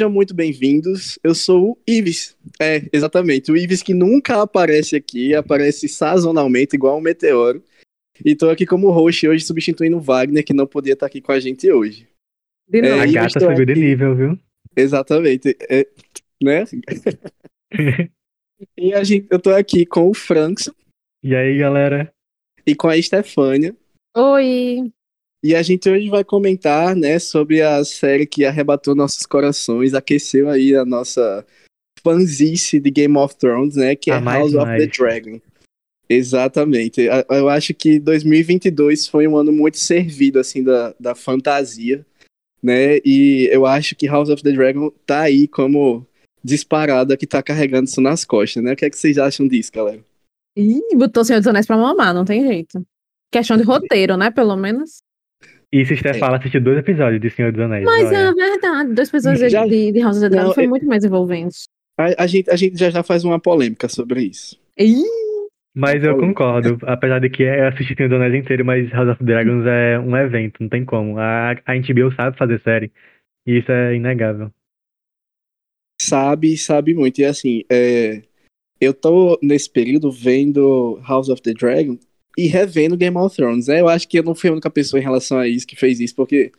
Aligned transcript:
Sejam 0.00 0.10
muito 0.10 0.32
bem-vindos. 0.32 1.18
Eu 1.22 1.34
sou 1.34 1.72
o 1.72 1.78
Ives. 1.86 2.34
É, 2.58 2.88
exatamente. 2.90 3.52
O 3.52 3.56
Ives 3.56 3.82
que 3.82 3.92
nunca 3.92 4.40
aparece 4.40 4.96
aqui, 4.96 5.34
aparece 5.34 5.86
sazonalmente, 5.90 6.74
igual 6.74 6.96
um 6.96 7.02
meteoro. 7.02 7.62
E 8.24 8.34
tô 8.34 8.48
aqui 8.48 8.64
como 8.64 8.90
host 8.90 9.28
hoje, 9.28 9.44
substituindo 9.44 9.98
o 9.98 10.00
Wagner, 10.00 10.42
que 10.42 10.54
não 10.54 10.66
podia 10.66 10.94
estar 10.94 11.04
aqui 11.04 11.20
com 11.20 11.32
a 11.32 11.38
gente 11.38 11.70
hoje. 11.70 12.08
De 12.66 12.80
novo. 12.80 12.94
A 12.94 13.04
Ives, 13.04 13.12
gata 13.12 13.40
subiu 13.40 13.66
de 13.66 13.74
nível, 13.74 14.16
viu? 14.16 14.38
Exatamente. 14.74 15.54
É, 15.68 15.86
né? 16.42 16.64
e 18.78 18.94
a 18.94 19.04
gente, 19.04 19.26
eu 19.30 19.38
tô 19.38 19.50
aqui 19.50 19.84
com 19.84 20.08
o 20.08 20.14
Frankson 20.14 20.72
E 21.22 21.34
aí, 21.36 21.58
galera? 21.58 22.10
e 22.66 22.74
com 22.74 22.88
a 22.88 22.96
Estefânia. 22.96 23.76
Oi! 24.16 24.90
E 25.42 25.54
a 25.54 25.62
gente 25.62 25.88
hoje 25.88 26.08
vai 26.10 26.22
comentar, 26.22 26.94
né, 26.94 27.18
sobre 27.18 27.62
a 27.62 27.82
série 27.84 28.26
que 28.26 28.44
arrebatou 28.44 28.94
nossos 28.94 29.24
corações, 29.24 29.94
aqueceu 29.94 30.48
aí 30.50 30.74
a 30.76 30.84
nossa 30.84 31.46
fanzice 32.02 32.78
de 32.78 32.90
Game 32.90 33.16
of 33.16 33.36
Thrones, 33.36 33.74
né, 33.76 33.96
que 33.96 34.10
é 34.10 34.14
A 34.14 34.20
mais 34.20 34.52
House 34.52 34.54
of 34.54 34.64
the 34.64 34.86
mais. 34.86 34.90
Dragon. 34.96 35.40
Exatamente. 36.08 37.08
A- 37.08 37.24
Eu 37.30 37.48
acho 37.48 37.72
que 37.72 37.98
2022 37.98 39.06
foi 39.06 39.26
um 39.28 39.36
ano 39.36 39.52
muito 39.52 39.78
servido, 39.78 40.38
assim, 40.38 40.62
da, 40.62 40.94
da 41.00 41.14
fantasia, 41.14 42.04
né, 42.62 42.98
e 43.04 43.48
eu 43.50 43.64
acho 43.64 43.96
que 43.96 44.06
House 44.06 44.28
of 44.28 44.42
the 44.42 44.52
Dragon 44.52 44.90
tá 45.06 45.20
aí 45.22 45.48
como 45.48 46.06
disparada 46.44 47.16
que 47.16 47.26
tá 47.26 47.42
carregando 47.42 47.88
isso 47.88 48.00
nas 48.00 48.24
costas, 48.24 48.62
né? 48.62 48.72
O 48.72 48.76
que 48.76 48.86
é 48.86 48.90
que 48.90 48.96
vocês 48.96 49.18
acham 49.18 49.46
disso, 49.46 49.70
galera? 49.72 50.02
Ih, 50.56 50.80
botou 50.96 51.22
o 51.22 51.24
Senhor 51.24 51.38
dos 51.38 51.46
Anéis 51.46 51.66
pra 51.66 51.76
mamar, 51.76 52.14
não 52.14 52.24
tem 52.24 52.46
jeito. 52.46 52.82
Questão 53.30 53.58
de 53.58 53.62
roteiro, 53.62 54.16
né? 54.16 54.30
Pelo 54.30 54.56
menos. 54.56 55.02
E 55.72 55.84
se 55.86 55.96
Steph 55.96 56.18
fala, 56.18 56.38
assistiu 56.38 56.60
dois 56.60 56.78
episódios 56.78 57.20
de 57.20 57.30
Senhor 57.30 57.52
dos 57.52 57.60
Anéis. 57.60 57.84
Mas 57.84 58.08
olha. 58.08 58.16
é 58.16 58.32
verdade, 58.32 58.92
dois 58.92 59.08
episódios 59.08 59.52
Já- 59.52 59.64
de, 59.64 59.92
de 59.92 60.00
House 60.00 60.16
of 60.16 60.24
the 60.24 60.28
Dragon 60.30 60.48
Não, 60.48 60.54
foi 60.54 60.64
é- 60.64 60.68
muito 60.68 60.86
mais 60.86 61.04
envolvente. 61.04 61.58
A, 61.98 62.24
a 62.24 62.26
gente, 62.26 62.50
a 62.50 62.56
gente 62.56 62.76
já 62.76 62.90
já 62.90 63.02
faz 63.02 63.24
uma 63.24 63.38
polêmica 63.38 63.88
sobre 63.88 64.22
isso. 64.22 64.58
Ih, 64.78 65.02
Mas 65.74 66.02
eu 66.02 66.18
concordo, 66.18 66.78
apesar 66.82 67.20
de 67.20 67.30
que 67.30 67.42
eu 67.44 67.68
assisti 67.68 67.94
Senhor 67.94 68.08
dos 68.08 68.16
Anéis 68.20 68.34
inteiro, 68.42 68.64
mas 68.64 68.90
House 68.90 69.10
of 69.10 69.18
the 69.18 69.24
Dragons 69.24 69.64
é 69.66 69.98
um 69.98 70.16
evento, 70.16 70.60
não 70.60 70.68
tem 70.68 70.84
como. 70.84 71.18
A, 71.18 71.52
a 71.52 71.74
HBO 71.76 72.12
sabe 72.16 72.36
fazer 72.36 72.60
série, 72.62 72.90
e 73.46 73.58
isso 73.58 73.70
é 73.70 73.94
inegável. 73.94 74.50
Sabe, 76.00 76.56
sabe 76.56 76.94
muito. 76.94 77.20
E 77.20 77.24
assim, 77.24 77.62
é, 77.70 78.22
eu 78.80 78.94
tô 78.94 79.38
nesse 79.42 79.70
período 79.70 80.10
vendo 80.10 80.98
House 81.06 81.28
of 81.28 81.42
the 81.42 81.52
Dragon 81.52 81.98
e 82.36 82.46
revendo 82.46 82.96
Game 82.96 83.16
of 83.16 83.34
Thrones, 83.34 83.66
né? 83.66 83.80
Eu 83.80 83.88
acho 83.88 84.08
que 84.08 84.18
eu 84.18 84.22
não 84.22 84.34
fui 84.34 84.48
a 84.50 84.52
única 84.52 84.70
pessoa 84.70 85.00
em 85.00 85.02
relação 85.02 85.38
a 85.38 85.48
isso 85.48 85.66
que 85.66 85.76
fez 85.76 86.00
isso, 86.00 86.14
porque 86.14 86.52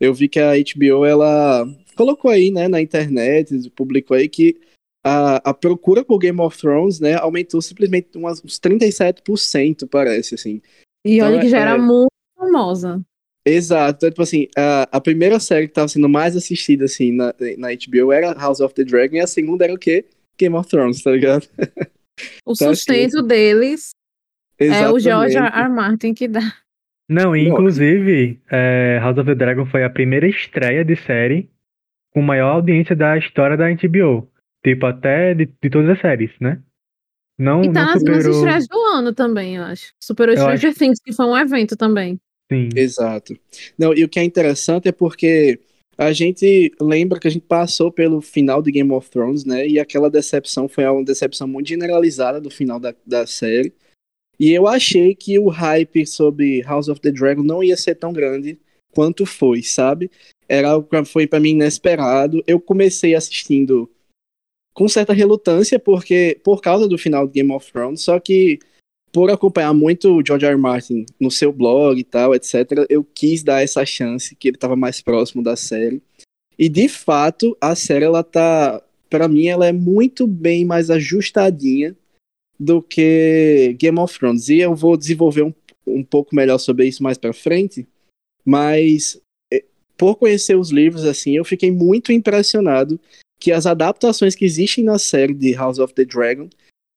eu 0.00 0.12
vi 0.14 0.28
que 0.28 0.38
a 0.38 0.52
HBO, 0.52 1.04
ela 1.04 1.66
colocou 1.96 2.30
aí, 2.30 2.50
né, 2.50 2.68
na 2.68 2.80
internet, 2.80 3.70
publicou 3.70 4.16
aí 4.16 4.28
que 4.28 4.58
a, 5.04 5.36
a 5.50 5.54
procura 5.54 6.04
por 6.04 6.18
Game 6.18 6.40
of 6.40 6.58
Thrones, 6.58 7.00
né, 7.00 7.14
aumentou 7.14 7.62
simplesmente 7.62 8.08
umas, 8.16 8.42
uns 8.44 8.58
37%, 8.58 9.88
parece, 9.88 10.34
assim. 10.34 10.60
e 11.04 11.20
olha 11.22 11.30
Então, 11.36 11.40
que 11.40 11.48
já 11.48 11.58
é- 11.58 11.60
era 11.62 11.78
muito 11.78 12.10
famosa. 12.36 13.00
Exato, 13.48 13.98
então, 13.98 14.10
tipo 14.10 14.22
assim, 14.22 14.48
a, 14.56 14.88
a 14.90 15.00
primeira 15.00 15.38
série 15.38 15.68
que 15.68 15.72
tava 15.74 15.86
sendo 15.88 16.08
mais 16.08 16.36
assistida, 16.36 16.84
assim, 16.86 17.12
na, 17.12 17.32
na 17.56 17.68
HBO 17.68 18.10
era 18.12 18.32
House 18.32 18.60
of 18.60 18.74
the 18.74 18.82
Dragon, 18.84 19.16
e 19.16 19.20
a 19.20 19.26
segunda 19.26 19.64
era 19.64 19.72
o 19.72 19.78
quê? 19.78 20.04
Game 20.38 20.54
of 20.56 20.68
Thrones, 20.68 21.02
tá 21.02 21.12
ligado? 21.12 21.48
O 22.44 22.54
Tá 22.54 22.74
sustento 22.74 23.22
deles 23.22 23.90
é 24.58 24.88
o 24.90 24.98
George 24.98 25.36
R. 25.36 25.46
R. 25.46 25.68
Martin 25.68 26.14
que 26.14 26.28
dá. 26.28 26.40
Não, 27.08 27.36
e 27.36 27.46
inclusive, 27.46 28.40
é, 28.50 28.98
House 29.00 29.18
of 29.18 29.26
the 29.26 29.34
Dragon 29.34 29.64
foi 29.66 29.84
a 29.84 29.90
primeira 29.90 30.26
estreia 30.26 30.84
de 30.84 30.96
série 30.96 31.48
com 32.12 32.20
maior 32.20 32.54
audiência 32.54 32.96
da 32.96 33.16
história 33.16 33.56
da 33.56 33.66
HBO. 33.70 34.28
Tipo, 34.64 34.86
até 34.86 35.32
de, 35.34 35.46
de 35.62 35.70
todas 35.70 35.90
as 35.90 36.00
séries, 36.00 36.32
né? 36.40 36.60
Não, 37.38 37.62
E 37.62 37.72
tá 37.72 37.84
não 37.84 37.92
nas 37.92 37.98
superou. 38.00 38.32
estreias 38.32 38.66
do 38.66 38.78
ano 38.94 39.12
também, 39.12 39.56
eu 39.56 39.62
acho. 39.62 39.92
Superou 40.02 40.34
Eu 40.34 40.40
Stranger 40.40 40.74
Things, 40.74 40.98
que 41.04 41.12
foi 41.12 41.26
um 41.26 41.36
evento 41.36 41.76
também. 41.76 42.18
Sim. 42.50 42.70
Exato. 42.74 43.38
Não, 43.78 43.92
e 43.94 44.02
o 44.02 44.08
que 44.08 44.18
é 44.18 44.24
interessante 44.24 44.88
é 44.88 44.92
porque 44.92 45.60
a 45.98 46.12
gente 46.12 46.72
lembra 46.80 47.20
que 47.20 47.28
a 47.28 47.30
gente 47.30 47.44
passou 47.46 47.92
pelo 47.92 48.20
final 48.20 48.62
de 48.62 48.72
Game 48.72 48.90
of 48.92 49.10
Thrones, 49.10 49.44
né? 49.44 49.66
E 49.68 49.78
aquela 49.78 50.10
decepção 50.10 50.68
foi 50.68 50.84
uma 50.86 51.04
decepção 51.04 51.46
muito 51.46 51.68
generalizada 51.68 52.40
do 52.40 52.50
final 52.50 52.80
da, 52.80 52.94
da 53.06 53.26
série. 53.26 53.72
E 54.38 54.52
eu 54.52 54.66
achei 54.66 55.14
que 55.14 55.38
o 55.38 55.48
hype 55.48 56.06
sobre 56.06 56.62
House 56.62 56.88
of 56.88 57.00
the 57.00 57.10
Dragon 57.10 57.42
não 57.42 57.62
ia 57.62 57.76
ser 57.76 57.94
tão 57.94 58.12
grande 58.12 58.58
quanto 58.92 59.24
foi, 59.24 59.62
sabe? 59.62 60.10
Era 60.48 60.70
algo 60.70 60.88
que 60.88 61.04
foi 61.04 61.26
pra 61.26 61.40
mim 61.40 61.50
inesperado. 61.50 62.42
Eu 62.46 62.60
comecei 62.60 63.14
assistindo 63.14 63.90
com 64.74 64.88
certa 64.88 65.12
relutância 65.12 65.78
porque 65.78 66.38
por 66.44 66.60
causa 66.60 66.86
do 66.86 66.98
final 66.98 67.26
de 67.26 67.32
Game 67.32 67.52
of 67.52 67.72
Thrones, 67.72 68.02
só 68.02 68.20
que 68.20 68.58
por 69.10 69.30
acompanhar 69.30 69.72
muito 69.72 70.10
o 70.10 70.22
George 70.24 70.44
R. 70.44 70.52
R. 70.52 70.60
Martin 70.60 71.06
no 71.18 71.30
seu 71.30 71.50
blog 71.50 71.98
e 71.98 72.04
tal, 72.04 72.34
etc., 72.34 72.84
eu 72.90 73.02
quis 73.02 73.42
dar 73.42 73.62
essa 73.62 73.84
chance 73.86 74.36
que 74.36 74.48
ele 74.48 74.58
estava 74.58 74.76
mais 74.76 75.00
próximo 75.00 75.42
da 75.42 75.56
série. 75.56 76.02
E 76.58 76.68
de 76.68 76.86
fato, 76.86 77.56
a 77.58 77.74
série 77.74 78.04
ela 78.04 78.22
tá, 78.22 78.82
para 79.08 79.26
mim, 79.26 79.46
ela 79.46 79.66
é 79.66 79.72
muito 79.72 80.26
bem 80.26 80.66
mais 80.66 80.90
ajustadinha 80.90 81.96
do 82.58 82.82
que 82.82 83.76
Game 83.78 83.98
of 83.98 84.18
Thrones. 84.18 84.48
E 84.48 84.58
eu 84.58 84.74
vou 84.74 84.96
desenvolver 84.96 85.42
um, 85.42 85.52
um 85.86 86.02
pouco 86.02 86.34
melhor 86.34 86.58
sobre 86.58 86.86
isso 86.86 87.02
mais 87.02 87.18
para 87.18 87.32
frente, 87.32 87.86
mas 88.44 89.20
eh, 89.52 89.64
por 89.96 90.16
conhecer 90.16 90.56
os 90.56 90.70
livros 90.70 91.04
assim, 91.04 91.36
eu 91.36 91.44
fiquei 91.44 91.70
muito 91.70 92.12
impressionado 92.12 92.98
que 93.38 93.52
as 93.52 93.66
adaptações 93.66 94.34
que 94.34 94.44
existem 94.44 94.84
na 94.84 94.98
série 94.98 95.34
de 95.34 95.52
House 95.52 95.78
of 95.78 95.92
the 95.94 96.04
Dragon 96.04 96.48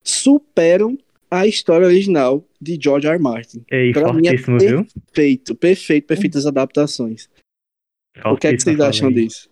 superam 0.02 0.98
a 1.30 1.46
história 1.46 1.86
original 1.86 2.44
de 2.60 2.78
George 2.80 3.06
R. 3.06 3.14
R. 3.14 3.22
Martin. 3.22 3.64
Ei, 3.70 3.92
Pra 3.92 4.12
mim 4.12 4.26
é 4.26 4.36
fortíssimo, 4.36 4.58
viu? 4.58 4.86
Perfeito, 5.12 5.54
perfeito, 5.54 6.06
perfeitas 6.06 6.46
adaptações. 6.46 7.28
O 8.24 8.36
que 8.36 8.48
é 8.48 8.50
que 8.50 8.62
Fortíssimo, 8.62 8.76
vocês 8.76 8.80
acham 8.80 9.12
disso? 9.12 9.49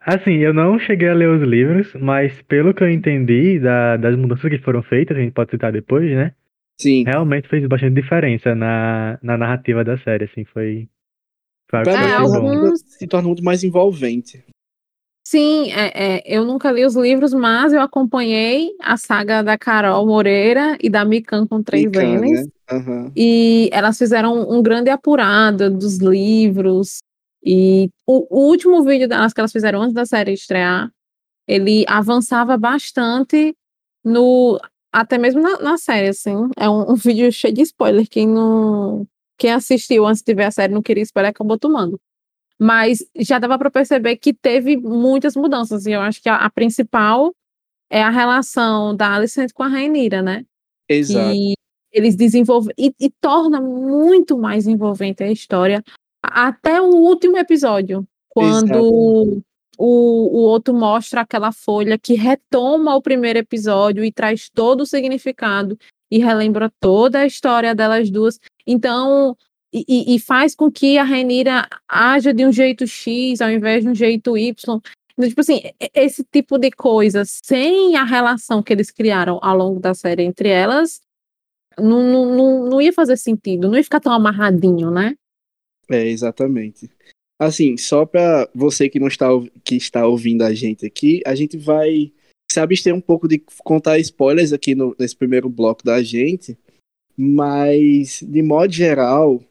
Assim, 0.00 0.36
eu 0.38 0.54
não 0.54 0.78
cheguei 0.78 1.08
a 1.08 1.14
ler 1.14 1.28
os 1.28 1.42
livros, 1.46 1.92
mas 1.94 2.32
pelo 2.42 2.72
que 2.72 2.82
eu 2.82 2.90
entendi 2.90 3.58
da- 3.60 3.96
das 3.98 4.16
mudanças 4.16 4.50
que 4.50 4.58
foram 4.58 4.82
feitas, 4.82 5.16
a 5.16 5.20
gente 5.20 5.32
pode 5.32 5.50
citar 5.50 5.70
depois, 5.72 6.10
né? 6.10 6.32
Sim. 6.80 7.04
Realmente 7.04 7.48
fez 7.48 7.66
bastante 7.68 8.00
diferença 8.00 8.54
na, 8.54 9.18
na 9.22 9.36
narrativa 9.36 9.84
da 9.84 9.98
série, 9.98 10.24
assim, 10.24 10.44
foi. 10.46 10.88
foi 11.70 11.80
É, 11.80 12.16
bom. 12.16 12.34
alguns- 12.36 12.80
se 12.86 13.06
torna 13.06 13.28
muito 13.28 13.44
mais 13.44 13.62
envolvente. 13.62 14.42
Sim, 15.26 15.70
é, 15.70 16.16
é, 16.16 16.22
eu 16.26 16.44
nunca 16.44 16.72
li 16.72 16.84
os 16.84 16.96
livros, 16.96 17.32
mas 17.34 17.72
eu 17.72 17.80
acompanhei 17.82 18.70
a 18.80 18.96
saga 18.96 19.42
da 19.42 19.56
Carol 19.58 20.04
Moreira 20.06 20.76
e 20.82 20.88
da 20.88 21.04
Mikan 21.04 21.46
com 21.46 21.62
três 21.62 21.84
Mikan, 21.84 22.20
N's. 22.20 22.46
né? 22.46 22.52
Aham. 22.72 23.12
E 23.14 23.68
elas 23.70 23.98
fizeram 23.98 24.50
um 24.50 24.62
grande 24.62 24.88
apurado 24.90 25.70
dos 25.70 25.98
livros. 25.98 26.98
E 27.42 27.90
o, 28.06 28.26
o 28.30 28.48
último 28.48 28.82
vídeo 28.84 29.08
delas 29.08 29.32
que 29.32 29.40
elas 29.40 29.52
fizeram 29.52 29.82
antes 29.82 29.94
da 29.94 30.04
série 30.04 30.32
estrear, 30.32 30.90
ele 31.46 31.84
avançava 31.88 32.56
bastante 32.56 33.56
no. 34.04 34.60
Até 34.92 35.18
mesmo 35.18 35.40
na, 35.40 35.58
na 35.58 35.78
série, 35.78 36.08
assim. 36.08 36.34
É 36.56 36.68
um, 36.68 36.92
um 36.92 36.94
vídeo 36.94 37.30
cheio 37.32 37.54
de 37.54 37.62
spoiler. 37.62 38.08
Quem 38.08 38.26
não. 38.26 39.06
Quem 39.38 39.52
assistiu 39.52 40.06
antes 40.06 40.22
de 40.22 40.34
ver 40.34 40.44
a 40.44 40.50
série 40.50 40.74
não 40.74 40.82
queria 40.82 41.02
spoiler, 41.02 41.30
acabou 41.30 41.58
tomando. 41.58 41.98
Mas 42.58 42.98
já 43.16 43.38
dava 43.38 43.58
para 43.58 43.70
perceber 43.70 44.16
que 44.16 44.34
teve 44.34 44.76
muitas 44.76 45.34
mudanças. 45.34 45.86
E 45.86 45.92
eu 45.92 46.00
acho 46.00 46.20
que 46.22 46.28
a, 46.28 46.36
a 46.36 46.50
principal 46.50 47.32
é 47.88 48.02
a 48.02 48.10
relação 48.10 48.94
da 48.94 49.14
Alicent 49.14 49.52
com 49.54 49.62
a 49.62 49.68
Rainira, 49.68 50.20
né? 50.20 50.44
Exato. 50.88 51.34
E 51.34 51.54
eles 51.92 52.14
desenvolvem 52.14 52.74
e, 52.78 52.94
e 53.00 53.10
torna 53.20 53.60
muito 53.60 54.38
mais 54.38 54.66
envolvente 54.66 55.22
a 55.22 55.32
história 55.32 55.82
até 56.22 56.80
o 56.80 56.88
último 56.88 57.36
episódio, 57.38 58.06
quando 58.28 59.42
o, 59.78 60.38
o 60.38 60.42
outro 60.42 60.74
mostra 60.74 61.22
aquela 61.22 61.52
folha 61.52 61.98
que 61.98 62.14
retoma 62.14 62.94
o 62.94 63.02
primeiro 63.02 63.38
episódio 63.38 64.04
e 64.04 64.12
traz 64.12 64.50
todo 64.50 64.82
o 64.82 64.86
significado 64.86 65.78
e 66.10 66.18
relembra 66.18 66.70
toda 66.80 67.20
a 67.20 67.26
história 67.26 67.74
delas 67.74 68.10
duas. 68.10 68.38
Então, 68.66 69.36
e- 69.72 70.14
e, 70.14 70.18
faz 70.18 70.54
com 70.54 70.70
que 70.70 70.98
a 70.98 71.04
Renira 71.04 71.68
haja 71.88 72.34
de 72.34 72.44
um 72.44 72.52
jeito 72.52 72.86
X 72.86 73.40
ao 73.40 73.50
invés 73.50 73.84
de 73.84 73.88
um 73.90 73.94
jeito 73.94 74.36
Y. 74.36 74.80
Então, 75.12 75.28
tipo 75.28 75.40
assim, 75.40 75.60
esse 75.94 76.24
tipo 76.24 76.58
de 76.58 76.70
coisa, 76.70 77.22
sem 77.24 77.96
a 77.96 78.04
relação 78.04 78.62
que 78.62 78.72
eles 78.72 78.90
criaram 78.90 79.38
ao 79.42 79.56
longo 79.56 79.78
da 79.80 79.94
série 79.94 80.24
entre 80.24 80.48
elas, 80.48 81.00
não, 81.78 82.02
não, 82.02 82.36
não, 82.36 82.66
não 82.68 82.80
ia 82.80 82.92
fazer 82.92 83.16
sentido, 83.16 83.68
não 83.68 83.76
ia 83.76 83.84
ficar 83.84 84.00
tão 84.00 84.12
amarradinho, 84.12 84.90
né? 84.90 85.14
É, 85.90 86.06
exatamente. 86.06 86.88
Assim, 87.38 87.76
só 87.76 88.04
pra 88.04 88.48
você 88.54 88.88
que 88.88 89.00
não 89.00 89.08
está, 89.08 89.28
que 89.64 89.76
está 89.76 90.06
ouvindo 90.06 90.42
a 90.42 90.52
gente 90.54 90.86
aqui, 90.86 91.22
a 91.26 91.34
gente 91.34 91.56
vai 91.56 92.12
se 92.50 92.60
abster 92.60 92.94
um 92.94 93.00
pouco 93.00 93.26
de 93.26 93.42
contar 93.64 93.98
spoilers 93.98 94.52
aqui 94.52 94.74
no, 94.74 94.94
nesse 94.98 95.16
primeiro 95.16 95.48
bloco 95.48 95.84
da 95.84 96.02
gente, 96.02 96.58
mas, 97.16 98.22
de 98.22 98.42
modo 98.42 98.72
geral, 98.72 99.42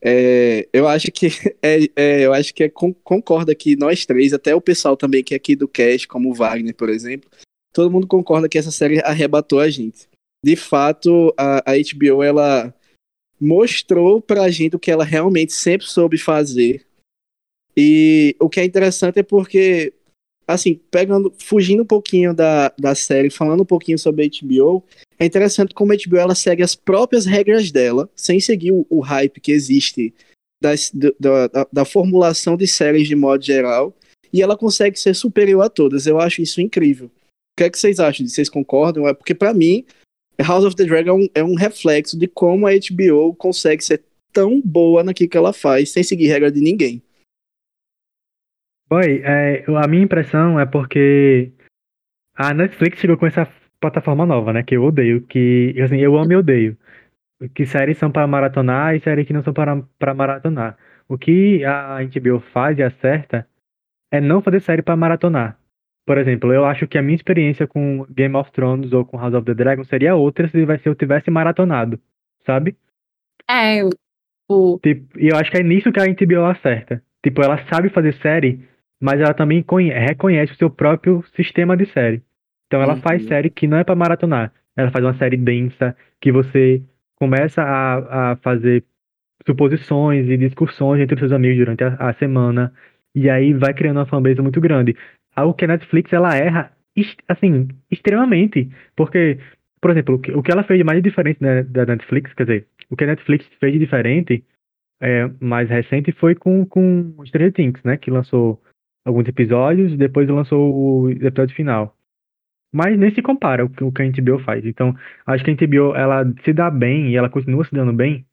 É, 0.00 0.68
eu 0.72 0.86
acho 0.86 1.10
que 1.10 1.26
é, 1.62 1.88
é, 1.96 2.20
eu 2.20 2.32
acho 2.32 2.54
que 2.54 2.64
é, 2.64 2.68
concorda 2.68 3.54
que 3.54 3.76
nós 3.76 4.06
três, 4.06 4.32
até 4.32 4.54
o 4.54 4.60
pessoal 4.60 4.96
também 4.96 5.24
que 5.24 5.34
é 5.34 5.36
aqui 5.36 5.56
do 5.56 5.66
cast, 5.66 6.06
como 6.06 6.30
o 6.30 6.34
Wagner, 6.34 6.74
por 6.74 6.88
exemplo, 6.88 7.28
todo 7.72 7.90
mundo 7.90 8.06
concorda 8.06 8.48
que 8.48 8.58
essa 8.58 8.70
série 8.70 9.00
arrebatou 9.00 9.58
a 9.60 9.68
gente. 9.68 10.08
De 10.44 10.54
fato, 10.54 11.34
a, 11.36 11.58
a 11.72 11.74
HBO 11.76 12.22
ela 12.22 12.72
mostrou 13.40 14.20
pra 14.20 14.50
gente 14.50 14.76
o 14.76 14.78
que 14.78 14.90
ela 14.90 15.04
realmente 15.04 15.52
sempre 15.52 15.86
soube 15.86 16.18
fazer. 16.18 16.84
E 17.76 18.34
o 18.40 18.48
que 18.48 18.60
é 18.60 18.64
interessante 18.64 19.20
é 19.20 19.22
porque, 19.22 19.92
assim, 20.46 20.80
pegando, 20.90 21.32
fugindo 21.38 21.82
um 21.82 21.86
pouquinho 21.86 22.34
da, 22.34 22.72
da 22.78 22.94
série, 22.94 23.30
falando 23.30 23.62
um 23.62 23.66
pouquinho 23.66 23.98
sobre 23.98 24.24
a 24.24 24.28
HBO, 24.28 24.84
é 25.18 25.24
interessante 25.24 25.74
como 25.74 25.92
a 25.92 25.96
HBO 25.96 26.16
ela 26.16 26.34
segue 26.34 26.62
as 26.62 26.74
próprias 26.74 27.24
regras 27.24 27.70
dela, 27.70 28.10
sem 28.16 28.40
seguir 28.40 28.72
o, 28.72 28.84
o 28.90 29.00
hype 29.00 29.40
que 29.40 29.52
existe 29.52 30.12
das, 30.60 30.90
da, 30.92 31.46
da, 31.46 31.66
da, 31.72 31.84
formulação 31.84 32.56
de 32.56 32.66
séries 32.66 33.06
de 33.06 33.14
modo 33.14 33.44
geral, 33.44 33.94
e 34.32 34.42
ela 34.42 34.56
consegue 34.56 34.98
ser 34.98 35.14
superior 35.14 35.62
a 35.62 35.68
todas. 35.68 36.06
Eu 36.06 36.18
acho 36.18 36.42
isso 36.42 36.60
incrível. 36.60 37.06
O 37.06 37.10
que 37.58 37.64
é 37.64 37.70
que 37.70 37.78
vocês 37.78 38.00
acham? 38.00 38.26
Vocês 38.26 38.48
concordam? 38.48 39.06
É 39.06 39.14
porque 39.14 39.34
para 39.34 39.54
mim 39.54 39.84
House 40.42 40.64
of 40.64 40.76
the 40.76 40.84
Dragon 40.84 41.26
é 41.34 41.42
um 41.42 41.54
reflexo 41.54 42.18
de 42.18 42.28
como 42.28 42.66
a 42.66 42.70
HBO 42.70 43.34
consegue 43.34 43.82
ser 43.82 44.04
tão 44.32 44.60
boa 44.60 45.02
naquilo 45.02 45.30
que 45.30 45.36
ela 45.36 45.52
faz, 45.52 45.90
sem 45.90 46.02
seguir 46.02 46.28
regra 46.28 46.50
de 46.50 46.60
ninguém. 46.60 47.02
Boy, 48.88 49.20
é, 49.22 49.64
a 49.66 49.86
minha 49.86 50.04
impressão 50.04 50.58
é 50.58 50.64
porque 50.64 51.52
a 52.34 52.54
Netflix 52.54 52.98
chegou 53.00 53.18
com 53.18 53.26
essa 53.26 53.46
plataforma 53.80 54.24
nova, 54.24 54.52
né? 54.52 54.62
Que 54.62 54.76
eu 54.76 54.84
odeio, 54.84 55.22
que 55.26 55.74
assim, 55.82 55.98
eu 55.98 56.16
amo 56.16 56.32
e 56.32 56.36
odeio. 56.36 56.78
Que 57.54 57.66
séries 57.66 57.98
são 57.98 58.10
para 58.10 58.26
maratonar 58.26 58.94
e 58.94 59.00
séries 59.00 59.26
que 59.26 59.32
não 59.32 59.42
são 59.42 59.52
para 59.52 60.14
maratonar. 60.14 60.76
O 61.08 61.18
que 61.18 61.64
a 61.64 61.98
HBO 62.02 62.40
faz 62.40 62.78
e 62.78 62.82
acerta 62.82 63.46
é 64.10 64.20
não 64.20 64.42
fazer 64.42 64.60
série 64.60 64.82
para 64.82 64.96
maratonar. 64.96 65.58
Por 66.08 66.16
exemplo, 66.16 66.54
eu 66.54 66.64
acho 66.64 66.88
que 66.88 66.96
a 66.96 67.02
minha 67.02 67.14
experiência 67.14 67.66
com 67.66 68.06
Game 68.08 68.34
of 68.34 68.50
Thrones 68.52 68.94
ou 68.94 69.04
com 69.04 69.18
House 69.18 69.34
of 69.34 69.44
the 69.44 69.52
Dragon 69.52 69.84
seria 69.84 70.14
outra 70.14 70.48
se 70.48 70.56
eu 70.86 70.94
tivesse 70.94 71.30
maratonado, 71.30 72.00
sabe? 72.46 72.74
É, 73.46 73.84
o... 74.48 74.78
Tipo, 74.82 75.18
e 75.18 75.28
eu 75.28 75.36
acho 75.36 75.50
que 75.50 75.58
é 75.58 75.62
nisso 75.62 75.92
que 75.92 76.00
a 76.00 76.06
HBO 76.06 76.46
acerta. 76.46 77.02
Tipo, 77.22 77.42
ela 77.42 77.58
sabe 77.66 77.90
fazer 77.90 78.14
série, 78.22 78.66
mas 78.98 79.20
ela 79.20 79.34
também 79.34 79.62
reconhece 79.92 80.54
o 80.54 80.56
seu 80.56 80.70
próprio 80.70 81.22
sistema 81.36 81.76
de 81.76 81.84
série. 81.84 82.22
Então 82.66 82.80
ela 82.80 82.94
uhum. 82.94 83.02
faz 83.02 83.26
série 83.26 83.50
que 83.50 83.66
não 83.66 83.76
é 83.76 83.84
para 83.84 83.94
maratonar. 83.94 84.50
Ela 84.74 84.90
faz 84.90 85.04
uma 85.04 85.18
série 85.18 85.36
densa, 85.36 85.94
que 86.22 86.32
você 86.32 86.82
começa 87.16 87.60
a, 87.62 88.32
a 88.32 88.36
fazer 88.36 88.82
suposições 89.46 90.26
e 90.26 90.38
discussões 90.38 91.02
entre 91.02 91.16
os 91.16 91.20
seus 91.20 91.32
amigos 91.32 91.58
durante 91.58 91.84
a, 91.84 91.96
a 91.96 92.14
semana. 92.14 92.72
E 93.14 93.28
aí 93.28 93.52
vai 93.52 93.74
criando 93.74 93.98
uma 93.98 94.06
fanbase 94.06 94.40
muito 94.40 94.58
grande. 94.58 94.96
Algo 95.38 95.54
que 95.54 95.64
a 95.64 95.68
Netflix 95.68 96.12
ela 96.12 96.34
erra, 96.34 96.72
assim, 97.28 97.68
extremamente. 97.90 98.70
Porque, 98.96 99.38
por 99.80 99.90
exemplo, 99.90 100.16
o 100.16 100.42
que, 100.42 100.50
ela 100.50 100.64
fez 100.64 100.78
de 100.78 100.84
mais 100.84 101.02
diferente 101.02 101.40
da, 101.40 101.62
da 101.62 101.86
Netflix, 101.86 102.32
quer 102.34 102.44
dizer, 102.44 102.68
o 102.90 102.96
que 102.96 103.04
a 103.04 103.08
Netflix 103.08 103.46
fez 103.60 103.72
de 103.72 103.78
diferente, 103.78 104.44
é, 105.00 105.30
mais 105.40 105.68
recente, 105.68 106.12
foi 106.12 106.34
com, 106.34 106.64
com 106.66 107.14
Stranger 107.26 107.52
Things, 107.52 107.82
né? 107.84 107.96
Que 107.96 108.10
lançou 108.10 108.60
alguns 109.04 109.28
episódios, 109.28 109.96
depois 109.96 110.28
lançou 110.28 110.74
o 110.74 111.10
episódio 111.10 111.54
final. 111.54 111.96
Mas 112.72 112.98
nem 112.98 113.14
se 113.14 113.22
compara 113.22 113.64
o 113.64 113.70
que, 113.70 113.82
o 113.82 113.92
que 113.92 114.02
a 114.02 114.10
HBO 114.10 114.38
faz. 114.40 114.64
Então, 114.66 114.94
acho 115.26 115.44
que 115.44 115.50
a 115.50 115.54
HBO 115.54 115.94
ela 115.94 116.24
se 116.44 116.52
dá 116.52 116.70
bem 116.70 117.10
e 117.10 117.16
ela 117.16 117.30
continua 117.30 117.64
se 117.64 117.72
dando 117.72 117.92
bem 117.92 118.26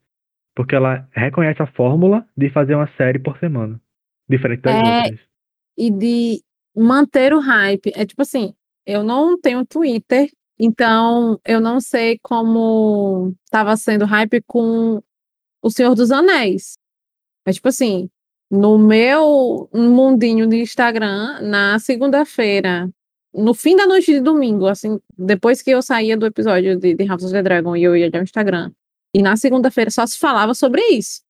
porque 0.56 0.74
ela 0.74 1.08
reconhece 1.12 1.62
a 1.62 1.68
fórmula 1.68 2.26
de 2.36 2.50
fazer 2.50 2.76
uma 2.76 2.88
série 2.96 3.20
por 3.20 3.38
semana, 3.38 3.80
diferente 4.28 4.62
das 4.62 4.74
é, 4.74 4.80
outras. 4.80 5.20
E 5.78 5.92
de 5.92 6.42
manter 6.76 7.34
o 7.34 7.40
hype. 7.40 7.92
É 7.96 8.06
tipo 8.06 8.22
assim, 8.22 8.54
eu 8.86 9.04
não 9.04 9.40
tenho 9.40 9.66
Twitter, 9.66 10.30
então 10.60 11.40
eu 11.46 11.60
não 11.60 11.80
sei 11.82 12.20
como 12.22 13.34
estava 13.46 13.76
sendo 13.78 14.06
hype 14.06 14.42
com 14.48 15.02
O 15.62 15.70
Senhor 15.70 15.96
dos 15.96 16.12
Anéis. 16.12 16.78
Mas, 17.46 17.56
tipo 17.56 17.68
assim, 17.70 18.10
no 18.50 18.78
meu 18.78 19.70
mundinho 19.74 20.48
de 20.48 20.62
Instagram, 20.62 21.42
na 21.42 21.80
segunda-feira, 21.80 22.90
no 23.34 23.54
fim 23.54 23.76
da 23.76 23.86
noite 23.86 24.12
de 24.14 24.20
domingo, 24.20 24.68
assim, 24.68 25.00
depois 25.18 25.62
que 25.62 25.72
eu 25.72 25.82
saía 25.82 26.18
do 26.18 26.26
episódio 26.26 26.78
de, 26.78 26.96
de 26.96 27.06
House 27.06 27.24
of 27.24 27.34
the 27.34 27.44
Dragon 27.44 27.76
e 27.76 27.84
eu 27.84 27.96
ia 27.96 28.10
ao 28.14 28.24
Instagram, 28.24 28.72
e 29.14 29.22
na 29.22 29.36
segunda-feira 29.36 29.92
só 29.92 30.06
se 30.06 30.18
falava 30.18 30.54
sobre 30.54 30.82
isso. 30.90 31.25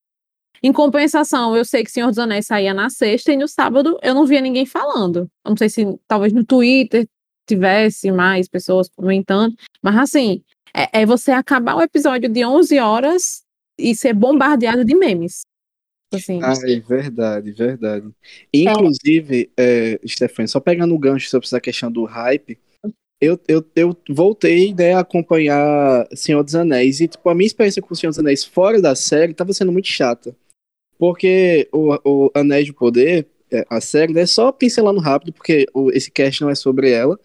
Em 0.62 0.72
compensação, 0.72 1.56
eu 1.56 1.66
sei 1.66 1.84
que 1.84 1.92
Senhor 1.92 2.08
dos 2.08 2.20
Anéis 2.20 2.48
saía 2.48 2.74
na 2.74 2.90
sexta 2.90 3.32
e 3.32 3.38
no 3.38 3.48
sábado 3.48 3.98
eu 4.02 4.14
não 4.14 4.26
via 4.26 4.42
ninguém 4.42 4.66
falando. 4.66 5.30
Eu 5.44 5.50
não 5.50 5.58
sei 5.58 5.70
se 5.70 5.86
talvez 6.08 6.34
no 6.34 6.44
Twitter 6.44 7.08
tivesse 7.48 8.12
mais 8.12 8.48
pessoas 8.48 8.90
comentando, 8.90 9.56
mas 9.82 9.96
assim, 9.98 10.44
é, 10.74 11.02
é 11.02 11.06
você 11.06 11.32
acabar 11.32 11.76
o 11.76 11.82
episódio 11.82 12.28
de 12.28 12.44
11 12.44 12.80
horas 12.80 13.44
e 13.78 13.96
ser 13.96 14.14
bombardeado 14.14 14.84
de 14.84 14.96
memes. 14.96 15.42
Assim. 16.14 16.40
Ah, 16.42 16.54
é 16.64 16.80
verdade, 16.80 17.52
verdade. 17.52 18.08
Inclusive, 18.54 19.52
é. 19.58 20.00
é, 20.04 20.08
Stefan, 20.08 20.48
só 20.48 20.60
pegando 20.60 20.94
o 20.94 21.00
gancho 21.00 21.30
sobre 21.30 21.46
essa 21.46 21.60
questão 21.60 21.92
do 21.92 22.06
hype, 22.06 22.58
eu, 23.20 23.40
eu, 23.48 23.66
eu 23.76 23.98
voltei 24.10 24.74
né, 24.74 24.94
a 24.94 25.00
acompanhar 25.00 26.08
Senhor 26.14 26.44
dos 26.44 26.56
Anéis. 26.56 27.00
E 27.00 27.08
tipo, 27.08 27.30
a 27.30 27.36
minha 27.36 27.48
experiência 27.48 27.82
com 27.82 27.94
o 27.94 27.98
Senhor 27.98 28.12
dos 28.12 28.20
Anéis 28.20 28.44
fora 28.44 28.82
da 28.82 28.96
série 28.96 29.32
estava 29.32 29.54
sendo 29.54 29.72
muito 29.72 29.88
chata. 29.88 30.36
Porque 30.98 31.68
o, 31.72 31.96
o 32.04 32.32
Anéis 32.34 32.66
de 32.66 32.74
Poder, 32.74 33.28
é, 33.52 33.66
a 33.70 33.82
série, 33.82 34.14
né, 34.14 34.26
só 34.26 34.52
pincelando 34.52 35.00
rápido, 35.00 35.34
porque 35.34 35.66
o, 35.74 35.92
esse 35.92 36.10
cast 36.10 36.42
não 36.42 36.50
é 36.50 36.56
sobre 36.56 36.92
ela. 36.92 37.20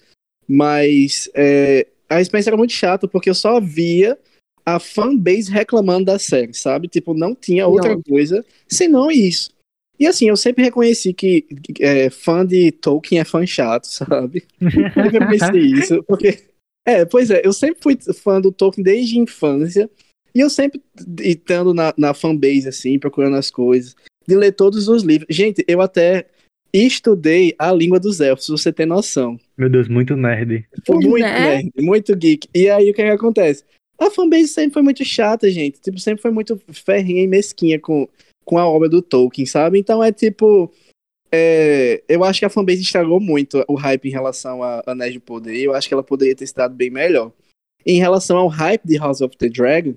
Mas 0.47 1.31
é, 1.35 1.87
a 2.09 2.21
experiência 2.21 2.51
era 2.51 2.57
muito 2.57 2.73
chata, 2.73 3.07
porque 3.07 3.31
eu 3.31 3.35
só 3.35 3.61
via 3.61 4.19
a 4.65 4.79
fanbase 4.79 5.51
reclamando 5.51 6.07
da 6.07 6.19
série, 6.19 6.55
sabe? 6.55 6.89
Tipo, 6.89 7.15
não 7.15 7.35
tinha 7.35 7.67
outra 7.67 7.95
não. 7.95 8.03
coisa 8.03 8.45
senão 8.69 9.11
isso. 9.11 9.51
E 9.99 10.07
assim, 10.07 10.29
eu 10.29 10.37
sempre 10.37 10.65
reconheci 10.65 11.13
que, 11.13 11.47
é, 11.79 12.09
fã 12.09 12.45
de 12.45 12.73
Tolkien 12.73 13.21
é 13.21 13.25
fã 13.25 13.45
chato, 13.47 13.85
sabe? 13.93 14.45
Eu 14.61 14.71
sempre 14.71 15.19
reconheci 15.19 15.73
isso, 15.73 16.03
porque. 16.05 16.45
É, 16.87 17.05
pois 17.05 17.31
é, 17.31 17.43
eu 17.45 17.53
sempre 17.53 17.79
fui 17.83 17.99
fã 18.15 18.41
do 18.41 18.50
Tolkien 18.50 18.83
desde 18.83 19.19
a 19.19 19.23
infância. 19.23 19.91
E 20.35 20.41
eu 20.41 20.51
sempre 20.51 20.81
estando 21.21 21.75
na, 21.75 21.93
na 21.97 22.15
fanbase, 22.15 22.69
assim, 22.69 22.99
procurando 22.99 23.37
as 23.37 23.51
coisas, 23.51 23.95
de 24.27 24.37
ler 24.37 24.53
todos 24.53 24.89
os 24.89 25.03
livros. 25.03 25.35
Gente, 25.35 25.65
eu 25.67 25.81
até 25.81 26.27
estudei 26.73 27.55
a 27.59 27.73
língua 27.73 27.99
dos 27.99 28.21
elfos, 28.21 28.49
você 28.49 28.73
tem 28.73 28.87
noção. 28.87 29.39
Meu 29.57 29.69
Deus, 29.69 29.89
muito 29.89 30.17
nerd. 30.17 30.65
Foi 30.87 30.97
muito 30.97 31.25
né? 31.25 31.57
nerd, 31.57 31.73
muito 31.79 32.17
geek. 32.17 32.49
E 32.55 32.69
aí 32.69 32.91
o 32.91 32.95
que, 32.95 33.03
é 33.03 33.07
que 33.07 33.11
acontece? 33.11 33.65
A 33.99 34.11
fanbase 34.11 34.49
sempre 34.49 34.75
foi 34.75 34.83
muito 34.83 35.05
chata, 35.05 35.51
gente. 35.51 35.81
Tipo, 35.81 35.99
sempre 35.99 36.23
foi 36.23 36.31
muito 36.31 36.61
ferrinha 36.73 37.23
e 37.23 37.27
mesquinha 37.27 37.79
com, 37.79 38.09
com 38.45 38.57
a 38.57 38.67
obra 38.67 38.89
do 38.89 39.03
Tolkien, 39.03 39.47
sabe? 39.47 39.79
Então 39.79 40.03
é 40.03 40.11
tipo. 40.13 40.73
É, 41.33 42.03
eu 42.09 42.25
acho 42.25 42.41
que 42.41 42.45
a 42.45 42.51
fanbase 42.51 42.81
estragou 42.81 43.21
muito 43.21 43.65
o 43.69 43.75
hype 43.75 44.09
em 44.09 44.11
relação 44.11 44.65
a 44.65 44.83
Anéis 44.87 45.13
de 45.13 45.21
Poder. 45.21 45.57
Eu 45.57 45.75
acho 45.75 45.87
que 45.87 45.95
ela 45.95 46.03
poderia 46.03 46.35
ter 46.35 46.45
estado 46.45 46.75
bem 46.75 46.91
melhor. 46.91 47.31
Em 47.85 47.99
relação 47.99 48.37
ao 48.37 48.49
hype 48.49 48.85
de 48.85 48.97
House 48.97 49.21
of 49.21 49.37
the 49.37 49.49
Dragon, 49.49 49.95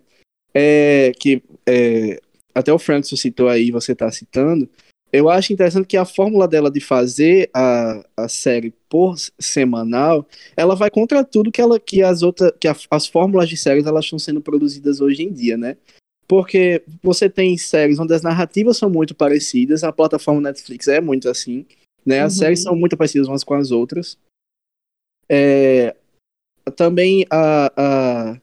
é, 0.53 1.11
que 1.19 1.43
é, 1.67 2.19
até 2.53 2.71
o 2.71 2.79
Francis 2.79 3.19
citou 3.19 3.47
aí, 3.49 3.71
você 3.71 3.93
está 3.93 4.11
citando, 4.11 4.69
eu 5.13 5.29
acho 5.29 5.53
interessante 5.53 5.85
que 5.85 5.95
a 5.95 6.05
fórmula 6.05 6.47
dela 6.47 6.71
de 6.71 6.79
fazer 6.79 7.47
a, 7.53 8.03
a 8.17 8.27
série 8.27 8.73
por 8.89 9.15
semanal, 9.39 10.27
ela 10.57 10.75
vai 10.75 10.89
contra 10.89 11.23
tudo 11.23 11.51
que 11.51 11.61
ela 11.61 11.79
que 11.79 12.01
as 12.01 12.23
outras 12.23 12.51
que 12.59 12.67
a, 12.67 12.75
as 12.89 13.05
fórmulas 13.05 13.47
de 13.47 13.55
séries 13.55 13.85
elas 13.85 14.05
estão 14.05 14.17
sendo 14.17 14.41
produzidas 14.41 15.01
hoje 15.01 15.21
em 15.21 15.31
dia, 15.31 15.55
né? 15.55 15.77
Porque 16.27 16.81
você 17.03 17.29
tem 17.29 17.55
séries 17.57 17.99
onde 17.99 18.11
as 18.11 18.23
narrativas 18.23 18.75
são 18.75 18.89
muito 18.89 19.13
parecidas, 19.13 19.83
a 19.83 19.91
plataforma 19.91 20.41
Netflix 20.41 20.87
é 20.87 20.99
muito 20.99 21.29
assim, 21.29 21.63
né? 22.03 22.21
As 22.21 22.33
uhum. 22.33 22.39
séries 22.39 22.63
são 22.63 22.75
muito 22.75 22.97
parecidas 22.97 23.27
umas 23.27 23.43
com 23.43 23.53
as 23.53 23.69
outras. 23.69 24.17
É, 25.29 25.95
também 26.75 27.23
a, 27.29 27.71
a 27.77 28.41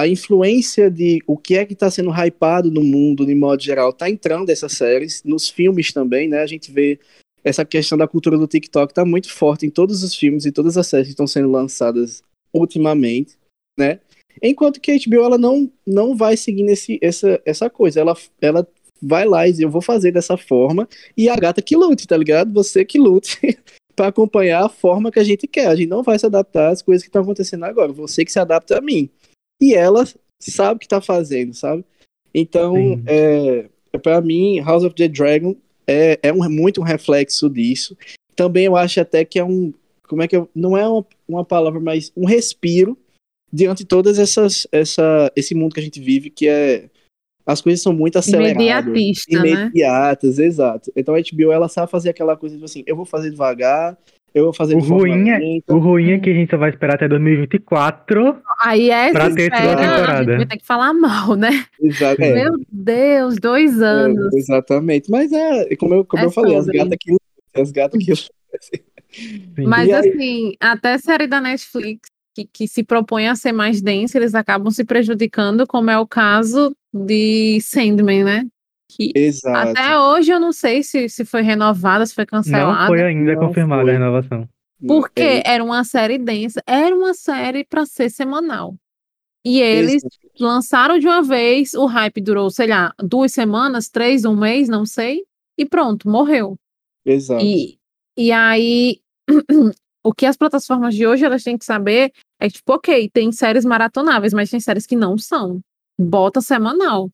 a 0.00 0.08
influência 0.08 0.90
de 0.90 1.22
o 1.26 1.36
que 1.36 1.56
é 1.56 1.66
que 1.66 1.74
está 1.74 1.90
sendo 1.90 2.10
hypado 2.10 2.70
no 2.70 2.82
mundo, 2.82 3.26
de 3.26 3.34
modo 3.34 3.62
geral, 3.62 3.90
está 3.90 4.08
entrando 4.08 4.46
nessas 4.46 4.72
séries, 4.72 5.22
nos 5.24 5.48
filmes 5.48 5.92
também, 5.92 6.26
né? 6.26 6.38
A 6.38 6.46
gente 6.46 6.72
vê 6.72 6.98
essa 7.44 7.64
questão 7.64 7.98
da 7.98 8.08
cultura 8.08 8.38
do 8.38 8.46
TikTok 8.46 8.92
está 8.92 9.04
muito 9.04 9.30
forte 9.30 9.66
em 9.66 9.70
todos 9.70 10.02
os 10.02 10.14
filmes 10.14 10.46
e 10.46 10.52
todas 10.52 10.76
as 10.78 10.86
séries 10.86 11.08
que 11.08 11.12
estão 11.12 11.26
sendo 11.26 11.50
lançadas 11.50 12.22
ultimamente, 12.52 13.36
né? 13.78 14.00
Enquanto 14.42 14.80
que 14.80 14.90
a 14.90 14.96
HBO 14.96 15.22
ela 15.22 15.38
não, 15.38 15.70
não 15.86 16.16
vai 16.16 16.36
seguir 16.36 16.62
nesse, 16.62 16.98
essa, 17.02 17.40
essa 17.44 17.68
coisa, 17.68 18.00
ela, 18.00 18.16
ela 18.40 18.66
vai 19.02 19.26
lá 19.26 19.46
e 19.46 19.52
diz, 19.52 19.60
eu 19.60 19.70
vou 19.70 19.82
fazer 19.82 20.12
dessa 20.12 20.36
forma, 20.36 20.88
e 21.14 21.28
a 21.28 21.36
gata 21.36 21.60
que 21.60 21.76
lute, 21.76 22.06
tá 22.06 22.16
ligado? 22.16 22.52
Você 22.54 22.86
que 22.86 22.98
lute 22.98 23.38
para 23.94 24.08
acompanhar 24.08 24.64
a 24.64 24.68
forma 24.70 25.10
que 25.10 25.18
a 25.18 25.24
gente 25.24 25.46
quer. 25.46 25.66
A 25.66 25.76
gente 25.76 25.88
não 25.88 26.02
vai 26.02 26.18
se 26.18 26.24
adaptar 26.24 26.70
às 26.70 26.80
coisas 26.80 27.02
que 27.02 27.08
estão 27.08 27.22
acontecendo 27.22 27.64
agora, 27.64 27.92
você 27.92 28.24
que 28.24 28.32
se 28.32 28.38
adapta 28.38 28.78
a 28.78 28.80
mim 28.80 29.10
e 29.60 29.74
ela 29.74 30.04
sabe 30.40 30.76
o 30.76 30.78
que 30.78 30.88
tá 30.88 31.00
fazendo, 31.00 31.54
sabe? 31.54 31.84
Então, 32.34 32.76
é, 33.06 33.68
para 34.02 34.20
mim, 34.20 34.60
House 34.60 34.84
of 34.84 34.94
the 34.94 35.08
Dragon 35.08 35.54
é, 35.86 36.18
é 36.22 36.32
um, 36.32 36.48
muito 36.48 36.80
um 36.80 36.84
reflexo 36.84 37.50
disso. 37.50 37.96
Também 38.36 38.66
eu 38.66 38.76
acho 38.76 39.00
até 39.00 39.24
que 39.24 39.38
é 39.38 39.44
um. 39.44 39.72
Como 40.08 40.22
é 40.22 40.28
que 40.28 40.36
eu. 40.36 40.48
Não 40.54 40.76
é 40.76 40.88
uma, 40.88 41.06
uma 41.28 41.44
palavra, 41.44 41.80
mas 41.80 42.12
um 42.16 42.24
respiro 42.24 42.96
diante 43.52 43.78
de 43.78 43.86
todas 43.86 44.18
essas. 44.18 44.66
Essa, 44.70 45.30
esse 45.34 45.54
mundo 45.54 45.74
que 45.74 45.80
a 45.80 45.82
gente 45.82 46.00
vive, 46.00 46.30
que 46.30 46.48
é. 46.48 46.88
As 47.44 47.60
coisas 47.60 47.82
são 47.82 47.92
muito 47.92 48.16
aceleradas. 48.16 48.86
Né? 48.86 49.12
imediatas, 49.28 50.38
né? 50.38 50.44
exato. 50.44 50.92
Então 50.94 51.14
a 51.14 51.18
HBO 51.18 51.50
ela 51.50 51.68
sabe 51.68 51.90
fazer 51.90 52.10
aquela 52.10 52.36
coisa 52.36 52.54
tipo 52.54 52.64
assim, 52.64 52.84
eu 52.86 52.94
vou 52.94 53.04
fazer 53.04 53.30
devagar, 53.30 53.98
eu 54.34 54.44
vou 54.44 54.52
fazer 54.52 54.76
o 54.76 54.78
ruim, 54.78 55.30
é, 55.30 55.58
o 55.68 55.78
ruim 55.78 56.12
é 56.12 56.18
que 56.18 56.30
a 56.30 56.32
gente 56.32 56.50
só 56.50 56.56
vai 56.56 56.70
esperar 56.70 56.94
até 56.94 57.08
2024 57.08 58.40
Aí 58.60 58.90
é 58.90 59.10
pra 59.10 59.30
ter 59.30 59.54
segunda 59.54 59.76
temporada. 59.76 60.12
A 60.12 60.16
gente 60.18 60.36
vai 60.36 60.46
ter 60.46 60.58
que 60.58 60.66
falar 60.66 60.92
mal, 60.92 61.34
né? 61.34 61.64
Exato, 61.80 62.22
é. 62.22 62.34
Meu 62.34 62.52
Deus, 62.70 63.36
dois 63.36 63.80
anos. 63.80 64.32
É, 64.34 64.38
exatamente. 64.38 65.10
Mas 65.10 65.32
é, 65.32 65.74
como 65.76 65.94
eu, 65.94 66.04
como 66.04 66.22
É 66.22 66.26
eu 66.26 66.30
falei, 66.30 66.56
as 66.56 66.66
gatas 66.66 66.96
que 67.00 67.16
as 67.60 67.70
gatas 67.72 68.04
que 68.04 68.14
Sim. 69.10 69.66
Mas 69.66 69.88
E 69.88 69.92
aí? 69.92 70.08
assim, 70.08 70.54
até 70.60 70.96
série 70.98 71.26
da 71.26 71.40
Netflix 71.40 72.08
que, 72.34 72.44
que 72.44 72.68
se 72.68 72.84
propõe 72.84 73.28
a 73.28 73.34
ser 73.34 73.52
mais 73.52 73.82
densa, 73.82 74.18
eles 74.18 74.34
acabam 74.34 74.70
se 74.70 74.84
prejudicando, 74.84 75.66
como 75.66 75.90
é 75.90 75.98
o 75.98 76.06
caso 76.06 76.74
de 76.92 77.60
Sandman, 77.60 78.24
né? 78.24 78.46
Que 78.96 79.12
Exato. 79.14 79.70
até 79.70 79.98
hoje 79.98 80.32
eu 80.32 80.40
não 80.40 80.52
sei 80.52 80.82
se, 80.82 81.08
se 81.08 81.24
foi 81.24 81.42
renovada, 81.42 82.04
se 82.04 82.14
foi 82.14 82.24
Não 82.24 82.38
cancelada. 82.38 82.86
foi 82.86 83.02
ainda 83.02 83.34
Não 83.34 83.46
confirmada 83.46 83.82
foi. 83.82 83.90
a 83.90 83.94
renovação. 83.94 84.48
Porque 84.86 85.20
É, 85.20 85.42
era 85.54 85.62
uma 85.62 85.84
série 85.84 86.18
densa, 86.18 86.62
era 86.66 86.94
uma 86.96 87.14
série 87.14 87.64
para 87.64 87.84
ser 87.86 88.10
semanal. 88.10 88.74
E 89.44 89.60
eles 89.60 90.02
lançaram 90.38 90.98
de 90.98 91.06
uma 91.06 91.22
vez, 91.22 91.72
o 91.74 91.86
hype 91.86 92.20
durou, 92.20 92.50
sei 92.50 92.66
lá, 92.66 92.92
duas 92.98 93.32
semanas, 93.32 93.88
três, 93.88 94.24
um 94.24 94.36
mês, 94.36 94.68
não 94.68 94.84
sei, 94.84 95.22
e 95.56 95.64
pronto, 95.64 96.08
morreu. 96.08 96.56
Exato. 97.06 97.42
E, 97.44 97.78
e 98.18 98.32
aí, 98.32 99.00
o 100.04 100.12
que 100.12 100.26
as 100.26 100.36
plataformas 100.36 100.94
de 100.94 101.06
hoje 101.06 101.24
elas 101.24 101.42
têm 101.42 101.56
que 101.56 101.64
saber 101.64 102.12
é 102.38 102.48
que, 102.48 102.54
tipo, 102.56 102.74
ok, 102.74 103.08
tem 103.10 103.32
séries 103.32 103.64
maratonáveis, 103.64 104.32
mas 104.34 104.50
tem 104.50 104.60
séries 104.60 104.86
que 104.86 104.96
não 104.96 105.16
são. 105.16 105.60
Bota 105.98 106.40
semanal. 106.40 107.10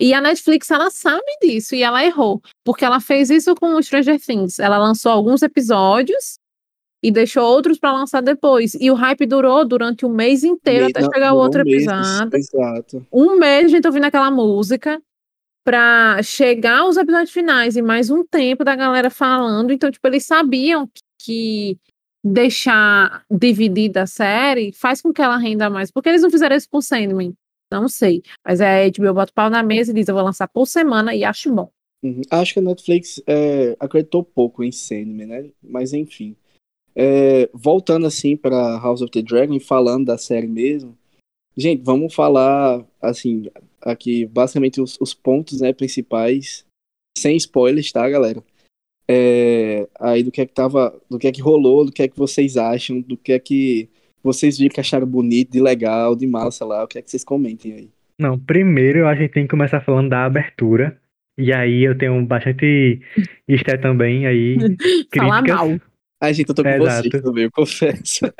E 0.00 0.12
a 0.12 0.20
Netflix, 0.20 0.70
ela 0.70 0.90
sabe 0.90 1.24
disso 1.40 1.74
e 1.74 1.82
ela 1.82 2.04
errou, 2.04 2.42
porque 2.64 2.84
ela 2.84 3.00
fez 3.00 3.30
isso 3.30 3.54
com 3.54 3.74
o 3.74 3.82
Stranger 3.82 4.20
Things. 4.20 4.58
Ela 4.58 4.78
lançou 4.78 5.12
alguns 5.12 5.42
episódios 5.42 6.38
e 7.02 7.10
deixou 7.10 7.44
outros 7.44 7.78
para 7.78 7.92
lançar 7.92 8.20
depois. 8.20 8.74
E 8.74 8.90
o 8.90 8.94
hype 8.94 9.26
durou 9.26 9.64
durante 9.64 10.04
um 10.04 10.08
mês 10.08 10.42
inteiro 10.42 10.86
Me- 10.86 10.90
até 10.90 11.02
não, 11.02 11.10
chegar 11.12 11.32
o 11.34 11.36
outro 11.36 11.60
um 11.62 11.64
mês, 11.64 11.84
episódio 11.84 12.36
Exato. 12.36 13.06
um 13.12 13.36
mês 13.38 13.66
a 13.66 13.68
gente 13.68 13.86
ouvindo 13.86 14.04
aquela 14.04 14.30
música 14.30 15.00
pra 15.64 16.20
chegar 16.22 16.78
aos 16.80 16.96
episódios 16.96 17.30
finais 17.30 17.76
e 17.76 17.82
mais 17.82 18.10
um 18.10 18.24
tempo 18.24 18.64
da 18.64 18.74
galera 18.74 19.08
falando. 19.10 19.72
Então, 19.72 19.90
tipo, 19.90 20.06
eles 20.08 20.26
sabiam 20.26 20.88
que 21.22 21.78
deixar 22.24 23.24
dividida 23.30 24.02
a 24.02 24.06
série 24.06 24.72
faz 24.72 25.00
com 25.00 25.12
que 25.12 25.22
ela 25.22 25.36
renda 25.36 25.70
mais. 25.70 25.90
Porque 25.92 26.08
eles 26.08 26.22
não 26.22 26.30
fizeram 26.30 26.56
isso 26.56 26.68
com 26.68 26.80
Sandman? 26.80 27.32
Não 27.70 27.88
sei. 27.88 28.22
Mas 28.44 28.60
a 28.60 28.88
HBO 28.88 29.14
bota 29.14 29.30
o 29.32 29.34
pau 29.34 29.50
na 29.50 29.62
mesa 29.62 29.90
e 29.90 29.94
diz: 29.94 30.08
eu 30.08 30.14
vou 30.14 30.24
lançar 30.24 30.48
por 30.48 30.66
semana 30.66 31.14
e 31.14 31.24
acho 31.24 31.52
bom. 31.52 31.70
Uhum. 32.02 32.22
Acho 32.30 32.54
que 32.54 32.58
a 32.60 32.62
Netflix 32.62 33.22
é, 33.26 33.76
acreditou 33.80 34.22
pouco 34.22 34.62
em 34.62 34.70
Sandman, 34.70 35.26
né? 35.26 35.50
Mas 35.62 35.92
enfim. 35.92 36.36
É, 36.94 37.50
voltando 37.52 38.06
assim 38.06 38.36
para 38.36 38.78
House 38.78 39.02
of 39.02 39.10
the 39.10 39.20
Dragon 39.20 39.58
falando 39.60 40.06
da 40.06 40.16
série 40.16 40.46
mesmo. 40.46 40.96
Gente, 41.56 41.82
vamos 41.82 42.14
falar 42.14 42.84
assim 43.00 43.50
aqui 43.80 44.26
basicamente 44.26 44.80
os, 44.80 44.98
os 45.00 45.14
pontos 45.14 45.60
né, 45.60 45.72
principais, 45.72 46.64
sem 47.16 47.36
spoilers, 47.36 47.92
tá, 47.92 48.08
galera? 48.08 48.42
É, 49.08 49.88
aí 50.00 50.22
do 50.22 50.32
que 50.32 50.40
é 50.40 50.46
que 50.46 50.52
tava, 50.52 51.00
do 51.08 51.18
que 51.18 51.28
é 51.28 51.32
que 51.32 51.40
rolou, 51.40 51.84
do 51.84 51.92
que 51.92 52.02
é 52.02 52.08
que 52.08 52.16
vocês 52.16 52.56
acham, 52.56 53.00
do 53.00 53.16
que 53.16 53.32
é 53.32 53.38
que 53.38 53.88
vocês 54.22 54.58
viram 54.58 54.74
que 54.74 54.80
acharam 54.80 55.06
bonito, 55.06 55.52
de 55.52 55.60
legal, 55.60 56.14
de 56.16 56.26
massa 56.26 56.64
lá, 56.64 56.84
o 56.84 56.88
que 56.88 56.98
é 56.98 57.02
que 57.02 57.10
vocês 57.10 57.24
comentem 57.24 57.72
aí. 57.72 57.88
Não, 58.18 58.38
primeiro 58.38 59.06
a 59.06 59.14
gente 59.14 59.32
tem 59.32 59.44
que 59.44 59.50
começar 59.50 59.80
falando 59.82 60.08
da 60.08 60.24
abertura. 60.24 60.98
E 61.38 61.52
aí 61.52 61.82
eu 61.84 61.96
tenho 61.96 62.24
bastante 62.24 63.00
easter 63.46 63.78
também 63.80 64.26
aí, 64.26 64.56
Falar 65.14 65.42
mal. 65.42 65.68
Ai, 66.22 66.32
gente, 66.32 66.48
eu 66.48 66.54
tô 66.54 66.62
com 66.62 66.68
Exato. 66.70 67.08
vocês 67.10 67.22
também, 67.22 67.44
eu 67.44 67.50
confesso. 67.50 68.20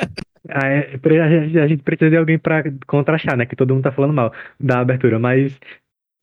Ah, 0.49 0.69
é, 0.69 0.95
A 0.95 1.29
gente 1.45 1.59
a 1.59 1.67
gente 1.67 1.83
precisa 1.83 2.09
de 2.09 2.17
alguém 2.17 2.39
pra 2.39 2.63
contrastar, 2.87 3.37
né? 3.37 3.45
Que 3.47 3.57
todo 3.57 3.75
mundo 3.75 3.83
tá 3.83 3.91
falando 3.91 4.13
mal 4.15 4.33
da 4.61 4.79
abertura. 4.79 5.19
Mas 5.19 5.59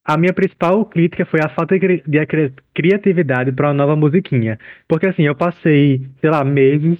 a 0.07 0.15
minha 0.15 0.31
principal 0.31 0.85
crítica 0.85 1.25
foi 1.25 1.41
a 1.41 1.49
falta 1.49 1.75
de 1.77 1.81
cri- 1.85 2.03
de 2.07 2.25
cri- 2.25 2.53
criatividade 2.73 3.51
pra 3.51 3.67
uma 3.67 3.73
nova 3.73 3.97
musiquinha. 3.97 4.57
Porque 4.87 5.07
assim, 5.07 5.23
eu 5.23 5.35
passei, 5.35 6.07
sei 6.21 6.29
lá, 6.29 6.41
meses 6.45 6.97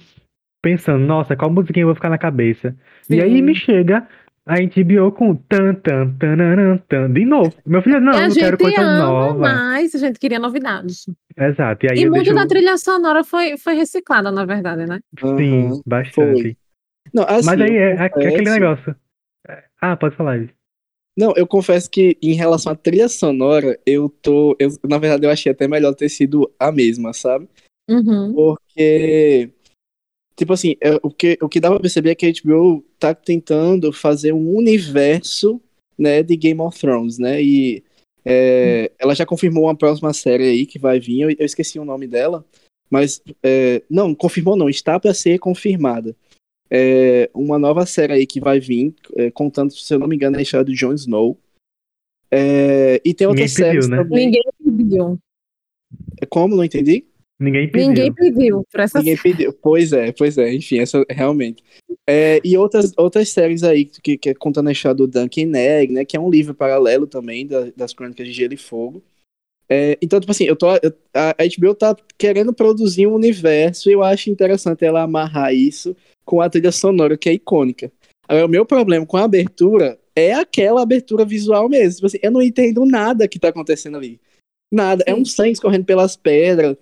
pensando, 0.64 1.04
nossa, 1.04 1.36
qual 1.36 1.50
musiquinha 1.50 1.82
eu 1.82 1.88
vou 1.88 1.94
ficar 1.94 2.08
na 2.08 2.18
cabeça? 2.18 2.74
E 3.10 3.20
aí 3.20 3.36
Sim. 3.36 3.42
me 3.42 3.54
chega 3.54 4.08
a 4.46 4.54
HBO 4.54 5.12
com 5.12 5.36
tan 5.36 5.74
tan 5.74 6.10
tan 6.18 6.78
tan 6.88 7.12
de 7.12 7.24
novo. 7.24 7.54
Meu 7.66 7.82
filho, 7.82 8.00
não, 8.00 8.14
eu 8.14 8.28
não 8.28 8.34
quero 8.34 8.58
coisa 8.58 8.80
ama, 8.80 8.98
nova. 9.04 9.40
mas 9.40 9.94
a 9.94 9.98
gente 9.98 10.18
queria 10.18 10.38
novidades. 10.38 11.06
Exato. 11.36 11.86
E 11.86 11.90
aí 11.90 11.98
E 12.00 12.08
muito 12.08 12.24
deixo. 12.24 12.34
da 12.34 12.46
trilha 12.46 12.76
sonora 12.78 13.22
foi, 13.22 13.56
foi 13.58 13.74
reciclada, 13.74 14.32
na 14.32 14.44
verdade, 14.44 14.86
né? 14.86 15.00
Sim, 15.18 15.68
Aham, 15.68 15.82
bastante. 15.86 16.14
foi. 16.14 16.56
Não, 17.12 17.24
assim, 17.24 17.46
Mas 17.46 17.60
aí 17.60 17.76
é, 17.76 17.90
é 17.92 18.04
aquele 18.04 18.50
negócio. 18.50 18.96
É, 19.48 19.64
Ah, 19.80 19.96
pode 19.96 20.16
falar 20.16 20.38
isso. 20.38 20.52
Não, 21.16 21.32
eu 21.36 21.46
confesso 21.46 21.88
que 21.88 22.18
em 22.20 22.34
relação 22.34 22.72
à 22.72 22.74
trilha 22.76 23.08
sonora, 23.08 23.78
eu 23.86 24.08
tô. 24.08 24.56
Eu, 24.58 24.70
na 24.88 24.98
verdade, 24.98 25.24
eu 25.24 25.30
achei 25.30 25.52
até 25.52 25.68
melhor 25.68 25.94
ter 25.94 26.08
sido 26.08 26.52
a 26.58 26.72
mesma, 26.72 27.12
sabe? 27.12 27.48
Uhum. 27.88 28.32
Porque. 28.34 29.50
Tipo 30.36 30.52
assim, 30.52 30.76
é, 30.80 30.98
o, 31.02 31.10
que, 31.10 31.38
o 31.40 31.48
que 31.48 31.60
dá 31.60 31.70
pra 31.70 31.80
perceber 31.80 32.10
é 32.10 32.14
que 32.14 32.26
a 32.26 32.32
HBO 32.32 32.84
tá 32.98 33.14
tentando 33.14 33.92
fazer 33.92 34.32
um 34.32 34.56
universo, 34.56 35.60
né, 35.96 36.22
de 36.22 36.36
Game 36.36 36.60
of 36.60 36.78
Thrones, 36.78 37.18
né? 37.18 37.40
E 37.42 37.84
é, 38.24 38.90
ela 38.98 39.14
já 39.14 39.24
confirmou 39.24 39.64
uma 39.64 39.76
próxima 39.76 40.12
série 40.12 40.44
aí 40.44 40.66
que 40.66 40.78
vai 40.78 40.98
vir, 40.98 41.20
eu, 41.20 41.30
eu 41.30 41.46
esqueci 41.46 41.78
o 41.78 41.84
nome 41.84 42.06
dela, 42.06 42.44
mas. 42.90 43.22
é, 43.42 43.82
não, 43.88 44.14
confirmou 44.14 44.56
não, 44.56 44.68
está 44.68 44.98
pra 44.98 45.14
ser 45.14 45.38
confirmada. 45.38 46.16
É, 46.70 47.30
uma 47.32 47.58
nova 47.58 47.86
série 47.86 48.14
aí 48.14 48.26
que 48.26 48.40
vai 48.40 48.58
vir, 48.58 48.94
é, 49.16 49.30
contando, 49.30 49.72
se 49.72 49.94
eu 49.94 49.98
não 49.98 50.08
me 50.08 50.16
engano, 50.16 50.36
a 50.36 50.42
história 50.42 50.64
do 50.64 50.74
Jon 50.74 50.94
Snow. 50.94 51.38
É, 52.30 53.00
e 53.04 53.14
tem 53.14 53.28
outras 53.28 53.52
Ninguém 53.52 53.66
pediu, 53.66 53.82
séries 53.82 53.88
né? 53.88 53.96
também. 53.98 54.26
Ninguém 54.26 54.42
pediu. 54.58 55.18
Como? 56.28 56.56
Não 56.56 56.64
entendi? 56.64 57.06
Ninguém 57.40 57.68
pediu. 57.70 57.88
Ninguém 57.88 58.12
pediu 58.12 58.64
pra 58.70 58.84
essa 58.84 58.98
Ninguém 58.98 59.16
pediu. 59.16 59.52
Pois 59.52 59.92
é, 59.92 60.12
pois 60.12 60.38
é, 60.38 60.52
enfim, 60.54 60.78
essa 60.78 61.04
realmente. 61.10 61.62
É, 62.08 62.40
e 62.44 62.56
outras, 62.56 62.92
outras 62.96 63.28
séries 63.30 63.62
aí, 63.62 63.84
que, 63.86 64.16
que 64.16 64.30
é 64.30 64.34
contando 64.34 64.68
a 64.68 64.72
história 64.72 64.94
do 64.96 65.06
Duncan 65.06 65.52
Egg, 65.56 65.92
né? 65.92 66.04
Que 66.04 66.16
é 66.16 66.20
um 66.20 66.30
livro 66.30 66.54
paralelo 66.54 67.06
também 67.06 67.46
da- 67.46 67.70
das 67.76 67.92
Crônicas 67.92 68.26
de 68.26 68.32
Gelo 68.32 68.54
e 68.54 68.56
Fogo. 68.56 69.02
É, 69.68 69.98
então, 70.00 70.20
tipo 70.20 70.30
assim, 70.30 70.44
eu 70.44 70.54
tô, 70.54 70.68
eu- 70.76 70.92
a 71.14 71.34
HBO 71.42 71.74
tá 71.74 71.96
querendo 72.18 72.52
produzir 72.52 73.06
um 73.06 73.14
universo 73.14 73.88
e 73.88 73.92
eu 73.92 74.02
acho 74.02 74.30
interessante 74.30 74.84
ela 74.84 75.02
amarrar 75.02 75.54
isso 75.54 75.96
com 76.24 76.40
a 76.40 76.48
trilha 76.48 76.70
sonora, 76.70 77.16
que 77.16 77.28
é 77.28 77.32
icônica. 77.32 77.90
Agora, 78.28 78.46
o 78.46 78.50
meu 78.50 78.64
problema 78.64 79.04
com 79.06 79.16
a 79.16 79.24
abertura 79.24 79.98
é 80.14 80.32
aquela 80.34 80.82
abertura 80.82 81.24
visual 81.24 81.68
mesmo. 81.68 81.96
Tipo 81.96 82.06
assim, 82.06 82.18
eu 82.22 82.30
não 82.30 82.42
entendo 82.42 82.84
nada 82.86 83.26
que 83.26 83.38
tá 83.38 83.48
acontecendo 83.48 83.96
ali. 83.96 84.20
Nada. 84.72 85.02
É 85.06 85.14
um 85.14 85.24
sangue 85.24 85.52
escorrendo 85.52 85.84
pelas 85.84 86.16
pedras 86.16 86.76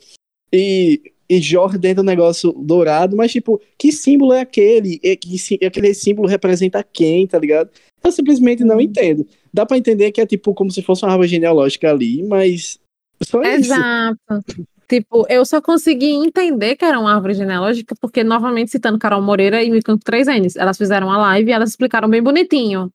e, 0.53 1.13
e 1.29 1.41
jorra 1.41 1.79
dentro 1.79 2.03
do 2.03 2.07
negócio 2.07 2.53
dourado, 2.53 3.17
mas 3.17 3.33
tipo, 3.33 3.61
que 3.79 3.91
símbolo 3.91 4.33
é 4.33 4.41
aquele? 4.41 5.01
E 5.03 5.17
que 5.17 5.65
aquele 5.65 5.95
símbolo 5.95 6.29
representa 6.29 6.83
quem, 6.83 7.27
tá 7.27 7.39
ligado? 7.39 7.71
Eu 8.03 8.13
simplesmente 8.13 8.65
não 8.65 8.81
entendo. 8.81 9.27
Dá 9.53 9.65
pra 9.65 9.79
entender 9.79 10.13
que 10.13 10.21
é 10.21 10.27
tipo 10.27 10.53
como 10.55 10.71
se 10.71 10.83
fosse 10.83 11.05
uma 11.05 11.13
árvore 11.13 11.29
genealógica 11.29 11.91
ali, 11.91 12.23
mas 12.23 12.79
só 13.23 13.41
isso. 13.43 13.73
Exato. 13.73 14.45
Tipo, 14.89 15.25
eu 15.31 15.45
só 15.47 15.59
consegui 15.63 16.11
entender 16.11 16.77
que 16.77 16.85
era 16.85 17.01
uma 17.01 17.15
árvore 17.15 17.33
genealógica 17.33 17.95
porque, 17.99 18.23
novamente, 18.23 18.73
citando 18.73 18.99
Carol 18.99 19.23
Moreira 19.23 19.63
e 19.63 19.71
Micanto 19.71 20.05
3Ns, 20.05 20.57
elas 20.59 20.77
fizeram 20.77 21.11
a 21.11 21.17
live 21.17 21.49
e 21.49 21.53
elas 21.55 21.71
explicaram 21.71 22.11
bem 22.11 22.23
bonitinho. 22.23 22.93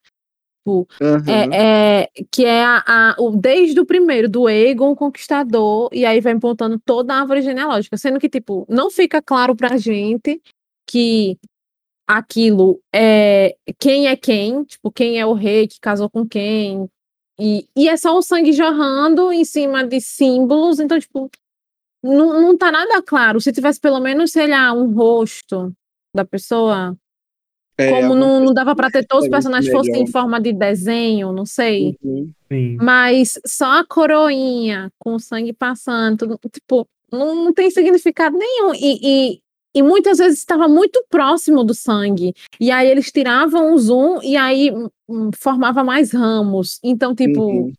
Tipo, 0.67 0.87
Aham. 1.01 1.23
é, 1.53 2.01
é, 2.03 2.09
que 2.29 2.43
é 2.43 2.63
a, 2.65 2.83
a- 2.85 3.15
o, 3.19 3.31
desde 3.31 3.79
o 3.79 3.85
primeiro, 3.85 4.27
do 4.27 4.49
Egon 4.49 4.93
Conquistador, 4.95 5.89
e 5.93 6.05
aí 6.05 6.19
vai 6.19 6.33
apontando 6.33 6.77
toda 6.83 7.13
a 7.13 7.21
árvore 7.21 7.41
genealógica, 7.41 7.95
sendo 7.97 8.19
que, 8.19 8.27
tipo, 8.27 8.65
não 8.67 8.91
fica 8.91 9.21
claro 9.21 9.55
pra 9.55 9.77
gente 9.77 10.41
que 10.85 11.37
aquilo 12.05 12.81
é 12.93 13.55
quem 13.79 14.07
é 14.07 14.15
quem, 14.17 14.63
tipo, 14.65 14.91
quem 14.91 15.19
é 15.19 15.25
o 15.25 15.33
rei 15.33 15.67
que 15.67 15.79
casou 15.79 16.09
com 16.09 16.27
quem, 16.27 16.89
e, 17.39 17.65
e 17.75 17.87
é 17.87 17.95
só 17.95 18.17
o 18.17 18.21
sangue 18.21 18.51
jorrando 18.51 19.31
em 19.31 19.45
cima 19.45 19.85
de 19.85 20.01
símbolos, 20.01 20.79
então, 20.79 20.99
tipo, 20.99 21.29
não, 22.03 22.41
não 22.41 22.57
tá 22.57 22.71
nada 22.71 23.01
claro. 23.01 23.39
Se 23.39 23.51
tivesse 23.53 23.79
pelo 23.79 23.99
menos, 23.99 24.31
sei 24.31 24.47
lá, 24.47 24.73
um 24.73 24.91
rosto 24.93 25.71
da 26.15 26.25
pessoa, 26.25 26.97
É, 27.77 27.91
Como 27.91 28.15
não, 28.15 28.39
não 28.43 28.53
dava 28.53 28.75
pra 28.75 28.89
ter 28.89 29.05
todos 29.05 29.25
os 29.25 29.29
personagens 29.29 29.71
fossem 29.71 30.01
em 30.01 30.07
forma 30.07 30.41
de 30.41 30.51
desenho, 30.51 31.31
não 31.31 31.45
sei. 31.45 31.95
Uhum. 32.03 32.31
Sim. 32.51 32.77
Mas 32.81 33.39
só 33.45 33.79
a 33.79 33.85
coroinha 33.85 34.91
com 34.97 35.13
o 35.15 35.19
sangue 35.19 35.53
passando, 35.53 36.17
tudo, 36.17 36.39
tipo, 36.51 36.87
não, 37.11 37.35
não 37.35 37.53
tem 37.53 37.69
significado 37.69 38.35
nenhum. 38.37 38.73
E, 38.73 38.99
e, 39.35 39.39
e 39.75 39.83
muitas 39.83 40.17
vezes 40.17 40.39
estava 40.39 40.67
muito 40.67 41.05
próximo 41.09 41.63
do 41.63 41.73
sangue. 41.75 42.33
E 42.59 42.71
aí 42.71 42.89
eles 42.89 43.11
tiravam 43.11 43.73
o 43.73 43.77
zoom 43.77 44.21
e 44.23 44.35
aí 44.35 44.71
hum, 45.07 45.29
formava 45.37 45.83
mais 45.83 46.11
ramos. 46.11 46.79
Então, 46.83 47.13
tipo, 47.13 47.41
Uhum. 47.45 47.73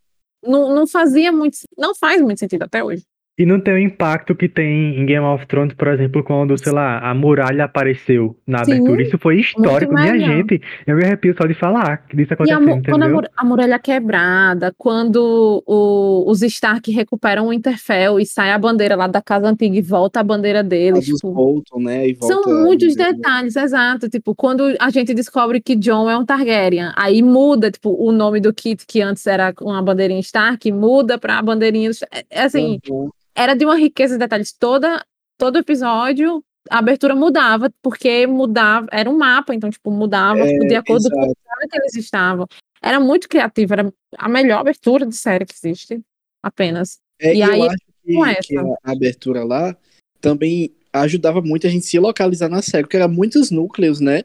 não, 0.46 0.74
não 0.74 0.86
fazia 0.86 1.32
muito. 1.32 1.58
Não 1.76 1.92
faz 1.94 2.22
muito 2.22 2.38
sentido 2.38 2.62
até 2.62 2.84
hoje. 2.84 3.02
E 3.38 3.46
não 3.46 3.60
tem 3.60 3.74
o 3.74 3.78
impacto 3.78 4.34
que 4.34 4.48
tem 4.48 4.98
em 4.98 5.06
Game 5.06 5.24
of 5.24 5.46
Thrones, 5.46 5.72
por 5.74 5.86
exemplo, 5.88 6.24
quando, 6.24 6.58
sei 6.58 6.72
lá, 6.72 6.98
a 6.98 7.14
muralha 7.14 7.64
apareceu 7.66 8.36
na 8.44 8.64
Sim, 8.64 8.72
abertura. 8.72 9.02
Isso 9.02 9.16
foi 9.18 9.38
histórico, 9.38 9.94
minha 9.94 10.18
gente. 10.18 10.60
Eu 10.84 10.96
me 10.96 11.04
arrepio 11.04 11.34
só 11.40 11.46
de 11.46 11.54
falar 11.54 12.04
disso 12.12 12.32
E 12.44 12.50
a, 12.50 12.56
acontecendo, 12.56 12.66
mu- 12.76 12.82
quando 12.82 13.02
a, 13.04 13.08
mur- 13.08 13.30
a 13.36 13.44
muralha 13.44 13.74
é 13.74 13.78
quebrada, 13.78 14.74
quando 14.76 15.62
o- 15.64 16.24
os 16.28 16.42
Stark 16.42 16.90
recuperam 16.90 17.46
o 17.46 17.52
Interfell 17.52 18.18
e 18.18 18.26
sai 18.26 18.50
a 18.50 18.58
bandeira 18.58 18.96
lá 18.96 19.06
da 19.06 19.22
casa 19.22 19.46
antiga 19.48 19.76
e 19.76 19.82
volta 19.82 20.18
a 20.18 20.24
bandeira 20.24 20.58
A 20.58 20.62
deles. 20.62 21.04
tipo, 21.04 21.30
Bolton, 21.32 21.80
né? 21.80 22.08
E 22.08 22.16
São 22.16 22.42
volta 22.42 22.50
a 22.50 22.54
muitos 22.64 22.96
detalhes, 22.96 23.54
exato. 23.54 24.08
Tipo, 24.08 24.34
quando 24.34 24.74
a 24.80 24.90
gente 24.90 25.14
descobre 25.14 25.60
que 25.60 25.76
John 25.76 26.10
é 26.10 26.18
um 26.18 26.24
Targaryen, 26.24 26.90
aí 26.96 27.22
muda, 27.22 27.70
tipo, 27.70 27.90
o 27.90 28.10
nome 28.10 28.40
do 28.40 28.52
Kit, 28.52 28.84
que 28.84 29.00
antes 29.00 29.24
era 29.28 29.54
uma 29.60 29.80
bandeirinha 29.80 30.18
Stark, 30.20 30.72
muda 30.72 31.18
pra 31.18 31.40
bandeirinha. 31.40 31.90
é- 32.12 32.24
é 32.30 32.42
assim, 32.42 32.80
Uhum. 32.90 33.10
Era 33.38 33.54
de 33.54 33.64
uma 33.64 33.76
riqueza 33.76 34.14
de 34.14 34.18
detalhes. 34.18 34.52
Toda, 34.52 35.04
todo 35.38 35.58
episódio, 35.58 36.42
a 36.68 36.78
abertura 36.78 37.14
mudava, 37.14 37.70
porque 37.80 38.26
mudava, 38.26 38.88
era 38.90 39.08
um 39.08 39.16
mapa, 39.16 39.54
então, 39.54 39.70
tipo, 39.70 39.90
mudava 39.90 40.40
É, 40.40 40.58
de 40.58 40.74
acordo 40.74 41.08
com 41.08 41.16
o 41.16 41.24
exato. 41.24 41.38
lugar 41.40 41.68
que 41.70 41.78
eles 41.78 41.94
estavam. 41.94 42.46
Era 42.82 42.98
muito 43.00 43.28
criativo, 43.28 43.72
era 43.72 43.92
a 44.16 44.28
melhor 44.28 44.58
abertura 44.60 45.06
de 45.06 45.14
série 45.14 45.46
que 45.46 45.54
existe, 45.54 46.00
apenas. 46.42 46.98
É, 47.20 47.34
E 47.34 47.38
e 47.38 47.42
aí, 47.42 47.60
eu 47.60 47.66
acho 47.66 47.76
que, 48.04 48.18
essa. 48.30 48.42
que 48.42 48.58
a 48.58 48.92
abertura 48.92 49.44
lá 49.44 49.76
também 50.20 50.74
ajudava 50.92 51.40
muito 51.40 51.66
a 51.66 51.70
gente 51.70 51.86
se 51.86 51.98
localizar 51.98 52.48
na 52.48 52.62
série, 52.62 52.84
porque 52.84 52.96
eram 52.96 53.08
muitos 53.08 53.50
núcleos, 53.50 54.00
né? 54.00 54.22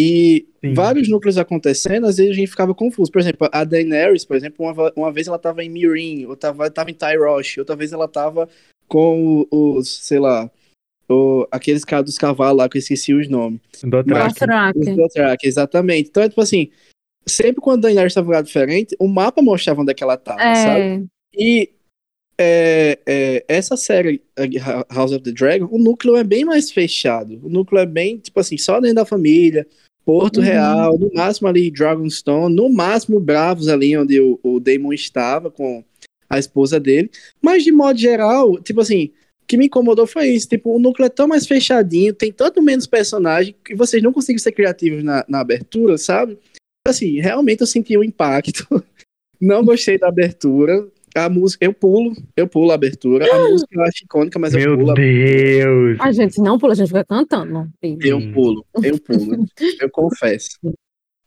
E 0.00 0.46
Sim. 0.64 0.74
vários 0.74 1.08
núcleos 1.08 1.38
acontecendo, 1.38 2.06
às 2.06 2.16
vezes 2.18 2.32
a 2.32 2.34
gente 2.34 2.50
ficava 2.50 2.72
confuso. 2.74 3.10
Por 3.10 3.20
exemplo, 3.20 3.48
a 3.50 3.64
Daenerys, 3.64 4.24
por 4.24 4.36
exemplo, 4.36 4.64
uma, 4.64 4.92
uma 4.94 5.12
vez 5.12 5.26
ela 5.26 5.38
tava 5.38 5.64
em 5.64 5.68
Meereen, 5.68 6.26
outra 6.26 6.52
vez 6.52 6.70
tava 6.70 6.90
em 6.90 6.94
Tyrosh, 6.94 7.58
outra 7.58 7.74
vez 7.74 7.92
ela 7.92 8.06
tava 8.06 8.48
com 8.86 9.44
os, 9.50 9.88
sei 9.88 10.20
lá, 10.20 10.48
o- 11.08 11.46
aqueles 11.50 11.84
caras 11.84 12.04
dos 12.04 12.18
cavalos 12.18 12.58
lá, 12.58 12.68
que 12.68 12.76
eu 12.76 12.80
esqueci 12.80 13.12
os 13.12 13.28
nomes. 13.28 13.60
Dothraki. 13.82 14.78
Os 14.78 14.96
Dothraki. 14.96 15.48
Exatamente. 15.48 16.10
Então, 16.10 16.22
é 16.22 16.28
tipo 16.28 16.40
assim, 16.40 16.70
sempre 17.26 17.60
quando 17.60 17.84
a 17.84 17.88
Daenerys 17.88 18.14
tava 18.14 18.26
em 18.26 18.28
lugar 18.28 18.42
diferente, 18.42 18.94
o 19.00 19.08
mapa 19.08 19.42
mostrava 19.42 19.82
onde 19.82 19.90
é 19.90 19.94
que 19.94 20.04
ela 20.04 20.16
tava, 20.16 20.54
sabe? 20.54 20.80
É, 20.80 21.02
E 21.34 21.70
é, 22.40 22.98
é, 23.04 23.44
essa 23.48 23.76
série, 23.76 24.22
House 24.94 25.10
of 25.12 25.24
the 25.24 25.32
Dragon, 25.32 25.68
o 25.70 25.78
núcleo 25.78 26.14
é 26.16 26.22
bem 26.22 26.44
mais 26.44 26.70
fechado. 26.70 27.40
O 27.44 27.48
núcleo 27.48 27.80
é 27.80 27.86
bem, 27.86 28.18
tipo 28.18 28.38
assim, 28.38 28.56
só 28.56 28.80
dentro 28.80 28.96
da 28.96 29.04
família, 29.04 29.66
Porto 30.08 30.38
Uhum. 30.38 30.44
Real, 30.44 30.98
no 30.98 31.12
máximo 31.12 31.48
ali 31.48 31.70
Dragonstone, 31.70 32.56
no 32.56 32.70
máximo 32.70 33.20
Bravos 33.20 33.68
ali 33.68 33.94
onde 33.94 34.18
o, 34.18 34.40
o 34.42 34.58
Daemon 34.58 34.94
estava 34.94 35.50
com 35.50 35.84
a 36.30 36.38
esposa 36.38 36.80
dele. 36.80 37.10
Mas 37.42 37.62
de 37.62 37.70
modo 37.70 37.98
geral, 37.98 38.58
tipo 38.58 38.80
assim, 38.80 39.12
o 39.42 39.46
que 39.46 39.58
me 39.58 39.66
incomodou 39.66 40.06
foi 40.06 40.28
isso. 40.28 40.48
Tipo, 40.48 40.74
o 40.74 40.78
núcleo 40.78 41.04
é 41.04 41.10
tão 41.10 41.28
mais 41.28 41.46
fechadinho, 41.46 42.14
tem 42.14 42.32
tanto 42.32 42.62
menos 42.62 42.86
personagem 42.86 43.54
que 43.62 43.74
vocês 43.74 44.02
não 44.02 44.10
conseguem 44.10 44.38
ser 44.38 44.52
criativos 44.52 45.04
na, 45.04 45.26
na 45.28 45.40
abertura, 45.40 45.98
sabe? 45.98 46.38
Assim, 46.86 47.20
realmente 47.20 47.60
eu 47.60 47.66
senti 47.66 47.94
o 47.94 48.02
impacto. 48.02 48.66
Não 49.38 49.62
gostei 49.62 49.98
da 49.98 50.08
abertura. 50.08 50.88
A 51.24 51.28
música, 51.28 51.64
eu 51.64 51.72
pulo, 51.72 52.14
eu 52.36 52.46
pulo 52.48 52.70
a 52.70 52.74
abertura. 52.74 53.24
A 53.32 53.48
música 53.50 53.68
eu 53.72 53.82
acho 53.82 54.04
icônica, 54.04 54.38
mas 54.38 54.54
eu 54.54 54.60
Meu 54.60 54.78
pulo. 54.78 54.90
a- 54.92 54.94
Deus! 54.94 55.98
a 56.00 56.12
gente 56.12 56.40
não 56.40 56.58
pula, 56.58 56.72
a 56.72 56.76
gente 56.76 56.88
fica 56.88 57.04
cantando. 57.04 57.68
Eu 57.82 58.32
pulo, 58.32 58.64
eu 58.82 58.98
pulo. 59.00 59.46
eu 59.80 59.90
confesso. 59.90 60.50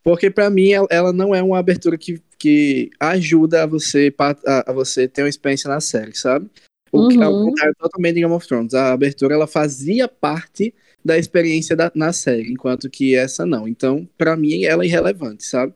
Porque 0.04 0.30
pra 0.32 0.50
mim 0.50 0.72
ela, 0.90 1.14
não 1.14 1.36
é 1.36 1.44
uma 1.44 1.60
abertura 1.60 1.96
que, 1.98 2.20
que 2.40 2.90
ajuda 3.00 3.64
a 3.64 3.66
você, 3.68 4.14
a, 4.18 4.72
a 4.72 4.74
você 4.74 5.08
ter 5.08 5.22
uma 5.22 5.30
experiência 5.30 5.70
na 5.70 5.80
série, 5.80 6.16
sabe? 6.18 6.50
O 6.92 7.08
que, 7.08 7.22
ao 7.22 7.32
Uhum. 7.34 7.46
contrário 7.50 7.74
totalmente 7.80 8.16
de 8.16 8.22
Game 8.22 8.34
of 8.34 8.48
Thrones. 8.48 8.74
A 8.74 8.92
abertura 8.94 9.36
ela 9.36 9.48
fazia 9.48 10.08
parte 10.08 10.74
da 11.06 11.18
experiência 11.18 11.76
da, 11.76 11.92
na 11.96 12.12
série, 12.14 12.52
enquanto 12.52 12.90
que 12.90 13.16
essa 13.16 13.46
não. 13.46 13.68
Então, 13.68 14.08
pra 14.18 14.36
mim, 14.36 14.64
ela 14.64 14.84
é 14.84 14.88
irrelevante, 14.88 15.44
sabe? 15.46 15.74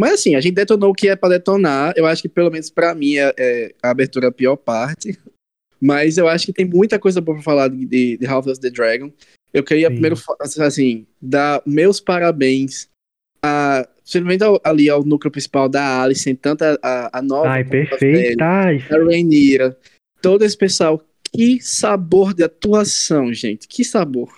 Mas 0.00 0.14
assim, 0.14 0.34
a 0.34 0.40
gente 0.40 0.54
detonou 0.54 0.92
o 0.92 0.94
que 0.94 1.10
é 1.10 1.14
pra 1.14 1.28
detonar. 1.28 1.92
Eu 1.94 2.06
acho 2.06 2.22
que 2.22 2.28
pelo 2.28 2.50
menos 2.50 2.70
pra 2.70 2.94
mim 2.94 3.16
é, 3.16 3.34
é 3.38 3.74
a 3.82 3.90
abertura 3.90 4.28
a 4.28 4.32
pior 4.32 4.56
parte. 4.56 5.18
Mas 5.78 6.16
eu 6.16 6.26
acho 6.26 6.46
que 6.46 6.54
tem 6.54 6.64
muita 6.64 6.98
coisa 6.98 7.20
boa 7.20 7.36
pra 7.36 7.44
falar 7.44 7.68
de, 7.68 7.84
de, 7.84 8.16
de 8.16 8.26
House 8.26 8.46
of 8.46 8.58
the 8.58 8.70
Dragon. 8.70 9.12
Eu 9.52 9.62
queria 9.62 9.88
Sim. 9.88 9.92
primeiro, 9.92 10.16
assim, 10.40 11.06
dar 11.20 11.62
meus 11.66 12.00
parabéns 12.00 12.88
a, 13.44 13.86
simplesmente 14.02 14.42
ali 14.64 14.88
ao 14.88 15.04
núcleo 15.04 15.30
principal 15.30 15.68
da 15.68 16.02
Alice, 16.02 16.34
tanto 16.36 16.62
a, 16.62 16.78
a, 16.82 17.18
a 17.18 17.22
nova 17.22 17.50
Ai, 17.50 17.64
quanto 17.64 17.94
a 17.94 17.98
velha, 17.98 18.36
perfeitas! 18.36 18.90
a 18.90 19.04
Rainira, 19.04 19.78
todo 20.22 20.46
esse 20.46 20.56
pessoal. 20.56 21.04
Que 21.30 21.60
sabor 21.60 22.32
de 22.32 22.42
atuação, 22.42 23.34
gente. 23.34 23.68
Que 23.68 23.84
sabor. 23.84 24.32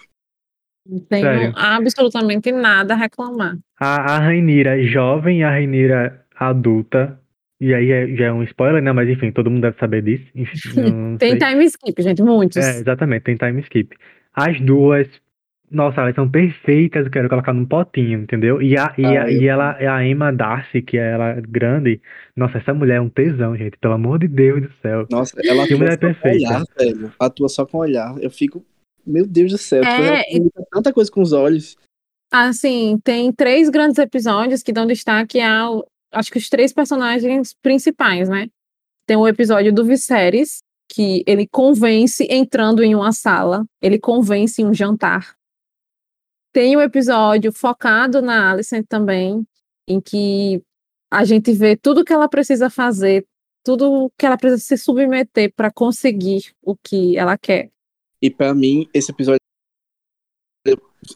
Não 0.87 0.99
tenho 0.99 1.23
Sério. 1.23 1.53
absolutamente 1.57 2.51
nada 2.53 2.95
a 2.95 2.97
reclamar. 2.97 3.57
A, 3.79 4.15
a 4.15 4.19
Rainira 4.19 4.83
jovem 4.85 5.41
e 5.41 5.45
a 5.45 5.51
Rainira 5.51 6.25
adulta. 6.37 7.19
E 7.61 7.73
aí 7.73 7.93
é- 7.93 8.09
já 8.17 8.25
é 8.27 8.33
um 8.33 8.43
spoiler, 8.43 8.83
né? 8.83 8.91
Mas 8.93 9.09
enfim, 9.09 9.31
todo 9.31 9.49
mundo 9.51 9.63
deve 9.63 9.79
saber 9.79 10.03
disso. 10.03 10.25
Enfim, 10.35 11.17
Tem 11.19 11.39
sei. 11.39 11.39
time 11.39 11.65
skip, 11.67 12.03
gente, 12.03 12.23
muitos. 12.23 12.57
É, 12.57 12.81
exatamente, 12.81 13.23
tem 13.23 13.37
time 13.37 13.61
skip. 13.61 13.97
As 14.35 14.61
duas, 14.61 15.07
nossa, 15.71 16.01
elas 16.01 16.15
são 16.17 16.29
perfeitas, 16.29 17.05
eu 17.07 17.13
quero 17.13 17.29
colocar 17.29 17.53
num 17.53 17.65
potinho, 17.65 18.21
entendeu? 18.23 18.61
E, 18.61 18.77
a, 18.77 18.93
e, 18.99 19.05
a, 19.05 19.23
Ah, 19.25 19.31
e 19.31 19.47
ela, 19.47 19.77
a 19.79 20.05
Emma 20.05 20.33
Darcy, 20.33 20.83
que 20.83 20.99
é 20.99 21.13
ela 21.13 21.35
grande, 21.41 22.01
nossa, 22.37 22.59
essa 22.59 22.75
mulher 22.75 22.97
é 22.97 23.01
um 23.01 23.09
tesão, 23.09 23.57
gente, 23.57 23.79
pelo 23.79 23.95
amor 23.95 24.19
de 24.19 24.27
Deus 24.27 24.63
do 24.63 24.73
céu. 24.83 25.07
Nossa, 25.09 25.37
ela 25.45 25.65
Que 25.67 25.75
atua 25.75 25.79
mulher 25.79 25.93
só 25.93 25.99
com 26.01 26.07
perfeita. 26.15 26.49
olhar, 26.49 26.63
velho. 26.77 27.13
Atua 27.21 27.49
só 27.49 27.65
com 27.65 27.79
olhar. 27.79 28.15
Eu 28.21 28.31
fico. 28.31 28.65
Meu 29.07 29.27
Deus 29.27 29.53
do 29.53 29.59
céu. 29.59 29.83
tipo, 29.83 29.93
É, 29.93 30.65
tanta 30.71 30.93
coisa 30.93 31.11
com 31.11 31.23
os 31.23 31.33
olhos. 31.33 31.77
Assim, 32.31 32.99
tem 33.05 33.31
três 33.33 33.69
grandes 33.69 33.99
episódios 33.99 34.63
que 34.63 34.73
dão 34.73 34.87
destaque 34.87 35.41
ao, 35.41 35.87
acho 36.11 36.31
que 36.31 36.39
os 36.39 36.49
três 36.49 36.73
personagens 36.73 37.55
principais, 37.61 38.29
né? 38.29 38.49
Tem 39.07 39.17
o 39.17 39.29
episódio 39.29 39.73
do 39.73 39.85
Viserys, 39.85 40.63
que 40.89 41.23
ele 41.27 41.47
convence 41.47 42.27
entrando 42.31 42.83
em 42.83 42.95
uma 42.95 43.13
sala, 43.13 43.65
ele 43.81 43.99
convence 43.99 44.63
em 44.63 44.67
um 44.67 44.75
jantar. 44.75 45.35
Tem 46.53 46.77
o 46.77 46.81
episódio 46.81 47.53
focado 47.53 48.21
na 48.21 48.51
Alicent 48.51 48.87
também, 48.89 49.47
em 49.89 50.01
que 50.01 50.63
a 51.11 51.25
gente 51.25 51.53
vê 51.53 51.77
tudo 51.77 52.05
que 52.05 52.13
ela 52.13 52.29
precisa 52.29 52.71
fazer, 52.71 53.27
tudo 53.65 54.11
que 54.19 54.27
ela 54.27 54.37
precisa 54.37 54.63
se 54.63 54.77
submeter 54.77 55.53
para 55.55 55.71
conseguir 55.71 56.53
o 56.63 56.77
que 56.77 57.17
ela 57.17 57.39
quer. 57.39 57.71
E 58.23 58.31
pra 58.31 58.55
mim, 58.55 58.89
esse 58.95 59.11
episódio. 59.11 59.41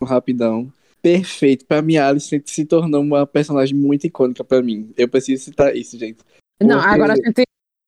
Rapidão. 0.02 0.72
Perfeito. 1.00 1.64
Pra 1.66 1.80
mim, 1.80 1.96
a 1.96 2.08
Alice 2.08 2.42
se 2.44 2.64
tornou 2.66 3.00
uma 3.00 3.26
personagem 3.26 3.76
muito 3.76 4.06
icônica 4.06 4.42
pra 4.42 4.60
mim. 4.60 4.92
Eu 4.96 5.08
preciso 5.08 5.44
citar 5.44 5.74
isso, 5.76 5.96
gente. 5.96 6.18
Não, 6.60 6.78
Porque- 6.80 6.88
agora 6.94 7.12
a 7.12 7.16
gente, 7.16 7.42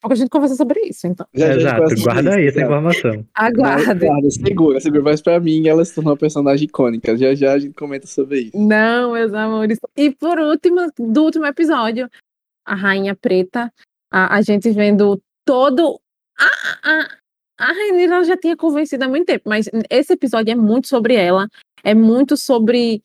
a 0.04 0.14
gente 0.14 0.28
conversa 0.30 0.54
sobre 0.54 0.80
isso, 0.82 1.06
então. 1.08 1.26
Já- 1.34 1.58
já 1.58 1.78
Exato, 1.78 2.02
guarda 2.02 2.34
aí 2.36 2.46
essa 2.46 2.60
informação. 2.62 3.10
Mas, 3.36 3.52
Aguarde. 3.52 4.06
guarda, 4.06 4.30
segura, 4.30 4.80
segura. 4.80 5.02
Mas 5.02 5.20
pra 5.20 5.40
mim, 5.40 5.66
ela 5.66 5.84
se 5.84 5.94
tornou 5.94 6.12
uma 6.12 6.18
personagem 6.18 6.66
icônica. 6.66 7.16
Já 7.16 7.34
já 7.34 7.54
a 7.54 7.58
gente 7.58 7.74
comenta 7.74 8.06
sobre 8.06 8.42
isso. 8.42 8.56
Não, 8.56 9.12
meus 9.14 9.34
amores. 9.34 9.78
E 9.96 10.12
por 10.12 10.38
último, 10.38 10.88
do 10.96 11.24
último 11.24 11.46
episódio, 11.46 12.08
a 12.64 12.74
Rainha 12.76 13.16
Preta, 13.16 13.72
a, 14.12 14.36
a 14.36 14.42
gente 14.42 14.70
vendo 14.70 15.20
todo. 15.44 15.98
A, 16.38 16.44
a, 16.88 17.18
a 17.58 17.66
Rainha 17.66 18.04
ela 18.04 18.24
já 18.24 18.36
tinha 18.36 18.56
convencido 18.56 19.04
há 19.04 19.08
muito 19.08 19.26
tempo, 19.26 19.48
mas 19.48 19.68
esse 19.90 20.12
episódio 20.12 20.52
é 20.52 20.54
muito 20.54 20.88
sobre 20.88 21.14
ela, 21.14 21.48
é 21.82 21.94
muito 21.94 22.36
sobre. 22.36 23.02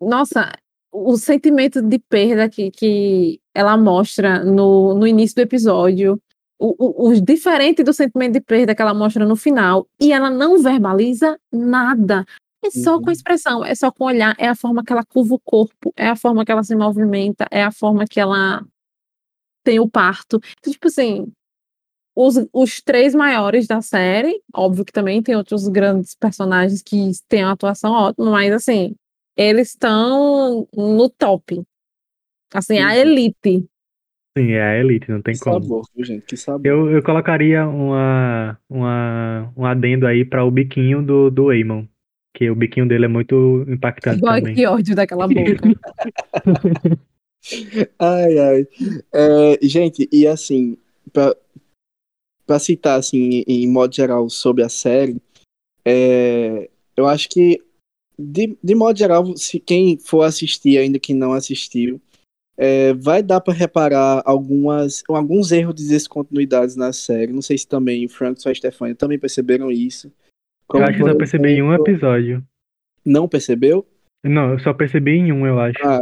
Nossa, 0.00 0.52
o 0.92 1.16
sentimento 1.16 1.82
de 1.82 1.98
perda 1.98 2.48
que, 2.48 2.70
que 2.70 3.40
ela 3.54 3.76
mostra 3.76 4.44
no, 4.44 4.94
no 4.94 5.06
início 5.06 5.36
do 5.36 5.42
episódio. 5.42 6.20
O, 6.60 6.74
o, 6.76 7.10
o 7.10 7.20
diferente 7.20 7.84
do 7.84 7.92
sentimento 7.92 8.32
de 8.32 8.40
perda 8.40 8.74
que 8.74 8.82
ela 8.82 8.92
mostra 8.92 9.24
no 9.24 9.36
final, 9.36 9.86
e 10.00 10.12
ela 10.12 10.28
não 10.28 10.60
verbaliza 10.60 11.38
nada. 11.52 12.24
É 12.64 12.70
só 12.70 12.96
Uhum. 12.96 13.02
com 13.02 13.10
a 13.10 13.12
expressão, 13.12 13.64
é 13.64 13.74
só 13.76 13.92
com 13.92 14.02
o 14.04 14.06
olhar, 14.08 14.34
é 14.38 14.48
a 14.48 14.56
forma 14.56 14.82
que 14.82 14.92
ela 14.92 15.04
curva 15.04 15.34
o 15.36 15.40
corpo, 15.40 15.92
é 15.96 16.08
a 16.08 16.16
forma 16.16 16.44
que 16.44 16.50
ela 16.50 16.64
se 16.64 16.74
movimenta, 16.74 17.46
é 17.52 17.62
a 17.62 17.70
forma 17.70 18.04
que 18.06 18.18
ela 18.18 18.66
tem 19.62 19.78
o 19.78 19.88
parto. 19.88 20.40
Então, 20.58 20.72
tipo 20.72 20.88
assim, 20.88 21.32
os, 22.20 22.34
os 22.52 22.80
três 22.80 23.14
maiores 23.14 23.68
da 23.68 23.80
série, 23.80 24.42
óbvio 24.52 24.84
que 24.84 24.92
também 24.92 25.22
tem 25.22 25.36
outros 25.36 25.68
grandes 25.68 26.16
personagens 26.16 26.82
que 26.82 27.12
têm 27.28 27.44
uma 27.44 27.52
atuação 27.52 27.92
ótima, 27.92 28.28
mas 28.32 28.52
assim, 28.52 28.96
eles 29.36 29.68
estão 29.68 30.66
no 30.76 31.08
top. 31.08 31.62
Assim, 32.52 32.78
a 32.78 32.96
elite. 32.96 33.64
Sim, 34.36 34.50
é 34.52 34.62
a 34.62 34.78
elite, 34.80 35.08
não 35.10 35.22
tem 35.22 35.34
Que 35.34 35.40
como. 35.40 35.62
sabor, 35.62 35.82
gente? 35.98 36.24
Que 36.26 36.36
sabor. 36.36 36.66
Eu, 36.66 36.90
eu 36.90 37.02
colocaria 37.04 37.66
uma, 37.68 38.58
uma, 38.68 39.52
um 39.56 39.64
adendo 39.64 40.04
aí 40.04 40.24
para 40.24 40.44
o 40.44 40.50
biquinho 40.50 41.02
do, 41.02 41.30
do 41.30 41.52
Eamon. 41.52 41.84
Que 42.34 42.50
o 42.50 42.54
biquinho 42.54 42.86
dele 42.86 43.04
é 43.04 43.08
muito 43.08 43.64
impactante 43.68 44.20
Ai, 44.26 44.40
também. 44.40 44.54
que 44.54 44.66
ódio 44.66 44.94
daquela 44.96 45.26
boca. 45.28 45.68
Ai, 47.98 48.38
ai. 48.38 48.66
É, 49.12 49.58
gente, 49.62 50.08
e 50.12 50.26
assim, 50.26 50.76
pra, 51.12 51.34
pra 52.48 52.58
citar, 52.58 52.98
assim, 52.98 53.44
em 53.46 53.70
modo 53.70 53.94
geral, 53.94 54.30
sobre 54.30 54.64
a 54.64 54.70
série, 54.70 55.20
é, 55.84 56.70
eu 56.96 57.06
acho 57.06 57.28
que, 57.28 57.62
de, 58.18 58.56
de 58.64 58.74
modo 58.74 58.98
geral, 58.98 59.36
se 59.36 59.60
quem 59.60 59.98
for 59.98 60.22
assistir, 60.22 60.78
ainda 60.78 60.98
que 60.98 61.12
não 61.12 61.34
assistiu, 61.34 62.00
é, 62.56 62.94
vai 62.94 63.22
dar 63.22 63.42
pra 63.42 63.52
reparar 63.52 64.22
algumas, 64.24 65.04
alguns 65.10 65.52
erros 65.52 65.74
de 65.74 65.86
descontinuidades 65.86 66.74
na 66.74 66.90
série. 66.90 67.34
Não 67.34 67.42
sei 67.42 67.58
se 67.58 67.68
também 67.68 68.06
o 68.06 68.08
Frank 68.08 68.40
e 68.44 68.48
a 68.48 68.54
Stefania 68.54 68.94
também 68.94 69.18
perceberam 69.18 69.70
isso. 69.70 70.08
Eu 70.08 70.12
Como, 70.66 70.84
acho 70.84 70.98
que 70.98 71.04
só 71.04 71.14
percebi 71.14 71.50
em 71.50 71.62
um 71.62 71.74
episódio. 71.74 72.42
Não 73.04 73.28
percebeu? 73.28 73.86
Não, 74.24 74.52
eu 74.52 74.58
só 74.58 74.72
percebi 74.72 75.12
em 75.12 75.32
um, 75.32 75.46
eu 75.46 75.60
acho. 75.60 75.78
Ah, 75.84 76.00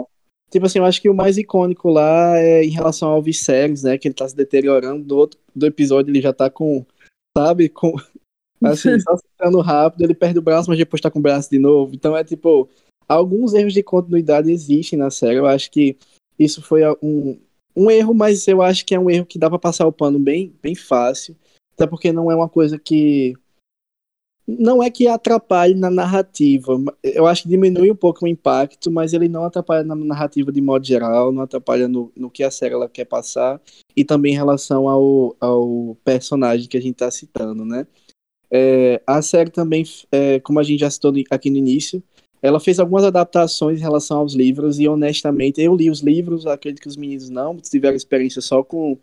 tipo 0.50 0.66
assim, 0.66 0.78
eu 0.78 0.85
acho 0.85 1.00
que 1.00 1.09
o 1.09 1.14
mais 1.14 1.38
icônico 1.38 1.88
lá 1.90 2.38
é 2.38 2.64
em 2.64 2.70
relação 2.70 3.09
ao 3.09 3.22
Viserys, 3.22 3.82
né? 3.82 3.98
Que 3.98 4.09
ele 4.09 4.14
tá 4.14 4.28
se 4.28 4.37
deteriorando. 4.37 5.04
Do 5.04 5.16
outro 5.16 5.40
do 5.54 5.66
episódio 5.66 6.11
ele 6.11 6.20
já 6.20 6.32
tá 6.32 6.50
com, 6.50 6.85
sabe, 7.37 7.68
com. 7.68 7.94
Assim, 8.64 8.98
só 9.00 9.18
ficando 9.18 9.61
rápido, 9.61 10.02
ele 10.02 10.14
perde 10.14 10.38
o 10.38 10.42
braço, 10.42 10.70
mas 10.70 10.78
depois 10.78 11.00
tá 11.00 11.11
com 11.11 11.18
o 11.18 11.22
braço 11.22 11.50
de 11.50 11.59
novo. 11.59 11.94
Então 11.94 12.16
é 12.16 12.24
tipo, 12.24 12.66
alguns 13.06 13.52
erros 13.52 13.74
de 13.74 13.82
continuidade 13.82 14.50
existem 14.50 14.98
na 14.98 15.11
série. 15.11 15.37
Eu 15.37 15.46
acho 15.46 15.70
que 15.70 15.96
isso 16.38 16.62
foi 16.62 16.82
um, 17.02 17.38
um 17.76 17.90
erro, 17.90 18.14
mas 18.14 18.48
eu 18.48 18.62
acho 18.62 18.85
que 18.85 18.94
é 18.94 18.98
um 18.98 19.11
erro 19.11 19.26
que 19.26 19.38
dá 19.38 19.50
pra 19.50 19.59
passar 19.59 19.87
o 19.87 19.92
pano 19.92 20.18
bem, 20.18 20.54
bem 20.62 20.74
fácil. 20.74 21.37
Até 21.74 21.87
porque 21.87 22.11
não 22.12 22.30
é 22.30 22.35
uma 22.35 22.48
coisa 22.48 22.78
que. 22.78 23.35
Não 24.46 24.80
é 24.80 24.88
que 24.88 25.09
atrapalhe 25.09 25.74
na 25.74 25.90
narrativa. 25.90 26.72
Eu 27.02 27.26
acho 27.26 27.42
que 27.42 27.48
diminui 27.48 27.90
um 27.90 27.96
pouco 27.96 28.24
o 28.24 28.28
impacto, 28.28 28.92
mas 28.92 29.12
ele 29.12 29.28
não 29.28 29.44
atrapalha 29.44 29.82
na 29.82 29.96
narrativa 29.96 30.52
de 30.52 30.61
modo 30.61 30.87
geral, 30.87 31.32
não 31.32 31.42
atrapalha 31.42 31.88
no, 31.88 32.12
no 32.16 32.30
que 32.30 32.44
a 32.44 32.50
série 32.50 32.74
ela 32.74 32.88
quer 32.88 33.06
passar, 33.06 33.61
e 33.96 34.04
também 34.04 34.35
em 34.35 34.37
relação 34.37 34.88
ao, 34.88 35.35
ao 35.40 35.96
personagem 36.04 36.68
que 36.68 36.76
a 36.76 36.80
gente 36.80 36.92
está 36.92 37.11
citando, 37.11 37.64
né? 37.64 37.88
É, 38.48 39.02
a 39.04 39.20
série 39.20 39.50
também, 39.50 39.85
é, 40.12 40.38
como 40.38 40.61
a 40.61 40.62
gente 40.62 40.78
já 40.78 40.90
citou 40.90 41.12
aqui 41.30 41.50
no 41.50 41.56
início, 41.56 42.00
ela 42.40 42.61
fez 42.61 42.78
algumas 42.78 43.02
adaptações 43.02 43.80
em 43.80 43.82
relação 43.82 44.18
aos 44.18 44.32
livros, 44.32 44.78
e 44.78 44.87
honestamente, 44.87 45.61
eu 45.61 45.74
li 45.74 45.90
os 45.90 46.00
livros, 46.00 46.46
acredito 46.46 46.82
que 46.82 46.88
os 46.88 46.96
meninos 46.96 47.28
não, 47.28 47.56
tiveram 47.56 47.96
experiência 47.96 48.40
só 48.40 48.62
com, 48.62 48.96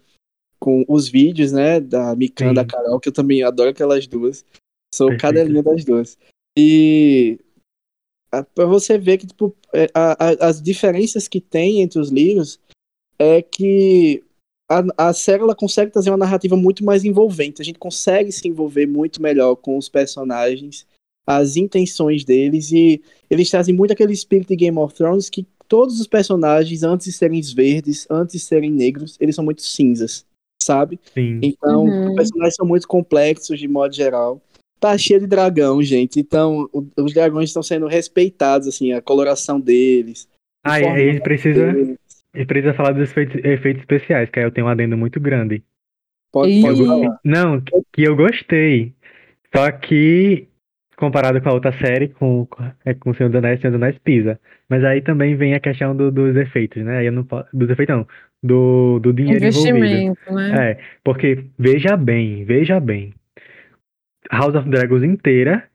com 0.58 0.86
os 0.88 1.10
vídeos, 1.10 1.52
né, 1.52 1.82
da 1.82 2.16
Mikan, 2.16 2.50
Sim. 2.50 2.54
da 2.54 2.64
Carol, 2.64 3.00
que 3.02 3.10
eu 3.10 3.14
também 3.14 3.44
adoro 3.44 3.72
aquelas 3.72 4.08
duas. 4.08 4.46
Sou 4.94 5.08
Perfeito. 5.08 5.22
cadelinha 5.22 5.64
das 5.64 5.84
duas. 5.84 6.18
E 6.56 7.40
para 8.54 8.66
você 8.66 8.96
ver 8.98 9.18
que 9.18 9.26
tipo, 9.26 9.56
é, 9.74 9.88
a- 9.94 10.14
a- 10.30 10.48
as 10.48 10.62
diferenças 10.62 11.28
que 11.28 11.42
tem 11.42 11.82
entre 11.82 12.00
os 12.00 12.10
livros 12.10 12.60
é 13.18 13.42
que 13.42 14.24
a, 14.70 15.10
a 15.10 15.14
série 15.14 15.42
ela 15.42 15.56
consegue 15.56 15.92
trazer 15.92 16.12
uma 16.12 16.18
narrativa 16.18 16.56
muito 16.56 16.86
mais 16.86 17.04
envolvente. 17.04 17.60
A 17.62 17.66
gente 17.66 17.80
consegue 17.80 18.32
se 18.32 18.48
envolver 18.48 18.86
muito 18.86 19.20
melhor 19.20 19.56
com 19.56 19.78
os 19.80 19.90
personagens, 19.90 20.86
as 21.28 21.56
intenções 21.58 22.24
deles, 22.24 22.72
e 22.72 23.02
eles 23.32 23.50
trazem 23.50 23.74
muito 23.74 23.94
aquele 23.94 24.14
espírito 24.14 24.50
de 24.50 24.56
Game 24.58 24.78
of 24.78 24.94
Thrones 24.94 25.28
que 25.30 25.46
todos 25.68 26.00
os 26.00 26.06
personagens, 26.08 26.84
antes 26.84 27.06
de 27.08 27.14
serem 27.14 27.42
verdes, 27.42 28.06
antes 28.12 28.34
de 28.34 28.40
serem 28.40 28.70
negros, 28.70 29.18
eles 29.20 29.36
são 29.36 29.44
muito 29.44 29.64
cinzas, 29.64 30.24
sabe? 30.62 31.00
Sim. 31.16 31.40
Então, 31.42 31.86
Uhum. 31.86 32.10
os 32.10 32.16
personagens 32.16 32.56
são 32.56 32.66
muito 32.68 32.88
complexos 32.88 33.58
de 33.60 33.68
modo 33.68 33.94
geral. 33.96 34.40
Tá 34.84 34.98
cheio 34.98 35.22
de 35.22 35.28
dragão, 35.28 35.82
gente. 35.82 36.20
Então, 36.20 36.68
o- 36.74 36.86
os 36.98 37.14
dragões 37.14 37.50
estão 37.50 37.64
sendo 37.64 37.88
respeitados, 37.88 38.68
assim, 38.68 38.92
a 38.92 39.02
coloração 39.02 39.58
deles. 39.58 40.28
Ah, 40.62 40.78
e 40.78 40.84
aí 40.84 40.90
a 40.90 40.90
formato 40.90 41.12
gente 41.14 41.24
precisa, 41.24 41.72
deles. 41.72 41.98
a 42.34 42.38
gente 42.38 42.48
precisa 42.48 42.74
falar 42.74 42.92
dos 42.92 43.10
efeitos, 43.10 43.46
efeitos 43.46 43.80
especiais, 43.82 44.30
que 44.30 44.40
aí 44.40 44.46
eu 44.46 44.52
tenho 44.52 44.68
um 44.68 44.70
adendo 44.70 44.98
muito 44.98 45.22
grande. 45.22 45.64
Pode, 46.34 46.60
pode 46.62 46.86
falar. 46.86 47.18
Não, 47.24 47.62
que 47.62 47.82
que 47.94 48.04
eu 48.04 48.14
gostei. 48.14 48.94
Só 49.56 49.72
que, 49.72 50.50
comparado 50.98 51.40
com 51.42 51.48
a 51.48 51.54
outra 51.54 51.72
série, 51.80 52.10
com, 52.10 52.46
com 52.46 52.62
é, 52.84 52.94
com 52.94 53.12
o 53.12 53.16
Senhor 53.16 53.30
dos 53.30 53.38
Anéis, 53.38 53.60
o 53.60 53.62
Senhor 53.62 53.72
dos 53.72 53.82
Anéis 53.82 53.98
pisa. 54.00 54.38
Mas 54.68 54.84
aí 54.84 55.02
também 55.02 55.38
vem 55.38 55.54
a 55.54 55.62
questão 55.62 55.96
do- 55.96 56.12
dos 56.12 56.36
efeitos, 56.36 56.84
né? 56.84 56.98
Aí 56.98 57.06
eu 57.06 57.12
não 57.14 57.24
posso, 57.24 57.48
dos 57.54 57.70
efeitos 57.70 57.96
não, 57.96 58.06
do, 58.44 59.00
do 59.00 59.14
dinheiro 59.14 59.46
envolvido. 59.46 59.78
Investimento, 59.78 60.34
né? 60.34 60.72
É, 60.72 60.80
porque 61.06 61.46
veja 61.58 61.96
bem, 61.96 62.44
veja 62.44 62.82
bem. 62.82 63.14
House 64.32 64.56
of 64.56 64.70
Dragons 64.70 65.04
inteira 65.04 65.70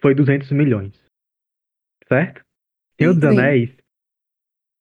foi 0.00 0.14
200 0.14 0.50
milhões. 0.52 0.92
Certo? 2.08 2.42
Senhor 2.98 3.14
dos. 3.14 3.24
Anéis, 3.24 3.70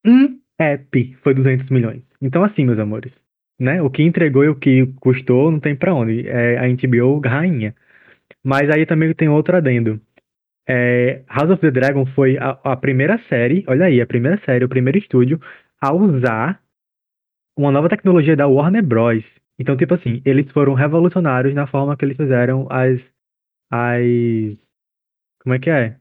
um 0.06 0.40
app 0.60 1.18
foi 1.24 1.34
200 1.34 1.70
milhões. 1.70 2.04
Então 2.22 2.44
assim, 2.44 2.66
meus 2.66 2.80
amores, 2.80 3.14
né? 3.60 3.82
O 3.82 3.90
que 3.90 4.04
entregou 4.04 4.44
e 4.44 4.50
o 4.50 4.56
que 4.56 4.88
custou 5.00 5.52
não 5.52 5.60
tem 5.60 5.76
pra 5.76 5.94
onde. 5.94 6.28
É 6.28 6.58
a 6.58 6.68
HBO 6.68 7.20
rainha. 7.20 7.76
Mas 8.44 8.70
aí 8.70 8.86
também 8.86 9.14
tem 9.14 9.30
outro 9.30 9.56
adendo. 9.56 10.02
É, 10.68 11.24
House 11.28 11.50
of 11.50 11.62
the 11.62 11.72
Dragon 11.72 12.06
foi 12.08 12.38
a, 12.38 12.52
a 12.64 12.76
primeira 12.76 13.18
série, 13.28 13.66
olha 13.68 13.88
aí, 13.88 14.00
a 14.00 14.06
primeira 14.06 14.40
série, 14.46 14.64
o 14.64 14.70
primeiro 14.70 15.00
estúdio 15.00 15.42
a 15.82 15.92
usar 15.92 16.62
uma 17.58 17.72
nova 17.72 17.90
tecnologia 17.90 18.36
da 18.36 18.48
Warner 18.48 18.84
Bros. 18.84 19.24
Então, 19.60 19.76
tipo 19.76 19.94
assim, 19.94 20.22
eles 20.24 20.50
foram 20.52 20.74
revolucionários 20.74 21.54
na 21.54 21.68
forma 21.68 21.96
que 21.98 22.06
eles 22.06 22.18
fizeram 22.18 22.66
as. 22.72 23.00
as 23.70 24.58
como 25.44 25.54
é 25.54 25.60
que 25.60 25.70
é? 25.70 25.98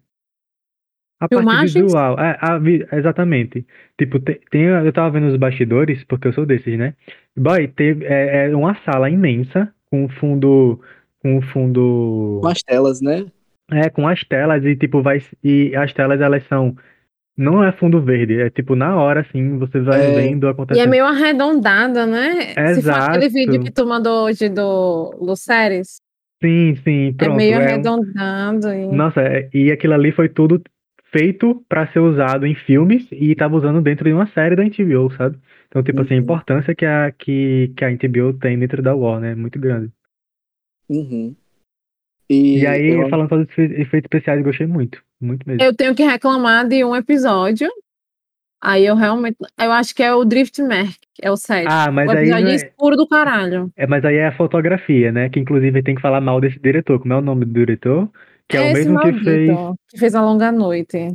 A 1.21 1.29
parte 1.29 1.40
Filmagens? 1.40 1.75
visual. 1.75 2.18
É, 2.18 2.38
a 2.40 2.97
exatamente. 2.97 3.66
Tipo, 3.99 4.21
te- 4.21 4.40
tem, 4.51 4.62
eu 4.62 4.92
tava 4.92 5.11
vendo 5.11 5.27
os 5.27 5.37
bastidores, 5.37 6.05
porque 6.05 6.29
eu 6.29 6.33
sou 6.33 6.47
desses, 6.47 6.79
né? 6.79 6.94
Boy, 7.37 7.66
teve, 7.68 8.05
é, 8.05 8.47
é 8.47 8.57
uma 8.57 8.77
sala 8.85 9.11
imensa, 9.11 9.73
com 9.90 10.09
fundo. 10.09 10.81
Com 11.21 11.42
fundo. 11.42 12.38
Com 12.40 12.49
as 12.49 12.62
telas, 12.62 13.01
né? 13.01 13.27
É, 13.71 13.90
com 13.90 14.07
as 14.07 14.23
telas 14.25 14.64
e 14.64 14.77
tipo 14.77 15.03
vai 15.03 15.21
e 15.42 15.75
as 15.77 15.92
telas 15.92 16.21
elas 16.21 16.47
são 16.47 16.75
não 17.38 17.62
é 17.64 17.70
fundo 17.72 18.03
verde, 18.03 18.40
é 18.40 18.51
tipo 18.51 18.74
na 18.74 18.96
hora 18.96 19.20
assim, 19.20 19.57
você 19.59 19.81
vai 19.81 20.01
É. 20.07 20.11
vendo 20.14 20.44
E 20.44 20.48
é 20.48 20.51
acontecendo. 20.51 20.90
meio 20.90 21.05
arredondada, 21.07 22.05
né? 22.07 22.48
Se 22.74 22.83
for 22.83 22.90
aquele 22.92 23.27
Exato. 23.27 23.31
vídeo 23.33 23.62
que 23.62 23.70
tu 23.70 23.87
mandou 23.87 24.27
hoje 24.27 24.48
do 24.48 25.16
Luceres, 25.20 26.01
Sim, 26.42 26.77
sim, 26.85 27.09
é 27.09 27.12
pronto. 27.12 27.37
meio 27.37 27.55
é 27.55 27.59
um- 27.59 27.62
arredondado. 27.62 28.68
E... 28.72 28.87
Nossa, 28.94 29.20
é- 29.22 29.48
e 29.55 29.70
aquilo 29.72 29.94
ali 29.94 30.12
foi 30.12 30.29
tudo 30.29 30.61
feito 31.12 31.64
pra 31.68 31.87
ser 31.88 32.01
usado 32.01 32.44
em 32.46 32.55
filmes 32.55 33.09
e 33.11 33.35
tava 33.35 33.57
usando 33.57 33.81
dentro 33.81 34.05
de 34.05 34.12
uma 34.12 34.27
série 34.27 34.55
da 34.55 34.62
HBO, 34.64 35.11
sabe? 35.16 35.38
Então, 35.68 35.83
tipo 35.83 36.01
assim, 36.03 36.14
a 36.14 36.16
Uhum. 36.18 36.22
importância 36.22 36.74
que 36.74 36.85
a 36.85 37.11
que, 37.12 37.72
que 37.77 37.85
a 37.85 37.88
HBO 37.90 38.33
tem 38.35 38.59
dentro 38.59 38.83
da 38.83 38.94
Warner 38.94 39.33
é 39.33 39.35
muito 39.35 39.59
grande. 39.59 39.90
Uhum. 40.88 41.35
E, 42.29 42.59
E, 42.61 42.66
aí, 42.66 42.88
eu- 42.90 43.09
falando 43.09 43.29
sobre 43.31 43.44
os 43.44 43.51
efe- 43.51 43.81
efeitos 43.81 44.07
especiais, 44.12 44.42
gostei 44.44 44.66
muito, 44.66 45.03
muito 45.21 45.47
mesmo. 45.47 45.63
Eu 45.63 45.75
tenho 45.75 45.95
que 45.95 46.03
reclamar 46.03 46.67
de 46.67 46.85
um 46.85 46.95
episódio. 46.95 47.69
Aí 48.61 48.85
eu 48.85 48.97
realmente. 48.97 49.37
Eu 49.59 49.71
acho 49.73 49.95
que 49.95 50.03
é 50.03 50.13
o 50.13 50.25
Drift 50.25 50.61
Merc, 50.63 50.97
é 51.23 51.31
o 51.31 51.37
7. 51.37 51.67
Ah, 51.71 51.93
mas 51.93 52.09
o 52.09 52.13
aí 52.13 52.29
é 52.29 52.51
é, 52.51 52.55
escuro 52.57 52.97
do 52.97 53.07
caralho. 53.07 53.71
É, 53.77 53.87
mas 53.87 54.05
aí 54.05 54.17
é 54.17 54.27
a 54.27 54.37
fotografia, 54.37 55.13
né? 55.13 55.29
Que 55.29 55.39
inclusive 55.39 55.83
tem 55.83 55.95
que 55.95 56.03
falar 56.03 56.21
mal 56.21 56.41
desse 56.41 56.59
diretor. 56.59 56.99
Como 57.01 57.13
é 57.13 57.17
o 57.19 57.23
nome 57.23 57.45
do 57.45 57.53
diretor? 57.53 58.11
Que 58.49 58.57
é, 58.57 58.61
o 58.61 58.65
esse 58.65 58.89
mesmo 58.89 59.01
que 59.01 59.13
fez. 59.25 59.51
que 59.91 59.99
fez 59.99 60.15
a 60.15 60.23
longa 60.23 60.51
noite. 60.51 61.15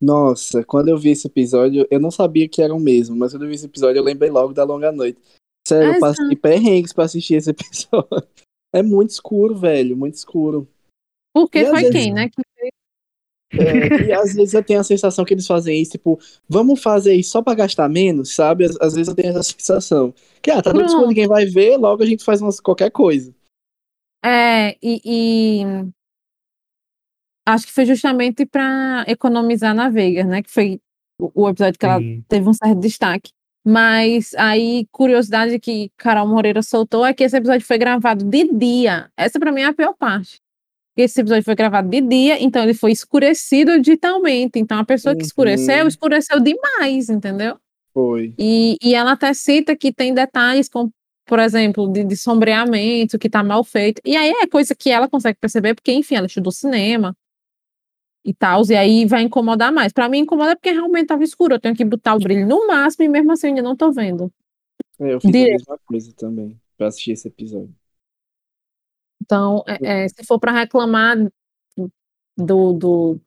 Nossa, 0.00 0.64
quando 0.64 0.88
eu 0.88 0.96
vi 0.96 1.10
esse 1.10 1.26
episódio, 1.26 1.86
eu 1.90 2.00
não 2.00 2.10
sabia 2.10 2.48
que 2.48 2.62
era 2.62 2.74
o 2.74 2.80
mesmo, 2.80 3.16
mas 3.16 3.32
quando 3.32 3.42
eu 3.42 3.48
vi 3.48 3.54
esse 3.54 3.66
episódio, 3.66 3.98
eu 3.98 4.04
lembrei 4.04 4.30
logo 4.30 4.54
da 4.54 4.64
Longa 4.64 4.90
Noite. 4.90 5.18
Sério, 5.68 5.94
eu 5.94 6.00
passei 6.00 6.34
perrengues 6.36 6.92
pra 6.92 7.04
assistir 7.04 7.34
esse 7.34 7.50
episódio. 7.52 8.08
É 8.72 8.82
muito 8.82 9.10
escuro, 9.10 9.54
velho, 9.54 9.96
muito 9.96 10.14
escuro. 10.14 10.66
Porque 11.34 11.58
E 11.58 11.66
foi 11.66 11.80
vezes- 11.80 11.92
quem, 11.92 12.14
né? 12.14 12.28
Que 12.30 12.40
fez. 12.58 12.70
É, 13.52 14.04
e 14.06 14.12
às 14.12 14.34
vezes 14.34 14.54
eu 14.54 14.62
tenho 14.62 14.80
a 14.80 14.84
sensação 14.84 15.24
que 15.24 15.34
eles 15.34 15.46
fazem 15.46 15.80
isso, 15.80 15.92
tipo, 15.92 16.18
vamos 16.48 16.80
fazer 16.80 17.14
isso 17.14 17.30
só 17.30 17.42
pra 17.42 17.54
gastar 17.54 17.88
menos, 17.88 18.34
sabe? 18.34 18.64
Às, 18.64 18.76
às 18.80 18.94
vezes 18.94 19.08
eu 19.08 19.14
tenho 19.14 19.30
essa 19.30 19.42
sensação. 19.42 20.14
Que, 20.40 20.50
ah, 20.50 20.62
tá 20.62 20.70
escuro, 20.70 20.88
Pronto. 20.88 21.08
ninguém 21.08 21.26
vai 21.26 21.46
ver, 21.46 21.76
logo 21.76 22.02
a 22.02 22.06
gente 22.06 22.24
faz 22.24 22.40
umas, 22.40 22.60
qualquer 22.60 22.90
coisa. 22.90 23.34
É, 24.24 24.76
e, 24.82 25.00
e 25.04 25.62
acho 27.46 27.66
que 27.66 27.72
foi 27.72 27.86
justamente 27.86 28.46
para 28.46 29.04
economizar 29.08 29.74
na 29.74 29.88
Vegas, 29.88 30.26
né? 30.26 30.42
Que 30.42 30.50
foi 30.50 30.80
o, 31.20 31.44
o 31.44 31.48
episódio 31.48 31.78
que 31.78 31.86
ela 31.86 31.98
Sim. 31.98 32.24
teve 32.28 32.48
um 32.48 32.54
certo 32.54 32.78
destaque. 32.78 33.30
Mas 33.66 34.32
aí, 34.34 34.86
curiosidade 34.90 35.58
que 35.58 35.90
Carol 35.96 36.26
Moreira 36.26 36.62
soltou 36.62 37.04
é 37.04 37.12
que 37.12 37.22
esse 37.22 37.36
episódio 37.36 37.66
foi 37.66 37.76
gravado 37.76 38.24
de 38.24 38.50
dia. 38.52 39.10
Essa 39.16 39.38
pra 39.38 39.52
mim 39.52 39.60
é 39.60 39.66
a 39.66 39.74
pior 39.74 39.94
parte. 39.94 40.40
Esse 41.02 41.20
episódio 41.20 41.44
foi 41.44 41.54
gravado 41.54 41.88
de 41.88 42.00
dia, 42.00 42.42
então 42.42 42.62
ele 42.62 42.74
foi 42.74 42.92
escurecido 42.92 43.80
digitalmente. 43.80 44.58
Então 44.58 44.78
a 44.78 44.84
pessoa 44.84 45.16
que 45.16 45.24
escureceu, 45.24 45.82
Uhum. 45.82 45.88
escureceu 45.88 46.40
demais, 46.40 47.08
entendeu? 47.10 47.56
Foi. 47.92 48.34
E, 48.38 48.76
e 48.82 48.94
ela 48.94 49.12
até 49.12 49.32
cita 49.34 49.76
que 49.76 49.92
tem 49.92 50.14
detalhes, 50.14 50.68
como, 50.68 50.92
por 51.26 51.38
exemplo, 51.38 51.88
de, 51.92 52.04
de 52.04 52.16
sombreamento, 52.16 53.18
que 53.18 53.28
tá 53.30 53.42
mal 53.42 53.64
feito. 53.64 54.00
E 54.04 54.16
aí 54.16 54.30
é 54.30 54.46
coisa 54.46 54.74
que 54.74 54.90
ela 54.90 55.08
consegue 55.08 55.38
perceber, 55.40 55.74
porque, 55.74 55.92
enfim, 55.92 56.16
ela 56.16 56.26
estudou 56.26 56.52
cinema 56.52 57.16
e 58.24 58.34
tal, 58.34 58.62
e 58.68 58.74
aí 58.76 59.06
vai 59.06 59.22
incomodar 59.22 59.72
mais. 59.72 59.92
Pra 59.92 60.08
mim, 60.08 60.18
incomoda 60.18 60.54
porque 60.54 60.70
realmente 60.70 61.06
tava 61.06 61.24
escuro. 61.24 61.54
Eu 61.54 61.60
tenho 61.60 61.74
que 61.74 61.84
botar 61.84 62.14
o 62.14 62.18
brilho 62.20 62.46
no 62.46 62.66
máximo 62.66 63.04
e 63.04 63.08
mesmo 63.08 63.32
assim 63.32 63.48
eu 63.48 63.50
ainda 63.54 63.62
não 63.62 63.76
tô 63.76 63.90
vendo. 63.92 64.30
É, 65.00 65.14
eu 65.14 65.20
fiz 65.20 65.30
a 65.30 65.32
mesma 65.38 65.78
coisa 65.86 66.12
também 66.16 66.60
pra 66.76 66.88
assistir 66.88 67.12
esse 67.12 67.28
episódio. 67.28 67.74
Então, 69.22 69.62
é- 69.66 70.04
é, 70.04 70.08
se 70.08 70.24
for 70.24 70.38
para 70.38 70.52
reclamar 70.52 71.16
do, 72.36 72.72
do- 72.72 73.20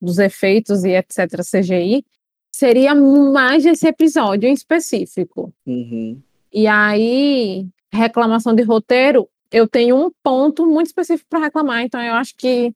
dos 0.00 0.18
efeitos 0.18 0.84
e 0.84 0.90
etc. 0.90 1.40
CGI, 1.42 2.04
seria 2.52 2.94
mais 2.94 3.64
esse 3.66 3.86
episódio 3.86 4.48
em 4.48 4.52
específico. 4.52 5.52
Uhum. 5.66 6.20
E 6.52 6.66
aí, 6.66 7.66
reclamação 7.92 8.54
de 8.54 8.62
roteiro, 8.62 9.28
eu 9.52 9.68
tenho 9.68 9.96
um 9.96 10.10
ponto 10.22 10.66
muito 10.66 10.86
específico 10.88 11.28
para 11.28 11.40
reclamar, 11.44 11.82
então 11.82 12.00
eu 12.02 12.14
acho 12.14 12.34
que 12.36 12.72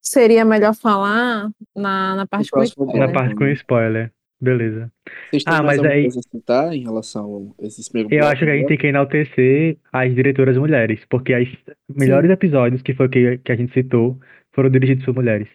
seria 0.00 0.44
melhor 0.44 0.74
falar 0.74 1.50
na, 1.74 2.14
na 2.16 2.26
parte 2.26 2.50
com 2.50 2.62
spoiler. 2.62 2.96
Na 3.06 3.12
parte 3.12 3.34
com 3.34 3.46
spoiler. 3.48 4.12
Beleza. 4.40 4.92
Vocês 5.30 5.44
têm 5.44 5.54
Ah, 5.54 5.62
mais 5.62 5.66
mas 5.66 5.78
alguma 5.78 5.94
aí- 5.94 6.02
coisa 6.02 6.18
a 6.20 6.22
citar 6.36 6.74
em 6.74 6.82
relação 6.82 7.54
a 7.60 7.64
esses 7.66 7.88
primeiros 7.88 8.16
Eu 8.24 8.30
acho 8.30 8.44
que 8.44 8.50
a 8.50 8.56
gente 8.56 8.66
tem 8.68 8.76
que 8.78 8.86
enaltecer 8.86 9.78
as 9.92 10.14
diretoras 10.14 10.56
mulheres, 10.58 11.00
porque 11.08 11.34
os 11.34 11.96
melhores 11.96 12.30
episódios 12.30 12.82
que 12.82 12.92
foi 12.94 13.08
que, 13.08 13.38
que 13.38 13.52
a 13.52 13.56
gente 13.56 13.72
citou 13.72 14.18
foram 14.54 14.68
dirigidos 14.70 15.04
por 15.04 15.14
mulheres. 15.14 15.48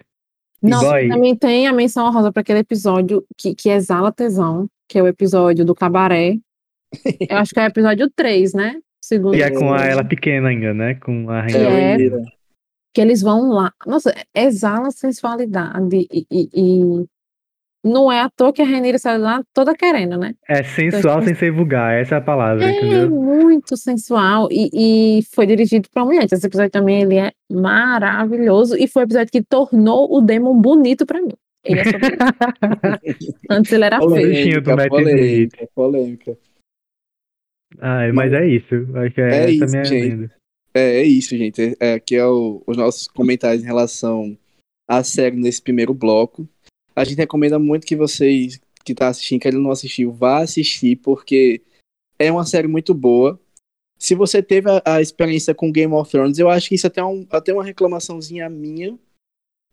Não, 0.64 0.80
Boy. 0.82 1.10
também 1.10 1.36
tem 1.36 1.68
a 1.68 1.74
menção 1.74 2.12
rosa 2.12 2.32
para 2.32 2.42
aquele 2.42 2.60
episódio 2.60 3.24
que, 3.38 3.54
que 3.56 3.70
exala 3.70 4.12
tesão, 4.12 4.68
que 4.88 4.98
é 5.00 5.04
o 5.04 5.08
episódio 5.08 5.64
do 5.66 5.74
cabaré. 5.76 6.38
Eu 7.30 7.38
acho 7.38 7.54
que 7.54 7.60
é 7.60 7.64
o 7.64 7.68
episódio 7.68 8.10
3, 8.16 8.54
né? 8.54 8.80
Segundo 9.04 9.36
E 9.36 9.42
é 9.42 9.50
com 9.50 9.74
a 9.74 9.84
ela 9.86 10.04
pequena 10.04 10.50
ainda, 10.50 10.74
né? 10.74 10.96
Com 10.96 11.30
a 11.30 11.46
Que 11.46 11.54
Rainha. 11.58 12.06
é- 12.08 12.24
que 12.94 13.00
eles 13.02 13.22
vão 13.22 13.50
lá. 13.50 13.72
Nossa, 13.88 14.14
exala 14.36 14.92
sensualidade 14.92 16.08
e, 16.12 16.26
e- 16.32 16.50
e 16.54 17.06
não 17.84 18.12
é 18.12 18.22
à 18.22 18.30
toa 18.30 18.54
que 18.54 18.62
a 18.62 18.66
Rainha 18.66 18.98
sai 19.00 19.18
lá 19.18 19.42
toda 19.54 19.76
querendo, 19.76 20.18
né? 20.18 20.34
É 20.48 20.64
sensual 20.64 21.22
sem 21.24 21.34
ser 21.34 21.52
vulgar, 21.52 21.94
essa 22.00 22.16
é 22.16 22.18
a 22.20 22.22
palavra, 22.22 22.64
É 22.66 22.78
entendeu? 22.78 23.10
muito 23.10 23.76
sensual 23.76 24.48
e, 24.52 24.70
e 25.20 25.24
foi 25.34 25.46
dirigido 25.48 25.90
para 25.92 26.06
mulheres. 26.06 26.32
Esse 26.32 26.46
episódio 26.48 26.70
também 26.72 27.02
ele 27.02 27.16
é 27.18 27.32
maravilhoso 27.52 28.76
e 28.78 28.88
foi 28.88 29.04
o 29.04 29.06
episódio 29.06 29.32
que 29.32 29.42
tornou 29.44 30.08
o 30.16 30.22
Demon 30.22 30.60
bonito 30.62 31.06
para 31.06 31.22
mim. 31.22 31.34
Ele 31.64 31.80
é 31.80 31.84
sobre. 31.84 32.00
Antes 33.50 33.72
ele 33.72 33.86
era 33.86 34.00
feio. 34.00 34.30
bichinho 34.30 34.62
do 34.62 34.72
Polêmica, 34.72 34.90
polêmica, 34.90 35.68
polêmica. 35.76 36.38
Ai, 37.80 38.12
mas 38.12 38.34
é 38.34 38.48
isso. 38.48 38.76
Acho 38.96 39.16
que 39.16 39.22
é, 39.22 39.30
É 39.30 39.38
essa 39.44 39.52
isso, 39.52 39.64
a 39.64 39.68
minha 39.68 39.84
gente. 39.86 40.06
agenda. 40.08 40.32
É, 40.74 40.82
é 41.00 41.04
isso, 41.04 41.38
gente. 41.38 41.76
É, 41.80 41.94
aqui 41.94 42.16
é 42.16 42.26
o- 42.26 42.62
os 42.68 42.78
nossos 42.78 43.08
comentários 43.08 43.64
em 43.64 43.66
relação 43.68 44.38
à 44.90 45.04
série 45.04 45.36
nesse 45.38 45.62
primeiro 45.62 45.94
bloco. 45.94 46.48
A 46.96 47.04
gente 47.04 47.18
recomenda 47.18 47.58
muito 47.58 47.88
que 47.88 47.96
vocês 47.96 48.60
que 48.84 48.96
tá 48.96 49.08
assistindo, 49.08 49.40
que 49.40 49.48
ainda 49.48 49.60
não 49.60 49.72
assistiu, 49.72 50.12
vá 50.12 50.42
assistir, 50.42 50.98
porque 50.98 51.62
é 52.18 52.32
uma 52.32 52.46
série 52.46 52.68
muito 52.68 52.94
boa. 52.94 53.40
Se 53.98 54.16
você 54.16 54.42
teve 54.42 54.70
a, 54.70 54.82
a 54.84 55.02
experiência 55.02 55.54
com 55.54 55.72
Game 55.72 55.94
of 55.94 56.10
Thrones, 56.10 56.40
eu 56.40 56.50
acho 56.50 56.70
que 56.70 56.76
isso 56.76 56.88
até 56.88 57.02
é 57.02 57.06
um, 57.06 57.26
até 57.30 57.54
uma 57.54 57.64
reclamaçãozinha 57.64 58.50
minha. 58.50 58.98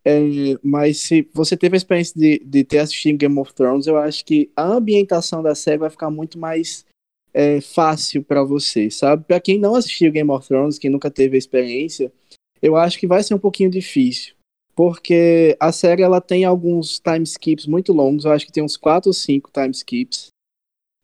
É, 0.05 0.21
mas 0.63 1.01
se 1.01 1.29
você 1.35 1.57
teve 1.57 1.77
a 1.77 1.79
experiência 1.79 2.19
de, 2.19 2.39
de 2.45 2.65
ter 2.65 2.79
assistido 2.79 3.19
Game 3.19 3.39
of 3.39 3.53
Thrones, 3.55 3.87
eu 3.87 3.97
acho 3.97 4.25
que 4.25 4.51
a 4.55 4.65
ambientação 4.65 5.43
da 5.43 5.55
série 5.55 5.79
vai 5.79 5.91
ficar 5.91 6.11
muito 6.11 6.39
mais 6.39 6.85
é, 7.33 7.61
fácil 7.61 8.23
pra 8.23 8.43
você, 8.43 8.91
sabe? 8.91 9.25
Pra 9.25 9.41
quem 9.41 9.59
não 9.59 9.75
assistiu 9.75 10.13
Game 10.13 10.31
of 10.31 10.47
Thrones, 10.47 10.79
quem 10.79 10.91
nunca 10.91 11.11
teve 11.11 11.37
a 11.37 11.39
experiência, 11.39 12.13
eu 12.61 12.77
acho 12.77 12.99
que 12.99 13.07
vai 13.07 13.23
ser 13.23 13.35
um 13.35 13.39
pouquinho 13.39 13.71
difícil. 13.71 14.35
Porque 14.79 15.57
a 15.59 15.73
série 15.73 16.03
ela 16.03 16.21
tem 16.21 16.45
alguns 16.45 17.01
time 17.01 17.25
skips 17.25 17.67
muito 17.67 17.93
longos, 17.93 18.25
eu 18.25 18.31
acho 18.31 18.47
que 18.47 18.53
tem 18.53 18.63
uns 18.63 18.77
4 18.77 19.09
ou 19.09 19.13
5 19.13 19.51
time 19.53 19.73
skips. 19.73 20.29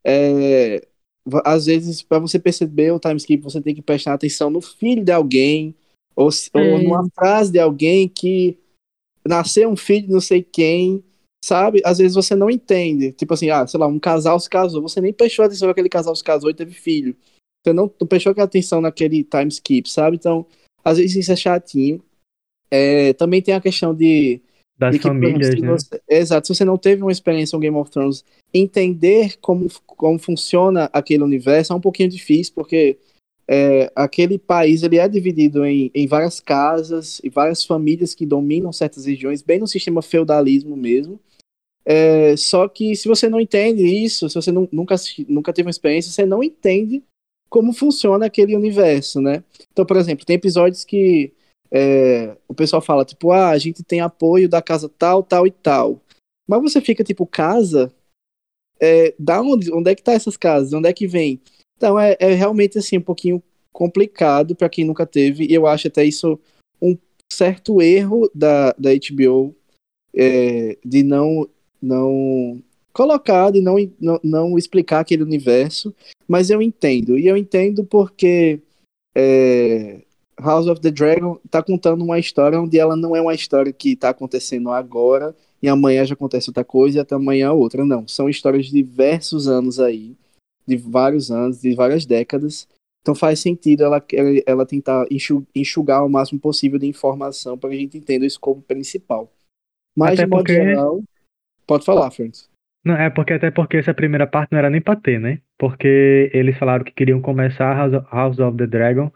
É, 0.07 0.87
às 1.43 1.65
vezes, 1.65 2.01
pra 2.01 2.17
você 2.17 2.39
perceber 2.39 2.91
o 2.93 2.99
time 3.01 3.17
skip, 3.17 3.43
você 3.43 3.59
tem 3.61 3.75
que 3.75 3.81
prestar 3.81 4.13
atenção 4.13 4.49
no 4.49 4.61
filho 4.61 5.03
de 5.03 5.11
alguém, 5.11 5.75
ou, 6.15 6.31
se- 6.31 6.49
ou 6.53 6.79
É. 6.79 6.83
numa 6.83 7.05
frase 7.13 7.51
de 7.51 7.59
alguém 7.59 8.07
que 8.07 8.57
nasceu 9.27 9.69
um 9.69 9.75
filho 9.75 10.07
de 10.07 10.13
não 10.13 10.21
sei 10.21 10.41
quem, 10.41 11.03
sabe? 11.43 11.81
Às 11.83 11.97
vezes 11.97 12.15
você 12.15 12.33
não 12.33 12.49
entende. 12.49 13.11
Tipo 13.11 13.33
assim, 13.33 13.49
ah, 13.49 13.67
sei 13.67 13.77
lá, 13.77 13.87
um 13.87 13.99
casal 13.99 14.39
se 14.39 14.49
casou, 14.49 14.81
você 14.83 15.01
nem 15.01 15.11
prestou 15.11 15.43
atenção 15.43 15.67
que 15.67 15.71
aquele 15.73 15.89
casal 15.89 16.15
se 16.15 16.23
casou 16.23 16.49
e 16.49 16.53
teve 16.53 16.71
filho. 16.71 17.13
Você 17.61 17.73
não, 17.73 17.91
não 17.99 18.07
prestou 18.07 18.33
atenção 18.37 18.79
naquele 18.79 19.21
time 19.25 19.49
skip, 19.49 19.89
sabe? 19.89 20.15
Então, 20.15 20.45
às 20.81 20.97
vezes 20.97 21.17
isso 21.17 21.33
é 21.33 21.35
chatinho. 21.35 22.01
É, 22.69 23.13
também 23.13 23.41
tem 23.41 23.53
a 23.53 23.61
questão 23.61 23.93
de, 23.93 24.41
Das 24.77 24.93
de 24.93 24.99
que, 24.99 25.07
exemplo, 25.07 25.21
famílias, 25.21 25.61
né? 25.61 25.67
você- 25.69 26.01
exato, 26.09 26.47
se 26.47 26.55
você 26.55 26.65
não 26.65 26.77
teve 26.77 27.01
uma 27.01 27.11
experiência 27.11 27.55
com 27.55 27.61
Game 27.61 27.77
of 27.77 27.91
Thrones, 27.91 28.23
entender 28.53 29.37
como, 29.39 29.67
como 29.85 30.19
funciona 30.19 30.89
aquele 30.91 31.23
universo 31.23 31.73
é 31.73 31.75
um 31.75 31.81
pouquinho 31.81 32.09
difícil, 32.09 32.53
porque 32.55 32.97
é, 33.47 33.91
aquele 33.95 34.39
país 34.39 34.81
ele 34.81 34.97
é 34.97 35.07
dividido 35.07 35.65
em, 35.65 35.91
em 35.93 36.07
várias 36.07 36.39
casas 36.39 37.21
e 37.23 37.29
várias 37.29 37.63
famílias 37.63 38.15
que 38.15 38.25
dominam 38.25 38.73
certas 38.73 39.05
regiões, 39.05 39.41
bem 39.41 39.59
no 39.59 39.67
sistema 39.67 40.01
feudalismo 40.01 40.75
mesmo. 40.75 41.19
É, 41.85 42.35
só 42.35 42.67
que 42.67 42.95
se 42.95 43.07
você 43.07 43.29
não 43.29 43.39
entende 43.39 43.83
isso, 43.85 44.27
se 44.27 44.35
você 44.35 44.51
nu- 44.51 44.67
nunca, 44.71 44.95
nunca 45.27 45.53
teve 45.53 45.67
uma 45.67 45.71
experiência, 45.71 46.11
você 46.11 46.25
não 46.25 46.43
entende 46.43 47.03
como 47.47 47.71
funciona 47.71 48.25
aquele 48.25 48.55
universo, 48.55 49.21
né? 49.21 49.43
Então, 49.71 49.85
por 49.85 49.95
exemplo, 49.97 50.25
tem 50.25 50.35
episódios 50.35 50.83
que 50.83 51.31
é, 51.77 52.37
o 52.47 52.53
pessoal 52.53 52.81
fala, 52.81 53.03
tipo, 53.03 53.31
ah, 53.31 53.49
a 53.49 53.57
gente 53.57 53.83
tem 53.83 53.99
apoio 53.99 54.47
da 54.47 54.61
casa 54.61 54.87
tal, 54.87 55.21
tal 55.21 55.45
e 55.45 55.51
tal. 55.51 56.01
Mas 56.47 56.61
você 56.61 56.79
fica, 56.79 57.03
tipo, 57.03 57.27
casa, 57.27 57.91
é, 58.79 59.13
da 59.19 59.41
onde, 59.41 59.69
onde 59.73 59.91
é 59.91 59.95
que 59.95 60.01
tá 60.01 60.13
essas 60.13 60.37
casas? 60.37 60.71
Onde 60.71 60.87
é 60.87 60.93
que 60.93 61.05
vem? 61.05 61.41
Então, 61.75 61.99
é, 61.99 62.15
é 62.17 62.33
realmente, 62.33 62.77
assim, 62.77 62.97
um 62.97 63.01
pouquinho 63.01 63.43
complicado 63.73 64.55
para 64.55 64.69
quem 64.69 64.85
nunca 64.85 65.05
teve, 65.05 65.45
e 65.45 65.53
eu 65.53 65.67
acho 65.67 65.89
até 65.89 66.05
isso 66.05 66.39
um 66.81 66.97
certo 67.29 67.81
erro 67.81 68.31
da, 68.33 68.71
da 68.79 68.91
HBO 68.91 69.53
é, 70.15 70.77
de 70.85 71.03
não, 71.03 71.45
não 71.81 72.63
colocar, 72.93 73.51
de 73.51 73.59
não, 73.59 73.75
não, 73.99 74.19
não 74.23 74.57
explicar 74.57 75.01
aquele 75.01 75.23
universo, 75.23 75.93
mas 76.25 76.49
eu 76.49 76.61
entendo, 76.61 77.17
e 77.19 77.27
eu 77.27 77.35
entendo 77.35 77.83
porque 77.83 78.61
é, 79.13 80.04
House 80.39 80.67
of 80.67 80.81
the 80.81 80.91
Dragon 80.91 81.39
tá 81.49 81.63
contando 81.63 82.03
uma 82.03 82.19
história 82.19 82.59
onde 82.59 82.77
ela 82.77 82.95
não 82.95 83.15
é 83.15 83.21
uma 83.21 83.33
história 83.33 83.71
que 83.71 83.95
tá 83.95 84.09
acontecendo 84.09 84.69
agora 84.69 85.35
e 85.61 85.67
amanhã 85.69 86.03
já 86.05 86.13
acontece 86.13 86.49
outra 86.49 86.63
coisa 86.63 86.97
e 86.97 87.01
até 87.01 87.15
amanhã 87.15 87.51
outra. 87.51 87.85
Não, 87.85 88.07
são 88.07 88.29
histórias 88.29 88.65
de 88.67 88.71
diversos 88.73 89.47
anos 89.47 89.79
aí, 89.79 90.15
de 90.67 90.75
vários 90.77 91.31
anos, 91.31 91.61
de 91.61 91.73
várias 91.73 92.05
décadas. 92.05 92.67
Então 93.01 93.15
faz 93.15 93.39
sentido 93.39 93.83
ela, 93.83 94.03
ela, 94.13 94.29
ela 94.45 94.65
tentar 94.65 95.05
enxu- 95.11 95.45
enxugar 95.55 96.03
o 96.05 96.09
máximo 96.09 96.39
possível 96.39 96.77
de 96.79 96.87
informação 96.87 97.57
para 97.57 97.69
a 97.69 97.73
gente 97.75 97.97
entenda 97.97 98.23
o 98.23 98.27
escopo 98.27 98.61
principal. 98.61 99.31
Mas, 99.95 100.13
Até 100.13 100.23
de 100.23 100.29
modo 100.29 100.39
porque- 100.39 100.53
geral, 100.53 101.01
pode 101.65 101.85
falar, 101.85 102.11
Francis. 102.11 102.49
Não, 102.83 102.95
é 102.95 103.09
porque 103.09 103.33
até 103.33 103.49
porque 103.49 103.77
essa 103.77 103.93
primeira 103.93 104.27
parte 104.27 104.51
não 104.51 104.59
era 104.59 104.69
nem 104.69 104.81
pra 104.81 104.95
ter, 104.95 105.19
né? 105.19 105.39
Porque 105.57 106.29
eles 106.33 106.55
falaram 106.57 106.83
que 106.83 106.91
queriam 106.91 107.19
começar 107.21 107.73
House 108.11 108.37
of 108.39 108.57
the 108.57 108.67
Dragon 108.67 109.11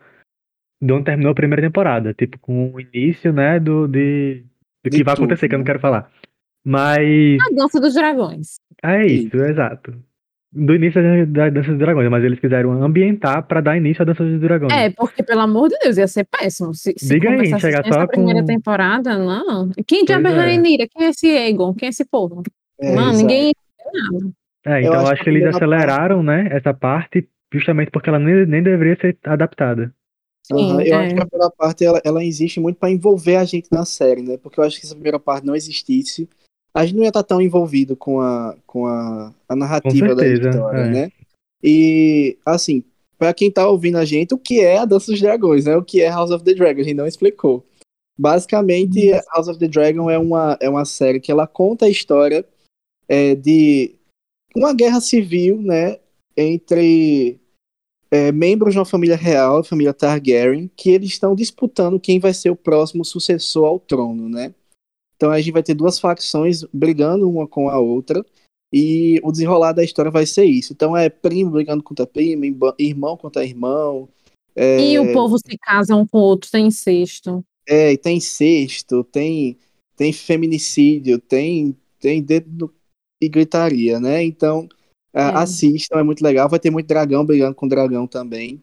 de 0.82 0.94
onde 0.94 1.06
terminou 1.06 1.32
a 1.32 1.36
primeira 1.36 1.62
temporada, 1.62 2.14
tipo, 2.14 2.38
com 2.40 2.72
o 2.74 2.80
início, 2.80 3.34
né, 3.34 3.60
do, 3.60 3.88
de, 3.88 4.44
do 4.84 4.90
De 4.90 4.98
que 4.98 5.04
vai 5.04 5.16
tudo, 5.16 5.26
acontecer, 5.26 5.48
que 5.50 5.56
eu 5.56 5.60
não 5.60 5.64
né? 5.64 5.68
quero 5.68 5.80
falar. 5.80 6.10
Mas 6.66 7.38
A 7.42 7.56
dança 7.56 7.80
dos 7.80 7.94
dragões. 7.94 8.60
é 8.84 9.06
isso, 9.06 9.36
exato. 9.38 9.94
Do 10.52 10.74
início 10.74 11.00
da, 11.02 11.44
da 11.44 11.50
Dança 11.52 11.70
dos 11.70 11.78
Dragões, 11.78 12.10
mas 12.10 12.24
eles 12.24 12.40
quiseram 12.40 12.72
ambientar 12.84 13.44
pra 13.46 13.62
dar 13.62 13.78
início 13.78 14.02
à 14.02 14.06
Dança 14.06 14.24
dos 14.26 14.40
Dragões. 14.42 14.74
É, 14.74 14.90
porque, 14.90 15.22
pelo 15.22 15.42
amor 15.42 15.70
de 15.70 15.78
Deus, 15.78 15.96
ia 15.98 16.08
ser 16.08 16.26
péssimo. 16.26 16.74
Se, 16.74 16.92
se 16.98 17.08
Diga 17.08 17.30
aí, 17.30 17.46
chegar 17.60 17.82
assim 17.82 17.90
essa 17.90 18.00
só 18.02 18.08
primeira 18.08 18.40
com- 18.40 18.48
temporada, 18.48 19.16
não. 19.16 19.70
Quem 19.86 20.04
diabo 20.04 20.28
é 20.28 20.32
é. 20.32 20.36
Rainira? 20.36 20.88
Quem 20.90 21.06
é 21.06 21.10
esse 21.12 21.28
Egon? 21.28 21.72
Quem 21.76 21.86
é 21.86 21.90
esse 21.92 22.04
povo? 22.04 22.42
É, 22.82 22.96
Mano, 22.96 23.10
exato. 23.12 23.18
ninguém. 23.20 23.52
É, 24.66 24.80
então 24.82 24.94
eu 24.96 25.00
acho 25.02 25.12
acho 25.14 25.18
que 25.18 25.24
que 25.26 25.30
eles 25.30 25.44
primeira 25.56 25.58
aceleraram, 25.86 26.24
né, 26.24 26.48
essa 26.52 26.74
parte, 26.74 27.28
justamente 27.54 27.92
porque 27.92 28.10
ela 28.10 28.18
nem, 28.20 28.44
nem 28.48 28.64
deveria 28.64 28.98
ser 29.00 29.18
adaptada. 29.26 29.94
Sim, 30.52 30.82
eu 30.82 30.96
é. 30.96 31.06
acho 31.06 31.16
que 31.16 31.22
a 31.22 31.26
primeira 31.26 31.52
parte 31.52 31.86
ela, 31.86 32.02
ela 32.04 32.24
existe 32.24 32.60
muito 32.60 32.78
para 32.78 32.90
envolver 32.90 33.36
a 33.36 33.46
gente 33.46 33.68
na 33.72 33.86
série, 33.86 34.22
né? 34.22 34.38
Porque 34.38 34.60
eu 34.60 34.64
acho 34.64 34.80
que 34.80 34.88
se 34.88 34.92
a 34.92 34.96
primeira 34.96 35.20
parte 35.20 35.46
não 35.46 35.56
existisse, 35.56 36.28
a 36.74 36.86
gente 36.86 36.96
não 36.96 37.04
ia 37.04 37.10
estar 37.10 37.24
tão 37.24 37.42
envolvido 37.42 37.96
com 37.96 38.20
a, 38.20 38.56
com 38.66 38.88
a, 38.88 39.34
a 39.48 39.56
narrativa 39.56 40.16
da 40.16 40.24
certeza, 40.24 40.50
história, 40.50 40.80
é. 40.80 40.90
né? 40.90 41.12
E, 41.64 42.38
assim, 42.46 42.84
para 43.18 43.34
quem 43.34 43.52
tá 43.52 43.68
ouvindo 43.68 43.98
a 43.98 44.06
gente, 44.06 44.34
o 44.34 44.38
que 44.38 44.62
é 44.62 44.78
a 44.78 44.86
Dança 44.86 45.12
dos 45.12 45.22
Dragões, 45.22 45.66
né? 45.66 45.76
O 45.76 45.84
que 45.84 46.02
é 46.02 46.10
House 46.10 46.32
of 46.32 46.44
the 46.44 46.54
Dragon, 46.54 46.82
a 46.82 46.84
gente 46.84 46.96
não 46.96 47.08
explicou. 47.08 47.66
Basicamente, 48.18 49.12
House 49.34 49.48
of 49.48 49.60
the 49.60 49.68
Dragon 49.68 50.10
é 50.10 50.18
uma, 50.18 50.58
é 50.60 50.70
uma 50.70 50.86
série 50.86 51.20
que 51.20 51.32
ela 51.32 51.46
conta 51.46 51.86
a 51.86 51.90
história 51.90 52.46
é, 53.08 53.36
de 53.36 53.96
uma 54.56 54.74
guerra 54.74 55.00
civil, 55.00 55.62
né, 55.62 56.00
entre 56.36 57.40
é, 58.12 58.32
membros 58.32 58.74
de 58.74 58.80
uma 58.80 58.86
família 58.86 59.16
real, 59.16 59.60
a 59.60 59.64
família 59.64 59.94
Targaryen, 59.94 60.70
que 60.76 60.90
eles 60.90 61.10
estão 61.10 61.36
disputando 61.36 62.00
quem 62.00 62.20
vai 62.20 62.34
ser 62.34 62.50
o 62.50 62.56
próximo 62.56 63.06
sucessor 63.06 63.66
ao 63.66 63.80
trono, 63.80 64.28
né? 64.28 64.54
Então 65.16 65.32
a 65.32 65.40
gente 65.40 65.52
vai 65.52 65.62
ter 65.62 65.74
duas 65.74 66.00
facções 66.00 66.64
brigando 66.74 67.30
uma 67.30 67.48
com 67.48 67.70
a 67.70 67.78
outra 67.78 68.26
e 68.74 69.20
o 69.24 69.32
desenrolar 69.32 69.74
da 69.74 69.84
história 69.84 70.10
vai 70.10 70.26
ser 70.26 70.46
isso. 70.46 70.74
Então 70.74 70.96
é 70.96 71.10
primo 71.10 71.52
brigando 71.52 71.84
contra 71.84 72.08
primo, 72.08 72.46
irmão 72.78 73.18
contra 73.18 73.44
irmão. 73.44 74.08
É... 74.56 74.80
E 74.80 74.98
o 74.98 75.12
povo 75.14 75.38
se 75.38 75.58
casa 75.58 75.96
um 75.96 76.06
com 76.06 76.20
o 76.20 76.22
outro, 76.22 76.50
tem 76.50 76.68
incesto. 76.68 77.44
É, 77.68 77.96
tem 77.98 78.18
incesto, 78.18 79.04
tem, 79.04 79.58
tem 79.96 80.12
feminicídio, 80.12 81.20
tem, 81.20 81.76
tem 82.00 82.22
dedo 82.22 82.74
e 83.22 83.28
gritaria, 83.28 84.00
né? 84.00 84.24
Então 84.24 84.68
é. 85.14 85.22
assistam, 85.22 86.00
é 86.00 86.04
muito 86.04 86.24
legal. 86.24 86.50
Vai 86.50 86.60
ter 86.60 86.70
muito 86.70 86.88
dragão 86.88 87.26
brigando 87.26 87.56
com 87.56 87.68
dragão 87.68 88.08
também. 88.08 88.62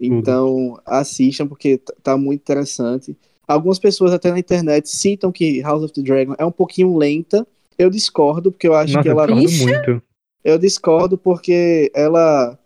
Então 0.00 0.54
uhum. 0.54 0.76
assistam 0.86 1.46
porque 1.46 1.78
tá 2.02 2.16
muito 2.16 2.40
interessante. 2.40 3.16
Algumas 3.46 3.78
pessoas 3.78 4.12
até 4.12 4.30
na 4.30 4.38
internet 4.38 4.88
citam 4.88 5.32
que 5.32 5.60
House 5.62 5.82
of 5.82 5.92
the 5.94 6.02
Dragon 6.02 6.34
é 6.38 6.44
um 6.44 6.52
pouquinho 6.52 6.96
lenta. 6.96 7.46
Eu 7.78 7.88
discordo, 7.88 8.52
porque 8.52 8.68
eu 8.68 8.74
acho 8.74 8.92
Nossa, 8.92 9.02
que 9.02 9.08
ela. 9.08 9.26
Eu 9.26 9.36
muito. 9.36 10.02
Eu 10.44 10.58
discordo 10.58 11.16
porque 11.16 11.90
ela. 11.94 12.58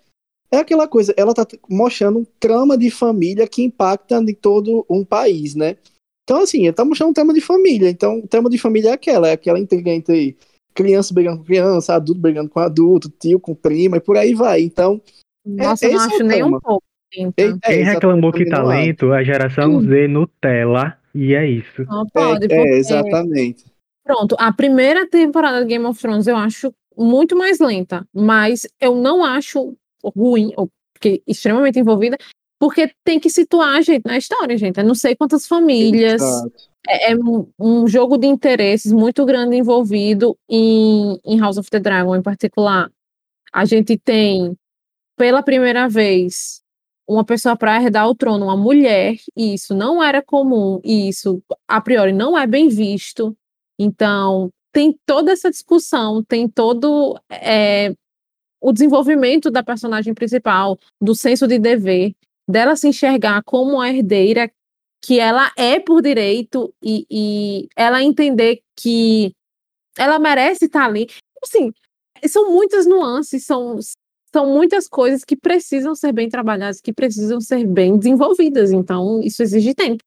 É 0.51 0.59
aquela 0.59 0.87
coisa, 0.87 1.15
ela 1.17 1.33
tá 1.33 1.47
mostrando 1.69 2.19
um 2.19 2.27
trama 2.39 2.77
de 2.77 2.91
família 2.91 3.47
que 3.47 3.63
impacta 3.63 4.19
em 4.19 4.35
todo 4.35 4.85
um 4.89 5.03
país, 5.03 5.55
né? 5.55 5.77
Então, 6.25 6.43
assim, 6.43 6.65
ele 6.65 6.73
tá 6.73 6.85
mostrando 6.85 7.11
um 7.11 7.15
trama 7.15 7.33
de 7.33 7.41
família. 7.41 7.89
Então, 7.89 8.19
o 8.19 8.29
trama 8.29 8.51
de 8.51 8.59
família 8.59 8.91
é 8.91 8.93
aquela, 8.93 9.29
é 9.29 9.33
aquela 9.33 9.59
intriga 9.59 9.91
entre 9.91 10.37
criança 10.75 11.13
brigando 11.15 11.39
com 11.39 11.45
criança, 11.45 11.95
adulto 11.95 12.21
brigando 12.21 12.49
com 12.49 12.61
adulto, 12.61 13.11
tio 13.11 13.41
com 13.41 13.55
prima, 13.55 13.97
e 13.97 14.01
por 14.01 14.17
aí 14.17 14.35
vai. 14.35 14.63
Então. 14.63 15.01
É, 15.47 15.65
Nossa, 15.65 15.87
é, 15.87 15.89
eu 15.89 15.95
não 15.95 16.01
acho 16.01 16.23
é 16.23 16.25
nem 16.25 16.43
um 16.43 16.61
pouco. 16.61 16.85
Então. 17.15 17.59
Quem 17.63 17.83
reclamou 17.83 18.33
que 18.33 18.47
talento, 18.47 19.13
a 19.13 19.23
geração 19.23 19.81
Z 19.81 20.09
Nutella, 20.09 20.97
e 21.15 21.35
é 21.35 21.47
isso. 21.49 21.85
Não 21.87 22.07
pode, 22.07 22.47
é, 22.51 22.57
é, 22.57 22.79
exatamente. 22.79 23.65
Pronto, 24.05 24.35
a 24.39 24.53
primeira 24.53 25.07
temporada 25.09 25.61
de 25.61 25.67
Game 25.67 25.85
of 25.85 26.01
Thrones 26.01 26.27
eu 26.27 26.37
acho 26.37 26.73
muito 26.97 27.37
mais 27.37 27.59
lenta, 27.61 28.07
mas 28.13 28.67
eu 28.81 28.97
não 28.97 29.25
acho 29.25 29.77
ruim, 30.17 30.53
ou 30.57 30.69
porque 30.93 31.23
extremamente 31.27 31.79
envolvida, 31.79 32.17
porque 32.59 32.93
tem 33.05 33.19
que 33.19 33.29
situar 33.29 33.77
a 33.77 33.81
gente 33.81 34.05
na 34.07 34.17
história, 34.17 34.57
gente. 34.57 34.79
Eu 34.79 34.85
não 34.85 34.95
sei 34.95 35.17
quantas 35.17 35.47
famílias. 35.47 36.23
É, 36.89 37.13
é 37.13 37.17
um 37.59 37.87
jogo 37.87 38.19
de 38.19 38.27
interesses 38.27 38.93
muito 38.93 39.25
grande 39.25 39.57
envolvido 39.57 40.37
em, 40.49 41.19
em 41.25 41.39
House 41.39 41.59
of 41.59 41.71
the 41.71 41.79
Dragon, 41.79 42.17
em 42.17 42.23
particular. 42.23 42.91
A 43.53 43.65
gente 43.65 43.97
tem, 43.97 44.57
pela 45.17 45.43
primeira 45.43 45.89
vez, 45.89 46.63
uma 47.07 47.25
pessoa 47.25 47.57
para 47.57 47.81
herdar 47.81 48.09
o 48.09 48.15
trono, 48.15 48.47
uma 48.47 48.57
mulher, 48.57 49.17
e 49.37 49.55
isso 49.55 49.75
não 49.75 50.03
era 50.03 50.23
comum, 50.23 50.81
e 50.85 51.09
isso 51.09 51.43
a 51.69 51.81
priori 51.81 52.13
não 52.13 52.37
é 52.37 52.47
bem 52.47 52.69
visto. 52.69 53.37
Então, 53.79 54.51
tem 54.73 54.99
toda 55.07 55.33
essa 55.33 55.51
discussão, 55.51 56.23
tem 56.25 56.49
todo 56.49 57.19
é, 57.31 57.95
o 58.61 58.73
desenvolvimento 58.73 59.51
da 59.51 59.63
personagem 59.63 60.15
principal, 60.15 60.79
do 61.01 61.15
senso 61.15 61.47
de 61.47 61.59
dever, 61.59 62.15
dela 62.49 62.77
se 62.77 62.89
enxergar 62.89 63.43
como 63.45 63.81
a 63.81 63.91
herdeira 63.91 64.51
que 65.03 65.19
ela 65.19 65.51
é 65.57 65.81
por 65.81 66.01
direito 66.01 66.73
e, 66.83 67.05
e 67.11 67.69
ela 67.77 68.03
entender 68.03 68.61
que 68.77 69.33
ela 69.99 70.19
merece 70.19 70.67
estar 70.67 70.85
ali. 70.85 71.09
Assim, 71.43 71.73
são 72.29 72.53
muitas 72.53 72.87
nuances, 72.87 73.45
são, 73.45 73.79
são 74.33 74.47
muitas 74.47 74.89
coisas 74.89 75.25
que 75.25 75.37
precisam 75.37 75.95
ser 75.95 76.13
bem 76.13 76.29
trabalhadas, 76.29 76.81
que 76.81 76.93
precisam 76.93 77.41
ser 77.41 77.67
bem 77.67 77.99
desenvolvidas. 77.99 78.71
Então, 78.71 79.21
isso 79.23 79.43
exige 79.43 79.75
tempo. 79.75 80.03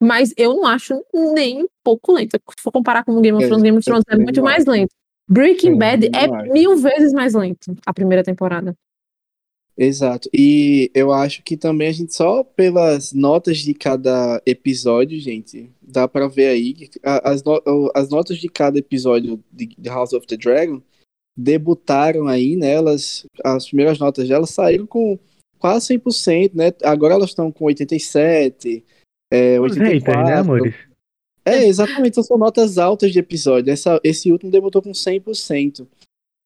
Mas 0.00 0.32
eu 0.36 0.54
não 0.54 0.66
acho 0.66 0.94
nem 1.14 1.62
um 1.62 1.68
pouco 1.84 2.12
lento. 2.12 2.38
Se 2.56 2.62
for 2.62 2.72
comparar 2.72 3.04
com 3.04 3.12
o 3.12 3.20
Game 3.20 3.36
of 3.36 3.46
Thrones, 3.46 3.62
Game 3.62 3.78
of 3.78 3.84
Thrones 3.84 4.04
é 4.08 4.16
muito 4.16 4.42
mais 4.42 4.64
lento. 4.64 4.90
Breaking 5.28 5.76
Bad 5.76 6.10
é 6.14 6.26
mil 6.50 6.76
vezes 6.76 7.12
mais 7.12 7.34
lento, 7.34 7.76
a 7.84 7.92
primeira 7.92 8.22
temporada. 8.24 8.74
Exato. 9.78 10.28
E 10.34 10.90
eu 10.92 11.12
acho 11.12 11.40
que 11.44 11.56
também 11.56 11.86
a 11.86 11.92
gente 11.92 12.12
só 12.12 12.42
pelas 12.42 13.12
notas 13.12 13.58
de 13.58 13.72
cada 13.72 14.42
episódio, 14.44 15.20
gente, 15.20 15.70
dá 15.80 16.08
para 16.08 16.26
ver 16.26 16.48
aí 16.48 16.90
as, 17.04 17.44
no 17.44 17.92
as 17.94 18.08
notas 18.08 18.38
de 18.38 18.48
cada 18.48 18.76
episódio 18.76 19.42
de 19.52 19.76
House 19.88 20.12
of 20.12 20.26
the 20.26 20.36
Dragon 20.36 20.82
debutaram 21.36 22.26
aí 22.26 22.56
nelas, 22.56 23.24
as 23.44 23.66
primeiras 23.66 24.00
notas 24.00 24.28
delas 24.28 24.50
saíram 24.50 24.84
com 24.84 25.16
quase 25.60 25.96
100%, 25.96 26.50
né? 26.54 26.72
Agora 26.82 27.14
elas 27.14 27.30
estão 27.30 27.52
com 27.52 27.66
87, 27.66 28.84
é, 29.30 29.60
84. 29.60 30.24
né, 30.24 30.34
amores? 30.34 30.74
É, 31.44 31.64
exatamente, 31.64 32.20
são 32.24 32.36
notas 32.36 32.76
altas 32.78 33.12
de 33.12 33.20
episódio. 33.20 33.72
Essa, 33.72 34.00
esse 34.02 34.32
último 34.32 34.50
debutou 34.50 34.82
com 34.82 34.90
100%. 34.90 35.86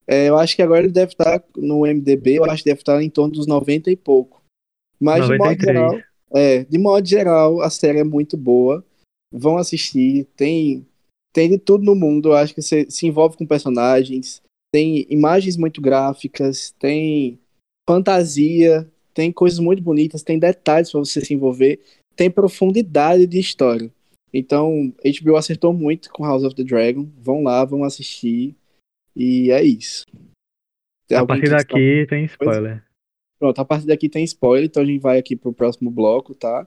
É, 0.06 0.28
eu 0.28 0.36
acho 0.36 0.56
que 0.56 0.62
agora 0.62 0.80
ele 0.80 0.92
deve 0.92 1.12
estar 1.12 1.42
no 1.56 1.86
MDB, 1.86 2.38
eu 2.38 2.44
acho 2.44 2.62
que 2.62 2.70
deve 2.70 2.80
estar 2.80 3.02
em 3.02 3.10
torno 3.10 3.34
dos 3.34 3.46
90 3.46 3.90
e 3.90 3.96
pouco. 3.96 4.42
Mas 5.00 5.28
93. 5.28 5.28
de 5.28 5.38
modo 5.38 5.64
geral, 5.64 6.00
é, 6.34 6.64
de 6.64 6.78
modo 6.78 7.08
geral, 7.08 7.60
a 7.60 7.70
série 7.70 7.98
é 7.98 8.04
muito 8.04 8.36
boa. 8.36 8.84
Vão 9.32 9.56
assistir, 9.56 10.26
tem 10.36 10.86
tem 11.32 11.48
de 11.48 11.58
tudo 11.58 11.84
no 11.84 11.94
mundo. 11.94 12.30
Eu 12.30 12.34
acho 12.34 12.54
que 12.54 12.60
você 12.60 12.86
se 12.90 13.06
envolve 13.06 13.36
com 13.36 13.46
personagens, 13.46 14.42
tem 14.72 15.06
imagens 15.08 15.56
muito 15.56 15.80
gráficas, 15.80 16.74
tem 16.78 17.38
fantasia, 17.88 18.88
tem 19.14 19.32
coisas 19.32 19.58
muito 19.58 19.82
bonitas, 19.82 20.22
tem 20.22 20.38
detalhes 20.38 20.90
para 20.90 21.00
você 21.00 21.24
se 21.24 21.34
envolver, 21.34 21.80
tem 22.14 22.30
profundidade 22.30 23.26
de 23.26 23.38
história. 23.38 23.90
Então, 24.32 24.92
HBO 25.04 25.36
acertou 25.36 25.72
muito 25.72 26.10
com 26.10 26.24
House 26.24 26.44
of 26.44 26.54
the 26.54 26.64
Dragon. 26.64 27.06
Vão 27.18 27.42
lá, 27.42 27.64
vão 27.64 27.84
assistir. 27.84 28.56
E 29.14 29.50
é 29.50 29.62
isso. 29.62 30.04
Tem 31.06 31.18
a 31.18 31.26
partir 31.26 31.50
daqui 31.50 32.06
tem 32.08 32.24
spoiler. 32.24 32.84
Pronto, 33.38 33.58
a 33.58 33.64
partir 33.64 33.86
daqui 33.86 34.08
tem 34.08 34.24
spoiler, 34.24 34.66
então 34.66 34.82
a 34.82 34.86
gente 34.86 35.00
vai 35.00 35.18
aqui 35.18 35.36
pro 35.36 35.52
próximo 35.52 35.90
bloco, 35.90 36.34
tá? 36.34 36.66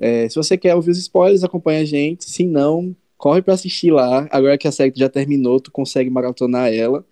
É, 0.00 0.28
se 0.28 0.36
você 0.36 0.56
quer 0.56 0.74
ouvir 0.74 0.90
os 0.90 0.98
spoilers, 0.98 1.44
acompanha 1.44 1.80
a 1.80 1.84
gente. 1.84 2.24
Se 2.24 2.44
não, 2.44 2.96
corre 3.16 3.42
para 3.42 3.54
assistir 3.54 3.90
lá. 3.90 4.26
Agora 4.30 4.58
que 4.58 4.66
a 4.66 4.72
série 4.72 4.92
já 4.94 5.08
terminou, 5.08 5.60
tu 5.60 5.70
consegue 5.70 6.10
maratonar 6.10 6.72
ela. 6.72 7.04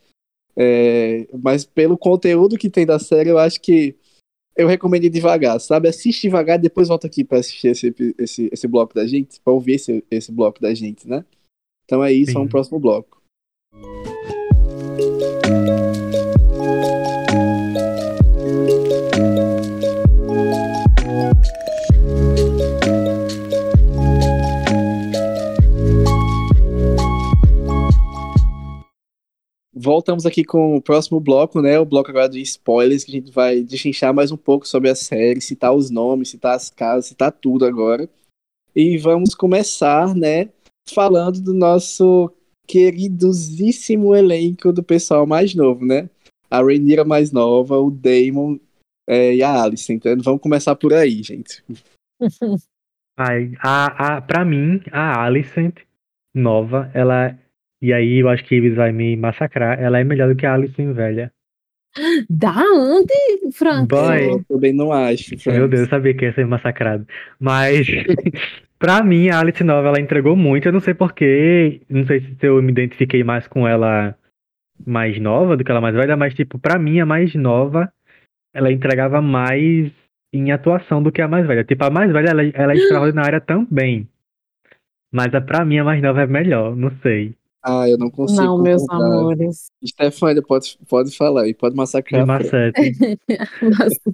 É, 0.57 1.27
mas 1.43 1.65
pelo 1.65 1.97
conteúdo 1.97 2.59
que 2.59 2.69
tem 2.69 2.85
da 2.85 2.99
série, 2.99 3.31
eu 3.31 3.39
acho 3.39 3.61
que 3.61 3.97
eu 4.55 4.69
recomendo 4.69 5.09
devagar, 5.09 5.59
sabe? 5.61 5.89
Assiste 5.89 6.23
devagar 6.23 6.59
e 6.59 6.63
depois 6.63 6.89
volta 6.89 7.07
aqui 7.07 7.25
para 7.25 7.39
assistir 7.39 7.69
esse, 7.69 7.95
esse, 8.19 8.51
esse 8.53 8.69
bloco 8.69 8.95
da 8.95 9.07
gente, 9.07 9.41
para 9.41 9.53
ouvir 9.53 9.75
esse, 9.75 10.05
esse 10.11 10.31
bloco 10.31 10.61
da 10.61 10.75
gente, 10.75 11.09
né? 11.09 11.25
Então 11.85 12.05
é 12.05 12.13
isso, 12.13 12.33
Sim. 12.33 12.35
vamos 12.35 12.49
pro 12.49 12.59
próximo 12.59 12.79
bloco. 12.79 13.23
Voltamos 29.83 30.25
aqui 30.25 30.45
com 30.45 30.77
o 30.77 30.83
próximo 30.83 31.19
bloco, 31.19 31.61
né? 31.61 31.79
O 31.79 31.85
bloco 31.85 32.11
agora 32.11 32.29
de 32.29 32.41
spoilers, 32.41 33.05
que 33.05 33.11
a 33.11 33.15
gente 33.15 33.33
vai 33.33 33.63
deschinchar 33.63 34.15
mais 34.15 34.31
um 34.31 34.37
pouco 34.37 34.67
sobre 34.67 34.89
a 34.89 34.95
série, 34.95 35.41
citar 35.41 35.75
os 35.75 35.91
nomes, 35.91 36.31
citar 36.31 36.55
as 36.55 36.71
casas, 36.71 37.07
citar 37.07 37.33
tudo 37.33 37.65
agora. 37.65 38.09
E 38.75 38.97
vamos 38.97 39.35
começar, 39.35 40.15
né? 40.15 40.51
Falando 40.89 41.41
do 41.41 41.53
nosso 41.53 42.33
queridosíssimo 42.67 44.15
elenco 44.15 44.73
do 44.73 44.83
pessoal 44.83 45.27
mais 45.27 45.55
novo, 45.55 45.85
né? 45.85 46.09
A 46.49 46.63
Rhaenyra 46.63 47.05
mais 47.05 47.33
nova, 47.33 47.79
o 47.79 47.91
Damon 47.91 48.59
é, 49.09 49.35
e 49.35 49.43
a 49.43 49.63
Alice. 49.63 49.93
Então 49.93 50.17
vamos 50.23 50.41
começar 50.41 50.77
por 50.77 50.95
aí, 50.95 51.23
gente. 51.23 51.65
Ai, 53.19 53.53
a, 53.59 54.17
a, 54.17 54.23
pra 54.23 54.45
mim, 54.45 54.81
a 54.91 55.25
Alicent 55.25 55.81
nova, 56.35 56.91
ela 56.95 57.39
e 57.83 57.93
aí 57.93 58.19
eu 58.21 58.29
acho 58.29 58.45
que 58.45 58.55
Ibis 58.55 58.77
vai 58.77 58.93
me 58.93 59.17
massacrar. 59.17 59.79
Ela 59.83 59.99
é 59.99 60.05
melhor 60.05 60.29
do 60.29 60.37
que 60.37 60.47
a 60.47 60.55
Alison 60.55 60.93
velha. 60.93 61.33
Da 62.31 62.55
onde, 62.75 63.13
Frank? 63.53 63.89
Boy, 63.89 64.31
eu 64.31 64.45
também 64.45 64.73
não 64.73 64.93
acho. 64.93 65.37
Frank. 65.37 65.59
Meu 65.59 65.69
Deus, 65.69 65.83
eu 65.83 65.89
sabia 65.89 66.15
que 66.15 66.25
ia 66.25 66.33
ser 66.33 66.47
massacrado. 66.47 67.05
Mas, 67.41 67.87
pra 68.79 69.03
mim, 69.03 69.29
a 69.29 69.41
Alice 69.41 69.63
Nova, 69.65 69.89
ela 69.89 70.01
entregou 70.01 70.37
muito. 70.37 70.67
Eu 70.67 70.73
não 70.73 70.81
sei 70.81 70.95
porquê. 70.95 71.83
Não 71.91 72.07
sei 72.07 72.21
se 72.21 72.47
eu 72.47 72.63
me 72.63 72.71
identifiquei 72.71 73.25
mais 73.25 73.49
com 73.49 73.67
ela 73.67 74.17
mais 74.87 75.21
nova 75.21 75.57
do 75.57 75.65
que 75.65 75.71
ela 75.71 75.81
mais 75.81 75.95
velha. 75.95 76.17
Mas, 76.17 76.35
tipo, 76.35 76.61
pra 76.61 76.79
mim, 76.79 77.01
a 77.01 77.05
mais 77.05 77.35
nova, 77.35 77.93
ela 78.55 78.73
entregava 78.73 79.21
mais 79.21 79.91
em 80.33 80.53
atuação 80.53 81.03
do 81.03 81.11
que 81.11 81.21
a 81.21 81.27
mais 81.27 81.47
velha. 81.47 81.65
Tipo, 81.65 81.85
a 81.85 81.91
mais 81.91 82.13
velha, 82.13 82.31
ela, 82.31 82.43
ela 82.43 82.73
é 82.73 82.77
extraordinária 82.79 83.41
também. 83.41 84.09
Mas 85.13 85.35
a, 85.35 85.41
pra 85.41 85.65
mim 85.65 85.79
a 85.79 85.85
mais 85.85 86.01
nova 86.01 86.23
é 86.23 86.27
melhor, 86.27 86.75
não 86.75 86.91
sei. 87.03 87.35
Ah, 87.63 87.89
eu 87.89 87.97
não 87.97 88.11
consigo. 88.11 88.43
Não, 88.43 88.59
meus 88.59 88.83
amores. 88.91 89.71
Stefania, 89.87 90.43
pode, 90.43 90.77
pode 90.89 91.17
falar 91.17 91.47
e 91.47 91.55
pode 91.55 91.77
massacrar. 91.77 92.23
Me 92.23 92.27
macete. 92.27 93.19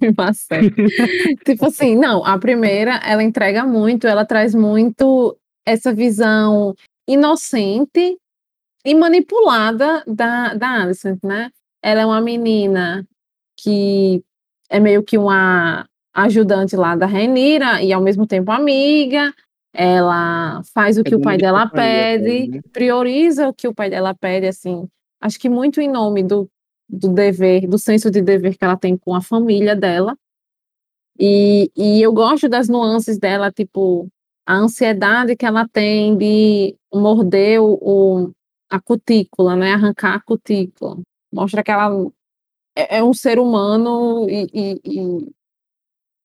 Me 0.01 0.15
macete. 0.17 0.75
tipo 1.45 1.65
assim, 1.65 1.97
não, 1.97 2.25
a 2.25 2.39
primeira, 2.39 2.97
ela 3.05 3.23
entrega 3.23 3.65
muito, 3.65 4.07
ela 4.07 4.27
traz 4.27 4.55
muito 4.55 5.37
essa 5.67 5.95
visão 5.95 6.75
inocente 7.09 8.19
e 8.85 8.95
manipulada 8.95 10.03
da, 10.07 10.55
da 10.55 10.83
Alicent, 10.83 11.19
né? 11.23 11.51
Ela 11.83 12.03
é 12.03 12.07
uma 12.07 12.21
menina 12.21 13.07
que 13.57 14.23
é 14.69 14.79
meio 14.79 15.03
que 15.03 15.17
uma 15.17 15.89
ajudante 16.15 16.77
lá 16.77 16.97
da 16.97 17.07
Renira 17.07 17.83
e 17.83 17.93
ao 17.93 18.03
mesmo 18.03 18.27
tempo 18.27 18.51
amiga, 18.51 19.33
ela 19.81 20.61
faz 20.75 20.99
o 20.99 21.05
que 21.05 21.15
é 21.15 21.17
o 21.17 21.21
pai 21.21 21.39
dela 21.39 21.71
pede, 21.71 22.49
né? 22.49 22.61
prioriza 22.73 23.49
o 23.49 23.55
que 23.55 23.69
o 23.69 23.73
pai 23.73 23.89
dela 23.89 24.13
pede, 24.13 24.49
assim, 24.49 24.89
acho 25.21 25.39
que 25.39 25.49
muito 25.49 25.81
em 25.81 25.89
nome 25.89 26.25
do, 26.25 26.51
do 26.89 27.09
dever, 27.13 27.69
do 27.69 27.79
senso 27.79 28.11
de 28.11 28.21
dever 28.21 28.59
que 28.59 28.65
ela 28.65 28.77
tem 28.77 28.97
com 28.97 29.15
a 29.15 29.23
família 29.23 29.77
dela. 29.77 30.19
E, 31.17 31.71
e 31.77 32.03
eu 32.03 32.13
gosto 32.13 32.49
das 32.49 32.69
nuances 32.69 33.19
dela, 33.19 33.53
tipo, 33.53 34.09
a 34.45 34.57
ansiedade 34.57 35.37
que 35.37 35.47
ela 35.47 35.69
tem 35.69 36.17
de 36.17 36.75
morder 36.93 37.61
o, 37.63 37.79
o 37.81 38.33
a 38.69 38.81
cutícula, 38.81 39.55
né? 39.55 39.75
Arrancar 39.75 40.17
a 40.17 40.21
cutícula. 40.21 40.99
Mostra 41.33 41.63
que 41.63 41.71
ela 41.71 41.89
é, 42.77 42.99
é 42.99 43.05
um 43.05 43.15
ser 43.15 43.39
humano 43.39 44.29
e, 44.29 44.49
e, 44.53 44.81
e 44.85 45.33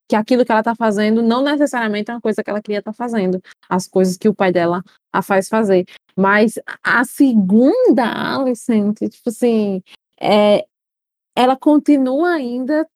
que 0.07 0.15
aquilo 0.15 0.45
que 0.45 0.51
ela 0.51 0.61
está 0.61 0.75
fazendo 0.75 1.21
não 1.21 1.43
necessariamente 1.43 2.11
é 2.11 2.13
uma 2.13 2.21
coisa 2.21 2.43
que 2.43 2.49
ela 2.49 2.61
queria 2.61 2.79
estar 2.79 2.91
tá 2.91 2.97
fazendo, 2.97 3.41
as 3.69 3.87
coisas 3.87 4.17
que 4.17 4.27
o 4.27 4.33
pai 4.33 4.51
dela 4.51 4.83
a 5.11 5.21
faz 5.21 5.47
fazer. 5.47 5.85
Mas 6.15 6.59
a 6.83 7.03
segunda 7.05 8.03
Alicent, 8.05 8.99
tipo 8.99 9.29
assim, 9.29 9.81
é, 10.19 10.65
ela 11.35 11.55
continua 11.57 12.33
ainda 12.33 12.87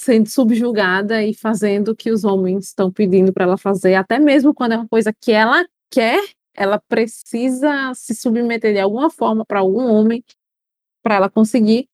sendo 0.00 0.28
subjugada 0.28 1.22
e 1.22 1.34
fazendo 1.34 1.88
o 1.88 1.96
que 1.96 2.10
os 2.10 2.24
homens 2.24 2.68
estão 2.68 2.90
pedindo 2.90 3.32
para 3.32 3.44
ela 3.44 3.58
fazer, 3.58 3.94
até 3.94 4.18
mesmo 4.18 4.54
quando 4.54 4.72
é 4.72 4.76
uma 4.76 4.88
coisa 4.88 5.12
que 5.12 5.30
ela 5.30 5.66
quer, 5.90 6.22
ela 6.54 6.80
precisa 6.88 7.92
se 7.94 8.14
submeter 8.14 8.72
de 8.72 8.80
alguma 8.80 9.10
forma 9.10 9.44
para 9.44 9.60
algum 9.60 9.92
homem 9.92 10.24
para 11.02 11.16
ela 11.16 11.30
conseguir 11.30 11.89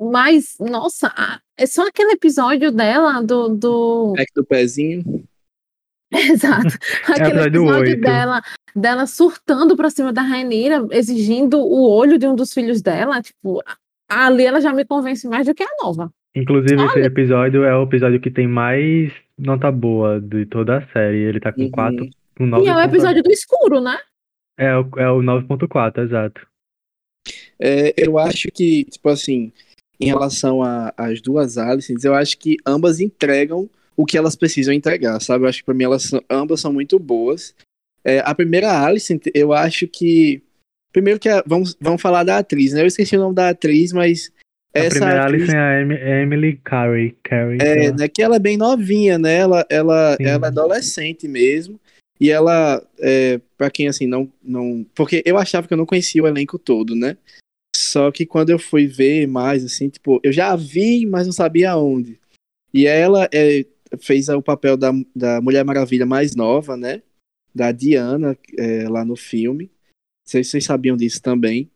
mas, 0.00 0.56
nossa, 0.60 1.12
é 1.58 1.66
só 1.66 1.86
aquele 1.86 2.12
episódio 2.12 2.70
dela 2.70 3.22
do. 3.22 3.48
do... 3.48 4.14
É 4.18 4.24
do 4.34 4.44
pezinho. 4.44 5.24
Exato. 6.12 6.78
É 7.08 7.12
aquele 7.12 7.40
é 7.40 7.44
episódio 7.44 8.00
dela, 8.00 8.42
dela 8.74 9.06
surtando 9.06 9.76
pra 9.76 9.90
cima 9.90 10.12
da 10.12 10.22
Rainira, 10.22 10.86
exigindo 10.90 11.58
o 11.58 11.90
olho 11.90 12.18
de 12.18 12.26
um 12.26 12.34
dos 12.34 12.52
filhos 12.52 12.80
dela. 12.80 13.20
Tipo, 13.20 13.62
ali 14.08 14.44
ela 14.44 14.60
já 14.60 14.72
me 14.72 14.84
convence 14.84 15.26
mais 15.26 15.46
do 15.46 15.54
que 15.54 15.62
a 15.62 15.68
nova. 15.82 16.12
Inclusive, 16.34 16.76
Olha. 16.76 16.88
esse 16.88 17.00
episódio 17.00 17.64
é 17.64 17.76
o 17.76 17.84
episódio 17.84 18.20
que 18.20 18.30
tem 18.30 18.46
mais 18.46 19.12
nota 19.38 19.72
boa 19.72 20.20
de 20.20 20.44
toda 20.46 20.78
a 20.78 20.86
série. 20.88 21.18
Ele 21.18 21.40
tá 21.40 21.52
com 21.52 21.62
uhum. 21.62 21.70
4. 21.70 22.10
Com 22.36 22.46
9. 22.46 22.64
E 22.64 22.68
é 22.68 22.74
o 22.74 22.80
episódio 22.80 23.22
do 23.22 23.32
escuro, 23.32 23.80
né? 23.80 23.98
É, 24.58 24.76
o, 24.76 24.88
é 24.98 25.10
o 25.10 25.20
9.4, 25.20 26.04
exato. 26.04 26.46
É, 27.58 27.94
eu 27.96 28.18
acho 28.18 28.48
que, 28.52 28.84
tipo 28.84 29.08
assim, 29.08 29.52
em 30.00 30.06
relação 30.06 30.60
às 30.96 31.20
duas 31.20 31.56
Alicents, 31.58 32.04
eu 32.04 32.14
acho 32.14 32.38
que 32.38 32.56
ambas 32.66 33.00
entregam 33.00 33.68
o 33.96 34.04
que 34.04 34.18
elas 34.18 34.36
precisam 34.36 34.74
entregar, 34.74 35.20
sabe? 35.20 35.44
Eu 35.44 35.48
acho 35.48 35.58
que 35.58 35.64
pra 35.64 35.74
mim 35.74 35.84
elas 35.84 36.02
são, 36.02 36.22
ambas 36.28 36.60
são 36.60 36.72
muito 36.72 36.98
boas. 36.98 37.54
É, 38.04 38.20
a 38.20 38.34
primeira 38.34 38.84
Alicent, 38.84 39.26
eu 39.34 39.52
acho 39.52 39.88
que. 39.88 40.42
Primeiro 40.92 41.18
que 41.18 41.28
a, 41.28 41.42
vamos, 41.46 41.76
vamos 41.80 42.00
falar 42.00 42.24
da 42.24 42.38
atriz, 42.38 42.72
né? 42.72 42.82
Eu 42.82 42.86
esqueci 42.86 43.16
o 43.16 43.20
nome 43.20 43.34
da 43.34 43.48
atriz, 43.48 43.92
mas. 43.92 44.30
A 44.74 44.80
essa 44.80 44.90
primeira 44.90 45.24
atriz, 45.24 45.42
Alicent 45.42 45.56
é 45.56 46.12
a 46.12 46.22
Emily 46.22 46.60
Carey. 46.62 47.16
Carey 47.24 47.58
é, 47.60 47.92
né, 47.92 48.06
que 48.06 48.22
ela 48.22 48.36
é 48.36 48.38
bem 48.38 48.56
novinha, 48.56 49.18
né? 49.18 49.38
Ela, 49.38 49.66
ela, 49.70 50.16
ela 50.20 50.46
é 50.46 50.48
adolescente 50.48 51.26
mesmo. 51.26 51.80
E 52.20 52.30
ela, 52.30 52.82
é, 52.98 53.40
para 53.56 53.70
quem 53.70 53.88
assim 53.88 54.06
não, 54.06 54.30
não. 54.42 54.86
Porque 54.94 55.22
eu 55.24 55.36
achava 55.38 55.66
que 55.66 55.72
eu 55.72 55.78
não 55.78 55.86
conhecia 55.86 56.22
o 56.22 56.26
elenco 56.26 56.58
todo, 56.58 56.94
né? 56.94 57.16
Só 57.76 58.10
que 58.10 58.24
quando 58.24 58.50
eu 58.50 58.58
fui 58.58 58.86
ver 58.86 59.26
mais, 59.26 59.64
assim, 59.64 59.88
tipo, 59.88 60.20
eu 60.22 60.32
já 60.32 60.56
vi, 60.56 61.06
mas 61.06 61.26
não 61.26 61.32
sabia 61.32 61.76
onde. 61.76 62.18
E 62.72 62.86
ela 62.86 63.28
é, 63.32 63.64
fez 64.00 64.28
o 64.28 64.42
papel 64.42 64.76
da, 64.76 64.90
da 65.14 65.40
Mulher 65.40 65.64
Maravilha 65.64 66.06
mais 66.06 66.34
nova, 66.34 66.76
né? 66.76 67.02
Da 67.54 67.72
Diana, 67.72 68.36
é, 68.58 68.88
lá 68.88 69.04
no 69.04 69.16
filme. 69.16 69.64
Não 69.64 70.30
sei 70.30 70.44
se 70.44 70.50
vocês 70.50 70.64
sabiam 70.64 70.96
disso 70.96 71.22
também. 71.22 71.70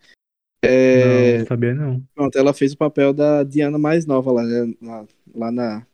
É, 0.62 1.32
não, 1.32 1.38
não 1.38 1.46
sabia 1.46 1.74
não. 1.74 2.03
Pronto, 2.14 2.36
ela 2.36 2.53
fez 2.53 2.72
o 2.72 2.78
papel 2.78 3.12
da 3.12 3.42
Diana 3.42 3.78
mais 3.78 4.05
nova 4.05 4.30
lá, 4.32 4.42
né? 4.42 4.74
lá, 4.82 5.07
lá 5.34 5.53
na, 5.53 5.86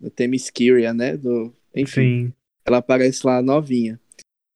na 0.00 0.10
Themyscira, 0.10 0.92
né? 0.92 1.16
Do, 1.16 1.52
enfim, 1.74 2.26
Sim. 2.26 2.32
ela 2.64 2.78
aparece 2.78 3.26
lá 3.26 3.42
novinha. 3.42 4.00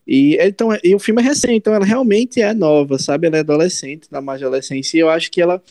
E, 0.08 0.38
então, 0.40 0.70
e 0.82 0.94
o 0.94 0.98
filme 0.98 1.20
é 1.20 1.24
recente, 1.24 1.56
então 1.56 1.74
ela 1.74 1.84
realmente 1.84 2.40
é 2.40 2.54
nova, 2.54 2.98
sabe? 2.98 3.26
Ela 3.26 3.36
é 3.36 3.40
adolescente, 3.40 4.08
na 4.10 4.22
mais 4.22 4.42
adolescência, 4.42 4.96
e 4.96 5.00
eu 5.00 5.10
acho 5.10 5.30
que 5.30 5.38
ela 5.38 5.62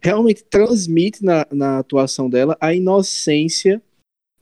realmente 0.00 0.42
transmite 0.42 1.22
na, 1.22 1.46
na 1.52 1.78
atuação 1.80 2.30
dela 2.30 2.56
a 2.58 2.72
inocência 2.72 3.82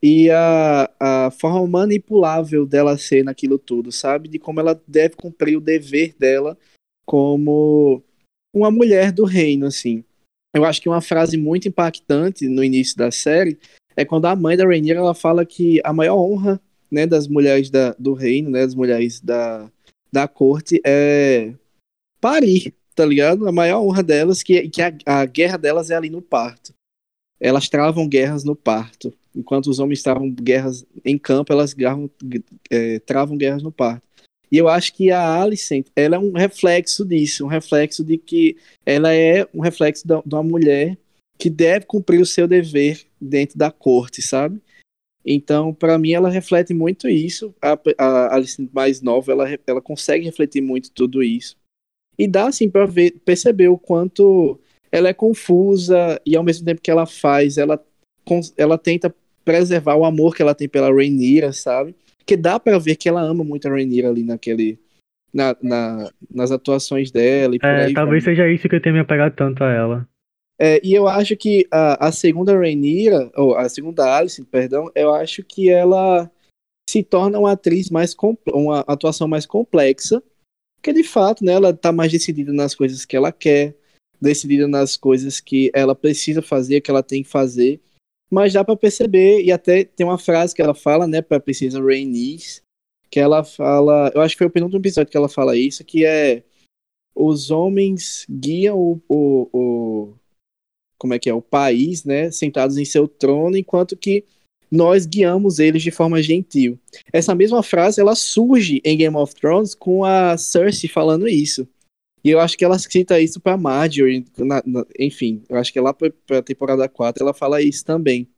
e 0.00 0.30
a, 0.30 0.88
a 0.98 1.30
forma 1.32 1.66
manipulável 1.66 2.64
dela 2.64 2.96
ser 2.96 3.24
naquilo 3.24 3.58
tudo, 3.58 3.90
sabe? 3.90 4.28
De 4.28 4.38
como 4.38 4.60
ela 4.60 4.80
deve 4.86 5.16
cumprir 5.16 5.56
o 5.56 5.60
dever 5.60 6.14
dela 6.16 6.56
como 7.04 8.00
uma 8.54 8.70
mulher 8.70 9.10
do 9.10 9.24
reino, 9.24 9.66
assim. 9.66 10.04
Eu 10.54 10.64
acho 10.64 10.80
que 10.80 10.88
uma 10.88 11.00
frase 11.00 11.36
muito 11.36 11.66
impactante 11.66 12.46
no 12.48 12.62
início 12.62 12.96
da 12.96 13.10
série 13.10 13.58
é 13.96 14.04
quando 14.04 14.26
a 14.26 14.36
mãe 14.36 14.56
da 14.56 14.64
Rainier 14.64 14.96
ela 14.96 15.14
fala 15.14 15.44
que 15.44 15.80
a 15.84 15.92
maior 15.92 16.16
honra 16.16 16.60
né, 16.92 17.06
das 17.06 17.26
mulheres 17.26 17.70
da, 17.70 17.96
do 17.98 18.12
reino, 18.12 18.50
né, 18.50 18.60
das 18.60 18.74
mulheres 18.74 19.18
da, 19.18 19.70
da 20.12 20.28
corte, 20.28 20.78
é 20.84 21.54
parir, 22.20 22.74
tá 22.94 23.06
ligado? 23.06 23.48
A 23.48 23.52
maior 23.52 23.80
honra 23.80 24.02
delas, 24.02 24.42
que, 24.42 24.68
que 24.68 24.82
a, 24.82 24.92
a 25.06 25.24
guerra 25.24 25.56
delas 25.56 25.90
é 25.90 25.96
ali 25.96 26.10
no 26.10 26.20
parto. 26.20 26.74
Elas 27.40 27.68
travam 27.68 28.06
guerras 28.06 28.44
no 28.44 28.54
parto. 28.54 29.12
Enquanto 29.34 29.68
os 29.68 29.78
homens 29.78 30.02
travam 30.02 30.30
guerras 30.30 30.84
em 31.02 31.16
campo, 31.16 31.50
elas 31.50 31.72
gravam, 31.72 32.10
é, 32.70 32.98
travam 33.00 33.36
guerras 33.36 33.62
no 33.62 33.72
parto. 33.72 34.06
E 34.50 34.58
eu 34.58 34.68
acho 34.68 34.92
que 34.92 35.10
a 35.10 35.40
Alicent, 35.40 35.86
ela 35.96 36.16
é 36.16 36.18
um 36.18 36.32
reflexo 36.32 37.06
disso, 37.06 37.46
um 37.46 37.48
reflexo 37.48 38.04
de 38.04 38.18
que 38.18 38.58
ela 38.84 39.14
é 39.14 39.48
um 39.54 39.62
reflexo 39.62 40.06
de 40.06 40.34
uma 40.34 40.42
mulher 40.42 40.98
que 41.38 41.48
deve 41.48 41.86
cumprir 41.86 42.20
o 42.20 42.26
seu 42.26 42.46
dever 42.46 43.00
dentro 43.18 43.56
da 43.58 43.70
corte, 43.70 44.20
sabe? 44.20 44.60
Então, 45.24 45.72
para 45.72 45.98
mim, 45.98 46.12
ela 46.12 46.28
reflete 46.28 46.74
muito 46.74 47.08
isso. 47.08 47.54
A, 47.62 47.78
a 47.98 48.34
Alice 48.34 48.68
mais 48.72 49.00
nova, 49.00 49.32
ela, 49.32 49.48
ela 49.66 49.80
consegue 49.80 50.24
refletir 50.24 50.60
muito 50.60 50.90
tudo 50.90 51.22
isso. 51.22 51.56
E 52.18 52.26
dá, 52.26 52.48
assim, 52.48 52.68
para 52.68 52.88
perceber 53.24 53.68
o 53.68 53.78
quanto 53.78 54.60
ela 54.90 55.08
é 55.08 55.14
confusa 55.14 56.20
e, 56.26 56.36
ao 56.36 56.44
mesmo 56.44 56.64
tempo 56.64 56.82
que 56.82 56.90
ela 56.90 57.06
faz, 57.06 57.56
ela, 57.56 57.82
ela 58.56 58.76
tenta 58.76 59.14
preservar 59.44 59.96
o 59.96 60.04
amor 60.04 60.34
que 60.34 60.42
ela 60.42 60.54
tem 60.54 60.68
pela 60.68 60.92
Rainira, 60.92 61.52
sabe? 61.52 61.94
Que 62.26 62.36
dá 62.36 62.60
para 62.60 62.78
ver 62.78 62.96
que 62.96 63.08
ela 63.08 63.22
ama 63.22 63.42
muito 63.42 63.66
a 63.66 63.70
Rainira 63.70 64.08
ali 64.08 64.22
naquele. 64.22 64.78
Na, 65.32 65.56
na, 65.62 66.10
nas 66.30 66.50
atuações 66.50 67.10
dela. 67.10 67.56
é, 67.62 67.90
talvez 67.94 68.22
seja 68.22 68.46
isso 68.50 68.68
que 68.68 68.76
eu 68.76 68.82
tenha 68.82 68.92
me 68.92 69.00
apegado 69.00 69.34
tanto 69.34 69.64
a 69.64 69.72
ela. 69.72 70.08
É, 70.64 70.80
e 70.80 70.94
eu 70.94 71.08
acho 71.08 71.36
que 71.36 71.66
a, 71.72 72.06
a 72.06 72.12
segunda 72.12 72.56
Rainira, 72.56 73.32
ou 73.34 73.56
a 73.56 73.68
segunda 73.68 74.16
Alice, 74.16 74.40
perdão, 74.44 74.92
eu 74.94 75.12
acho 75.12 75.42
que 75.42 75.68
ela 75.68 76.30
se 76.88 77.02
torna 77.02 77.36
uma 77.36 77.50
atriz 77.50 77.90
mais 77.90 78.14
uma 78.46 78.78
atuação 78.86 79.26
mais 79.26 79.44
complexa, 79.44 80.22
porque 80.76 80.92
de 80.92 81.02
fato, 81.02 81.44
né, 81.44 81.54
ela 81.54 81.70
está 81.70 81.90
mais 81.90 82.12
decidida 82.12 82.52
nas 82.52 82.76
coisas 82.76 83.04
que 83.04 83.16
ela 83.16 83.32
quer, 83.32 83.76
decidida 84.20 84.68
nas 84.68 84.96
coisas 84.96 85.40
que 85.40 85.68
ela 85.74 85.96
precisa 85.96 86.40
fazer, 86.40 86.80
que 86.80 86.92
ela 86.92 87.02
tem 87.02 87.24
que 87.24 87.28
fazer, 87.28 87.80
mas 88.30 88.52
dá 88.52 88.64
para 88.64 88.76
perceber 88.76 89.42
e 89.42 89.50
até 89.50 89.82
tem 89.82 90.06
uma 90.06 90.16
frase 90.16 90.54
que 90.54 90.62
ela 90.62 90.76
fala, 90.76 91.08
né, 91.08 91.20
para 91.20 91.40
precisa 91.40 91.82
Rainis, 91.82 92.62
que 93.10 93.18
ela 93.18 93.42
fala, 93.42 94.12
eu 94.14 94.20
acho 94.20 94.36
que 94.36 94.38
foi 94.38 94.46
o 94.46 94.50
penúltimo 94.50 94.80
episódio 94.80 95.10
que 95.10 95.16
ela 95.16 95.28
fala 95.28 95.56
isso, 95.56 95.84
que 95.84 96.04
é 96.04 96.44
os 97.16 97.50
homens 97.50 98.24
guiam 98.30 98.78
o, 98.78 99.02
o, 99.08 99.48
o 99.52 100.21
como 101.02 101.14
é 101.14 101.18
que 101.18 101.28
é, 101.28 101.34
o 101.34 101.42
país, 101.42 102.04
né, 102.04 102.30
sentados 102.30 102.78
em 102.78 102.84
seu 102.84 103.08
trono, 103.08 103.56
enquanto 103.56 103.96
que 103.96 104.24
nós 104.70 105.04
guiamos 105.04 105.58
eles 105.58 105.82
de 105.82 105.90
forma 105.90 106.22
gentil. 106.22 106.78
Essa 107.12 107.34
mesma 107.34 107.60
frase, 107.60 108.00
ela 108.00 108.14
surge 108.14 108.80
em 108.84 108.96
Game 108.96 109.16
of 109.16 109.34
Thrones 109.34 109.74
com 109.74 110.04
a 110.04 110.38
Cersei 110.38 110.88
falando 110.88 111.28
isso. 111.28 111.68
E 112.22 112.30
eu 112.30 112.38
acho 112.38 112.56
que 112.56 112.64
ela 112.64 112.78
cita 112.78 113.20
isso 113.20 113.40
pra 113.40 113.56
Marjorie, 113.56 114.24
na, 114.38 114.62
na, 114.64 114.86
enfim, 114.96 115.42
eu 115.48 115.56
acho 115.56 115.72
que 115.72 115.80
lá 115.80 115.92
pra, 115.92 116.08
pra 116.24 116.40
temporada 116.40 116.88
4 116.88 117.24
ela 117.24 117.34
fala 117.34 117.60
isso 117.60 117.84
também. 117.84 118.28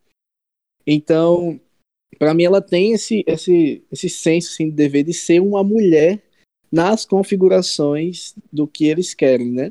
Então, 0.86 1.60
para 2.18 2.32
mim 2.32 2.44
ela 2.44 2.62
tem 2.62 2.94
esse, 2.94 3.22
esse, 3.26 3.84
esse 3.92 4.08
senso 4.08 4.54
assim, 4.54 4.70
de 4.70 4.74
dever 4.74 5.04
de 5.04 5.12
ser 5.12 5.38
uma 5.38 5.62
mulher 5.62 6.22
nas 6.72 7.04
configurações 7.04 8.34
do 8.50 8.66
que 8.66 8.86
eles 8.86 9.12
querem, 9.12 9.50
né? 9.50 9.70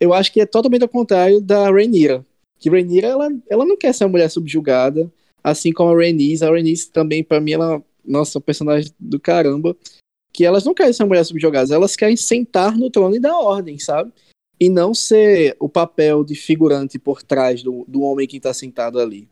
Eu 0.00 0.14
acho 0.14 0.32
que 0.32 0.40
é 0.40 0.46
totalmente 0.46 0.82
ao 0.82 0.88
contrário 0.88 1.40
da 1.40 1.70
Rhaenyra. 1.70 2.24
Que 2.58 2.70
Rhaenyra, 2.70 3.08
ela, 3.08 3.28
ela 3.48 3.64
não 3.64 3.76
quer 3.76 3.92
ser 3.92 4.04
uma 4.04 4.10
mulher 4.10 4.30
subjugada, 4.30 5.12
assim 5.44 5.72
como 5.72 5.90
a 5.90 5.96
Rhaenys. 5.96 6.42
A 6.42 6.50
Rhaenys 6.50 6.88
também, 6.88 7.22
para 7.22 7.40
mim, 7.40 7.52
ela, 7.52 7.82
nossa, 8.04 8.40
personagem 8.40 8.92
do 8.98 9.20
caramba. 9.20 9.76
Que 10.32 10.44
elas 10.44 10.64
não 10.64 10.74
querem 10.74 10.92
ser 10.92 11.04
mulheres 11.04 11.28
subjugadas, 11.28 11.70
elas 11.70 11.96
querem 11.96 12.16
sentar 12.16 12.76
no 12.76 12.90
trono 12.90 13.16
e 13.16 13.20
dar 13.20 13.36
ordem, 13.36 13.78
sabe? 13.78 14.12
E 14.60 14.68
não 14.68 14.94
ser 14.94 15.56
o 15.58 15.68
papel 15.68 16.22
de 16.22 16.34
figurante 16.34 16.98
por 16.98 17.22
trás 17.22 17.62
do, 17.62 17.84
do 17.88 18.02
homem 18.02 18.28
que 18.28 18.36
está 18.36 18.54
sentado 18.54 19.00
ali. 19.00 19.28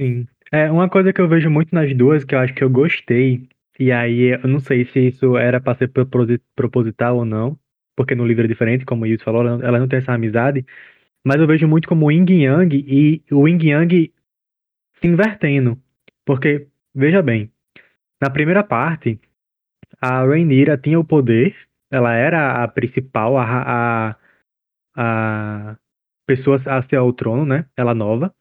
Sim. 0.00 0.26
É, 0.52 0.70
uma 0.70 0.88
coisa 0.88 1.12
que 1.12 1.20
eu 1.20 1.28
vejo 1.28 1.50
muito 1.50 1.74
nas 1.74 1.94
duas, 1.96 2.24
que 2.24 2.34
eu 2.34 2.38
acho 2.38 2.54
que 2.54 2.62
eu 2.62 2.70
gostei, 2.70 3.48
e 3.78 3.92
aí 3.92 4.40
eu 4.40 4.48
não 4.48 4.60
sei 4.60 4.86
se 4.86 5.08
isso 5.08 5.36
era 5.36 5.60
para 5.60 5.76
ser 5.78 5.90
proposital 6.54 7.18
ou 7.18 7.24
não, 7.24 7.58
porque 7.98 8.14
no 8.14 8.24
livro 8.24 8.44
é 8.44 8.46
diferente, 8.46 8.84
como 8.84 9.02
o 9.02 9.06
Yusu 9.08 9.24
falou, 9.24 9.42
ela 9.60 9.80
não 9.80 9.88
tem 9.88 9.98
essa 9.98 10.12
amizade, 10.12 10.64
mas 11.26 11.40
eu 11.40 11.48
vejo 11.48 11.66
muito 11.66 11.88
como 11.88 12.06
o 12.06 12.12
Yin 12.12 12.26
Yang 12.30 12.76
e 12.86 13.24
o 13.34 13.48
Yin 13.48 13.58
Yang 13.60 14.12
se 15.00 15.08
invertendo. 15.08 15.76
Porque, 16.24 16.68
veja 16.94 17.20
bem, 17.20 17.50
na 18.22 18.30
primeira 18.30 18.62
parte, 18.62 19.20
a 20.00 20.24
Rhaenyra 20.24 20.78
tinha 20.78 21.00
o 21.00 21.04
poder, 21.04 21.56
ela 21.90 22.14
era 22.14 22.62
a 22.62 22.68
principal, 22.68 23.36
a, 23.36 23.44
a, 23.44 24.16
a 24.96 25.76
pessoa 26.24 26.62
a 26.66 26.80
ser 26.84 26.96
ao 26.96 27.12
trono, 27.12 27.44
né? 27.44 27.66
Ela 27.76 27.94
nova. 27.94 28.32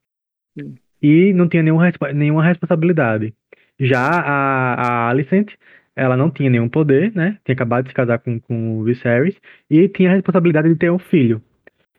E 1.02 1.34
não 1.34 1.50
tinha 1.50 1.64
nenhum, 1.64 1.80
nenhuma 2.14 2.44
responsabilidade. 2.44 3.34
Já 3.80 4.08
a, 4.08 4.74
a 4.74 5.10
Alicent, 5.10 5.52
ela 5.98 6.16
não 6.16 6.30
tinha 6.30 6.50
nenhum 6.50 6.70
poder, 6.70 7.12
né? 7.16 7.40
Tinha 7.44 7.56
acabado 7.56 7.86
de 7.86 7.90
se 7.90 7.96
casar 7.96 8.20
com, 8.20 8.40
com 8.40 8.80
o 8.80 8.84
Viserys 8.84 9.36
e 9.70 9.90
tinha 9.90 10.12
a 10.12 10.14
responsabilidade 10.14 10.70
de 10.70 10.76
ter 10.76 10.92
um 10.92 11.00
filho. 11.00 11.42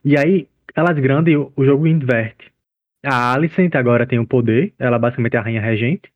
E 0.04 0.16
aí, 0.16 0.48
elas 0.74 0.96
grandes, 0.98 1.34
o, 1.34 1.64
jogo 1.64 1.86
inverte. 1.86 2.52
A 3.04 3.34
Alicent 3.34 3.74
agora 3.74 4.06
tem 4.06 4.20
o 4.20 4.26
poder, 4.26 4.72
ela 4.78 4.98
basicamente 4.98 5.34
é 5.34 5.38
a 5.38 5.42
rainha 5.42 5.60
regente. 5.60 6.12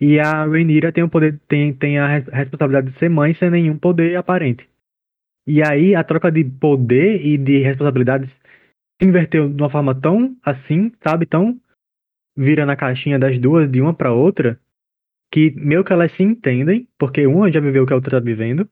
E 0.00 0.20
a 0.20 0.44
Rhaenyra 0.44 0.92
tem 0.92 1.02
o 1.02 1.08
poder, 1.08 1.40
tem, 1.48 1.72
tem 1.72 1.98
a 1.98 2.06
responsabilidade 2.06 2.90
de 2.90 2.98
ser 2.98 3.08
mãe 3.08 3.34
sem 3.34 3.48
nenhum 3.48 3.78
poder 3.78 4.16
aparente. 4.16 4.68
E 5.46 5.62
aí 5.62 5.94
a 5.94 6.04
troca 6.04 6.30
de 6.30 6.44
poder 6.44 7.24
e 7.24 7.38
de 7.38 7.58
responsabilidades 7.60 8.28
se 9.00 9.08
inverteu 9.08 9.48
de 9.48 9.62
uma 9.62 9.70
forma 9.70 9.94
tão 9.94 10.36
assim, 10.42 10.92
sabe, 11.02 11.26
tão 11.26 11.58
vira 12.36 12.66
na 12.66 12.76
caixinha 12.76 13.18
das 13.18 13.38
duas 13.38 13.70
de 13.70 13.80
uma 13.80 13.94
para 13.94 14.12
outra, 14.12 14.58
que 15.34 15.52
meio 15.56 15.82
que 15.82 15.92
elas 15.92 16.12
se 16.12 16.22
entendem, 16.22 16.86
porque 16.96 17.26
uma 17.26 17.50
já 17.50 17.58
viveu 17.58 17.82
o 17.82 17.86
que 17.88 17.92
a 17.92 17.96
outra 17.96 18.20
tá 18.20 18.20
vivendo, 18.20 18.68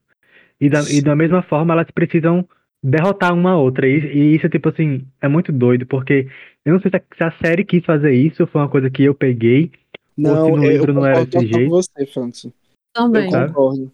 e 0.61 0.69
da, 0.69 0.79
e 0.89 1.01
da 1.01 1.13
mesma 1.13 1.43
forma 1.43 1.73
elas 1.73 1.91
precisam 1.91 2.47
derrotar 2.81 3.33
uma 3.33 3.51
a 3.51 3.57
outra. 3.57 3.85
E, 3.85 3.97
e, 3.97 4.35
isso 4.37 4.45
é 4.45 4.49
tipo 4.49 4.69
assim, 4.69 5.05
é 5.21 5.27
muito 5.27 5.51
doido, 5.51 5.85
porque 5.85 6.29
eu 6.63 6.71
não 6.71 6.79
sei 6.79 6.89
se 6.89 6.95
a, 6.95 7.01
se 7.17 7.23
a, 7.25 7.31
série 7.45 7.65
quis 7.65 7.83
fazer 7.83 8.13
isso, 8.13 8.47
foi 8.47 8.61
uma 8.61 8.69
coisa 8.69 8.89
que 8.89 9.03
eu 9.03 9.13
peguei, 9.13 9.73
não, 10.17 10.39
ou 10.39 10.45
se 10.45 10.51
no 10.51 10.71
livro 10.71 10.93
não 10.93 11.05
era 11.05 11.25
desse 11.25 11.47
jeito. 11.47 11.69
Com 11.69 11.75
você, 11.75 12.05
Francis. 12.05 12.53
Também. 12.95 13.25
Eu 13.25 13.47
concordo. 13.47 13.91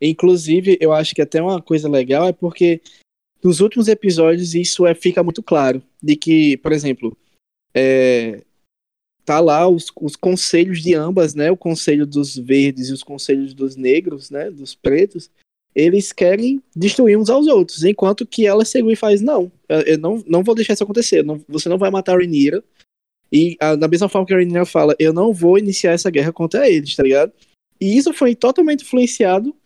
Inclusive, 0.00 0.78
eu 0.80 0.92
acho 0.92 1.16
que 1.16 1.22
até 1.22 1.42
uma 1.42 1.60
coisa 1.60 1.88
legal 1.88 2.28
é 2.28 2.32
porque 2.32 2.80
nos 3.42 3.58
últimos 3.58 3.88
episódios 3.88 4.54
isso 4.54 4.86
é, 4.86 4.94
fica 4.94 5.24
muito 5.24 5.42
claro. 5.42 5.82
De 6.00 6.14
que, 6.14 6.56
por 6.58 6.70
exemplo, 6.70 7.16
é, 7.74 8.44
tá 9.24 9.40
lá 9.40 9.68
os, 9.68 9.86
os 10.00 10.16
conselhos 10.16 10.82
de 10.82 10.94
ambas, 10.94 11.34
né? 11.34 11.50
O 11.50 11.56
conselho 11.56 12.06
dos 12.06 12.36
verdes 12.36 12.88
e 12.88 12.92
os 12.92 13.02
conselhos 13.02 13.54
dos 13.54 13.76
negros, 13.76 14.30
né? 14.30 14.50
Dos 14.50 14.74
pretos. 14.74 15.30
Eles 15.74 16.12
querem 16.12 16.62
destruir 16.76 17.16
uns 17.18 17.30
aos 17.30 17.46
outros, 17.46 17.82
enquanto 17.82 18.26
que 18.26 18.46
ela 18.46 18.62
chegou 18.62 18.90
e 18.90 18.96
faz, 18.96 19.22
não, 19.22 19.50
eu 19.86 19.96
não, 19.96 20.22
não 20.26 20.42
vou 20.42 20.54
deixar 20.54 20.74
isso 20.74 20.84
acontecer, 20.84 21.24
não, 21.24 21.40
você 21.48 21.66
não 21.66 21.78
vai 21.78 21.90
matar 21.90 22.12
a 22.12 22.18
Rhaenyra, 22.18 22.62
e 23.32 23.56
a, 23.58 23.74
da 23.74 23.88
mesma 23.88 24.06
forma 24.06 24.26
que 24.26 24.34
a 24.34 24.36
Rhaenyra 24.36 24.66
fala, 24.66 24.94
eu 24.98 25.14
não 25.14 25.32
vou 25.32 25.58
iniciar 25.58 25.92
essa 25.92 26.10
guerra 26.10 26.30
contra 26.30 26.68
eles, 26.68 26.94
tá 26.94 27.02
ligado? 27.02 27.32
E 27.80 27.96
isso 27.96 28.12
foi 28.12 28.34
totalmente 28.34 28.84
influenciado, 28.84 29.56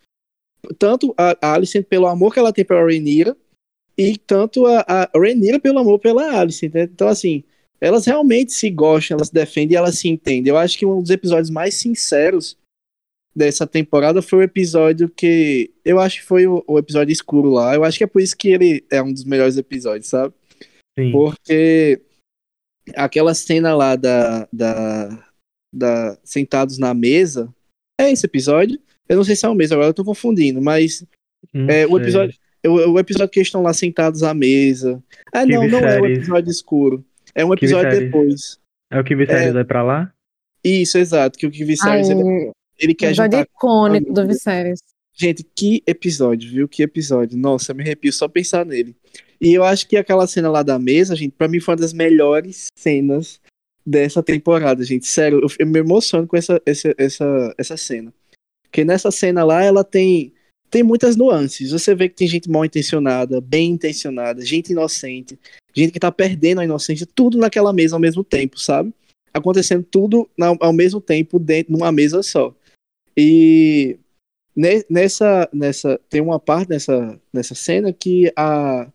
tanto 0.79 1.13
a, 1.17 1.37
a 1.41 1.53
Alicent 1.55 1.85
pelo 1.85 2.07
amor 2.07 2.33
que 2.33 2.39
ela 2.39 2.53
tem 2.53 2.63
pela 2.63 2.85
Rhaenyra, 2.85 3.35
e 3.97 4.17
tanto 4.17 4.65
a, 4.65 4.85
a 4.87 5.09
Rhaenyra 5.13 5.59
pelo 5.59 5.79
amor 5.79 5.99
pela 5.99 6.39
Alicent, 6.39 6.73
né? 6.73 6.83
Então, 6.83 7.09
assim, 7.09 7.43
elas 7.79 8.05
realmente 8.05 8.53
se 8.53 8.69
gostam, 8.69 9.15
elas 9.15 9.27
se 9.27 9.33
defendem 9.33 9.73
e 9.73 9.77
elas 9.77 9.97
se 9.99 10.07
entendem. 10.07 10.49
Eu 10.49 10.57
acho 10.57 10.77
que 10.77 10.85
um 10.85 11.01
dos 11.01 11.11
episódios 11.11 11.49
mais 11.49 11.75
sinceros 11.75 12.57
dessa 13.35 13.67
temporada 13.67 14.21
foi 14.21 14.39
o 14.39 14.43
episódio 14.43 15.07
que. 15.07 15.71
Eu 15.85 15.99
acho 15.99 16.19
que 16.19 16.25
foi 16.25 16.47
o, 16.47 16.63
o, 16.67 16.79
episódio 16.79 17.13
escuro 17.13 17.51
lá. 17.51 17.75
Eu 17.75 17.83
acho 17.83 17.97
que 17.97 18.03
é 18.03 18.07
por 18.07 18.21
isso 18.21 18.35
que 18.35 18.49
ele 18.49 18.83
é 18.89 19.01
um 19.01 19.13
dos 19.13 19.23
melhores 19.23 19.57
episódios, 19.57 20.07
sabe? 20.07 20.33
Sim. 20.97 21.11
Porque 21.11 22.01
aquela 22.95 23.35
cena 23.35 23.75
lá 23.75 23.95
da, 23.95 24.47
da, 24.51 25.29
da. 25.73 26.17
Sentados 26.23 26.79
na 26.79 26.93
mesa. 26.95 27.53
É 27.99 28.11
esse 28.11 28.25
episódio? 28.25 28.79
Eu 29.07 29.17
não 29.17 29.23
sei 29.23 29.35
se 29.35 29.45
é 29.45 29.49
o 29.49 29.55
mesmo, 29.55 29.75
agora 29.75 29.89
eu 29.89 29.93
tô 29.93 30.03
confundindo, 30.03 30.61
mas. 30.61 31.05
Hum, 31.53 31.69
é, 31.69 31.85
o 31.85 31.99
episódio. 31.99 32.35
O, 32.65 32.93
o, 32.93 32.99
episódio 32.99 33.29
que 33.29 33.39
eles 33.39 33.47
estão 33.47 33.61
lá 33.61 33.71
sentados 33.71 34.23
à 34.23 34.33
mesa. 34.33 35.01
Ah, 35.31 35.45
que 35.45 35.53
não, 35.53 35.67
não 35.67 35.79
é 35.79 36.01
o 36.01 36.05
episódio 36.07 36.49
escuro. 36.49 37.05
É 37.33 37.45
um 37.45 37.53
episódio 37.53 37.99
depois. 37.99 38.59
É 38.91 38.99
o 38.99 39.03
que 39.03 39.15
Viserys 39.15 39.49
é... 39.49 39.53
vai 39.53 39.63
pra 39.63 39.83
lá? 39.83 40.13
Isso, 40.63 40.97
exato. 40.97 41.37
Que 41.37 41.45
o 41.45 41.51
que 41.51 41.63
Viserys 41.63 42.09
ele, 42.09 42.51
ele 42.79 42.95
quer 42.95 43.13
juntar. 43.13 43.41
icônico 43.41 44.13
do 44.13 44.25
Viserys. 44.25 44.79
Gente, 45.13 45.43
que 45.55 45.81
episódio, 45.87 46.49
viu? 46.49 46.67
Que 46.67 46.83
episódio. 46.83 47.37
Nossa, 47.37 47.71
eu 47.71 47.75
me 47.75 47.83
arrepio 47.83 48.13
só 48.13 48.27
pensar 48.27 48.65
nele. 48.65 48.95
E 49.41 49.53
eu 49.53 49.63
acho 49.63 49.87
que 49.87 49.97
aquela 49.97 50.27
cena 50.27 50.49
lá 50.49 50.63
da 50.63 50.77
mesa, 50.77 51.15
gente, 51.15 51.31
pra 51.31 51.47
mim 51.47 51.59
foi 51.59 51.73
uma 51.73 51.81
das 51.81 51.93
melhores 51.93 52.67
cenas 52.77 53.39
dessa 53.85 54.21
temporada, 54.21 54.83
gente. 54.83 55.07
Sério, 55.07 55.39
eu, 55.41 55.47
eu 55.59 55.67
me 55.67 55.79
emociono 55.79 56.27
com 56.27 56.37
essa, 56.37 56.61
essa, 56.65 56.93
essa, 56.97 57.55
essa 57.57 57.77
cena. 57.77 58.13
Porque 58.63 58.83
nessa 58.83 59.09
cena 59.11 59.43
lá, 59.43 59.63
ela 59.63 59.83
tem 59.83 60.33
tem 60.69 60.83
muitas 60.83 61.15
nuances. 61.15 61.71
Você 61.71 61.95
vê 61.95 62.09
que 62.09 62.15
tem 62.15 62.27
gente 62.27 62.49
mal 62.49 62.65
intencionada, 62.65 63.39
bem 63.39 63.71
intencionada, 63.71 64.45
gente 64.45 64.71
inocente, 64.71 65.39
gente 65.77 65.91
que 65.91 65.99
tá 65.99 66.11
perdendo 66.11 66.59
a 66.59 66.65
inocência, 66.65 67.07
tudo 67.13 67.37
naquela 67.37 67.71
mesa 67.71 67.95
ao 67.95 67.99
mesmo 67.99 68.23
tempo, 68.23 68.59
sabe? 68.59 68.93
Acontecendo 69.33 69.83
tudo 69.83 70.29
ao 70.59 70.73
mesmo 70.73 70.99
tempo 70.99 71.37
dentro 71.37 71.73
de 71.73 71.79
uma 71.79 71.91
mesa 71.91 72.23
só. 72.23 72.53
E 73.15 73.99
nessa 74.89 75.47
nessa 75.53 75.99
tem 76.09 76.19
uma 76.19 76.39
parte 76.39 76.69
nessa 76.69 77.19
nessa 77.31 77.53
cena 77.53 77.93
que 77.93 78.31
a 78.35 78.91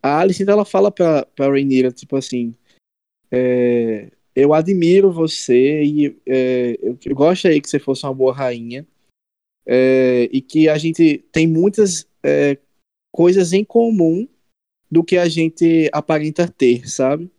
a 0.00 0.20
Alice 0.20 0.48
ela 0.48 0.64
fala 0.64 0.92
para 0.92 1.26
para 1.26 1.50
Rhaenyra 1.50 1.90
tipo 1.90 2.16
assim 2.16 2.54
é, 3.32 4.12
eu 4.34 4.54
admiro 4.54 5.10
você 5.10 5.82
e 5.82 6.16
é, 6.24 6.78
eu, 6.80 6.96
eu 7.04 7.14
gostaria 7.16 7.60
que 7.60 7.68
você 7.68 7.80
fosse 7.80 8.04
uma 8.04 8.14
boa 8.14 8.32
rainha 8.32 8.86
é, 9.66 10.28
e 10.32 10.40
que 10.40 10.68
a 10.68 10.78
gente 10.78 11.18
tem 11.32 11.48
muitas 11.48 12.06
é, 12.22 12.56
coisas 13.12 13.52
em 13.52 13.64
comum 13.64 14.28
do 14.90 15.04
que 15.04 15.16
a 15.16 15.28
gente 15.28 15.88
aparenta 15.92 16.48
ter, 16.48 16.88
sabe? 16.88 17.30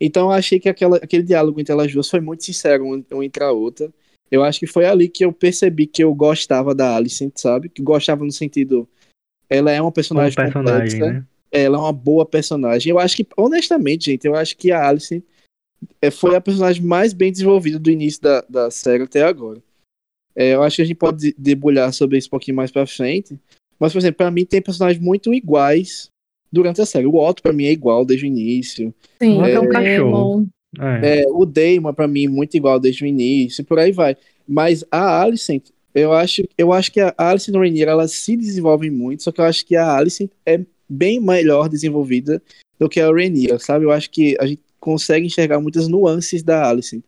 Então 0.00 0.28
eu 0.28 0.32
achei 0.32 0.58
que 0.58 0.68
aquela, 0.68 0.96
aquele 0.96 1.22
diálogo 1.22 1.60
entre 1.60 1.72
elas 1.72 1.92
duas 1.92 2.08
foi 2.08 2.20
muito 2.20 2.44
sincero 2.44 2.84
uma 2.84 3.24
entre 3.24 3.44
a 3.44 3.52
outra. 3.52 3.92
Eu 4.30 4.42
acho 4.42 4.58
que 4.58 4.66
foi 4.66 4.86
ali 4.86 5.08
que 5.08 5.24
eu 5.24 5.32
percebi 5.32 5.86
que 5.86 6.02
eu 6.02 6.14
gostava 6.14 6.74
da 6.74 6.96
Alicent, 6.96 7.36
sabe? 7.36 7.68
Que 7.68 7.82
gostava 7.82 8.24
no 8.24 8.32
sentido. 8.32 8.88
Ela 9.48 9.72
é 9.72 9.82
uma 9.82 9.92
personagem, 9.92 10.36
uma 10.38 10.44
personagem 10.44 10.98
complexa, 10.98 11.12
né? 11.12 11.26
Ela 11.50 11.76
é 11.76 11.80
uma 11.80 11.92
boa 11.92 12.24
personagem. 12.24 12.90
Eu 12.90 12.98
acho 12.98 13.16
que, 13.16 13.26
honestamente, 13.36 14.06
gente, 14.06 14.24
eu 14.24 14.36
acho 14.36 14.56
que 14.56 14.70
a 14.70 14.86
Alicent 14.86 15.24
é, 16.00 16.10
foi 16.10 16.36
a 16.36 16.40
personagem 16.40 16.82
mais 16.82 17.12
bem 17.12 17.32
desenvolvida 17.32 17.78
do 17.78 17.90
início 17.90 18.22
da, 18.22 18.44
da 18.48 18.70
série 18.70 19.02
até 19.02 19.22
agora. 19.24 19.60
É, 20.36 20.54
eu 20.54 20.62
acho 20.62 20.76
que 20.76 20.82
a 20.82 20.84
gente 20.84 20.96
pode 20.96 21.34
debulhar 21.36 21.92
sobre 21.92 22.16
isso 22.16 22.28
um 22.28 22.30
pouquinho 22.30 22.56
mais 22.56 22.70
pra 22.70 22.86
frente. 22.86 23.38
Mas, 23.80 23.92
por 23.92 23.98
exemplo, 23.98 24.18
pra 24.18 24.30
mim 24.30 24.44
tem 24.44 24.62
personagens 24.62 25.02
muito 25.02 25.34
iguais 25.34 26.08
durante 26.52 26.80
a 26.80 26.86
série. 26.86 27.06
O 27.06 27.16
Otto, 27.16 27.42
pra 27.42 27.52
mim, 27.52 27.64
é 27.64 27.72
igual 27.72 28.04
desde 28.04 28.26
o 28.26 28.28
início. 28.28 28.94
Sim, 29.20 29.42
é, 29.42 29.52
é 29.52 29.60
um 29.60 29.68
cachorro. 29.68 30.46
É. 30.78 31.22
é. 31.22 31.24
o 31.28 31.44
Damon, 31.44 31.92
pra 31.92 32.06
mim, 32.06 32.28
muito 32.28 32.56
igual 32.56 32.78
desde 32.78 33.04
o 33.04 33.06
início, 33.06 33.64
por 33.64 33.78
aí 33.78 33.92
vai. 33.92 34.16
Mas 34.46 34.84
a 34.90 35.22
Alicent, 35.22 35.68
eu 35.94 36.12
acho, 36.12 36.42
eu 36.56 36.72
acho 36.72 36.92
que 36.92 37.00
a 37.00 37.14
Alicent 37.16 37.54
e 37.54 37.58
Rainier, 37.58 37.88
elas 37.88 38.12
se 38.12 38.36
desenvolvem 38.36 38.90
muito, 38.90 39.22
só 39.22 39.32
que 39.32 39.40
eu 39.40 39.44
acho 39.44 39.64
que 39.66 39.76
a 39.76 39.96
Alicent 39.96 40.30
é 40.46 40.60
bem 40.88 41.20
melhor 41.20 41.68
desenvolvida 41.68 42.42
do 42.78 42.88
que 42.88 43.00
a 43.00 43.10
Rainier, 43.10 43.58
sabe? 43.60 43.84
Eu 43.84 43.92
acho 43.92 44.10
que 44.10 44.36
a 44.40 44.46
gente 44.46 44.62
consegue 44.78 45.26
enxergar 45.26 45.60
muitas 45.60 45.86
nuances 45.86 46.42
da 46.42 46.68
Alicent. 46.68 47.02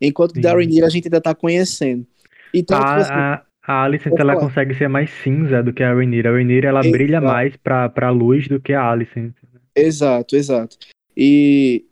Enquanto 0.00 0.34
que 0.34 0.40
da 0.40 0.52
Rainier 0.52 0.84
a 0.84 0.88
gente 0.88 1.06
ainda 1.06 1.20
tá 1.20 1.34
conhecendo. 1.34 2.04
Então, 2.52 2.76
a, 2.76 2.80
tipo 2.80 3.00
assim, 3.00 3.12
a, 3.12 3.42
a 3.64 3.84
Alicent 3.84 4.18
ela 4.18 4.36
consegue 4.36 4.74
ser 4.74 4.88
mais 4.88 5.10
cinza 5.22 5.62
do 5.62 5.72
que 5.72 5.82
a 5.82 5.94
Rhaenyra. 5.94 6.30
A 6.30 6.32
Rhaenyra 6.32 6.68
ela 6.68 6.80
exato. 6.80 6.92
brilha 6.92 7.20
mais 7.20 7.56
pra, 7.56 7.88
pra 7.88 8.10
luz 8.10 8.48
do 8.48 8.60
que 8.60 8.72
a 8.72 8.90
Alicent. 8.90 9.34
Exato, 9.74 10.36
exato. 10.36 10.76
E 11.16 11.84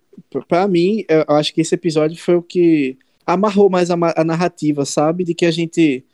para 0.49 0.67
mim, 0.67 1.05
eu 1.09 1.37
acho 1.37 1.55
que 1.55 1.61
esse 1.61 1.75
episódio 1.75 2.21
foi 2.21 2.35
o 2.35 2.43
que 2.43 2.99
amarrou 3.25 3.71
mais 3.71 3.91
a, 3.91 3.97
a, 4.17 4.25
narrativa, 4.25 4.85
sabe? 4.85 5.25
De 5.25 5.35
que 5.35 5.47
a 5.47 5.51
gente 5.51 6.05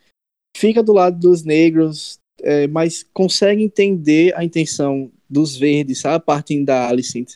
fica 0.55 0.83
do 0.83 0.93
lado 0.93 1.19
dos 1.19 1.43
negros, 1.43 2.19
é, 2.41 2.67
mas 2.67 3.03
consegue 3.13 3.63
entender 3.63 4.35
a 4.35 4.43
intenção 4.43 5.11
dos 5.29 5.57
verdes, 5.57 5.99
sabe? 5.99 6.23
Partindo 6.23 6.65
da 6.65 6.87
Alicent. 6.87 7.35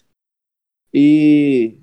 E 0.93 1.80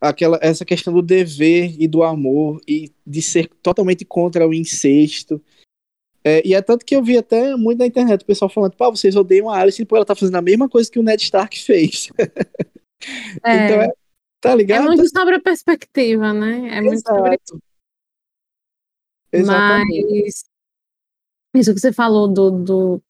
aquela, 0.00 0.38
essa 0.42 0.64
questão 0.64 0.92
do 0.92 1.02
dever 1.02 1.74
e 1.80 1.88
do 1.88 2.02
amor 2.02 2.60
e 2.66 2.92
de 3.06 3.22
ser 3.22 3.48
totalmente 3.62 4.04
contra 4.04 4.46
o 4.46 4.54
incesto. 4.54 5.42
É, 6.24 6.46
e 6.46 6.54
é 6.54 6.62
tanto 6.62 6.84
que 6.84 6.96
eu 6.96 7.02
vi 7.02 7.16
até 7.16 7.54
muito 7.56 7.78
na 7.78 7.86
internet 7.86 8.22
o 8.22 8.26
pessoal 8.26 8.48
falando, 8.48 8.76
pá, 8.76 8.90
vocês 8.90 9.14
odeiam 9.14 9.48
a 9.48 9.58
Alice 9.58 9.84
porque 9.84 9.96
ela 9.96 10.04
tá 10.04 10.14
fazendo 10.14 10.36
a 10.36 10.42
mesma 10.42 10.68
coisa 10.68 10.90
que 10.90 10.98
o 10.98 11.02
Ned 11.02 11.22
Stark 11.22 11.62
fez. 11.62 12.10
É, 13.44 13.54
então, 13.64 13.82
é, 13.82 13.88
tá 14.40 14.54
ligado? 14.54 14.84
É 14.84 14.86
muito 14.86 15.08
sobre 15.08 15.36
a 15.36 15.40
perspectiva, 15.40 16.32
né? 16.32 16.76
É 16.76 16.80
muito 16.80 17.00
sobre 17.06 17.38
Mas 19.32 20.44
isso 21.54 21.74
que 21.74 21.80
você 21.80 21.92
falou 21.92 22.28
do, 22.28 22.50
do 22.50 23.02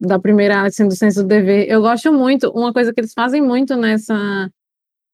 da 0.00 0.18
primeira 0.18 0.62
Alice 0.62 0.84
do 0.84 0.96
senso 0.96 1.22
do 1.22 1.28
dever, 1.28 1.68
eu 1.68 1.80
gosto 1.80 2.12
muito, 2.12 2.50
uma 2.50 2.72
coisa 2.72 2.92
que 2.92 3.00
eles 3.00 3.12
fazem 3.12 3.40
muito 3.40 3.76
nessa 3.76 4.50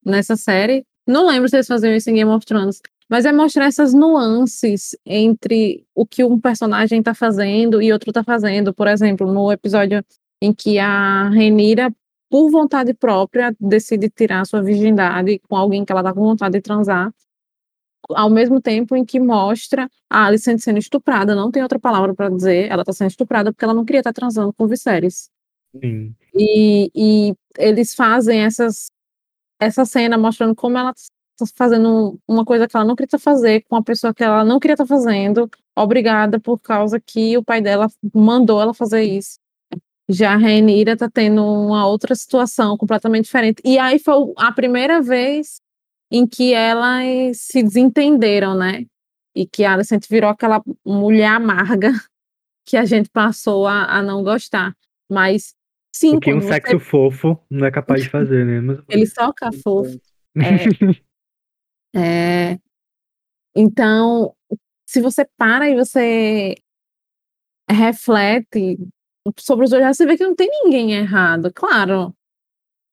nessa 0.04 0.36
série 0.36 0.84
não 1.08 1.26
lembro 1.26 1.48
se 1.48 1.56
eles 1.56 1.66
faziam 1.66 1.94
isso 1.94 2.10
em 2.10 2.14
Game 2.14 2.30
of 2.30 2.44
Thrones, 2.44 2.80
mas 3.08 3.24
é 3.24 3.32
mostrar 3.32 3.64
essas 3.64 3.94
nuances 3.94 4.94
entre 5.06 5.84
o 5.94 6.06
que 6.06 6.22
um 6.22 6.38
personagem 6.38 6.98
está 6.98 7.14
fazendo 7.14 7.80
e 7.80 7.90
outro 7.92 8.10
está 8.10 8.22
fazendo. 8.22 8.74
Por 8.74 8.86
exemplo, 8.86 9.32
no 9.32 9.50
episódio 9.50 10.04
em 10.42 10.52
que 10.52 10.78
a 10.78 11.30
Renira, 11.30 11.90
por 12.30 12.50
vontade 12.50 12.92
própria, 12.92 13.56
decide 13.58 14.10
tirar 14.10 14.44
sua 14.44 14.62
virgindade 14.62 15.40
com 15.48 15.56
alguém 15.56 15.84
que 15.84 15.90
ela 15.90 16.02
está 16.02 16.12
com 16.12 16.20
vontade 16.20 16.52
de 16.52 16.60
transar, 16.60 17.10
ao 18.10 18.30
mesmo 18.30 18.60
tempo 18.60 18.94
em 18.94 19.04
que 19.04 19.18
mostra 19.18 19.88
a 20.08 20.26
Alicent 20.26 20.60
sendo 20.60 20.78
estuprada, 20.78 21.34
não 21.34 21.50
tem 21.50 21.62
outra 21.62 21.78
palavra 21.78 22.14
para 22.14 22.28
dizer, 22.28 22.70
ela 22.70 22.82
está 22.82 22.92
sendo 22.92 23.10
estuprada 23.10 23.52
porque 23.52 23.64
ela 23.64 23.74
não 23.74 23.84
queria 23.84 24.00
estar 24.00 24.12
tá 24.12 24.20
transando 24.20 24.52
com 24.52 24.66
Viserys. 24.66 25.30
Sim. 25.80 26.14
E, 26.34 26.90
e 26.94 27.34
eles 27.58 27.94
fazem 27.94 28.40
essas 28.40 28.90
essa 29.60 29.84
cena 29.84 30.16
mostrando 30.16 30.54
como 30.54 30.78
ela 30.78 30.92
está 30.92 31.46
fazendo 31.56 32.18
uma 32.26 32.44
coisa 32.44 32.66
que 32.66 32.76
ela 32.76 32.84
não 32.84 32.96
queria 32.96 33.18
fazer 33.18 33.62
com 33.62 33.76
uma 33.76 33.82
pessoa 33.82 34.14
que 34.14 34.24
ela 34.24 34.44
não 34.44 34.58
queria 34.58 34.74
estar 34.74 34.84
tá 34.84 34.88
fazendo, 34.88 35.48
obrigada 35.76 36.40
por 36.40 36.60
causa 36.60 37.00
que 37.00 37.36
o 37.36 37.44
pai 37.44 37.60
dela 37.60 37.88
mandou 38.14 38.60
ela 38.60 38.74
fazer 38.74 39.02
isso. 39.02 39.38
Já 40.08 40.32
a 40.32 40.36
Renira 40.36 40.92
está 40.92 41.08
tendo 41.08 41.44
uma 41.44 41.86
outra 41.86 42.14
situação 42.14 42.76
completamente 42.76 43.24
diferente. 43.24 43.60
E 43.64 43.78
aí 43.78 43.98
foi 43.98 44.32
a 44.38 44.50
primeira 44.50 45.02
vez 45.02 45.60
em 46.10 46.26
que 46.26 46.54
elas 46.54 47.38
se 47.38 47.62
desentenderam, 47.62 48.54
né? 48.54 48.86
E 49.34 49.46
que 49.46 49.64
a 49.64 49.74
Alicent 49.74 50.08
virou 50.08 50.30
aquela 50.30 50.62
mulher 50.84 51.28
amarga 51.28 51.92
que 52.64 52.76
a 52.76 52.86
gente 52.86 53.10
passou 53.10 53.66
a, 53.66 53.84
a 53.98 54.02
não 54.02 54.22
gostar. 54.22 54.74
Mas 55.10 55.54
Sim, 55.94 56.16
o 56.16 56.20
que 56.20 56.32
um 56.32 56.40
sexo 56.40 56.78
fofo 56.78 57.38
não 57.50 57.66
é 57.66 57.70
capaz 57.70 58.02
de 58.02 58.08
fazer, 58.08 58.44
né? 58.44 58.60
Mas... 58.60 58.78
Ele 58.88 59.06
soca 59.06 59.50
fofo. 59.62 60.00
É, 61.94 62.52
é, 62.52 62.58
então, 63.56 64.34
se 64.86 65.00
você 65.00 65.26
para 65.36 65.68
e 65.68 65.74
você 65.74 66.54
reflete 67.68 68.78
sobre 69.38 69.64
os 69.64 69.70
dois, 69.70 69.96
você 69.96 70.06
vê 70.06 70.16
que 70.16 70.24
não 70.24 70.34
tem 70.34 70.48
ninguém 70.64 70.92
errado. 70.92 71.52
Claro, 71.52 72.14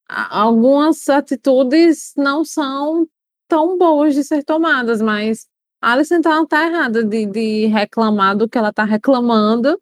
algumas 0.08 1.08
atitudes 1.10 2.14
não 2.18 2.43
são 2.43 3.08
tão 3.48 3.78
boas 3.78 4.16
de 4.16 4.24
ser 4.24 4.43
tomadas, 4.43 5.02
mas 5.02 5.48
a 5.82 5.93
Alison 5.93 6.20
não 6.24 6.43
está 6.43 6.66
errada 6.68 7.04
de, 7.04 7.26
de 7.28 7.66
reclamar 7.68 8.36
do 8.36 8.50
que 8.50 8.58
ela 8.58 8.70
está 8.70 8.84
reclamando 8.84 9.80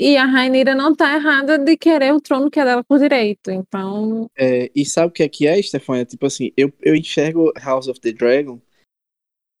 e 0.00 0.16
a 0.16 0.24
Rainira 0.24 0.74
não 0.74 0.96
tá 0.96 1.14
errada 1.14 1.58
de 1.58 1.76
querer 1.76 2.14
o 2.14 2.20
trono 2.22 2.50
que 2.50 2.58
é 2.58 2.64
dela 2.64 2.82
por 2.82 2.98
direito, 2.98 3.50
então... 3.50 4.30
É, 4.34 4.70
e 4.74 4.82
sabe 4.86 5.08
o 5.08 5.10
que 5.10 5.22
é 5.22 5.28
que 5.28 5.46
é, 5.46 5.60
Stefania? 5.60 6.06
Tipo 6.06 6.24
assim, 6.24 6.50
eu, 6.56 6.72
eu 6.80 6.94
enxergo 6.96 7.52
House 7.62 7.86
of 7.86 8.00
the 8.00 8.10
Dragon 8.10 8.58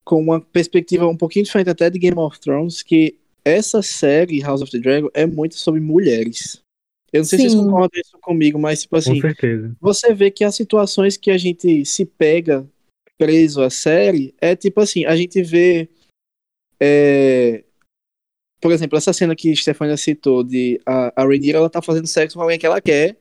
com 0.02 0.18
uma 0.18 0.40
perspectiva 0.40 1.06
um 1.06 1.16
pouquinho 1.16 1.44
diferente 1.44 1.68
até 1.68 1.90
de 1.90 1.98
Game 1.98 2.18
of 2.18 2.40
Thrones, 2.40 2.82
que 2.82 3.18
essa 3.44 3.82
série, 3.82 4.40
House 4.40 4.62
of 4.62 4.72
the 4.72 4.78
Dragon, 4.78 5.10
é 5.12 5.26
muito 5.26 5.56
sobre 5.56 5.78
mulheres. 5.78 6.62
Eu 7.12 7.18
não 7.18 7.24
sei 7.26 7.38
Sim. 7.38 7.50
se 7.50 7.56
vocês 7.56 7.64
concordam 7.66 8.00
isso 8.00 8.18
comigo, 8.22 8.58
mas 8.58 8.80
tipo 8.80 8.96
assim, 8.96 9.20
você 9.78 10.14
vê 10.14 10.30
que 10.30 10.42
as 10.42 10.54
situações 10.54 11.18
que 11.18 11.30
a 11.30 11.36
gente 11.36 11.84
se 11.84 12.06
pega 12.06 12.66
preso 13.18 13.62
à 13.62 13.68
série 13.68 14.34
é 14.40 14.56
tipo 14.56 14.80
assim, 14.80 15.04
a 15.04 15.14
gente 15.14 15.42
vê 15.42 15.86
é, 16.80 17.62
por 18.60 18.70
exemplo, 18.72 18.98
essa 18.98 19.12
cena 19.12 19.34
que 19.34 19.54
Stefania 19.56 19.96
citou 19.96 20.44
de 20.44 20.80
a, 20.84 21.22
a 21.22 21.24
Rhaenyra, 21.24 21.58
ela 21.58 21.70
tá 21.70 21.80
fazendo 21.80 22.06
sexo 22.06 22.36
com 22.36 22.42
alguém 22.42 22.58
que 22.58 22.66
ela 22.66 22.80
quer, 22.80 23.16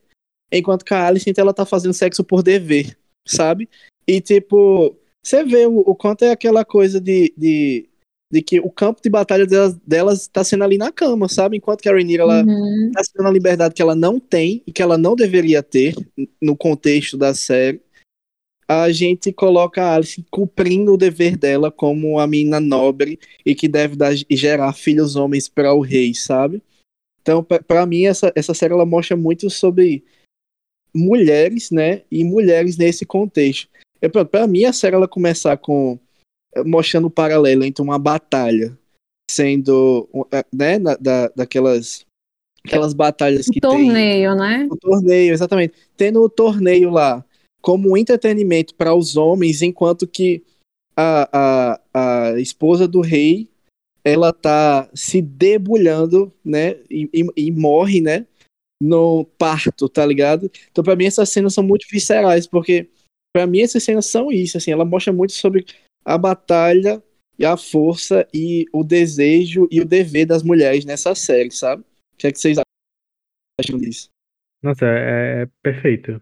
enquanto 0.52 0.84
que 0.84 0.94
a 0.94 1.08
Alicent, 1.08 1.38
ela 1.38 1.54
tá 1.54 1.66
fazendo 1.66 1.94
sexo 1.94 2.24
por 2.24 2.44
dever, 2.44 2.98
sabe? 3.28 3.70
E, 4.08 4.20
tipo, 4.20 4.96
você 5.24 5.44
vê 5.44 5.66
o, 5.66 5.80
o 5.80 5.96
quanto 5.96 6.26
é 6.26 6.32
aquela 6.32 6.66
coisa 6.66 7.00
de, 7.00 7.34
de, 7.38 7.88
de 8.32 8.42
que 8.42 8.60
o 8.60 8.70
campo 8.70 9.02
de 9.02 9.10
batalha 9.10 9.46
delas, 9.46 9.76
delas 9.86 10.28
tá 10.28 10.44
sendo 10.44 10.64
ali 10.64 10.78
na 10.78 10.92
cama, 10.92 11.30
sabe? 11.30 11.58
Enquanto 11.58 11.82
que 11.82 11.90
a 11.90 11.94
Rhaenyra, 11.94 12.24
ela 12.24 12.44
uhum. 12.44 12.92
tá 12.94 13.02
sendo 13.04 13.28
a 13.28 13.32
liberdade 13.32 13.74
que 13.74 13.82
ela 13.82 13.96
não 13.96 14.20
tem 14.20 14.62
e 14.68 14.72
que 14.72 14.82
ela 14.82 14.98
não 14.98 15.16
deveria 15.16 15.64
ter 15.64 15.96
no 16.42 16.56
contexto 16.56 17.18
da 17.18 17.34
série 17.34 17.82
a 18.70 18.92
gente 18.92 19.34
coloca 19.34 19.82
a 19.82 19.96
Alice 19.96 20.24
cumprindo 20.30 20.94
o 20.94 20.98
dever 20.98 21.36
dela 21.36 21.72
como 21.72 22.20
a 22.20 22.28
menina 22.28 22.60
nobre 22.60 23.20
e 23.44 23.56
que 23.56 23.68
deve 23.68 23.96
dar, 23.96 24.14
gerar 24.30 24.74
filhos 24.74 25.16
homens 25.16 25.48
para 25.48 25.74
o 25.74 25.82
rei, 25.82 26.14
sabe? 26.14 26.62
Então, 27.20 27.44
para 27.44 27.84
mim, 27.88 28.06
essa, 28.06 28.32
essa 28.36 28.54
série 28.54 28.74
ela 28.74 28.86
mostra 28.86 29.18
muito 29.18 29.50
sobre 29.50 30.04
mulheres, 30.94 31.72
né? 31.72 32.04
E 32.12 32.24
mulheres 32.24 32.78
nesse 32.78 33.08
contexto. 33.08 33.68
Para 34.30 34.46
mim, 34.46 34.66
a 34.66 34.72
série 34.72 34.96
ela 34.96 35.08
começar 35.08 35.58
com 35.58 35.98
eh, 36.56 36.64
mostrando 36.64 37.08
o 37.08 37.12
paralelo 37.12 37.64
entre 37.64 37.82
uma 37.82 37.98
batalha 37.98 38.78
sendo, 39.32 40.08
eh, 40.32 40.46
né, 40.54 40.78
da, 40.80 41.28
daquelas 41.36 42.06
aquelas 42.64 42.94
batalhas 42.94 43.48
que 43.48 43.60
torneio, 43.60 43.82
tem. 43.82 43.88
Torneio, 43.88 44.36
né? 44.36 44.68
O 44.70 44.78
torneio, 44.78 45.34
exatamente. 45.34 45.74
Tendo 45.98 46.22
o 46.22 46.30
torneio 46.30 46.92
lá 46.92 47.26
como 47.62 47.98
entretenimento 47.98 48.74
para 48.76 48.94
os 48.94 49.18
homens, 49.18 49.62
enquanto 49.62 50.08
que 50.08 50.44
a, 50.96 51.30
a, 51.94 52.32
a 52.34 52.40
esposa 52.40 52.88
do 52.88 53.02
rei 53.02 53.48
ela 54.04 54.34
tá 54.34 54.90
se 54.94 55.22
debulhando, 55.22 56.34
né, 56.44 56.78
e, 56.90 57.10
e, 57.14 57.48
e 57.48 57.52
morre, 57.52 58.02
né, 58.02 58.26
no 58.82 59.26
parto, 59.38 59.90
tá 59.90 60.06
ligado? 60.06 60.50
Então 60.72 60.84
para 60.84 60.96
mim 60.96 61.06
essas 61.06 61.30
cenas 61.30 61.54
são 61.54 61.64
muito 61.64 61.86
viscerais, 61.92 62.48
porque 62.48 62.90
para 63.34 63.46
mim 63.46 63.60
essas 63.60 63.84
cenas 63.84 64.06
são 64.06 64.32
isso, 64.32 64.58
assim, 64.58 64.72
ela 64.72 64.86
mostra 64.86 65.12
muito 65.12 65.34
sobre 65.34 65.66
a 66.04 66.18
batalha 66.18 67.04
e 67.38 67.46
a 67.46 67.56
força 67.56 68.28
e 68.34 68.66
o 68.74 68.84
desejo 68.84 69.68
e 69.72 69.82
o 69.82 69.86
dever 69.86 70.26
das 70.26 70.44
mulheres 70.44 70.86
nessa 70.86 71.14
série, 71.14 71.52
sabe? 71.52 71.82
O 71.82 72.18
que 72.18 72.28
é 72.28 72.32
que 72.32 72.40
vocês 72.40 72.58
acham 73.60 73.78
disso? 73.78 74.10
Nossa, 74.62 74.86
é, 74.86 75.44
é 75.44 75.50
perfeito. 75.62 76.22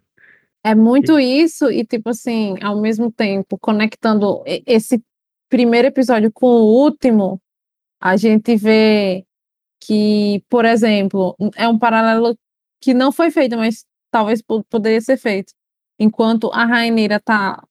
É 0.67 0.75
muito 0.75 1.17
isso, 1.17 1.71
e 1.71 1.85
tipo 1.85 2.09
assim, 2.09 2.55
ao 2.61 2.81
mesmo 2.81 3.09
tempo, 3.09 3.57
conectando 3.57 4.43
esse 4.65 5.01
primeiro 5.49 5.87
episódio 5.87 6.29
com 6.29 6.45
o 6.45 6.83
último, 6.83 7.41
a 8.01 8.17
gente 8.17 8.53
vê 8.57 9.25
que, 9.79 10.43
por 10.49 10.65
exemplo, 10.65 11.37
é 11.55 11.69
um 11.69 11.79
paralelo 11.79 12.37
que 12.81 12.93
não 12.93 13.13
foi 13.13 13.31
feito, 13.31 13.55
mas 13.55 13.85
talvez 14.11 14.41
poderia 14.69 14.99
ser 14.99 15.15
feito. 15.15 15.53
Enquanto 15.97 16.51
a 16.51 16.65
Rainira 16.65 17.17
tá 17.17 17.63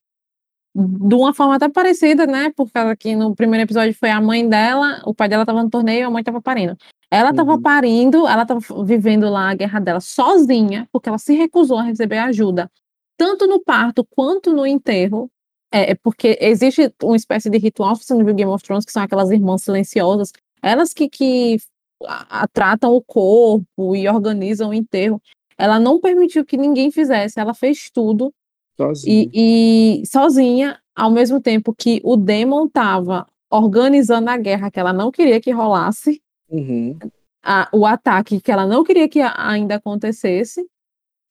de 0.75 1.13
uma 1.13 1.35
forma 1.35 1.55
até 1.55 1.69
parecida, 1.69 2.25
né? 2.25 2.51
Por 2.55 2.71
causa 2.71 2.95
que 2.95 3.15
no 3.15 3.35
primeiro 3.35 3.63
episódio 3.63 3.93
foi 3.93 4.09
a 4.09 4.19
mãe 4.19 4.49
dela, 4.49 5.03
o 5.05 5.13
pai 5.13 5.29
dela 5.29 5.45
tava 5.45 5.61
no 5.61 5.69
torneio, 5.69 6.07
a 6.07 6.09
mãe 6.09 6.23
tava 6.23 6.41
parindo. 6.41 6.75
Ela 7.11 7.29
estava 7.29 7.53
uhum. 7.53 7.61
parindo, 7.61 8.27
ela 8.27 8.41
estava 8.41 8.59
vivendo 8.83 9.29
lá 9.29 9.51
a 9.51 9.55
guerra 9.55 9.79
dela 9.79 9.99
sozinha, 9.99 10.87
porque 10.91 11.09
ela 11.09 11.19
se 11.19 11.35
recusou 11.35 11.77
a 11.77 11.83
receber 11.83 12.17
ajuda 12.17 12.71
tanto 13.17 13.47
no 13.47 13.59
parto 13.59 14.05
quanto 14.05 14.53
no 14.53 14.65
enterro, 14.65 15.29
é, 15.71 15.91
é, 15.91 15.95
porque 15.95 16.37
existe 16.39 16.93
uma 17.03 17.15
espécie 17.15 17.49
de 17.49 17.57
ritual 17.57 17.95
no 18.11 18.33
Game 18.33 18.51
of 18.51 18.63
Thrones, 18.63 18.85
que 18.85 18.91
são 18.91 19.03
aquelas 19.03 19.31
irmãs 19.31 19.63
silenciosas, 19.63 20.31
elas 20.61 20.93
que, 20.93 21.09
que 21.09 21.57
a, 22.05 22.43
a, 22.43 22.47
tratam 22.47 22.93
o 22.93 23.01
corpo 23.01 23.95
e 23.95 24.07
organizam 24.07 24.69
o 24.69 24.73
enterro. 24.73 25.21
Ela 25.57 25.79
não 25.79 25.99
permitiu 25.99 26.45
que 26.45 26.55
ninguém 26.55 26.91
fizesse, 26.91 27.39
ela 27.39 27.53
fez 27.53 27.89
tudo 27.91 28.31
sozinha. 28.77 29.29
E, 29.33 30.01
e 30.03 30.05
sozinha, 30.05 30.79
ao 30.95 31.11
mesmo 31.11 31.41
tempo 31.41 31.73
que 31.75 31.99
o 32.03 32.15
Demon 32.15 32.67
estava 32.67 33.27
organizando 33.49 34.29
a 34.29 34.37
guerra 34.37 34.69
que 34.69 34.79
ela 34.79 34.93
não 34.93 35.11
queria 35.11 35.41
que 35.41 35.51
rolasse, 35.51 36.21
uhum. 36.49 36.97
a, 37.43 37.67
o 37.73 37.85
ataque 37.85 38.39
que 38.39 38.51
ela 38.51 38.67
não 38.67 38.83
queria 38.83 39.09
que 39.09 39.19
ainda 39.19 39.75
acontecesse, 39.75 40.65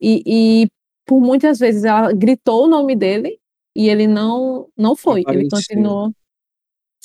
e, 0.01 0.23
e 0.27 0.69
por 1.07 1.21
muitas 1.21 1.59
vezes 1.59 1.85
ela 1.85 2.13
gritou 2.13 2.65
o 2.65 2.69
nome 2.69 2.97
dele 2.97 3.39
e 3.75 3.89
ele 3.89 4.07
não 4.07 4.69
não 4.77 4.97
foi, 4.97 5.21
Apareceu. 5.23 5.41
ele 5.43 5.51
continuou 5.51 6.13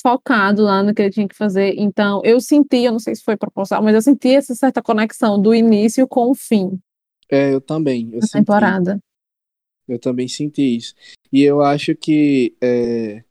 focado 0.01 0.63
lá 0.63 0.81
no 0.81 0.93
que 0.93 1.01
ele 1.01 1.11
tinha 1.11 1.27
que 1.27 1.35
fazer. 1.35 1.75
Então, 1.77 2.21
eu 2.25 2.41
senti, 2.41 2.77
eu 2.77 2.91
não 2.91 2.99
sei 2.99 3.13
se 3.15 3.23
foi 3.23 3.37
proposital, 3.37 3.83
mas 3.83 3.93
eu 3.93 4.01
senti 4.01 4.29
essa 4.29 4.55
certa 4.55 4.81
conexão 4.81 5.39
do 5.39 5.53
início 5.53 6.07
com 6.07 6.31
o 6.31 6.35
fim. 6.35 6.79
É, 7.29 7.53
eu 7.53 7.61
também. 7.61 8.09
Eu 8.11 8.19
da 8.19 8.25
senti, 8.25 8.33
temporada. 8.33 8.99
eu 9.87 9.99
também 9.99 10.27
senti 10.27 10.75
isso. 10.77 10.95
E 11.31 11.43
eu 11.43 11.61
acho 11.61 11.95
que, 11.95 12.55
é, 12.61 13.23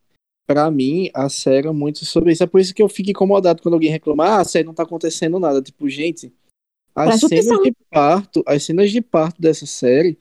para 0.47 0.71
mim, 0.71 1.11
a 1.13 1.29
série 1.29 1.67
é 1.67 1.73
muito 1.73 2.05
sobre 2.05 2.33
isso. 2.33 2.43
É 2.43 2.47
por 2.47 2.61
isso 2.61 2.73
que 2.75 2.83
eu 2.83 2.89
fico 2.89 3.11
incomodado 3.11 3.61
quando 3.63 3.75
alguém 3.75 3.91
reclama, 3.91 4.25
ah, 4.25 4.41
a 4.41 4.45
série 4.45 4.67
não 4.67 4.75
tá 4.75 4.85
acontecendo 4.85 5.41
nada. 5.41 5.61
Tipo, 5.61 5.89
gente, 5.89 6.33
as 6.95 7.09
Presta 7.09 7.29
cenas 7.29 7.47
atenção. 7.47 7.63
de 7.65 7.73
parto, 7.91 8.43
as 8.47 8.63
cenas 8.63 8.91
de 8.91 9.01
parto 9.01 9.43
dessa 9.43 9.67
série, 9.67 10.17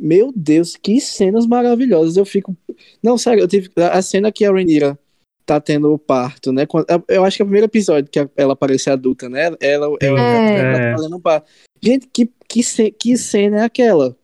meu 0.00 0.32
Deus, 0.34 0.76
que 0.76 1.00
cenas 1.00 1.46
maravilhosas. 1.46 2.16
Eu 2.16 2.24
fico. 2.24 2.56
Não, 3.02 3.18
sério, 3.18 3.42
eu 3.42 3.48
tive. 3.48 3.68
A 3.76 4.00
cena 4.02 4.32
que 4.32 4.44
a 4.44 4.50
Rhaenyra 4.52 4.98
tá 5.46 5.60
tendo 5.60 5.92
o 5.92 5.98
parto, 5.98 6.52
né? 6.52 6.66
Eu 7.08 7.24
acho 7.24 7.36
que 7.36 7.42
é 7.42 7.44
o 7.44 7.46
primeiro 7.46 7.66
episódio 7.66 8.10
que 8.10 8.26
ela 8.36 8.52
aparece 8.52 8.88
adulta, 8.88 9.28
né? 9.28 9.46
Ela, 9.46 9.56
ela, 9.60 9.98
É. 10.00 10.06
ela 10.06 10.72
tá 10.72 10.96
fazendo 10.96 11.16
um 11.16 11.20
parto. 11.20 11.50
Gente, 11.82 12.06
que, 12.12 12.30
que, 12.48 12.62
ce- 12.62 12.90
que 12.92 13.16
cena 13.16 13.58
é 13.58 13.64
aquela? 13.64 14.16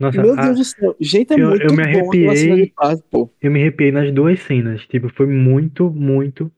Nossa, 0.00 0.22
Meu 0.22 0.38
a- 0.38 0.44
Deus 0.44 0.58
do 0.58 0.64
céu. 0.64 0.96
Gente, 1.00 1.32
é 1.32 1.40
eu- 1.40 1.48
muito 1.48 1.64
eu 1.64 1.74
me 1.74 1.82
arrepiei. 1.82 2.66
de 2.66 2.72
parto, 2.72 3.02
pô. 3.10 3.30
eu 3.42 3.50
me 3.50 3.60
arrepiei 3.60 3.90
nas 3.90 4.12
duas 4.14 4.38
cenas. 4.42 4.82
Tipo, 4.86 5.08
foi 5.08 5.26
muito, 5.26 5.90
muito. 5.90 6.52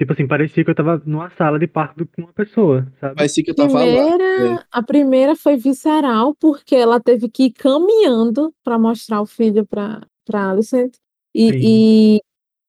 Tipo 0.00 0.14
assim, 0.14 0.26
parecia 0.26 0.64
que 0.64 0.70
eu 0.70 0.74
tava 0.74 0.96
numa 1.04 1.28
sala 1.36 1.58
de 1.58 1.66
parto 1.66 2.06
com 2.16 2.22
uma 2.22 2.32
pessoa, 2.32 2.90
sabe? 2.98 3.16
Parecia 3.16 3.44
que 3.44 3.50
eu 3.50 3.54
tava 3.54 3.84
lá. 3.84 3.84
É. 3.84 4.16
Primeira, 4.16 4.66
a 4.72 4.82
primeira 4.82 5.36
foi 5.36 5.58
visceral, 5.58 6.34
porque 6.36 6.74
ela 6.74 6.98
teve 6.98 7.28
que 7.28 7.44
ir 7.44 7.50
caminhando 7.52 8.50
para 8.64 8.78
mostrar 8.78 9.20
o 9.20 9.26
filho 9.26 9.66
para 9.66 10.00
para 10.24 10.48
Alicent. 10.48 10.96
E, 11.34 11.50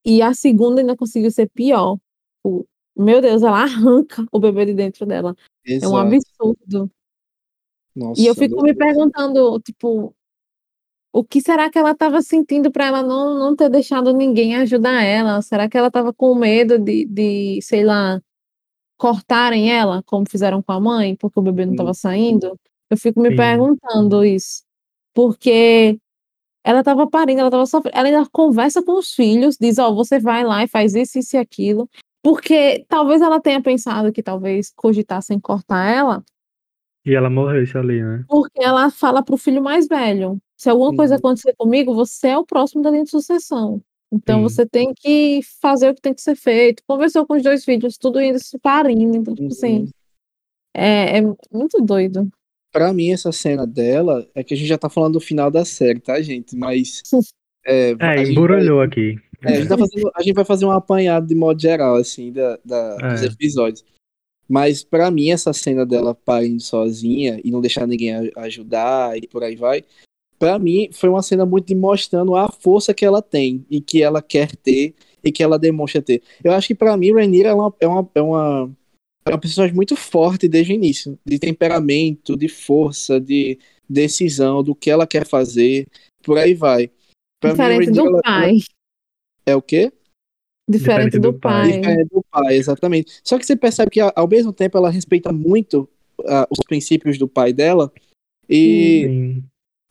e, 0.05 0.13
e 0.17 0.21
a 0.21 0.34
segunda 0.34 0.82
ainda 0.82 0.93
conseguiu 0.97 1.32
ser 1.32 1.49
pior. 1.53 1.97
O- 2.43 2.65
meu 2.97 3.21
Deus, 3.21 3.43
ela 3.43 3.61
arranca 3.63 4.25
o 4.29 4.38
bebê 4.38 4.65
de 4.65 4.73
dentro 4.73 5.05
dela. 5.05 5.34
É 5.65 5.88
um 5.88 5.95
Exato. 5.95 5.95
absurdo. 5.97 6.91
Nossa, 7.95 8.21
E 8.21 8.25
eu 8.25 8.36
fico 8.36 8.61
me 8.61 8.73
Deus. 8.73 8.77
perguntando, 8.77 9.57
tipo, 9.61 10.13
o 11.14 11.24
que 11.24 11.41
será 11.41 11.70
que 11.70 11.78
ela 11.78 11.91
estava 11.91 12.22
sentindo 12.22 12.72
para 12.72 12.86
ela 12.88 13.03
não, 13.03 13.38
não 13.38 13.55
ter 13.55 13.70
deixado 13.70 14.14
ninguém 14.14 14.55
ajudar 14.57 15.03
ela? 15.03 15.41
Será 15.41 15.70
que 15.70 15.78
ela 15.78 15.88
estava 15.88 16.14
com 16.14 16.34
medo 16.36 16.80
de, 16.80 17.05
de, 17.05 17.59
sei 17.62 17.84
lá, 17.84 18.22
cortarem 18.97 19.72
ela, 19.72 20.03
como 20.03 20.30
fizeram 20.30 20.62
com 20.62 20.72
a 20.72 20.80
mãe, 20.80 21.16
porque 21.16 21.39
o 21.39 21.43
bebê 21.43 21.66
não 21.66 21.74
estava 21.74 21.93
saindo? 21.93 22.57
Eu 22.89 22.97
fico 22.97 23.20
me 23.22 23.30
Sim. 23.32 23.36
perguntando 23.38 24.24
isso. 24.26 24.64
Porque 25.14 25.99
ela 26.64 26.80
estava 26.80 27.07
parindo, 27.09 27.39
ela 27.39 27.49
estava 27.49 27.66
sofrendo. 27.66 27.97
Ela 27.97 28.07
ainda 28.09 28.30
conversa 28.32 28.84
com 28.84 28.97
os 28.99 29.14
filhos, 29.14 29.57
diz: 29.59 29.80
Ó, 29.80 29.93
você 29.93 30.20
vai 30.20 30.43
lá 30.43 30.64
e 30.64 30.68
faz 30.68 30.95
isso, 30.95 31.20
isso 31.20 31.36
e 31.36 31.39
aquilo. 31.39 31.89
Porque 32.24 32.86
talvez 32.88 33.22
ela 33.22 33.41
tenha 33.41 33.62
pensado 33.62 34.12
que 34.14 34.22
talvez 34.24 34.72
cogitassem 34.76 35.39
cortar 35.39 35.88
ela, 35.89 36.24
E 37.05 37.16
ela 37.16 37.30
morresse 37.30 37.78
ali, 37.78 38.01
né? 38.03 38.26
porque 38.28 38.62
ela 38.64 38.89
fala 38.91 39.24
pro 39.24 39.38
filho 39.38 39.62
mais 39.64 39.88
velho: 39.88 40.39
se 40.62 40.70
alguma 40.70 40.95
coisa 40.95 41.16
Uhum. 41.16 41.20
acontecer 41.20 41.55
comigo, 41.57 41.93
você 41.93 42.28
é 42.30 42.38
o 42.38 42.45
próximo 42.45 42.84
da 42.84 42.91
linha 42.91 43.03
de 43.03 43.09
sucessão. 43.09 43.82
Então 44.14 44.38
Sim. 44.39 44.43
você 44.43 44.66
tem 44.66 44.93
que 44.93 45.39
fazer 45.62 45.89
o 45.89 45.95
que 45.95 46.01
tem 46.01 46.14
que 46.14 46.22
ser 46.22 46.36
feito. 46.36 46.84
Conversou 46.88 47.26
com 47.26 47.36
os 47.36 47.41
dois 47.41 47.64
filhos, 47.66 47.97
tudo 47.97 48.22
indo 48.22 48.38
se 48.38 48.59
parindo. 48.59 49.18
Então, 49.18 49.34
tipo 49.34 49.47
assim, 49.47 49.80
Uhum. 49.80 49.89
é, 50.76 51.18
é 51.18 51.22
muito 51.51 51.82
doido. 51.82 52.30
Pra 52.72 52.93
mim, 52.93 53.12
essa 53.12 53.32
cena 53.32 53.66
dela 53.66 54.28
é 54.36 54.43
que 54.43 54.53
a 54.53 54.57
gente 54.57 54.68
já 54.68 54.78
tá 54.78 54.89
falando 54.89 55.14
do 55.14 55.20
final 55.20 55.49
da 55.49 55.66
série, 55.66 55.99
tá, 55.99 56.22
gente? 56.22 56.55
Mas. 56.55 57.01
É, 57.64 57.93
a 57.99 58.16
É, 58.16 58.24
emburulhou 58.24 58.82
aqui. 58.82 59.18
É, 59.43 59.49
a, 59.49 59.55
gente 59.59 59.68
tá 59.70 59.78
fazendo- 59.78 60.12
a 60.16 60.24
gente 60.24 60.34
vai 60.34 60.43
fazer 60.43 60.66
um 60.66 60.72
apanhado 60.72 61.28
de 61.28 61.36
modo 61.36 61.62
geral, 61.62 61.95
assim, 61.95 62.32
da, 62.32 62.57
da- 62.66 62.95
dos 63.12 63.22
É. 63.22 63.26
episódios. 63.28 63.86
Mas 64.49 64.84
pra 64.84 65.12
mim, 65.12 65.30
essa 65.30 65.53
cena 65.53 65.86
dela 65.86 66.16
parindo 66.16 66.59
sozinha 66.59 67.39
e 67.43 67.51
não 67.51 67.62
deixar 67.62 67.86
ninguém 67.86 68.32
ajudar 68.36 69.16
e 69.16 69.28
por 69.28 69.43
aí 69.43 69.55
vai, 69.55 69.84
pra 70.42 70.58
mim 70.58 70.89
foi 70.92 71.08
uma 71.08 71.22
cena 71.22 71.46
muito 71.46 71.68
de 71.68 71.76
mostrando 71.76 72.36
a 72.36 72.52
força 72.52 72.96
que 72.96 73.06
ela 73.06 73.22
tem 73.22 73.64
e 73.70 73.80
que 73.80 74.02
ela 74.02 74.24
quer 74.24 74.56
ter 74.56 74.96
e 75.24 75.32
que 75.32 75.44
ela 75.44 75.60
demonstra 75.60 76.02
ter. 76.02 76.24
Eu 76.44 76.52
acho 76.52 76.68
que 76.70 76.74
pra 76.74 76.98
mim, 76.98 77.14
Rhaenyra 77.14 77.50
é 77.50 77.54
uma, 77.54 77.72
é 77.80 77.88
uma, 77.88 78.10
é 78.16 78.22
uma, 78.24 78.72
é 79.24 79.30
uma 79.30 79.38
personagem 79.38 79.76
muito 79.76 79.96
forte 79.96 80.48
desde 80.48 80.74
o 80.74 80.76
início, 80.76 81.16
de 81.24 81.38
temperamento, 81.38 82.36
de 82.36 82.48
força, 82.50 83.22
de 83.22 83.60
decisão, 83.88 84.64
do 84.64 84.74
que 84.74 84.89
ela 84.89 85.06
quer 85.06 85.28
fazer, 85.28 85.86
por 86.24 86.39
aí 86.39 86.56
vai. 86.56 86.89
Pra 87.39 87.52
mim, 87.52 87.58
Diferente 87.58 87.86
Rhaenyra, 87.86 88.04
do 88.04 88.10
ela- 88.10 88.22
pai. 88.24 88.58
é 89.46 89.56
o 89.56 89.62
quê? 89.62 89.94
Diferente 90.68 91.06
Diferente 91.12 91.20
do 91.20 91.32
do 91.34 91.39
pai. 91.39 91.82
É, 91.86 92.04
do 92.06 92.26
pai, 92.32 92.56
exatamente. 92.56 93.20
Só 93.24 93.38
que 93.38 93.46
você 93.46 93.56
percebe 93.56 93.92
que 93.92 94.00
ao 94.00 94.28
mesmo 94.28 94.52
tempo 94.52 94.76
ela 94.76 94.89
respeita 94.89 95.32
muito 95.32 95.88
ah, 96.26 96.48
os 96.50 96.60
princípios 96.66 97.20
do 97.20 97.28
pai 97.28 97.54
dela. 97.54 97.94
E 98.50 99.04
Sim. 99.06 99.44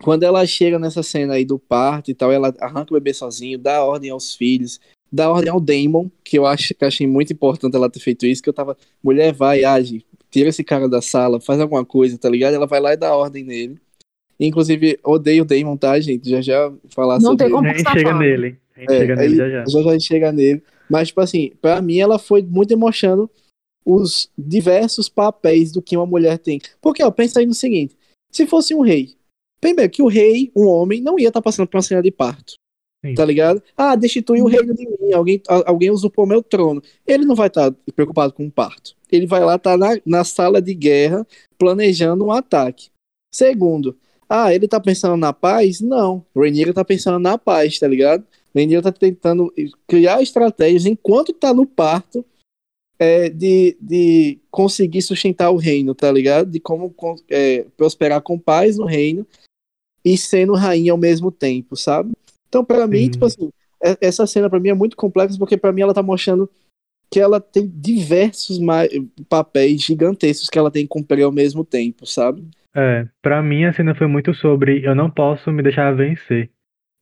Quando 0.03 0.23
ela 0.23 0.47
chega 0.47 0.79
nessa 0.79 1.03
cena 1.03 1.35
aí 1.35 1.45
do 1.45 1.59
parto 1.59 2.11
e 2.11 2.15
tal, 2.15 2.33
ela 2.33 2.55
arranca 2.61 2.93
o 2.93 2.95
bebê 2.95 3.13
sozinho, 3.13 3.59
dá 3.59 3.85
ordem 3.85 4.11
aos 4.11 4.35
filhos, 4.35 4.81
dá 5.13 5.31
ordem 5.31 5.51
ao 5.51 5.61
Damon, 5.61 6.11
que 6.25 6.39
eu 6.39 6.47
acho 6.47 6.75
que 6.75 6.85
achei 6.85 7.07
muito 7.07 7.33
importante 7.33 7.77
ela 7.77 7.91
ter 7.91 8.01
feito 8.01 8.27
isso, 8.27 8.43
que 8.43 8.49
eu 8.49 8.55
tava, 8.55 8.77
mulher, 9.03 9.33
vai, 9.33 9.65
age, 9.65 10.05
tira 10.31 10.49
esse 10.49 10.65
cara 10.65 10.89
da 10.89 11.03
sala, 11.03 11.41
faz 11.41 11.61
alguma 11.61 11.85
coisa, 11.85 12.17
tá 12.17 12.29
ligado? 12.29 12.55
Ela 12.55 12.67
vai 12.67 12.81
lá 12.81 12.93
e 12.93 12.97
dá 12.97 13.15
ordem 13.15 13.45
nele. 13.45 13.79
Inclusive, 14.39 14.99
odeio 15.05 15.43
o 15.43 15.47
Damon, 15.47 15.77
tá, 15.77 16.01
gente? 16.01 16.31
Já 16.31 16.41
já 16.41 16.73
falar 16.89 17.17
Não 17.17 17.33
sobre 17.33 17.45
tem 17.45 17.55
como 17.55 17.69
A 17.69 17.73
gente 17.73 17.85
passar 17.85 17.99
chega 17.99 18.15
nele. 18.15 18.57
A 18.75 18.81
gente 18.81 18.93
é, 18.93 18.99
chega 18.99 19.17
nele 19.17 19.33
aí 19.33 19.37
já 19.37 19.51
já. 19.51 19.65
já 19.67 19.83
já 19.83 20.01
chega 20.01 20.33
nele. 20.33 20.63
Mas, 20.89 21.09
tipo 21.09 21.21
assim, 21.21 21.53
pra 21.61 21.83
mim 21.83 21.99
ela 21.99 22.19
foi 22.19 22.43
muito 22.43 22.71
demonstrando 22.71 23.31
os 23.85 24.31
diversos 24.37 25.11
papéis 25.11 25.71
do 25.71 25.83
que 25.83 25.95
uma 25.95 26.07
mulher 26.07 26.39
tem. 26.39 26.59
Porque, 26.81 27.03
ó, 27.03 27.11
pensa 27.11 27.41
aí 27.41 27.47
no 27.47 27.53
seguinte: 27.53 27.95
se 28.33 28.47
fosse 28.47 28.75
um 28.75 28.81
rei, 28.81 29.15
primeiro 29.61 29.91
que 29.91 30.03
o 30.03 30.09
rei, 30.09 30.51
um 30.57 30.67
homem, 30.67 31.01
não 31.01 31.19
ia 31.19 31.29
estar 31.29 31.43
passando 31.43 31.69
por 31.69 31.77
uma 31.77 31.83
cena 31.83 32.03
de 32.03 32.11
parto. 32.11 32.55
Sim. 33.05 33.15
Tá 33.15 33.25
ligado? 33.25 33.63
Ah, 33.77 33.97
destitui 33.97 34.43
o 34.43 34.47
reino 34.47 34.75
de 34.75 34.87
mim, 34.87 35.13
alguém, 35.13 35.43
alguém 35.49 35.91
usurpou 35.91 36.27
meu 36.27 36.43
trono. 36.43 36.83
Ele 37.07 37.25
não 37.25 37.35
vai 37.35 37.49
estar 37.49 37.73
preocupado 37.95 38.33
com 38.33 38.47
o 38.47 38.51
parto. 38.51 38.95
Ele 39.11 39.27
vai 39.27 39.41
lá 39.43 39.57
estar 39.57 39.77
na, 39.77 39.99
na 40.05 40.23
sala 40.23 40.61
de 40.61 40.75
guerra 40.75 41.27
planejando 41.59 42.25
um 42.25 42.31
ataque. 42.31 42.91
Segundo, 43.35 43.97
ah, 44.29 44.55
ele 44.55 44.69
tá 44.69 44.79
pensando 44.79 45.17
na 45.17 45.33
paz? 45.33 45.81
Não. 45.81 46.25
Rhaenyra 46.37 46.75
tá 46.75 46.85
pensando 46.85 47.19
na 47.19 47.39
paz, 47.39 47.79
tá 47.79 47.89
ligado? 47.89 48.25
Rhaenyra 48.55 48.83
tá 48.83 48.93
tentando 48.93 49.53
criar 49.87 50.23
estratégias 50.23 50.85
enquanto 50.85 51.33
tá 51.33 51.55
no 51.55 51.67
parto 51.67 52.25
é, 52.99 53.31
de, 53.31 53.79
de 53.81 54.39
conseguir 54.51 55.01
sustentar 55.01 55.51
o 55.51 55.57
reino, 55.57 55.95
tá 55.95 56.13
ligado? 56.13 56.51
De 56.51 56.61
como 56.61 56.95
é, 57.31 57.65
prosperar 57.77 58.21
com 58.21 58.39
paz 58.39 58.77
no 58.77 58.85
reino 58.85 59.27
e 60.05 60.17
sendo 60.17 60.55
rainha 60.55 60.93
ao 60.93 60.99
mesmo 60.99 61.31
tempo, 61.31 61.77
sabe? 61.77 62.13
Então, 62.49 62.65
pra 62.65 62.87
mim, 62.87 63.09
tipo 63.09 63.25
assim, 63.27 63.51
é- 63.83 63.97
essa 64.01 64.27
cena 64.27 64.49
pra 64.51 64.61
mim 64.61 64.71
é 64.71 64.75
muito 64.75 64.97
complexa 64.97 65.39
porque 65.39 65.57
pra 65.57 65.73
mim 65.73 65.83
ela 65.83 65.95
tá 65.95 66.03
mostrando 66.03 66.49
que 67.11 67.19
ela 67.21 67.41
tem 67.41 67.67
diversos 67.75 68.59
papéis 69.29 69.83
gigantescos 69.83 70.49
que 70.49 70.59
ela 70.59 70.71
tem 70.71 70.83
que 70.85 70.89
cumprir 70.89 71.23
ao 71.25 71.33
mesmo 71.33 71.65
tempo, 71.65 72.07
sabe? 72.07 72.45
É, 72.75 73.07
pra 73.21 73.43
mim 73.43 73.65
a 73.65 73.73
cena 73.73 73.95
foi 73.95 74.07
muito 74.07 74.33
sobre 74.33 74.87
eu 74.87 74.95
não 74.95 75.11
posso 75.11 75.51
me 75.51 75.63
deixar 75.63 75.93
vencer. 75.95 76.51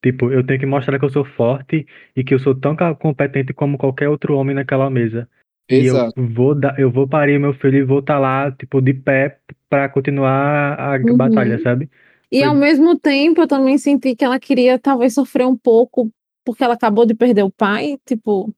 Tipo, 0.03 0.33
eu 0.33 0.47
tenho 0.47 0.61
que 0.61 0.67
mostrar 0.67 0.99
que 0.99 1.05
eu 1.05 1.11
sou 1.11 1.25
forte 1.25 1.87
e 2.17 2.23
que 2.23 2.33
eu 2.33 2.39
sou 2.39 2.55
tão 2.55 2.77
competente 2.97 3.53
como 3.53 3.77
qualquer 3.77 4.09
outro 4.09 4.35
homem 4.37 4.55
naquela 4.55 4.89
mesa. 4.89 5.29
E 5.69 5.75
eu 5.85 5.95
Exato. 5.95 6.15
vou 6.17 6.55
dar, 6.55 6.79
eu 6.79 6.91
vou 6.91 7.07
parir 7.07 7.39
meu 7.39 7.53
filho 7.53 7.79
e 7.79 7.85
vou 7.85 7.99
estar 7.99 8.19
lá, 8.19 8.51
tipo, 8.53 8.81
de 8.81 8.95
pé 8.95 9.39
pra 9.69 9.89
continuar 9.89 10.79
a 10.79 10.97
Uhum. 10.97 11.17
batalha, 11.17 11.61
sabe? 11.61 11.91
E 12.31 12.43
ao 12.43 12.55
mesmo 12.55 12.99
tempo, 12.99 13.41
eu 13.41 13.49
também 13.49 13.79
senti 13.79 14.15
que 14.15 14.25
ela 14.25 14.39
queria 14.39 14.79
talvez 14.79 15.15
sofrer 15.15 15.47
um 15.47 15.57
pouco 15.57 16.11
porque 16.45 16.63
ela 16.65 16.75
acabou 16.75 17.05
de 17.07 17.15
perder 17.15 17.43
o 17.43 17.51
pai. 17.51 17.99
Tipo, 18.07 18.55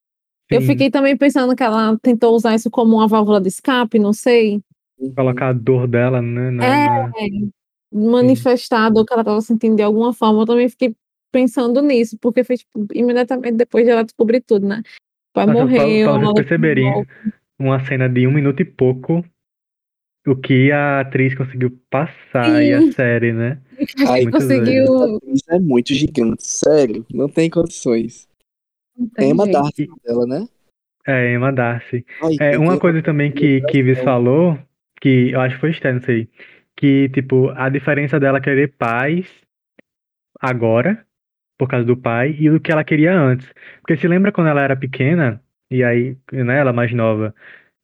eu 0.51 0.61
Sim, 0.61 0.67
fiquei 0.67 0.91
também 0.91 1.17
pensando 1.17 1.55
que 1.55 1.63
ela 1.63 1.97
tentou 2.03 2.35
usar 2.35 2.55
isso 2.55 2.71
como 2.71 2.97
uma 2.97 3.09
válvula 3.09 3.41
de 3.41 3.49
escape, 3.49 3.99
não 3.99 4.13
sei. 4.13 4.61
colocar 5.17 5.49
a 5.49 5.53
dor 5.53 5.87
dela, 5.89 6.21
né, 6.21 6.51
na- 6.51 6.67
É. 6.67 6.87
na- 6.89 7.13
Manifestar 7.93 8.87
a 8.87 8.91
dor 8.91 9.05
que 9.05 9.13
ela 9.13 9.23
estava 9.23 9.41
sentindo 9.41 9.75
de 9.77 9.83
alguma 9.83 10.13
forma. 10.13 10.43
Eu 10.43 10.47
também 10.47 10.69
fiquei 10.69 10.95
pensando 11.33 11.83
nisso, 11.83 12.17
porque 12.21 12.45
foi 12.45 12.57
tipo, 12.57 12.87
imediatamente 12.95 13.55
depois 13.57 13.85
de 13.85 13.91
ela 13.91 14.05
descobrir 14.05 14.41
tudo, 14.43 14.67
né? 14.67 14.83
Pai 15.33 15.47
Nossa, 15.47 15.59
pra- 15.67 15.67
pra 15.77 16.19
vocês 16.19 16.33
perceberem 16.35 17.07
uma 17.59 17.85
cena 17.85 18.09
de 18.09 18.27
um 18.27 18.33
minuto 18.33 18.61
e 18.61 18.65
pouco, 18.65 19.25
o 20.27 20.37
que 20.37 20.71
a 20.71 21.01
atriz 21.01 21.35
conseguiu 21.35 21.71
passar 21.91 22.63
e 22.63 22.73
a 22.75 22.81
Sim. 22.83 22.93
série, 22.93 23.33
né? 23.33 23.59
Muito 23.97 24.31
conseguiu. 24.33 24.85
Isso 25.33 25.45
é 25.51 25.59
muito 25.59 25.95
gigante, 25.95 26.47
sério. 26.47 27.07
Não 27.13 27.29
tem 27.29 27.49
condições. 27.49 28.29
Não 28.97 29.09
tem 29.09 29.31
Emma 29.31 29.45
jeito. 29.45 29.59
Darcy 29.63 29.89
dela, 30.05 30.27
né? 30.27 30.47
É, 31.07 31.33
Emma 31.33 31.51
Darcy. 31.53 32.05
Ai, 32.23 32.37
É, 32.39 32.59
uma 32.59 32.69
tenho- 32.69 32.81
coisa 32.81 33.03
também 33.03 33.33
que 33.33 33.63
Kivis 33.63 33.99
falou, 34.01 34.59
que 35.01 35.31
eu 35.31 35.41
acho 35.41 35.55
que 35.55 35.61
foi 35.63 35.71
externo 35.71 35.99
isso 36.01 36.11
aí, 36.11 36.29
que, 36.77 37.09
tipo, 37.09 37.49
a 37.57 37.69
diferença 37.71 38.21
dela 38.21 38.41
querer 38.41 38.75
paz 38.77 39.27
agora 40.41 41.05
por 41.59 41.69
causa 41.69 41.85
do 41.85 41.95
pai, 41.97 42.35
e 42.39 42.49
do 42.49 42.59
que 42.59 42.73
ela 42.73 42.83
queria 42.83 43.13
antes. 43.19 43.47
Porque 43.83 43.95
se 43.97 44.09
lembra 44.09 44.33
quando 44.33 44.47
ela 44.49 44.63
era 44.63 44.75
pequena, 44.75 45.43
e 45.71 45.85
aí, 45.85 46.17
né, 46.33 46.59
ela 46.59 46.73
mais 46.73 46.91
nova, 46.95 47.35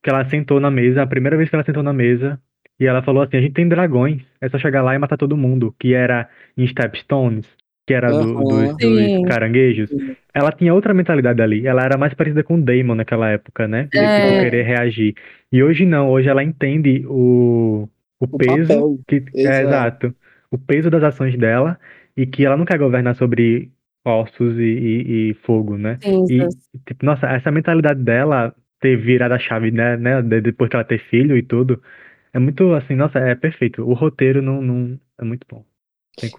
que 0.06 0.10
ela 0.10 0.28
sentou 0.30 0.60
na 0.60 0.70
mesa, 0.70 1.02
a 1.02 1.06
primeira 1.06 1.36
vez 1.36 1.50
que 1.50 1.56
ela 1.56 1.64
sentou 1.64 1.82
na 1.82 1.92
mesa, 1.92 2.40
e 2.78 2.86
ela 2.86 3.02
falou 3.02 3.22
assim: 3.22 3.36
a 3.38 3.40
gente 3.40 3.54
tem 3.54 3.68
dragões, 3.68 4.22
é 4.40 4.48
só 4.48 4.58
chegar 4.58 4.82
lá 4.82 4.94
e 4.94 4.98
matar 4.98 5.16
todo 5.16 5.36
mundo, 5.36 5.74
que 5.80 5.94
era 5.94 6.28
em 6.56 6.66
Stepstones, 6.66 7.46
que 7.86 7.94
era 7.94 8.12
do, 8.14 8.44
dos, 8.44 8.74
dos 8.76 9.18
caranguejos. 9.18 9.94
Ela 10.34 10.52
tinha 10.52 10.74
outra 10.74 10.92
mentalidade 10.94 11.40
ali. 11.42 11.66
Ela 11.66 11.82
era 11.84 11.96
mais 11.98 12.14
parecida 12.14 12.44
com 12.44 12.56
o 12.56 12.62
Damon 12.62 12.94
naquela 12.94 13.30
época, 13.30 13.66
né? 13.66 13.90
De 13.94 14.08
É. 14.08 14.10
tipo, 14.10 14.34
querer 14.36 14.64
reagir. 14.64 15.14
E 15.50 15.62
hoje 15.62 15.86
não, 15.86 16.10
hoje 16.10 16.28
ela 16.28 16.44
entende 16.44 17.04
o, 17.08 17.88
o, 18.20 18.28
O 18.30 18.38
peso 18.38 18.66
papel, 18.68 18.98
que 19.08 19.24
é 19.44 19.62
exato. 19.62 19.62
exato. 19.62 20.14
O 20.50 20.58
peso 20.58 20.90
das 20.90 21.02
ações 21.02 21.36
dela 21.38 21.78
e 22.16 22.26
que 22.26 22.44
ela 22.44 22.56
não 22.56 22.64
quer 22.64 22.78
governar 22.78 23.14
sobre 23.16 23.72
ossos 24.04 24.58
e, 24.58 24.62
e- 24.62 25.30
e 25.30 25.34
fogo, 25.34 25.76
né? 25.78 26.00
E, 26.28 26.46
Cinzas. 26.46 26.54
tipo, 26.86 27.04
nossa, 27.04 27.26
essa 27.28 27.50
mentalidade 27.50 28.02
dela 28.02 28.54
ter 28.86 28.96
virado 28.96 29.34
a 29.34 29.38
chave, 29.38 29.72
né, 29.72 29.96
né, 29.96 30.22
de- 30.22 30.40
depois 30.40 30.70
que 30.70 30.76
ela 30.76 30.84
ter 30.84 31.00
filho 31.10 31.36
e 31.36 31.42
tudo, 31.42 31.82
é 32.32 32.38
muito 32.38 32.72
assim, 32.74 32.94
nossa, 32.94 33.18
é 33.18 33.34
perfeito. 33.34 33.82
O 33.82 33.94
roteiro 33.94 34.40
não, 34.40 34.62
não 34.62 35.00
é 35.18 35.24
muito 35.24 35.44
bom. 35.50 35.64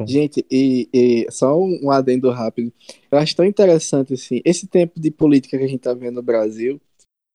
Gente, 0.07 0.45
e, 0.49 0.89
e 0.93 1.27
só 1.29 1.59
um, 1.59 1.79
um 1.83 1.91
adendo 1.91 2.31
rápido. 2.31 2.71
Eu 3.11 3.17
acho 3.19 3.35
tão 3.35 3.45
interessante 3.45 4.13
assim, 4.13 4.41
esse 4.45 4.67
tempo 4.67 4.99
de 4.99 5.11
política 5.11 5.57
que 5.57 5.63
a 5.63 5.67
gente 5.67 5.81
tá 5.81 5.93
vendo 5.93 6.15
no 6.15 6.23
Brasil 6.23 6.79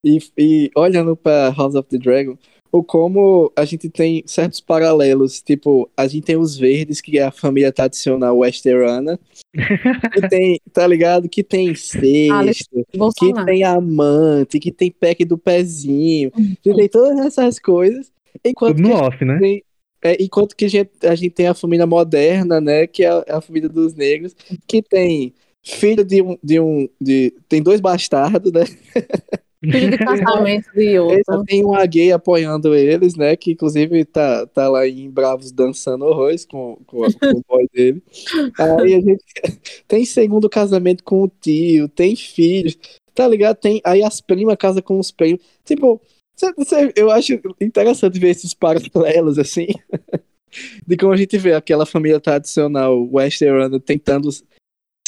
e, 0.05 0.19
e 0.37 0.71
olhando 0.75 1.15
para 1.15 1.51
House 1.57 1.75
of 1.75 1.89
the 1.89 1.99
Dragon, 1.99 2.37
o 2.73 2.83
como 2.83 3.53
a 3.55 3.67
gente 3.67 3.91
tem 3.91 4.25
certos 4.27 4.61
paralelos, 4.61 5.43
tipo, 5.43 5.89
a 5.95 6.07
gente 6.09 6.25
tem 6.25 6.39
os 6.39 6.57
verdes, 6.57 7.03
que 7.03 7.19
é 7.19 7.25
a 7.25 7.31
família 7.31 7.71
tradicional 7.71 8.39
westerana, 8.39 9.21
que 9.53 9.53
tem, 10.31 10.59
tá 10.73 10.87
ligado? 10.87 11.29
Que 11.29 11.45
tem 11.45 11.75
sexto, 11.75 12.85
que 12.91 13.45
tem 13.45 13.63
amante, 13.63 14.59
que 14.59 14.73
tem 14.73 14.91
pack 14.91 15.23
do 15.27 15.37
pezinho, 15.37 16.33
que 16.63 16.75
tem 16.75 16.89
todas 16.89 17.27
essas 17.27 17.59
coisas, 17.59 18.11
enquanto 18.43 18.77
Tudo 18.77 18.89
que 18.89 18.95
no 18.95 18.97
a 18.97 19.07
off, 19.09 19.25
né? 19.25 19.39
tem- 19.39 19.63
é, 20.05 20.21
enquanto 20.21 20.57
que 20.57 20.65
a 20.65 20.69
gente, 20.69 20.91
a 21.05 21.15
gente 21.15 21.31
tem 21.31 21.47
a 21.47 21.55
família 21.55 21.87
moderna, 21.87 22.61
né? 22.61 22.89
Que 22.89 23.05
é 23.05 23.09
a, 23.09 23.25
a 23.37 23.41
família 23.41 23.69
dos 23.69 23.95
negros, 23.95 24.35
que 24.67 24.83
tem 24.83 25.33
filho 25.63 26.05
de 26.05 26.21
um. 26.21 26.37
De 26.43 26.59
um 26.59 26.89
de, 27.01 27.33
tem 27.49 27.63
dois 27.63 27.81
bastardos, 27.81 28.51
né? 28.51 28.65
De 29.63 29.97
casamento 29.97 30.69
de 30.75 30.99
outro. 30.99 31.45
Tem 31.45 31.65
uma 31.65 31.87
gay 31.87 32.11
apoiando 32.11 32.75
eles, 32.75 33.15
né? 33.15 33.37
Que 33.37 33.53
inclusive 33.53 34.05
tá, 34.05 34.47
tá 34.47 34.69
lá 34.69 34.87
em 34.87 35.09
Bravos 35.09 35.53
dançando 35.53 36.05
horrores 36.05 36.45
com, 36.45 36.77
com, 36.87 36.99
com 36.99 37.39
o 37.39 37.45
boy 37.49 37.69
dele. 37.73 38.03
Aí 38.59 38.95
a 38.95 39.01
gente 39.01 39.25
tem 39.87 40.05
segundo 40.05 40.51
casamento 40.51 41.05
com 41.05 41.23
o 41.23 41.29
tio, 41.29 41.89
tem 41.89 42.17
filhos, 42.17 42.77
tá 43.15 43.27
ligado? 43.29 43.57
Tem, 43.57 43.81
aí 43.85 44.03
as 44.03 44.21
primas 44.21 44.57
casam 44.57 44.83
com 44.83 44.99
os 44.99 45.13
primos. 45.13 45.41
Tipo, 45.65 46.01
eu 46.97 47.11
acho 47.11 47.39
interessante 47.61 48.19
ver 48.19 48.31
esses 48.31 48.55
paralelos 48.55 49.39
assim. 49.39 49.69
De 50.87 50.99
como 50.99 51.13
a 51.13 51.17
gente 51.17 51.39
vê 51.39 51.55
aquela 51.55 51.87
família 51.87 52.21
tradicional 52.21 53.09
westerana 53.11 53.81
tentando 53.81 54.29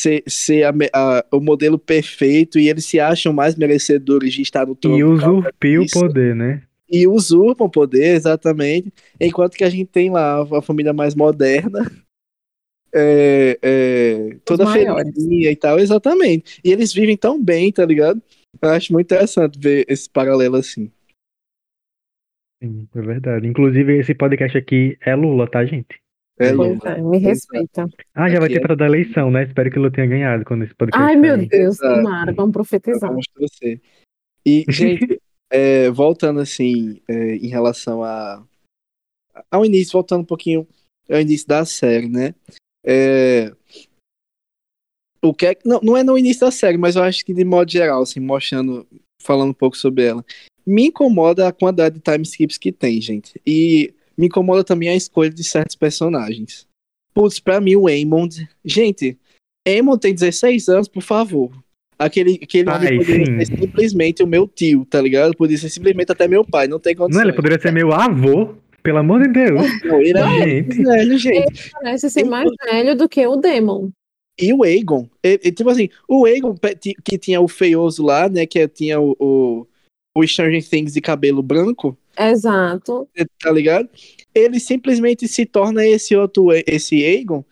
ser, 0.05 0.23
ser 0.27 0.65
a 0.65 0.73
a- 0.93 1.25
o 1.33 1.41
modelo 1.41 1.79
perfeito 1.79 2.59
e 2.59 2.69
eles 2.69 2.85
se 2.85 3.01
acham 3.01 3.33
mais 3.33 3.57
merecedores 3.57 4.33
de 4.33 4.43
estar 4.43 4.67
no 4.67 4.75
trono. 4.75 4.99
E 4.99 5.05
usurpia 5.05 5.81
o 5.81 5.87
poder, 5.91 6.35
né? 6.35 6.63
e 6.89 7.09
usurpam 7.09 7.69
poder, 7.69 8.15
exatamente. 8.15 8.93
Enquanto 9.21 9.57
que 9.57 9.65
a 9.65 9.71
gente 9.71 9.87
tem 9.87 10.11
lá 10.11 10.43
a 10.43 10.63
família 10.63 10.93
mais 10.93 11.15
moderna, 11.15 11.91
é, 12.95 13.59
é, 13.61 14.37
toda 14.45 14.71
felizinha 14.71 15.51
e 15.51 15.57
tal, 15.57 15.79
exatamente. 15.79 16.61
E 16.63 16.71
eles 16.71 16.93
vivem 16.93 17.17
tão 17.17 17.43
bem, 17.43 17.73
tá 17.73 17.85
ligado? 17.85 18.23
Eu 18.63 18.71
acho 18.71 18.93
muito 18.93 19.07
interessante 19.07 19.59
ver 19.59 19.85
esse 19.89 20.09
paralelo 20.09 20.57
assim. 20.57 20.91
Sim, 22.63 22.87
é 22.95 23.01
verdade. 23.01 23.49
Inclusive, 23.49 23.99
esse 23.99 24.15
podcast 24.15 24.57
aqui 24.57 24.97
é 25.01 25.15
Lula, 25.17 25.51
tá, 25.51 25.65
gente? 25.65 26.01
É 26.39 26.49
é, 26.49 27.01
me 27.01 27.19
respeita. 27.19 27.87
Ah, 28.13 28.29
já 28.29 28.41
vai 28.41 28.49
ter 28.49 28.57
é- 28.57 28.61
para 28.61 28.75
dar 28.75 28.87
eleição, 28.87 29.31
né? 29.31 29.45
Espero 29.45 29.71
que 29.71 29.79
o 29.79 29.83
Lula 29.83 29.93
tenha 29.93 30.07
ganhado 30.07 30.45
quando 30.45 30.65
esse 30.65 30.75
podcast 30.75 31.05
Ai, 31.05 31.15
meu. 31.15 31.37
Deus, 31.37 31.77
Exato. 31.77 31.95
tomara, 31.95 32.33
vamos 32.33 32.53
profetizar. 32.53 33.09
Vamos 33.09 33.27
torcer. 33.27 33.81
E, 34.45 34.65
gente, 34.69 35.21
é, 35.51 35.91
voltando 35.91 36.41
assim, 36.41 37.01
é, 37.09 37.37
em 37.37 37.47
relação 37.47 38.03
a, 38.03 38.45
ao 39.49 39.65
início, 39.65 39.93
voltando 39.93 40.23
um 40.23 40.27
pouquinho 40.27 40.67
ao 41.09 41.21
início 41.21 41.47
da 41.47 41.65
série, 41.65 42.09
né? 42.09 42.35
É, 42.85 43.53
o 45.23 45.33
que 45.33 45.47
é, 45.47 45.59
não, 45.65 45.81
não 45.83 45.97
é 45.97 46.03
no 46.03 46.19
início 46.19 46.41
da 46.41 46.51
série, 46.51 46.77
mas 46.77 46.97
eu 46.97 47.03
acho 47.03 47.25
que 47.25 47.33
de 47.33 47.45
modo 47.45 47.71
geral, 47.71 48.03
assim, 48.03 48.21
mostrando, 48.21 48.87
falando 49.23 49.51
um 49.51 49.55
pouco 49.55 49.77
sobre 49.77 50.05
ela. 50.05 50.25
Me 50.67 50.87
incomoda 50.87 51.47
a 51.47 51.53
quantidade 51.53 51.95
de 51.95 52.01
time 52.01 52.23
skips 52.23 52.59
que 52.59 52.73
tem, 52.73 53.01
gente. 53.01 53.41
E 53.47 53.95
me 54.17 54.27
incomoda 54.27 54.63
também 54.65 54.89
a 54.89 54.95
escolha 54.97 55.31
de 55.31 55.43
certos 55.45 55.77
personagens. 55.77 56.67
Putz, 57.13 57.39
pra 57.39 57.61
mim 57.61 57.77
o 57.77 57.87
Aemond. 57.87 58.49
Gente, 58.65 59.17
Aemond 59.67 60.01
tem 60.01 60.15
16 60.15 60.69
anos, 60.69 60.89
por 60.89 61.03
favor. 61.03 61.51
Aquele, 61.99 62.41
aquele 62.43 62.69
Ai, 62.69 62.77
homem 62.77 62.99
poderia 62.99 63.27
sim. 63.27 63.45
ser 63.45 63.59
simplesmente 63.59 64.23
o 64.23 64.27
meu 64.27 64.49
tio, 64.49 64.85
tá 64.85 65.01
ligado? 65.01 65.37
Poderia 65.37 65.59
ser 65.59 65.69
simplesmente 65.71 66.11
até 66.11 66.27
meu 66.27 66.45
pai, 66.45 66.67
não 66.67 66.81
tem 66.81 66.93
Não, 66.95 67.03
condições. 67.03 67.23
ele 67.25 67.33
poderia 67.33 67.61
ser 67.61 67.73
meu 67.73 67.93
avô, 67.93 68.55
pelo 68.83 68.99
amor 68.99 69.23
de 69.23 69.29
Deus. 69.33 69.63
Não, 69.85 70.01
ele 70.01 70.19
é 70.19 70.45
Gente. 70.45 70.83
velho, 70.83 71.19
gente. 71.19 71.71
Parece 71.71 72.11
ser 72.11 72.25
mais 72.25 72.51
velho 72.69 72.97
do 72.97 73.09
que 73.09 73.25
o 73.27 73.37
Demon. 73.37 73.91
E 74.41 74.53
o 74.53 74.65
Aegon, 74.65 75.09
ele- 75.23 75.41
ele, 75.45 75.53
tipo 75.53 75.71
assim, 75.71 75.89
o 76.09 76.25
Aegon 76.27 76.57
que 77.05 77.17
tinha 77.17 77.41
o 77.41 77.47
feioso 77.47 78.03
lá, 78.05 78.29
né, 78.29 78.45
que 78.45 78.67
tinha 78.67 79.01
o, 79.01 79.15
o, 79.21 79.67
o 80.19 80.27
Stranger 80.27 80.69
Things 80.69 80.93
de 80.93 81.01
cabelo 81.01 81.41
branco, 81.41 81.97
Exato. 82.17 83.09
tá 83.41 83.51
ligado? 83.51 83.89
Ele 84.35 84.59
simplesmente 84.59 85.27
se 85.29 85.47
torna 85.47 85.87
esse 85.87 86.15
outro, 86.17 86.49
esse 86.67 87.05
Aegon, 87.05 87.45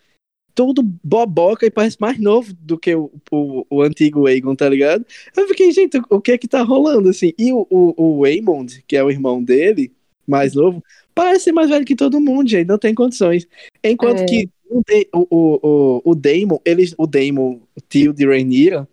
todo 0.55 0.83
boboca 1.03 1.65
e 1.65 1.71
parece 1.71 1.97
mais 1.99 2.19
novo 2.19 2.53
do 2.53 2.77
que 2.77 2.93
o, 2.95 3.11
o, 3.31 3.65
o 3.69 3.81
antigo 3.81 4.27
Aegon, 4.27 4.55
tá 4.55 4.69
ligado? 4.69 5.05
Eu 5.35 5.47
fiquei, 5.47 5.71
gente, 5.71 5.99
o 6.09 6.21
que 6.21 6.31
é 6.31 6.37
que 6.37 6.47
tá 6.47 6.61
rolando, 6.61 7.09
assim? 7.09 7.33
E 7.37 7.51
o, 7.51 7.65
o, 7.69 8.19
o 8.19 8.25
Aemond, 8.25 8.83
que 8.87 8.95
é 8.95 9.03
o 9.03 9.09
irmão 9.09 9.43
dele, 9.43 9.91
mais 10.27 10.53
novo, 10.53 10.83
parece 11.13 11.45
ser 11.45 11.51
mais 11.51 11.69
velho 11.69 11.85
que 11.85 11.95
todo 11.95 12.21
mundo, 12.21 12.49
gente, 12.49 12.67
não 12.67 12.77
tem 12.77 12.93
condições. 12.93 13.47
Enquanto 13.83 14.21
É. 14.21 14.25
que 14.25 14.49
o, 14.69 14.81
o, 15.13 15.59
o, 15.61 16.01
o, 16.11 16.15
Daemon, 16.15 16.57
ele, 16.65 16.85
o 16.97 17.05
Daemon, 17.05 17.59
o 17.75 17.81
tio 17.87 18.13
de 18.13 18.25
Rhaenyra, 18.25 18.87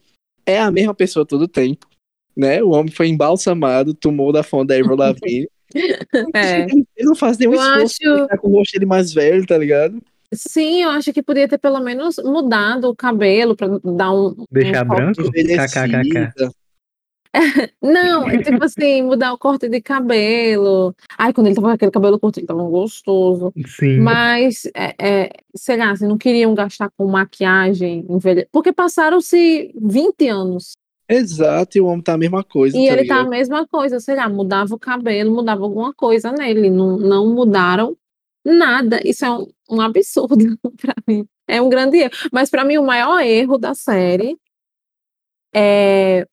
é 0.45 0.59
a 0.59 0.71
mesma 0.71 0.95
pessoa 0.95 1.25
todo 1.25 1.43
o 1.43 1.49
tempo, 1.49 1.87
né? 2.37 2.63
O 2.63 2.71
homem 2.71 2.93
foi 2.93 3.09
embalsamado, 3.09 3.95
tomou 3.95 4.33
da 4.33 4.43
fonte 4.43 4.69
da 4.69 4.75
Avril 4.77 4.97
Lavigne. 4.97 5.49
É. 6.35 6.63
Ele 6.65 6.87
não 6.99 7.15
faz 7.15 7.39
nenhum 7.39 7.55
Eu 7.55 7.61
esforço 7.61 7.85
acho- 7.85 8.15
pra 8.15 8.23
ficar 8.25 8.39
com 8.39 8.49
o 8.49 8.53
rosto 8.53 8.73
dele 8.73 8.87
mais 8.87 9.13
velho, 9.13 9.47
tá 9.47 9.57
ligado? 9.59 10.01
Sim, 10.33 10.83
eu 10.85 10.91
acho 10.91 11.13
que 11.13 11.23
podia 11.23 11.49
ter 11.49 11.59
pelo 11.59 11.81
menos 11.81 12.17
mudado 12.25 12.89
o 12.89 12.95
cabelo 12.95 13.57
para 13.57 13.69
dar 13.83 14.13
um. 14.13 14.45
Deixar 14.51 14.85
um 14.85 14.89
branco? 14.89 15.23
KKKK. 15.33 16.51
Não, 17.81 18.29
é 18.29 18.43
tipo 18.43 18.63
assim, 18.65 19.03
mudar 19.03 19.33
o 19.33 19.39
corte 19.39 19.69
de 19.69 19.81
cabelo. 19.81 20.95
Ai, 21.17 21.33
quando 21.33 21.47
ele 21.47 21.55
tava 21.55 21.69
com 21.69 21.75
aquele 21.75 21.91
cabelo 21.91 22.19
curto, 22.19 22.39
ele 22.41 22.47
tava 22.47 22.63
gostoso. 22.63 23.53
Sim. 23.67 23.99
Mas, 24.01 24.67
é, 24.75 24.95
é, 24.99 25.31
sei 25.55 25.77
lá, 25.77 25.93
assim, 25.93 26.07
não 26.09 26.19
queriam 26.19 26.55
gastar 26.55 26.91
com 26.97 27.07
maquiagem, 27.07 28.05
envelhe... 28.09 28.49
porque 28.51 28.73
passaram-se 28.73 29.73
20 29.81 30.29
anos. 30.29 30.73
Exato, 31.11 31.77
e 31.77 31.81
o 31.81 31.87
homem 31.87 32.03
tá 32.03 32.15
a 32.15 32.19
mesma 32.19 32.45
coisa. 32.45 32.79
E 32.79 32.87
tá 32.87 32.93
ele 32.93 32.97
tá 32.97 33.03
ligado? 33.03 33.27
a 33.27 33.31
mesma 33.31 33.67
coisa, 33.67 33.99
sei 33.99 34.15
lá, 34.15 34.29
mudava 34.29 34.75
o 34.75 34.79
cabelo, 34.79 35.35
mudava 35.35 35.65
alguma 35.65 35.93
coisa 35.93 36.31
nele. 36.31 36.71
Não, 36.71 36.97
não 36.97 37.35
mudaram 37.35 37.97
nada. 38.45 39.01
Isso 39.05 39.25
é 39.25 39.31
um, 39.31 39.47
um 39.69 39.81
absurdo 39.81 40.37
pra 40.81 40.95
mim. 41.09 41.27
É 41.49 41.61
um 41.61 41.69
grande 41.69 41.99
erro. 41.99 42.13
Mas 42.33 42.49
pra 42.49 42.65
mim, 42.65 42.79
o 42.79 42.87
maior 42.87 43.21
erro 43.21 43.59
da 43.59 43.75
série 43.75 44.39
é 45.53 46.25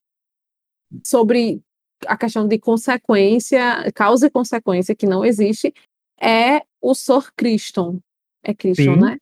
sobre 1.03 1.59
a 2.05 2.15
questão 2.15 2.47
de 2.47 2.59
consequência, 2.59 3.91
causa 3.93 4.27
e 4.27 4.29
consequência 4.29 4.95
que 4.95 5.07
não 5.07 5.25
existe, 5.25 5.73
é 6.21 6.61
o 6.79 6.93
Sor 6.93 7.31
Criston. 7.35 7.99
É 8.43 8.53
Criston, 8.53 8.93
Sim. 8.93 8.99
né? 8.99 9.17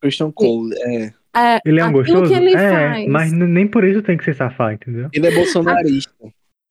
Christian 0.00 0.30
Cole, 0.32 0.74
é. 0.78 1.14
É, 1.36 1.60
Ele 1.64 1.80
é 1.80 1.84
um 1.84 1.92
gostoso? 1.92 2.32
ele 2.34 2.54
é, 2.54 2.70
faz. 2.70 3.06
mas 3.08 3.32
nem 3.32 3.66
por 3.68 3.84
isso 3.84 4.02
tem 4.02 4.16
que 4.16 4.24
ser 4.24 4.34
safado, 4.34 4.72
entendeu? 4.72 5.08
Ele 5.12 5.26
é 5.26 5.30
bolsonarista. 5.30 6.12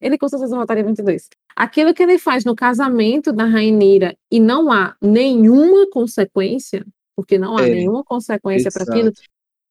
Ele 0.00 0.16
com 0.16 0.28
certeza 0.28 0.56
votaria 0.56 0.82
22. 0.84 1.28
Aquilo 1.54 1.92
que 1.94 2.02
ele 2.02 2.18
faz 2.18 2.44
no 2.44 2.54
casamento 2.54 3.32
da 3.32 3.44
Rainira 3.44 4.16
e 4.30 4.40
não 4.40 4.70
há 4.72 4.94
nenhuma 5.00 5.86
consequência, 5.90 6.84
porque 7.16 7.38
não 7.38 7.56
há 7.58 7.66
É, 7.66 7.70
nenhuma 7.70 8.02
consequência 8.04 8.70
para 8.70 8.82
exato. 8.82 8.98
aquilo, 8.98 9.12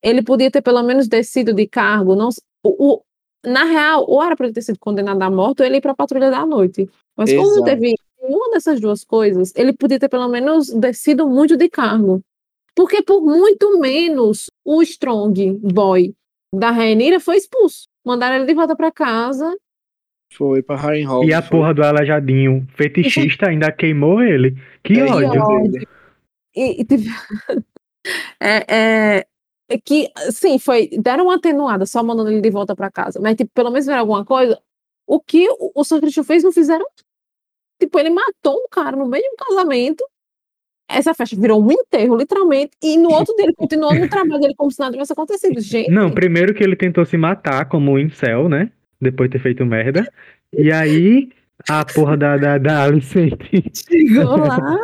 ele 0.04 0.22
podia 0.22 0.52
ter 0.52 0.62
pelo 0.62 0.84
menos 0.84 1.08
descido 1.08 1.52
de 1.54 1.68
cargo. 1.68 2.16
Não, 2.16 2.30
o, 2.64 2.94
o- 2.94 3.02
na 3.46 3.64
real, 3.64 4.06
ou 4.08 4.24
era 4.24 4.36
para 4.36 4.46
ele 4.48 4.54
ter 4.54 4.62
sido 4.62 4.78
condenado 4.80 5.22
à 5.22 5.30
morte 5.32 5.62
ou 5.62 5.66
ele 5.66 5.78
ir 5.78 5.82
para 5.82 5.92
a 5.92 5.96
patrulha 5.96 6.30
da 6.30 6.46
noite. 6.46 6.88
Mas 7.18 7.32
como 7.32 7.44
não 7.44 7.52
Exato. 7.56 7.66
teve 7.66 7.96
nenhuma 8.22 8.52
dessas 8.52 8.80
duas 8.80 9.04
coisas, 9.04 9.52
ele 9.56 9.74
podia 9.74 10.00
ter 10.00 10.10
pelo 10.10 10.28
menos 10.28 10.68
descido 10.70 11.28
muito 11.28 11.56
de 11.58 11.70
cargo. 11.70 12.22
Porque 12.80 13.04
por 13.04 13.20
muito 13.22 13.78
menos 13.78 14.50
o 14.64 14.82
Strong 14.82 15.60
Boy 15.62 16.16
da 16.56 16.72
Rainira 16.72 17.20
foi 17.20 17.36
expulso. 17.36 17.90
Mandaram 18.06 18.38
ele 18.38 18.46
de 18.46 18.54
volta 18.54 18.74
para 18.74 18.90
casa. 18.90 19.54
Foi 20.32 20.64
pra 20.64 20.78
Harrenhal. 20.78 21.26
E 21.26 21.34
a 21.34 21.42
foi. 21.42 21.50
porra 21.58 21.74
do 21.74 21.84
Alejadinho 21.84 22.66
fetichista 22.78 23.50
ainda 23.50 23.70
queimou 23.70 24.22
ele. 24.22 24.56
Que 24.82 24.98
É, 24.98 25.04
ódio. 25.04 25.30
que 25.32 25.38
ódio. 25.40 25.72
dele. 25.74 25.88
E, 26.56 26.82
e 26.82 26.86
teve- 26.86 27.10
é, 28.40 28.66
é- 29.20 29.26
é 29.72 29.78
que, 29.78 30.10
sim, 30.32 30.58
foi. 30.58 30.88
Deram 31.02 31.26
uma 31.26 31.36
atenuada 31.36 31.86
só 31.86 32.02
mandando 32.02 32.32
ele 32.32 32.40
de 32.40 32.50
volta 32.50 32.74
para 32.78 32.90
casa. 32.90 33.20
Mas, 33.20 33.36
tipo, 33.36 33.52
pelo 33.54 33.72
menos 33.72 33.86
viram 33.88 34.00
alguma 34.00 34.24
coisa. 34.24 34.58
O 35.06 35.20
que 35.20 35.50
o, 35.50 35.72
o 35.76 35.84
São 35.84 36.00
Cristo 36.00 36.24
fez, 36.24 36.44
não 36.46 36.52
fizeram. 36.54 36.86
Tipo, 37.78 38.00
ele 38.00 38.10
matou 38.10 38.56
um 38.56 38.70
cara 38.72 38.96
no 38.96 39.06
meio 39.06 39.22
de 39.24 39.30
um 39.32 39.36
casamento. 39.36 40.02
Essa 40.90 41.14
festa 41.14 41.36
virou 41.40 41.64
um 41.64 41.72
enterro, 41.72 42.18
literalmente. 42.18 42.72
E 42.84 42.98
no 42.98 43.12
outro 43.12 43.36
dia 43.36 43.46
ele 43.46 43.54
continuou 43.54 43.94
no 43.94 44.10
trabalho 44.10 44.42
dele 44.42 44.56
como 44.58 44.72
se 44.72 44.80
nada 44.80 44.92
tivesse 44.94 45.14
acontecido. 45.14 45.60
Gente. 45.62 45.92
Não, 45.92 46.10
primeiro 46.10 46.54
que 46.54 46.64
ele 46.64 46.76
tentou 46.76 47.06
se 47.06 47.16
matar 47.18 47.66
como 47.66 47.92
um 47.92 48.00
incel, 48.00 48.50
né? 48.50 48.72
Depois 49.00 49.30
de 49.30 49.38
ter 49.38 49.44
feito 49.44 49.66
merda. 49.66 50.12
E 50.52 50.72
aí, 50.72 51.30
a 51.68 51.86
porra 51.86 52.18
da, 52.18 52.38
da, 52.38 52.58
da 52.58 52.84
Alicente 52.84 53.72
Chegou 53.88 54.38
lá, 54.38 54.78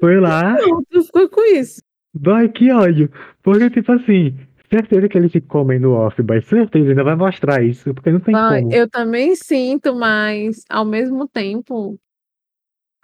foi 0.00 0.20
lá. 0.20 0.56
pronto, 0.56 1.04
ficou 1.04 1.28
com 1.28 1.44
isso. 1.54 1.82
Vai, 2.14 2.48
que 2.48 2.70
ódio. 2.72 3.10
Porque, 3.42 3.68
tipo 3.68 3.92
assim, 3.92 4.34
certeza 4.70 5.08
que 5.08 5.18
eles 5.18 5.32
se 5.32 5.40
comem 5.40 5.78
no 5.78 5.92
off, 5.92 6.22
mas 6.22 6.44
certeza, 6.46 6.88
ainda 6.90 7.04
vai 7.04 7.16
mostrar 7.16 7.62
isso, 7.62 7.92
porque 7.94 8.10
não 8.10 8.20
tem 8.20 8.32
Vai, 8.34 8.62
como. 8.62 8.72
eu 8.72 8.88
também 8.88 9.34
sinto, 9.36 9.94
mas 9.94 10.64
ao 10.68 10.84
mesmo 10.84 11.26
tempo. 11.28 11.98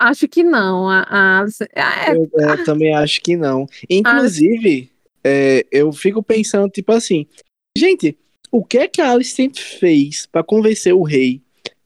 Acho 0.03 0.27
que 0.29 0.43
não. 0.43 0.89
A, 0.89 1.03
a 1.03 1.45
ah, 1.77 2.11
é, 2.11 2.17
Eu, 2.17 2.31
é, 2.41 2.65
também 2.65 2.95
acho 2.95 3.21
que 3.21 3.37
não. 3.37 3.67
Inclusive, 3.89 4.91
é, 5.23 5.65
eu 5.71 5.93
fico 5.93 6.23
pensando, 6.23 6.69
tipo 6.71 6.91
assim, 6.93 7.27
gente, 7.77 8.17
o 8.51 8.65
que 8.65 8.79
é 8.79 8.89
que 8.89 9.01
a 9.01 9.11
Alicent 9.13 9.61
fez 9.61 10.27
pra 10.27 10.43
convencer 10.43 10.93
o 10.93 11.03
rei 11.03 11.41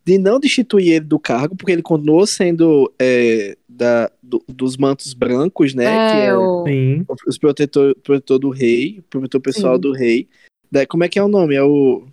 de 0.05 0.19
não 0.19 0.39
destituir 0.41 0.93
ele 0.93 1.05
do 1.05 1.19
cargo, 1.19 1.57
porque 1.57 1.73
ele 1.73 1.83
continuou 1.83 2.27
sendo 2.27 2.93
é, 2.99 3.57
da, 3.69 4.11
do- 4.23 4.43
dos 4.49 4.77
mantos 4.77 5.13
brancos, 5.13 5.75
né? 5.75 5.85
que 5.85 6.17
é, 6.19 6.27
é 6.27 6.37
o- 6.37 6.65
Sim. 6.67 7.05
os 7.27 7.37
protetor, 7.37 7.95
protetor 7.97 8.39
do 8.39 8.51
rei, 8.51 9.01
o 9.01 9.03
protetor 9.03 9.41
pessoal 9.41 9.75
Sim. 9.75 9.81
do 9.81 9.93
rei. 9.93 10.29
Da, 10.71 10.87
como 10.87 11.05
é 11.05 11.09
que 11.09 11.19
é 11.19 11.23
o 11.23 11.29
nome? 11.29 11.55
É 11.55 11.63
o. 11.63 12.07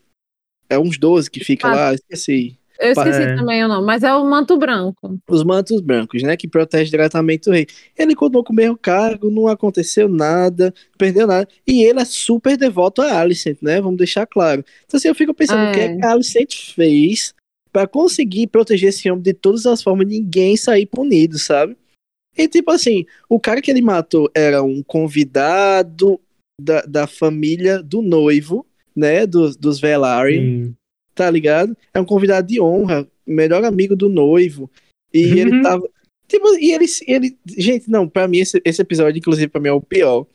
É 0.70 0.78
uns 0.78 0.98
12 0.98 1.30
que 1.30 1.44
fica 1.44 1.68
Ah. 1.68 1.76
lá, 1.76 1.94
esqueci. 1.94 2.58
Eu 2.80 2.92
esqueci 2.92 3.22
É. 3.22 3.36
também 3.36 3.64
o 3.64 3.68
nome, 3.68 3.86
mas 3.86 4.04
é 4.04 4.14
o 4.14 4.26
manto 4.26 4.58
branco. 4.58 5.20
Os 5.30 5.44
mantos 5.44 5.80
brancos, 5.82 6.24
né? 6.24 6.36
Que 6.36 6.48
protege 6.48 6.90
diretamente 6.90 7.50
o 7.50 7.54
rei. 7.54 7.68
Ele 7.98 8.16
continuou 8.16 8.44
com 8.44 8.52
o 8.52 8.56
mesmo 8.56 8.78
cargo, 8.78 9.30
não 9.30 9.48
aconteceu 9.48 10.10
nada, 10.10 10.74
perdeu 10.98 11.28
nada. 11.28 11.48
E 11.68 11.84
ele 11.84 12.00
é 12.00 12.06
super 12.06 12.58
devoto 12.58 13.02
a 13.02 13.20
Alicent, 13.20 13.58
né? 13.62 13.80
Vamos 13.80 13.98
deixar 13.98 14.26
claro. 14.26 14.64
Então, 14.86 14.98
assim, 14.98 15.08
eu 15.08 15.16
fico 15.16 15.34
pensando, 15.34 15.70
o 15.70 15.72
que 15.74 15.80
é 15.80 15.86
É. 15.86 15.96
que 15.98 16.06
a 16.06 16.12
Alicent 16.12 16.74
fez 16.74 17.34
pra 17.72 17.88
conseguir 17.88 18.48
proteger 18.48 18.90
esse 18.90 19.10
homem 19.10 19.24
de 19.24 19.34
todas 19.34 19.66
as 19.66 19.82
formas, 19.82 20.08
ninguém 20.08 20.56
sair 20.58 20.86
punido, 20.86 21.38
sabe? 21.40 21.76
E, 22.38 22.48
tipo 22.48 22.72
assim, 22.72 23.06
o 23.30 23.40
cara 23.40 23.62
que 23.62 23.70
ele 23.70 23.82
matou 23.82 24.30
era 24.36 24.64
um 24.64 24.82
convidado 24.84 26.20
da, 26.60 26.82
da 26.82 27.08
família 27.08 27.82
do 27.82 28.02
noivo, 28.02 28.66
né? 28.96 29.26
Dos, 29.26 29.56
dos 29.56 29.80
Velaryon 29.80 30.42
Sim. 30.42 30.76
Tá 31.16 31.30
ligado? 31.30 31.76
É 31.94 32.00
um 32.00 32.06
convidado 32.06 32.48
de 32.48 32.60
honra, 32.62 33.08
melhor 33.26 33.64
amigo 33.64 33.96
do 33.96 34.10
noivo. 34.10 34.70
E 35.14 35.26
Uhum. 35.32 35.38
ele 35.38 35.62
tava. 35.62 35.90
Tipo, 36.28 36.48
e 36.58 36.72
ele, 36.72 36.86
ele. 37.08 37.38
Gente, 37.58 37.90
não, 37.90 38.08
pra 38.08 38.28
mim, 38.28 38.40
esse, 38.40 38.62
esse 38.66 38.82
episódio, 38.82 39.20
inclusive, 39.20 39.48
pra 39.48 39.62
mim 39.62 39.70
é 39.70 39.74
o 39.74 39.82
pior. 39.82 40.26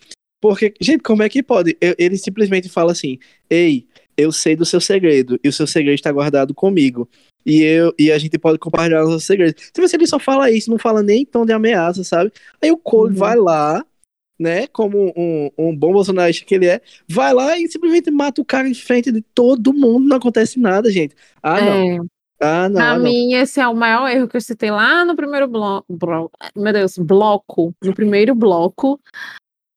Porque, 0.40 0.72
gente, 0.80 1.02
como 1.02 1.22
é 1.22 1.28
que 1.28 1.42
pode? 1.42 1.76
Ele 1.80 2.16
simplesmente 2.16 2.68
fala 2.68 2.92
assim: 2.92 3.18
Ei, 3.50 3.86
eu 4.16 4.30
sei 4.30 4.54
do 4.54 4.64
seu 4.64 4.80
segredo, 4.80 5.38
e 5.42 5.48
o 5.48 5.52
seu 5.52 5.66
segredo 5.66 5.94
está 5.96 6.12
guardado 6.12 6.54
comigo. 6.54 7.08
E, 7.44 7.62
eu, 7.62 7.92
e 7.98 8.12
a 8.12 8.18
gente 8.18 8.38
pode 8.38 8.58
compartilhar 8.58 9.02
os 9.02 9.08
seus 9.10 9.24
segredos. 9.24 9.64
Tipo 9.72 9.82
assim, 9.84 9.96
ele 9.96 10.06
só 10.06 10.18
fala 10.18 10.50
isso, 10.50 10.70
não 10.70 10.78
fala 10.78 11.02
nem 11.02 11.22
em 11.22 11.26
tom 11.26 11.44
de 11.46 11.52
ameaça, 11.52 12.04
sabe? 12.04 12.30
Aí 12.62 12.70
o 12.70 12.76
Cole 12.76 13.12
Uhum. 13.12 13.18
vai 13.18 13.36
lá, 13.36 13.84
né, 14.39 14.66
como 14.68 15.12
um, 15.16 15.51
um 15.59 15.76
bom 15.76 15.93
bolsonarista 15.93 16.45
que 16.45 16.55
ele 16.55 16.66
é, 16.66 16.80
vai 17.09 17.34
lá 17.34 17.59
e 17.59 17.68
simplesmente 17.68 18.11
mata 18.11 18.41
o 18.41 18.45
cara 18.45 18.68
em 18.68 18.74
frente 18.74 19.11
de 19.11 19.20
todo 19.20 19.72
mundo, 19.74 20.07
não 20.09 20.16
acontece 20.16 20.59
nada, 20.61 20.91
gente. 20.91 21.14
Ah, 21.43 21.61
não. 21.61 21.72
É, 21.72 21.99
Ah, 22.41 22.68
não. 22.68 22.76
pra 22.76 22.91
ah, 22.93 22.99
mim, 22.99 23.34
esse 23.34 23.61
é 23.61 23.66
o 23.66 23.74
maior 23.74 24.09
erro 24.09 24.28
que 24.28 24.36
eu 24.36 24.41
citei 24.41 24.70
lá 24.70 25.05
no 25.05 25.16
primeiro 25.16 25.49
bloco. 25.49 25.86
meu 26.55 26.72
Deus, 26.72 26.97
bloco. 26.97 27.74
No 27.82 27.93
primeiro 27.93 28.34
bloco. 28.34 29.01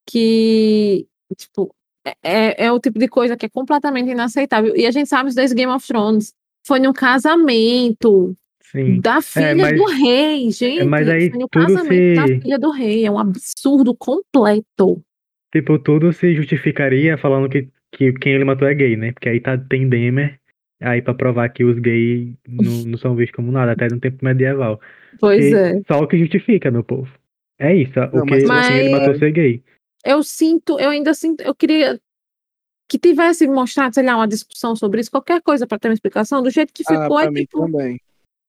Que, 0.07 1.07
tipo, 1.37 1.73
é- 2.05 2.15
é, 2.23 2.65
é 2.65 2.71
o 2.71 2.79
tipo 2.79 2.99
de 2.99 3.07
coisa 3.07 3.37
que 3.37 3.45
é 3.45 3.49
completamente 3.49 4.09
inaceitável. 4.11 4.75
E 4.75 4.85
a 4.85 4.91
gente 4.91 5.07
sabe 5.07 5.29
isso 5.29 5.35
desde 5.35 5.55
Game 5.55 5.71
of 5.71 5.85
Thrones. 5.87 6.33
Foi 6.65 6.79
num 6.79 6.93
casamento 6.93 8.35
Sim. 8.71 9.01
da 9.01 9.21
filha 9.21 9.55
mas- 9.55 9.77
do 9.77 9.85
rei, 9.85 10.49
gente. 10.51 10.83
mas 10.85 11.07
aí 11.09 11.29
no 11.29 11.47
tudo 11.47 11.49
casamento 11.49 12.15
da 12.15 12.27
se- 12.27 12.41
filha 12.41 12.59
do 12.59 12.71
rei. 12.71 13.05
É 13.05 13.11
um 13.11 13.19
absurdo 13.19 13.93
completo. 13.95 15.01
Tipo, 15.53 15.77
tudo 15.77 16.13
se 16.13 16.33
justificaria 16.33 17.17
falando 17.17 17.49
que, 17.49 17.67
que 17.93 18.13
quem 18.13 18.33
ele 18.33 18.45
matou 18.45 18.67
é 18.67 18.73
gay, 18.73 18.95
né? 18.95 19.11
Porque 19.11 19.27
aí 19.29 19.39
tá, 19.41 19.57
tem 19.57 19.89
Demer, 19.89 20.39
aí 20.81 21.01
pra 21.01 21.13
provar 21.13 21.49
que 21.49 21.63
os 21.65 21.77
gays 21.77 22.33
não, 22.47 22.71
não 22.91 22.97
são 22.97 23.15
vistos 23.15 23.35
como 23.35 23.51
nada, 23.51 23.73
até 23.73 23.87
no 23.91 23.99
tempo 23.99 24.23
medieval. 24.23 24.79
Pois 25.19 25.43
Que 25.49 25.53
é. 25.55 25.81
Só 25.87 25.99
o 25.99 26.07
que 26.07 26.17
justifica, 26.17 26.71
meu 26.71 26.83
povo. 26.83 27.11
É 27.59 27.75
isso, 27.75 27.91
Não, 27.99 28.23
o 28.23 28.25
que 28.25 28.45
mas- 28.45 28.67
quem 28.67 28.77
ele 28.77 28.89
matou 28.91 29.15
ser 29.15 29.31
gay. 29.31 29.61
eu 30.05 30.23
sinto, 30.23 30.79
eu 30.79 30.89
ainda 30.89 31.13
sinto, 31.13 31.41
eu 31.41 31.53
queria 31.53 31.99
que 32.89 32.97
tivesse 32.97 33.45
mostrado, 33.47 33.93
sei 33.93 34.03
lá, 34.03 34.15
uma 34.17 34.27
discussão 34.27 34.75
sobre 34.75 34.99
isso, 35.01 35.11
qualquer 35.11 35.41
coisa 35.41 35.67
para 35.67 35.77
ter 35.79 35.87
uma 35.89 35.93
explicação, 35.93 36.41
do 36.41 36.49
jeito 36.49 36.73
que 36.73 36.83
Ah, 36.87 37.03
ficou, 37.03 37.19
é 37.19 37.23
pra 37.23 37.31
mim 37.31 37.41
tipo, 37.41 37.59
também. 37.59 37.99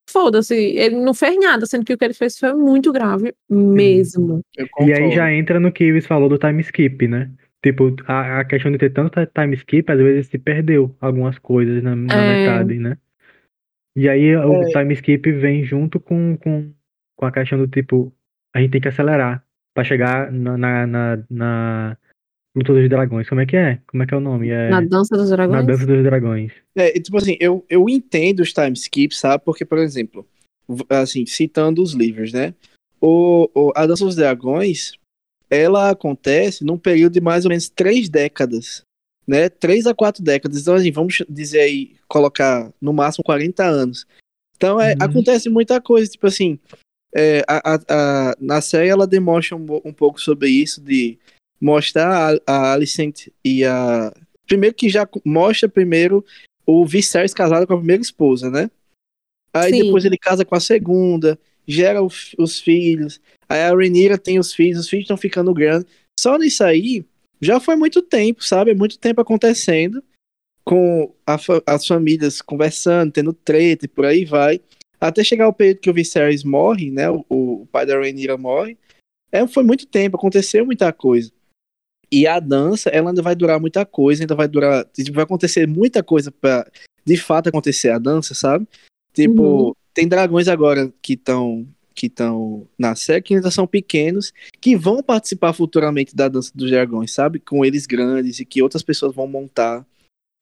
Foda-se, 0.08 0.54
ele 0.54 0.96
não 0.96 1.14
fez 1.14 1.38
nada, 1.38 1.66
sendo 1.66 1.84
que 1.84 1.92
o 1.94 1.98
que 1.98 2.04
ele 2.04 2.14
fez 2.14 2.38
foi 2.38 2.52
muito 2.54 2.92
grave 2.92 3.34
mesmo. 3.48 4.42
Eu 4.56 4.66
E 4.86 4.92
aí 4.92 5.10
já 5.12 5.32
entra 5.32 5.58
no 5.60 5.72
que 5.72 5.84
o 5.84 5.86
Ives 5.88 6.06
falou 6.06 6.28
do 6.28 6.38
time 6.38 6.60
skip, 6.62 7.08
né? 7.08 7.30
Tipo, 7.62 7.94
a, 8.06 8.40
a 8.40 8.44
questão 8.44 8.72
de 8.72 8.78
ter 8.78 8.90
tanto 8.90 9.10
ti- 9.24 9.30
time 9.34 9.54
skip, 9.56 9.90
às 9.90 9.98
vezes 9.98 10.26
se 10.26 10.38
perdeu 10.38 10.94
algumas 11.00 11.38
coisas 11.38 11.82
na, 11.82 11.94
na 11.94 12.14
É. 12.14 12.36
metade, 12.38 12.78
né? 12.78 12.98
E 13.94 14.08
aí 14.08 14.34
o 14.36 14.62
É. 14.62 14.66
time 14.72 14.94
skip 14.94 15.30
vem 15.32 15.64
junto 15.64 16.00
com, 16.00 16.36
com, 16.36 16.72
com 17.16 17.26
a 17.26 17.32
questão 17.32 17.58
do 17.58 17.68
tipo, 17.68 18.12
a 18.54 18.60
gente 18.60 18.72
tem 18.72 18.80
que 18.80 18.88
acelerar 18.88 19.44
pra 19.74 19.84
chegar 19.84 20.32
na, 20.32 20.56
na, 20.56 20.86
na, 20.86 21.24
na 21.30 21.98
Luta 22.54 22.72
dos 22.74 22.88
Dragões. 22.88 23.28
Como 23.28 23.40
é 23.40 23.46
que 23.46 23.56
é? 23.56 23.78
Como 23.86 24.02
é 24.02 24.06
que 24.06 24.12
é 24.14 24.16
o 24.16 24.20
nome? 24.20 24.50
É 24.50 24.68
Na 24.68 24.80
dança 24.80 25.16
dos 25.16 25.30
na 25.30 25.36
dragões. 25.36 25.66
Dança 25.66 25.86
dos 25.86 26.02
Dragões. 26.02 26.52
É, 26.76 26.96
e, 26.96 27.00
tipo 27.00 27.16
assim, 27.16 27.36
eu, 27.40 27.64
eu 27.68 27.88
entendo 27.88 28.40
os 28.40 28.52
time 28.52 28.72
skips, 28.72 29.18
sabe? 29.18 29.42
Porque, 29.44 29.64
por 29.64 29.78
exemplo, 29.78 30.26
assim, 30.88 31.24
citando 31.24 31.82
os 31.82 31.92
livros, 31.92 32.32
né? 32.32 32.54
O, 33.00 33.48
o- 33.54 33.72
a 33.74 33.86
Dança 33.86 34.04
dos 34.04 34.16
Dragões, 34.16 34.92
ela 35.50 35.90
acontece 35.90 36.64
num 36.64 36.78
período 36.78 37.14
de 37.14 37.20
mais 37.20 37.44
ou 37.44 37.48
menos 37.48 37.68
três 37.70 38.08
décadas, 38.08 38.82
né? 39.26 39.48
Três 39.48 39.86
a 39.86 39.94
quatro 39.94 40.22
décadas. 40.22 40.60
Então, 40.60 40.74
assim, 40.74 40.92
vamos 40.92 41.22
dizer 41.28 41.60
aí, 41.60 41.96
colocar 42.06 42.70
no 42.80 42.92
máximo 42.92 43.24
40 43.24 43.64
anos. 43.64 44.06
Então, 44.56 44.78
é, 44.80 44.90
Uhum. 44.92 44.96
acontece 45.00 45.48
muita 45.48 45.80
coisa, 45.80 46.10
tipo 46.10 46.26
assim, 46.26 46.58
é, 47.14 47.42
a, 47.48 47.74
a- 47.74 47.80
a- 48.30 48.36
na 48.38 48.60
série 48.60 48.88
ela 48.88 49.06
demonstra 49.06 49.56
um, 49.56 49.66
um 49.84 49.92
pouco 49.92 50.20
sobre 50.20 50.48
isso, 50.50 50.80
de 50.82 51.18
mostrar 51.62 52.34
a, 52.46 52.52
a 52.52 52.72
Alicent 52.72 53.28
e 53.44 53.64
a... 53.64 54.12
Primeiro 54.46 54.74
que 54.74 54.88
já 54.88 55.08
mostra 55.24 55.68
primeiro 55.68 56.24
o 56.66 56.84
Viserys 56.84 57.32
casado 57.32 57.66
com 57.66 57.74
a 57.74 57.78
primeira 57.78 58.02
esposa, 58.02 58.50
né? 58.50 58.68
Aí 59.54 59.72
Sim. 59.72 59.84
depois 59.84 60.04
ele 60.04 60.18
casa 60.18 60.44
com 60.44 60.56
a 60.56 60.60
segunda, 60.60 61.38
gera 61.66 62.02
o 62.02 62.08
os 62.38 62.60
filhos, 62.60 63.20
aí 63.48 63.60
a 63.60 63.70
Rhaenyra 63.70 64.18
tem 64.18 64.38
os 64.38 64.52
filhos, 64.52 64.80
os 64.80 64.88
filhos 64.88 65.04
estão 65.04 65.16
ficando 65.16 65.54
grandes. 65.54 65.86
Só 66.18 66.36
nisso 66.36 66.64
aí, 66.64 67.04
já 67.40 67.60
foi 67.60 67.76
muito 67.76 68.02
tempo, 68.02 68.42
sabe? 68.42 68.72
É 68.72 68.74
muito 68.74 68.98
tempo 68.98 69.20
acontecendo, 69.20 70.02
com 70.64 71.14
a 71.26 71.36
as 71.66 71.86
famílias 71.86 72.42
conversando, 72.42 73.12
tendo 73.12 73.32
treta 73.32 73.84
e 73.84 73.88
por 73.88 74.04
aí 74.04 74.24
vai. 74.24 74.60
Até 75.00 75.22
chegar 75.22 75.48
o 75.48 75.52
período 75.52 75.80
que 75.80 75.90
o 75.90 75.94
Viserys 75.94 76.44
morre, 76.44 76.90
né? 76.90 77.08
O, 77.10 77.24
o 77.28 77.66
pai 77.70 77.86
da 77.86 77.98
Rhaenyra 77.98 78.36
morre. 78.36 78.76
É, 79.30 79.46
foi 79.46 79.62
muito 79.62 79.86
tempo, 79.86 80.16
aconteceu 80.16 80.64
muita 80.66 80.92
coisa. 80.92 81.32
E 82.12 82.26
a 82.26 82.38
dança, 82.38 82.90
ela 82.90 83.10
ainda 83.10 83.22
vai 83.22 83.34
durar 83.34 83.58
muita 83.58 83.86
coisa, 83.86 84.22
ainda 84.22 84.34
vai 84.34 84.46
durar. 84.46 84.84
tipo, 84.92 85.12
Vai 85.14 85.24
acontecer 85.24 85.66
muita 85.66 86.02
coisa 86.02 86.30
pra 86.30 86.70
de 87.04 87.16
fato 87.16 87.48
acontecer 87.48 87.88
a 87.90 87.98
dança, 87.98 88.34
sabe? 88.34 88.68
Tipo, 89.14 89.42
Uhum. 89.68 89.72
tem 89.94 90.06
dragões 90.06 90.46
agora 90.48 90.92
que 91.00 91.14
estão 91.14 91.66
que 91.94 92.06
estão 92.06 92.66
na 92.78 92.94
série 92.94 93.20
que 93.20 93.34
ainda 93.34 93.50
são 93.50 93.66
pequenos, 93.66 94.32
que 94.62 94.74
vão 94.74 95.02
participar 95.02 95.52
futuramente 95.52 96.16
da 96.16 96.26
dança 96.26 96.50
dos 96.54 96.70
dragões, 96.70 97.12
sabe? 97.12 97.38
Com 97.38 97.64
eles 97.66 97.84
grandes 97.84 98.40
e 98.40 98.46
que 98.46 98.62
outras 98.62 98.82
pessoas 98.82 99.14
vão 99.14 99.26
montar. 99.26 99.84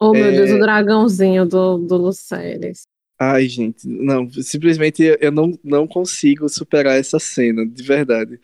Oh, 0.01 0.12
meu 0.12 0.27
É. 0.27 0.31
Deus, 0.31 0.51
o 0.53 0.59
dragãozinho 0.61 1.45
do, 1.45 1.77
do 1.79 1.97
Lucerys. 1.97 2.83
Ai, 3.18 3.49
gente, 3.49 3.87
não, 3.87 4.31
simplesmente 4.31 5.03
eu 5.21 5.33
não, 5.33 5.59
não 5.64 5.89
consigo 5.89 6.49
superar 6.49 6.97
essa 6.99 7.18
cena, 7.18 7.66
de 7.66 7.83
verdade. 7.83 8.41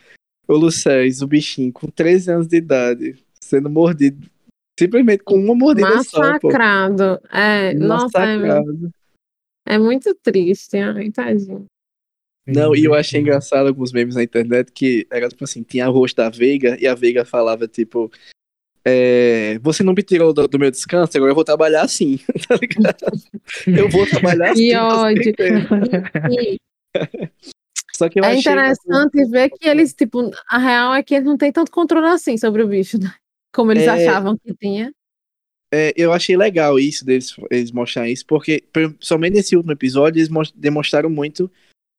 O 0.49 0.55
Lucéis, 0.55 1.23
o 1.23 1.27
bichinho, 1.27 1.73
com 1.73 1.89
13 1.89 2.31
anos 2.33 2.47
de 2.47 2.57
idade, 2.57 3.25
sendo 3.41 3.69
mordido. 3.69 4.29
Simplesmente 4.79 5.25
com 5.25 5.37
uma 5.37 5.55
mordida 5.55 5.89
Massacrado. 5.89 6.99
só. 6.99 7.19
Pô. 7.19 7.37
É, 7.37 7.75
nossa, 7.75 8.25
é, 8.25 9.75
é, 9.75 9.79
muito 9.79 10.15
triste. 10.23 10.77
Ai, 10.77 11.11
tadinho. 11.11 11.65
Não, 12.47 12.77
e 12.77 12.85
eu 12.85 12.95
achei 12.95 13.21
engraçado 13.21 13.67
alguns 13.67 13.91
memes 13.93 14.15
na 14.15 14.23
internet 14.23 14.71
que 14.71 15.07
era 15.11 15.29
tipo 15.29 15.43
assim, 15.43 15.65
tinha 15.65 15.87
a 15.87 15.89
rosto 15.89 16.17
da 16.17 16.31
Veiga 16.31 16.77
e 16.81 16.87
a 16.87 16.95
Veiga 16.95 17.25
falava 17.25 17.67
tipo 17.67 18.09
é, 18.89 19.59
você 19.59 19.83
não 19.83 19.93
me 19.93 20.03
tirou 20.05 20.33
do, 20.33 20.47
do, 20.47 20.61
meu 20.61 20.71
descanso, 20.71 21.17
agora 21.17 21.33
eu 21.33 21.35
vou 21.35 21.43
trabalhar 21.43 21.83
assim, 21.83 22.21
tá 22.47 22.55
ligado? 22.55 23.05
Eu 23.67 23.89
vou 23.89 24.07
trabalhar 24.07 24.53
assim. 24.53 24.69
Que 24.69 24.77
ódio. 24.77 25.35
Só 27.97 28.09
que 28.09 28.21
eu 28.21 28.25
é 28.25 28.29
achei 28.29 28.53
interessante 28.53 29.25
ver 29.27 29.51
que 29.51 29.69
eles, 29.69 29.95
tipo, 29.95 30.31
a 30.49 30.59
real 30.59 30.95
é 30.95 31.03
que 31.03 31.15
eles 31.15 31.27
não 31.27 31.37
têm 31.37 31.51
tanto 31.51 31.71
controle 31.71 32.07
assim 32.07 32.37
sobre 32.37 32.63
o 32.63 32.69
bicho, 32.69 32.99
né? 32.99 33.13
Como 33.55 33.73
eles 33.73 33.85
é, 33.85 33.91
achavam 33.91 34.37
que 34.37 34.55
tinha. 34.55 34.93
É, 35.73 35.93
eu 35.97 36.13
achei 36.13 36.37
legal 36.37 36.79
isso 36.79 37.05
deles 37.05 37.35
eles 37.51 37.73
mostrarem 37.73 38.13
isso, 38.13 38.25
porque 38.27 38.63
somente 39.01 39.35
nesse 39.35 39.57
último 39.57 39.73
episódio 39.73 40.21
eles 40.21 40.31
demonstraram 40.55 41.11
muito 41.11 41.51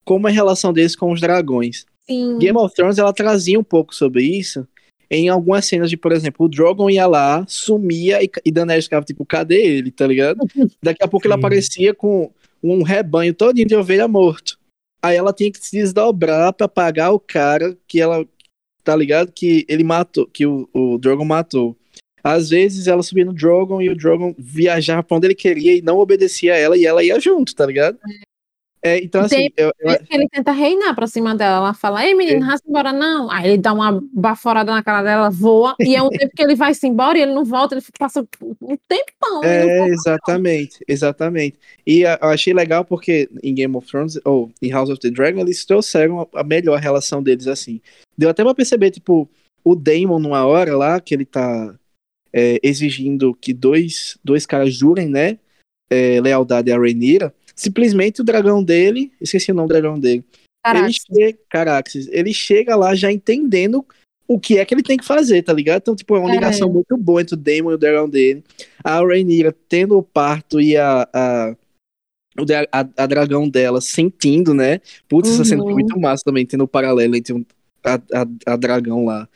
como 0.04 0.26
é 0.28 0.30
a 0.30 0.34
relação 0.34 0.72
deles 0.72 0.96
com 0.96 1.12
os 1.12 1.20
dragões. 1.20 1.84
Sim. 2.06 2.38
Game 2.38 2.56
of 2.56 2.74
Thrones 2.74 2.96
ela 2.96 3.12
trazia 3.12 3.58
um 3.58 3.64
pouco 3.64 3.94
sobre 3.94 4.22
isso 4.22 4.66
em 5.10 5.28
algumas 5.28 5.64
cenas 5.64 5.90
de, 5.90 5.96
por 5.96 6.12
exemplo, 6.12 6.44
o 6.46 6.48
Drogon 6.48 6.90
ia 6.90 7.06
lá, 7.06 7.44
sumia 7.48 8.22
e, 8.22 8.30
e 8.44 8.52
Daenerys 8.52 8.84
ficava 8.84 9.04
tipo, 9.04 9.24
cadê 9.24 9.62
ele, 9.62 9.90
tá 9.90 10.06
ligado? 10.06 10.38
Daqui 10.82 11.02
a 11.02 11.08
pouco 11.08 11.26
Sim. 11.26 11.32
ele 11.32 11.38
aparecia 11.38 11.94
com 11.94 12.30
um 12.62 12.82
rebanho 12.82 13.32
todinho 13.32 13.66
de 13.66 13.74
ovelha 13.74 14.06
morto. 14.06 14.58
Aí 15.02 15.16
ela 15.16 15.32
tinha 15.32 15.50
que 15.50 15.64
se 15.64 15.76
desdobrar 15.76 16.52
para 16.52 16.68
pagar 16.68 17.12
o 17.12 17.20
cara 17.20 17.76
que 17.86 18.00
ela, 18.00 18.26
tá 18.82 18.96
ligado? 18.96 19.32
Que 19.32 19.64
ele 19.68 19.84
matou, 19.84 20.26
que 20.26 20.46
o, 20.46 20.68
o 20.72 20.98
Drogon 20.98 21.24
matou. 21.24 21.76
Às 22.22 22.50
vezes 22.50 22.86
ela 22.86 23.02
subia 23.02 23.24
no 23.24 23.32
Drogon 23.32 23.80
e 23.80 23.88
o 23.88 23.96
Drogon 23.96 24.34
viajava 24.36 25.02
pra 25.02 25.16
onde 25.16 25.28
ele 25.28 25.34
queria 25.34 25.76
e 25.76 25.82
não 25.82 25.98
obedecia 25.98 26.54
a 26.54 26.56
ela 26.56 26.76
e 26.76 26.84
ela 26.84 27.02
ia 27.02 27.18
junto, 27.20 27.54
tá 27.54 27.64
ligado? 27.64 27.98
É, 28.82 29.02
então, 29.02 29.22
assim. 29.22 29.50
Tem, 29.50 29.52
eu, 29.56 29.72
eu... 29.80 29.98
Ele 30.10 30.28
tenta 30.28 30.52
reinar 30.52 30.94
pra 30.94 31.06
cima 31.06 31.34
dela. 31.34 31.56
Ela 31.56 31.74
fala: 31.74 32.06
Ei, 32.06 32.14
menino, 32.14 32.50
é. 32.50 32.56
se 32.56 32.62
embora, 32.68 32.92
não. 32.92 33.30
Aí 33.30 33.48
ele 33.48 33.58
dá 33.58 33.72
uma 33.72 34.00
baforada 34.12 34.72
na 34.72 34.82
cara 34.82 35.02
dela, 35.02 35.30
voa. 35.30 35.74
E 35.80 35.96
é 35.96 36.02
um 36.02 36.08
tempo 36.10 36.32
que 36.34 36.42
ele 36.42 36.54
vai 36.54 36.74
se 36.74 36.86
embora 36.86 37.18
e 37.18 37.22
ele 37.22 37.34
não 37.34 37.44
volta. 37.44 37.74
Ele 37.74 37.84
passa 37.98 38.20
um 38.40 38.76
tempão. 38.88 39.42
É, 39.42 39.88
exatamente, 39.88 40.84
exatamente. 40.86 41.58
E 41.86 42.02
eu 42.02 42.28
achei 42.28 42.52
legal 42.52 42.84
porque 42.84 43.28
em 43.42 43.54
Game 43.54 43.74
of 43.76 43.86
Thrones, 43.86 44.18
ou 44.24 44.50
em 44.62 44.70
House 44.70 44.90
of 44.90 45.00
the 45.00 45.10
Dragon, 45.10 45.40
eles 45.40 45.64
trouxeram 45.64 46.28
a 46.34 46.44
melhor 46.44 46.78
relação 46.78 47.22
deles 47.22 47.48
assim. 47.48 47.80
Deu 48.16 48.30
até 48.30 48.44
pra 48.44 48.54
perceber, 48.54 48.90
tipo, 48.90 49.28
o 49.64 49.74
Daemon, 49.74 50.20
numa 50.20 50.46
hora 50.46 50.76
lá, 50.76 51.00
que 51.00 51.14
ele 51.14 51.24
tá 51.24 51.74
é, 52.32 52.58
exigindo 52.62 53.34
que 53.34 53.52
dois, 53.52 54.18
dois 54.22 54.46
caras 54.46 54.72
jurem, 54.72 55.08
né? 55.08 55.38
É, 55.90 56.20
lealdade 56.20 56.70
a 56.70 56.78
Rhaenyra 56.78 57.34
simplesmente 57.58 58.20
o 58.20 58.24
dragão 58.24 58.62
dele, 58.62 59.10
esqueci 59.20 59.50
o 59.50 59.54
nome 59.54 59.68
do 59.68 59.72
dragão 59.72 59.98
dele. 59.98 60.24
Caraxes. 60.64 61.04
Ele, 61.10 61.20
chega, 61.20 61.38
Caraxes, 61.50 62.08
ele 62.10 62.32
chega 62.32 62.76
lá 62.76 62.94
já 62.94 63.10
entendendo 63.10 63.84
o 64.26 64.38
que 64.38 64.58
é 64.58 64.64
que 64.64 64.74
ele 64.74 64.82
tem 64.82 64.96
que 64.96 65.04
fazer, 65.04 65.42
tá 65.42 65.52
ligado? 65.52 65.80
Então, 65.80 65.96
tipo, 65.96 66.14
é 66.14 66.20
uma 66.20 66.30
ligação 66.30 66.68
é. 66.68 66.72
muito 66.72 66.96
boa 66.96 67.22
entre 67.22 67.34
o 67.34 67.38
Daemon 67.38 67.72
e 67.72 67.74
o 67.74 67.78
dragão 67.78 68.08
dele. 68.08 68.44
A 68.84 69.00
Rhaenyra 69.00 69.54
tendo 69.68 69.96
o 69.96 70.02
parto 70.02 70.60
e 70.60 70.76
a, 70.76 71.08
a, 71.12 71.54
a, 72.70 72.88
a 72.96 73.06
dragão 73.06 73.48
dela 73.48 73.80
sentindo, 73.80 74.52
né? 74.54 74.80
Putz, 75.08 75.30
uhum. 75.30 75.34
essa 75.34 75.44
cena 75.44 75.62
foi 75.62 75.72
muito 75.72 75.98
massa 75.98 76.22
também, 76.24 76.44
tendo 76.44 76.64
o 76.64 76.68
paralelo 76.68 77.16
entre 77.16 77.44
a, 77.82 77.94
a, 77.94 78.52
a 78.52 78.56
dragão 78.56 79.04
lá. 79.04 79.26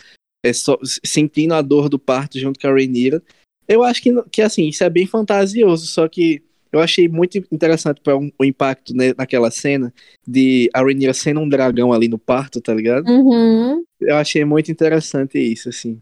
É 0.44 0.52
só, 0.52 0.78
sentindo 1.04 1.54
a 1.54 1.62
dor 1.62 1.88
do 1.88 1.98
parto 1.98 2.38
junto 2.38 2.60
com 2.60 2.66
a 2.66 2.72
Rhaenyra. 2.72 3.22
Eu 3.66 3.82
acho 3.82 4.02
que, 4.02 4.10
que, 4.30 4.42
assim, 4.42 4.68
isso 4.68 4.84
é 4.84 4.90
bem 4.90 5.06
fantasioso, 5.06 5.86
só 5.86 6.06
que 6.06 6.42
eu 6.72 6.80
achei 6.80 7.08
muito 7.08 7.38
interessante 7.52 8.00
para 8.00 8.16
um, 8.16 8.30
o 8.38 8.44
impacto 8.44 8.94
né, 8.94 9.12
naquela 9.16 9.50
cena 9.50 9.92
de 10.26 10.70
a 10.72 10.80
Rhaenyra 10.80 11.12
sendo 11.12 11.40
um 11.40 11.48
dragão 11.48 11.92
ali 11.92 12.08
no 12.08 12.18
parto, 12.18 12.60
tá 12.60 12.72
ligado? 12.72 13.06
Uhum. 13.08 13.84
Eu 14.00 14.16
achei 14.16 14.44
muito 14.44 14.72
interessante 14.72 15.38
isso, 15.38 15.68
assim. 15.68 16.00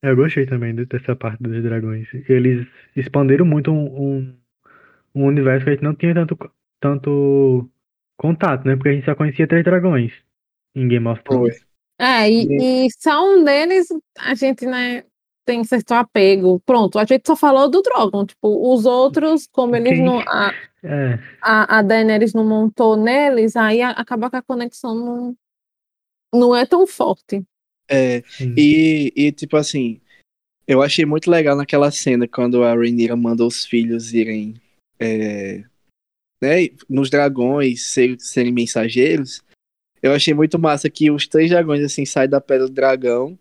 Eu 0.00 0.14
gostei 0.14 0.46
também 0.46 0.74
dessa 0.74 1.16
parte 1.16 1.42
dos 1.42 1.62
dragões. 1.62 2.06
Eles 2.28 2.66
expandiram 2.94 3.44
muito 3.44 3.70
um, 3.72 3.84
um, 3.84 4.34
um 5.14 5.24
universo 5.24 5.64
que 5.64 5.70
a 5.70 5.72
gente 5.74 5.82
não 5.82 5.94
tinha 5.94 6.14
tanto, 6.14 6.38
tanto 6.80 7.68
contato, 8.16 8.66
né? 8.66 8.76
Porque 8.76 8.90
a 8.90 8.92
gente 8.92 9.06
só 9.06 9.14
conhecia 9.14 9.48
três 9.48 9.64
dragões 9.64 10.12
em 10.74 10.86
Game 10.86 11.06
of 11.08 11.22
Thrones. 11.24 11.66
É, 11.98 12.30
e, 12.30 12.86
e 12.86 12.88
só 13.00 13.24
um 13.24 13.44
deles 13.44 13.86
a 14.18 14.34
gente, 14.34 14.66
né, 14.66 15.04
tem 15.44 15.62
certo 15.64 15.92
apego. 15.92 16.60
Pronto, 16.60 16.98
a 16.98 17.04
gente 17.04 17.26
só 17.26 17.36
falou 17.36 17.68
do 17.68 17.82
Drogon. 17.82 18.26
Tipo, 18.26 18.72
os 18.72 18.84
outros, 18.86 19.46
como 19.50 19.76
eles 19.76 19.98
não. 19.98 20.20
A, 20.20 20.52
é. 20.82 21.18
a, 21.40 21.78
a 21.78 21.82
Daenerys 21.82 22.32
não 22.32 22.44
montou 22.44 22.96
neles, 22.96 23.56
aí 23.56 23.82
acaba 23.82 24.30
que 24.30 24.36
a 24.36 24.42
conexão 24.42 24.94
não, 24.94 25.36
não 26.34 26.56
é 26.56 26.66
tão 26.66 26.86
forte. 26.86 27.44
É, 27.88 28.22
e, 28.56 29.12
e 29.14 29.32
tipo 29.32 29.56
assim, 29.56 30.00
eu 30.66 30.82
achei 30.82 31.04
muito 31.04 31.30
legal 31.30 31.56
naquela 31.56 31.90
cena 31.90 32.26
quando 32.26 32.62
a 32.62 32.74
Rhaenyra 32.74 33.14
manda 33.14 33.44
os 33.44 33.66
filhos 33.66 34.14
irem 34.14 34.54
é, 34.98 35.62
né, 36.40 36.68
nos 36.88 37.10
dragões 37.10 37.86
ser, 37.88 38.18
serem 38.18 38.52
mensageiros. 38.52 39.42
Eu 40.02 40.12
achei 40.12 40.34
muito 40.34 40.58
massa 40.58 40.90
que 40.90 41.10
os 41.10 41.26
três 41.26 41.50
dragões 41.50 41.82
assim 41.82 42.04
saem 42.04 42.28
da 42.28 42.40
pedra 42.40 42.66
do 42.66 42.72
dragão 42.72 43.38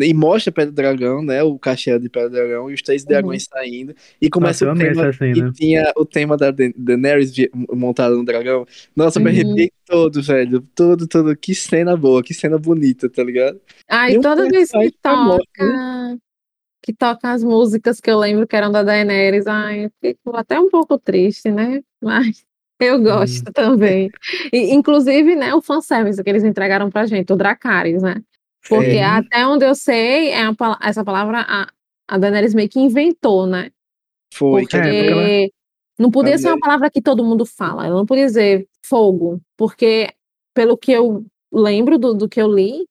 e 0.00 0.14
mostra 0.14 0.52
Pedra 0.52 0.70
do 0.70 0.74
Dragão, 0.74 1.22
né? 1.22 1.42
O 1.42 1.58
castelo 1.58 2.00
de 2.00 2.08
Pedra 2.08 2.28
do 2.28 2.34
Dragão 2.34 2.70
e 2.70 2.74
os 2.74 2.82
três 2.82 3.02
uhum. 3.02 3.08
dragões 3.08 3.44
saindo. 3.44 3.94
E 4.20 4.30
começa 4.30 4.64
Nossa, 4.64 4.76
o 4.76 4.86
tema. 4.86 5.08
Assim, 5.08 5.30
e 5.32 5.52
tinha 5.52 5.92
o 5.96 6.04
tema 6.04 6.36
da 6.36 6.50
Daenerys 6.50 7.32
montado 7.72 8.16
no 8.16 8.24
dragão. 8.24 8.66
Nossa, 8.94 9.18
uhum. 9.18 9.24
me 9.24 9.30
arrepiei 9.30 9.70
todo, 9.86 10.22
velho. 10.22 10.60
Todo, 10.74 11.06
todo. 11.06 11.36
Que 11.36 11.54
cena 11.54 11.96
boa, 11.96 12.22
que 12.22 12.34
cena 12.34 12.58
bonita, 12.58 13.08
tá 13.08 13.22
ligado? 13.22 13.60
Ai, 13.88 14.14
e 14.14 14.20
toda 14.20 14.48
vez 14.48 14.70
que 14.70 14.92
toca. 15.02 15.42
Né? 15.58 16.18
Que 16.82 16.94
toca 16.94 17.30
as 17.30 17.44
músicas 17.44 18.00
que 18.00 18.10
eu 18.10 18.18
lembro 18.18 18.46
que 18.46 18.56
eram 18.56 18.72
da 18.72 18.82
Daenerys. 18.82 19.46
Ai, 19.46 19.86
eu 19.86 19.90
fico 20.00 20.36
até 20.36 20.58
um 20.58 20.70
pouco 20.70 20.98
triste, 20.98 21.50
né? 21.50 21.82
Mas. 22.02 22.44
Eu 22.80 22.98
gosto 22.98 23.50
hum. 23.50 23.52
também. 23.52 24.10
E, 24.50 24.72
inclusive, 24.74 25.36
né, 25.36 25.54
o 25.54 25.60
fanservice 25.60 26.24
que 26.24 26.30
eles 26.30 26.42
entregaram 26.42 26.88
pra 26.88 27.04
gente, 27.04 27.30
o 27.30 27.36
Dracarys, 27.36 28.02
né? 28.02 28.22
Porque 28.68 28.90
é. 28.90 29.04
até 29.04 29.46
onde 29.46 29.64
eu 29.64 29.74
sei, 29.74 30.30
é 30.30 30.48
uma, 30.48 30.78
essa 30.82 31.04
palavra 31.04 31.44
a, 31.48 31.68
a 32.08 32.18
Daenerys 32.18 32.54
meio 32.54 32.68
que 32.68 32.78
inventou, 32.78 33.46
né? 33.46 33.70
Foi. 34.32 34.62
Porque 34.62 34.76
é, 34.76 35.48
não 35.98 36.10
podia 36.10 36.38
ser 36.38 36.48
uma 36.48 36.60
palavra 36.60 36.90
que 36.90 37.00
todo 37.00 37.24
mundo 37.24 37.44
fala. 37.44 37.86
Ela 37.86 37.96
não 37.96 38.06
podia 38.06 38.26
dizer 38.26 38.68
fogo, 38.84 39.40
porque 39.56 40.10
pelo 40.54 40.76
que 40.76 40.92
eu 40.92 41.24
lembro 41.52 41.98
do, 41.98 42.14
do 42.14 42.28
que 42.28 42.40
eu 42.40 42.52
li, 42.52 42.86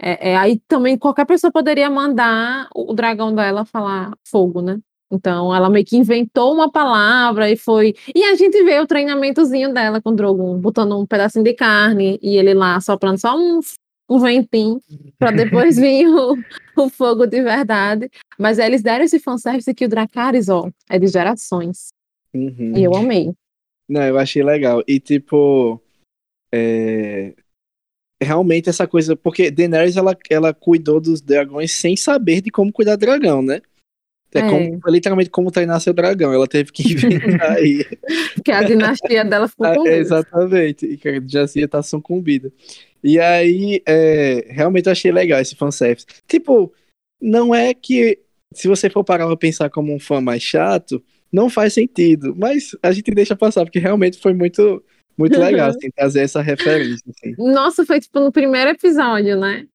é, 0.00 0.32
é, 0.32 0.36
aí 0.36 0.60
também 0.68 0.98
qualquer 0.98 1.24
pessoa 1.24 1.50
poderia 1.50 1.88
mandar 1.88 2.68
o 2.74 2.92
dragão 2.92 3.34
dela 3.34 3.64
falar 3.64 4.12
fogo, 4.28 4.60
né? 4.60 4.78
Então 5.10 5.54
ela 5.54 5.70
meio 5.70 5.84
que 5.84 5.96
inventou 5.96 6.52
uma 6.52 6.70
palavra 6.70 7.50
e 7.50 7.56
foi. 7.56 7.94
E 8.14 8.24
a 8.24 8.34
gente 8.34 8.62
vê 8.64 8.80
o 8.80 8.86
treinamentozinho 8.86 9.72
dela 9.72 10.02
com 10.02 10.10
o 10.10 10.14
Drogon, 10.14 10.58
botando 10.58 10.98
um 10.98 11.06
pedacinho 11.06 11.44
de 11.44 11.54
carne 11.54 12.18
e 12.20 12.36
ele 12.36 12.54
lá 12.54 12.80
soprando 12.80 13.18
só 13.18 13.36
um 13.36 13.60
o 14.08 14.18
ventinho, 14.18 14.80
para 15.18 15.30
depois 15.30 15.76
vir 15.78 16.06
o, 16.06 16.36
o 16.76 16.88
fogo 16.88 17.26
de 17.26 17.42
verdade. 17.42 18.10
Mas 18.38 18.58
eles 18.58 18.82
deram 18.82 19.04
esse 19.04 19.18
fanservice 19.18 19.74
que 19.74 19.84
o 19.84 19.88
Dracarys, 19.88 20.48
ó, 20.48 20.70
é 20.88 20.98
de 20.98 21.06
gerações. 21.06 21.88
Uhum. 22.34 22.76
E 22.76 22.84
eu 22.84 22.94
amei. 22.94 23.32
Não, 23.88 24.02
eu 24.02 24.18
achei 24.18 24.42
legal. 24.42 24.82
E 24.86 25.00
tipo, 25.00 25.80
é... 26.52 27.34
realmente 28.22 28.68
essa 28.68 28.86
coisa, 28.86 29.16
porque 29.16 29.50
Daenerys 29.50 29.96
ela, 29.96 30.16
ela 30.28 30.52
cuidou 30.52 31.00
dos 31.00 31.20
dragões 31.20 31.72
sem 31.72 31.96
saber 31.96 32.40
de 32.40 32.50
como 32.50 32.72
cuidar 32.72 32.96
do 32.96 33.00
dragão, 33.00 33.42
né? 33.42 33.60
É, 34.34 34.40
é. 34.40 34.50
Como, 34.50 34.80
literalmente 34.88 35.30
como 35.30 35.50
treinar 35.50 35.80
seu 35.80 35.92
dragão. 35.92 36.32
Ela 36.32 36.46
teve 36.46 36.72
que 36.72 36.92
inventar 36.92 37.52
aí. 37.56 37.84
Porque 38.34 38.52
a 38.52 38.62
dinastia 38.62 39.24
dela 39.24 39.48
ficou 39.48 39.66
com 39.74 39.88
é, 39.88 39.98
Exatamente. 39.98 40.86
E 40.86 40.96
que 40.96 41.08
a 41.08 41.18
dinastia 41.20 41.68
tá 41.68 41.82
sucumbida. 41.82 42.52
E 43.06 43.20
aí, 43.20 43.80
é, 43.86 44.46
realmente 44.48 44.90
achei 44.90 45.12
legal 45.12 45.40
esse 45.40 45.54
fanservice. 45.54 46.04
Tipo, 46.26 46.72
não 47.22 47.54
é 47.54 47.72
que, 47.72 48.18
se 48.52 48.66
você 48.66 48.90
for 48.90 49.04
parar 49.04 49.28
pra 49.28 49.36
pensar 49.36 49.70
como 49.70 49.94
um 49.94 50.00
fã 50.00 50.20
mais 50.20 50.42
chato, 50.42 51.00
não 51.32 51.48
faz 51.48 51.72
sentido. 51.74 52.34
Mas 52.36 52.76
a 52.82 52.90
gente 52.90 53.08
deixa 53.12 53.36
passar, 53.36 53.64
porque 53.64 53.78
realmente 53.78 54.18
foi 54.18 54.34
muito, 54.34 54.82
muito 55.16 55.38
legal, 55.38 55.68
assim, 55.70 55.88
trazer 55.94 56.22
essa 56.22 56.42
referência. 56.42 57.04
Assim. 57.08 57.36
Nossa, 57.38 57.86
foi 57.86 58.00
tipo 58.00 58.18
no 58.18 58.32
primeiro 58.32 58.70
episódio, 58.70 59.38
né? 59.38 59.68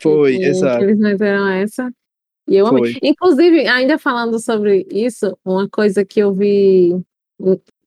Foi, 0.00 0.36
que, 0.36 0.44
exato. 0.44 0.78
Que 0.78 0.84
eles 0.84 1.00
meteram 1.00 1.48
essa. 1.48 1.90
E 2.48 2.54
eu 2.54 2.68
amei. 2.68 2.96
Inclusive, 3.02 3.66
ainda 3.66 3.98
falando 3.98 4.38
sobre 4.38 4.86
isso, 4.92 5.36
uma 5.44 5.68
coisa 5.68 6.04
que 6.04 6.20
eu 6.20 6.32
vi, 6.32 6.92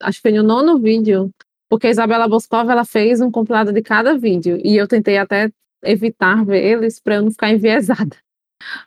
acho 0.01 0.17
que 0.17 0.23
foi 0.23 0.33
no 0.33 0.43
nono 0.43 0.77
vídeo 0.77 1.31
porque 1.69 1.87
a 1.87 1.91
Isabela 1.91 2.27
Boscova 2.27 2.71
ela 2.71 2.83
fez 2.83 3.21
um 3.21 3.29
compilado 3.29 3.71
de 3.71 3.81
cada 3.81 4.17
vídeo 4.17 4.59
e 4.63 4.75
eu 4.75 4.87
tentei 4.87 5.17
até 5.17 5.51
evitar 5.83 6.43
ver 6.43 6.63
eles 6.63 6.99
para 6.99 7.15
eu 7.15 7.21
não 7.21 7.31
ficar 7.31 7.51
enviesada. 7.51 8.17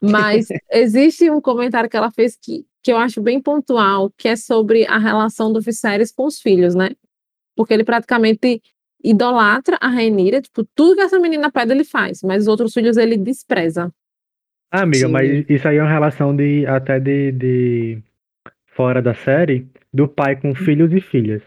Mas 0.03 0.49
existe 0.71 1.31
um 1.31 1.41
comentário 1.41 1.89
que 1.89 1.97
ela 1.97 2.11
fez 2.11 2.37
que, 2.37 2.67
que 2.83 2.93
eu 2.93 2.97
acho 2.97 3.23
bem 3.23 3.41
pontual, 3.41 4.11
que 4.19 4.29
é 4.29 4.37
sobre 4.37 4.85
a 4.87 4.99
relação 4.99 5.53
do 5.53 5.61
Viserys 5.61 6.13
com 6.13 6.27
os 6.27 6.41
filhos, 6.41 6.75
né? 6.75 6.91
Porque 7.57 7.73
ele 7.73 7.85
praticamente 7.85 8.61
idolatra 9.03 9.79
a 9.81 9.89
Rainira, 9.89 10.41
tipo, 10.41 10.65
tudo 10.75 10.97
que 10.97 11.01
essa 11.03 11.19
menina 11.19 11.51
pede 11.51 11.73
ele 11.73 11.85
faz, 11.85 12.23
mas 12.23 12.43
os 12.43 12.49
outros 12.49 12.73
filhos 12.73 12.97
ele 12.97 13.17
despreza. 13.17 13.93
Ah, 14.71 14.83
amiga, 14.83 15.07
Sim. 15.07 15.13
mas 15.13 15.45
isso 15.49 15.69
aí 15.69 15.77
é 15.77 15.83
uma 15.83 15.91
relação 15.91 16.35
de 16.35 16.65
até 16.67 16.99
de, 16.99 17.33
de 17.33 18.03
fora 18.67 19.03
da 19.03 19.13
série, 19.13 19.69
do 19.93 20.09
pai 20.09 20.37
com 20.37 20.55
filhos 20.55 20.93
e 20.93 21.01
filhas. 21.01 21.43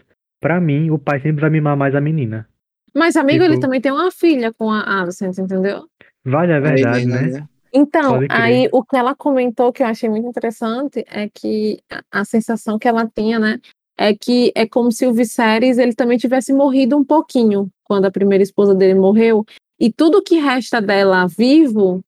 Para 0.46 0.60
mim, 0.60 0.90
o 0.92 0.98
pai 0.98 1.20
sempre 1.20 1.40
vai 1.40 1.50
mimar 1.50 1.76
mais 1.76 1.92
a 1.96 2.00
menina. 2.00 2.48
Mas, 2.94 3.16
amigo, 3.16 3.42
tipo... 3.42 3.52
ele 3.52 3.60
também 3.60 3.80
tem 3.80 3.90
uma 3.90 4.12
filha 4.12 4.54
com 4.54 4.70
a 4.70 5.00
Alicent, 5.00 5.36
entendeu? 5.38 5.88
Vale, 6.24 6.52
é 6.52 6.60
verdade, 6.60 7.04
né? 7.04 7.22
né? 7.22 7.48
Então, 7.72 8.20
aí 8.30 8.68
o 8.70 8.84
que 8.84 8.96
ela 8.96 9.12
comentou 9.12 9.72
que 9.72 9.82
eu 9.82 9.88
achei 9.88 10.08
muito 10.08 10.28
interessante 10.28 11.04
é 11.10 11.28
que 11.28 11.80
a, 11.90 12.20
a 12.20 12.24
sensação 12.24 12.78
que 12.78 12.86
ela 12.86 13.10
tinha, 13.12 13.40
né, 13.40 13.58
é 13.98 14.14
que 14.14 14.52
é 14.54 14.64
como 14.68 14.92
se 14.92 15.04
o 15.04 15.12
Viserys 15.12 15.78
ele 15.78 15.94
também 15.96 16.16
tivesse 16.16 16.52
morrido 16.52 16.96
um 16.96 17.04
pouquinho 17.04 17.68
quando 17.82 18.04
a 18.04 18.10
primeira 18.12 18.44
esposa 18.44 18.72
dele 18.72 18.94
morreu 18.94 19.44
e 19.80 19.92
tudo 19.92 20.22
que 20.22 20.38
resta 20.38 20.80
dela 20.80 21.26
vivo 21.26 22.04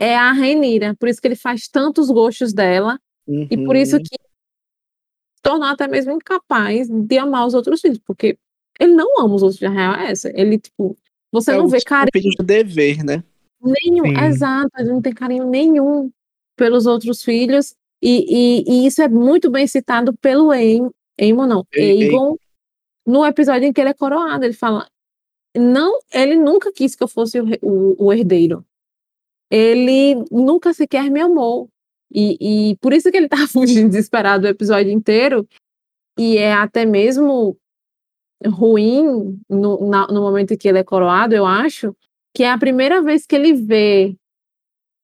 é 0.00 0.16
a 0.16 0.32
Renira, 0.32 0.96
por 0.98 1.08
isso 1.08 1.20
que 1.20 1.28
ele 1.28 1.36
faz 1.36 1.68
tantos 1.68 2.10
gostos 2.10 2.52
dela 2.52 2.98
uhum. 3.24 3.46
e 3.48 3.56
por 3.64 3.76
isso 3.76 3.98
uhum. 3.98 4.02
que 4.02 4.16
tornou 5.42 5.68
até 5.68 5.88
mesmo 5.88 6.12
incapaz 6.12 6.88
de 6.88 7.18
amar 7.18 7.46
os 7.46 7.54
outros 7.54 7.80
filhos, 7.80 7.98
porque 7.98 8.38
ele 8.78 8.94
não 8.94 9.20
ama 9.20 9.34
os 9.34 9.42
outros 9.42 9.58
filhos, 9.58 9.74
a 9.74 9.78
real 9.78 9.94
é 9.94 10.10
essa. 10.10 10.30
Ele, 10.34 10.58
tipo, 10.58 10.96
você 11.30 11.52
é 11.52 11.56
não 11.56 11.68
vê 11.68 11.80
carinho. 11.80 12.30
de 12.38 12.44
dever, 12.44 13.04
né? 13.04 13.24
Nenhum, 13.60 14.06
Sim. 14.06 14.24
exato, 14.24 14.70
ele 14.78 14.90
não 14.90 15.02
tem 15.02 15.12
carinho 15.12 15.48
nenhum 15.48 16.10
pelos 16.56 16.86
outros 16.86 17.22
filhos, 17.22 17.74
e, 18.00 18.26
e, 18.28 18.64
e 18.66 18.86
isso 18.86 19.00
é 19.00 19.08
muito 19.08 19.50
bem 19.50 19.66
citado 19.66 20.12
pelo 20.18 20.50
Aemon 20.50 20.90
não, 21.46 21.64
Aegon, 21.74 22.36
no 23.06 23.24
episódio 23.24 23.66
em 23.66 23.72
que 23.72 23.80
ele 23.80 23.90
é 23.90 23.94
coroado, 23.94 24.44
ele 24.44 24.52
fala, 24.52 24.88
não, 25.56 26.00
ele 26.12 26.34
nunca 26.34 26.72
quis 26.72 26.94
que 26.94 27.02
eu 27.02 27.08
fosse 27.08 27.40
o, 27.40 27.46
o, 27.62 28.06
o 28.06 28.12
herdeiro, 28.12 28.64
ele 29.50 30.16
nunca 30.30 30.72
sequer 30.74 31.10
me 31.10 31.20
amou, 31.20 31.68
e, 32.14 32.70
e 32.70 32.76
por 32.76 32.92
isso 32.92 33.10
que 33.10 33.16
ele 33.16 33.28
tá 33.30 33.46
fugindo 33.46 33.88
desesperado 33.88 34.46
o 34.46 34.50
episódio 34.50 34.92
inteiro, 34.92 35.46
e 36.18 36.36
é 36.36 36.52
até 36.52 36.84
mesmo 36.84 37.56
ruim 38.46 39.38
no, 39.48 39.88
na, 39.88 40.06
no 40.08 40.20
momento 40.20 40.52
em 40.52 40.56
que 40.56 40.68
ele 40.68 40.78
é 40.78 40.84
coroado, 40.84 41.34
eu 41.34 41.46
acho, 41.46 41.94
que 42.34 42.42
é 42.42 42.50
a 42.50 42.58
primeira 42.58 43.02
vez 43.02 43.26
que 43.26 43.36
ele 43.36 43.52
vê 43.52 44.16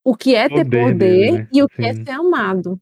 o 0.04 0.16
que 0.16 0.34
é 0.34 0.48
ter 0.48 0.64
poder, 0.64 0.92
poder 0.92 1.32
né? 1.32 1.48
e 1.52 1.62
o 1.62 1.68
que 1.68 1.82
é 1.82 1.92
Sim. 1.92 2.00
é 2.00 2.04
ser 2.04 2.10
amado. 2.12 2.80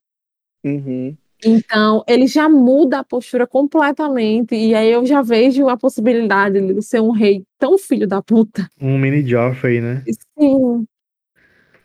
Uhum. 0.65 1.17
Então, 1.45 2.03
ele 2.09 2.27
já 2.27 2.49
muda 2.49 3.01
a 3.01 3.05
postura 3.05 3.47
completamente, 3.47 4.55
e 4.55 4.75
aí 4.75 4.91
eu 4.91 5.05
já 5.05 5.23
vejo 5.23 5.69
a 5.69 5.77
possibilidade 5.77 6.61
de 6.61 6.83
ser 6.83 7.01
um 7.01 7.11
rei 7.11 7.45
tão 7.59 7.77
filho 7.77 8.07
da 8.07 8.23
puta. 8.23 8.69
Um 8.81 8.99
mini 8.99 9.27
Joffrey, 9.27 9.81
né? 9.81 10.03
Sim. 10.39 10.87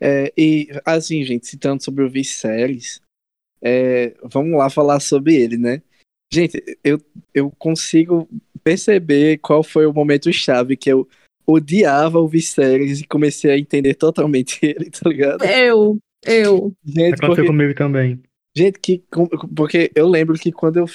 É, 0.02 0.34
e, 0.36 0.68
assim, 0.84 1.24
gente, 1.24 1.46
citando 1.46 1.84
sobre 1.84 2.04
o 2.04 2.10
Viserys, 2.10 3.00
é, 3.62 4.16
vamos 4.24 4.58
lá 4.58 4.70
falar 4.70 5.00
sobre 5.00 5.36
ele, 5.36 5.58
né? 5.58 5.82
Gente, 6.34 6.64
eu, 6.84 6.98
eu 7.34 7.52
consigo 7.52 8.28
perceber 8.64 9.38
qual 9.38 9.64
foi 9.64 9.86
o 9.86 9.94
momento 9.94 10.32
chave 10.34 10.76
que 10.76 10.92
eu 10.92 11.08
odiava 11.46 12.20
o 12.20 12.28
Viserys 12.28 13.02
e 13.02 13.08
comecei 13.08 13.52
a 13.52 13.58
entender 13.58 13.94
totalmente 13.94 14.60
ele, 14.66 14.90
tá 14.90 15.10
ligado? 15.10 15.44
Eu, 15.44 16.00
eu. 16.26 16.74
Gente, 16.84 17.16
Aconteceu 17.16 17.28
porque, 17.28 17.46
comigo 17.46 17.76
também. 17.76 18.22
Gente, 18.56 18.80
que, 18.80 19.04
porque 19.56 19.92
eu 19.96 20.08
lembro 20.08 20.38
que 20.38 20.52
quando 20.52 20.78
eu 20.78 20.86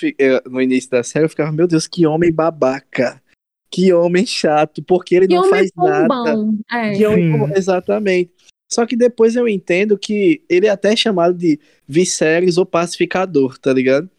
no 0.51 0.61
início 0.61 0.91
da 0.91 1.03
série 1.03 1.25
eu 1.25 1.31
ficava, 1.31 1.53
meu 1.53 1.67
Deus, 1.67 1.87
que 1.87 2.07
homem 2.07 2.33
babaca. 2.33 3.23
Que 3.69 3.93
homem 3.93 4.25
chato, 4.25 4.83
porque 4.83 5.17
ele 5.17 5.27
que 5.27 5.35
não 5.35 5.51
faz 5.51 5.71
nada. 5.77 6.37
É. 6.71 6.93
Que 6.93 7.05
homem, 7.05 7.53
exatamente. 7.57 8.33
Só 8.71 8.85
que 8.85 8.97
depois 8.97 9.37
eu 9.37 9.49
entendo 9.49 9.99
que 9.99 10.43
ele 10.49 10.67
é 10.67 10.71
até 10.71 10.97
chamado 10.97 11.35
de 11.35 11.59
Viserys 11.87 12.59
ou 12.59 12.67
pacificador, 12.67 13.59
tá 13.59 13.73
ligado? 13.73 14.11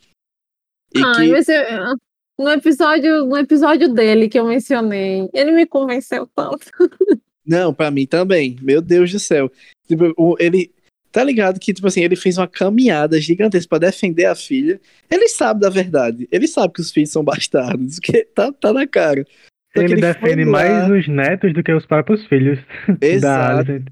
E 0.96 1.02
Ai, 1.04 1.26
que... 1.26 1.32
mas 1.32 1.50
eu, 1.50 1.64
no 2.40 2.50
episódio, 2.50 3.26
no 3.26 3.38
episódio 3.38 3.94
dele 3.94 4.30
que 4.30 4.40
eu 4.40 4.46
mencionei, 4.46 5.30
ele 5.34 5.52
me 5.52 5.66
convenceu 5.66 6.28
tanto. 6.28 6.68
Não, 7.46 7.74
para 7.74 7.90
mim 7.90 8.06
também. 8.06 8.58
Meu 8.62 8.82
Deus 8.82 9.12
do 9.12 9.20
céu. 9.20 9.52
Tipo, 9.88 10.36
ele 10.40 10.72
tá 11.12 11.24
ligado 11.24 11.60
que 11.60 11.74
tipo 11.74 11.88
assim, 11.88 12.04
ele 12.04 12.16
fez 12.16 12.38
uma 12.38 12.48
caminhada 12.48 13.20
gigantesca 13.20 13.70
para 13.70 13.88
defender 13.88 14.26
a 14.26 14.36
filha. 14.36 14.80
Ele 15.10 15.28
sabe 15.30 15.62
da 15.62 15.70
verdade. 15.70 16.28
Ele 16.32 16.48
sabe 16.48 16.74
que 16.74 16.82
os 16.82 16.92
filhos 16.92 17.10
são 17.10 17.24
bastardos, 17.24 18.00
que 18.00 18.26
tá, 18.36 18.52
tá 18.52 18.74
na 18.74 18.86
cara. 18.86 19.26
Ele, 19.76 19.94
ele 19.94 20.02
defende 20.02 20.46
mais 20.46 20.90
os 20.90 21.08
netos 21.08 21.54
do 21.54 21.64
que 21.64 21.72
os 21.72 21.86
próprios 21.86 22.26
filhos. 22.28 22.60
Exato. 23.02 23.84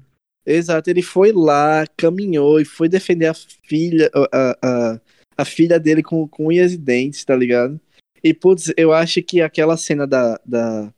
Exato, 0.46 0.88
ele 0.88 1.02
foi 1.02 1.32
lá, 1.32 1.84
caminhou 1.96 2.60
e 2.60 2.64
foi 2.64 2.88
defender 2.88 3.26
a 3.26 3.34
filha, 3.34 4.08
a, 4.14 4.56
a, 4.62 5.00
a 5.38 5.44
filha 5.44 5.78
dele 5.80 6.04
com, 6.04 6.28
com 6.28 6.46
unhas 6.46 6.72
e 6.72 6.78
dentes, 6.78 7.24
tá 7.24 7.34
ligado? 7.34 7.80
E, 8.22 8.32
putz, 8.32 8.72
eu 8.76 8.92
acho 8.92 9.22
que 9.22 9.40
aquela 9.40 9.76
cena 9.76 10.06
da, 10.06 10.40
da, 10.46 10.92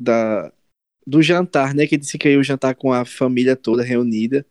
da 0.00 0.52
do 1.06 1.22
jantar, 1.22 1.74
né? 1.74 1.86
Que 1.86 1.96
disse 1.96 2.18
que 2.18 2.28
ia 2.28 2.38
o 2.38 2.44
jantar 2.44 2.74
com 2.74 2.92
a 2.92 3.04
família 3.04 3.56
toda 3.56 3.82
reunida. 3.82 4.46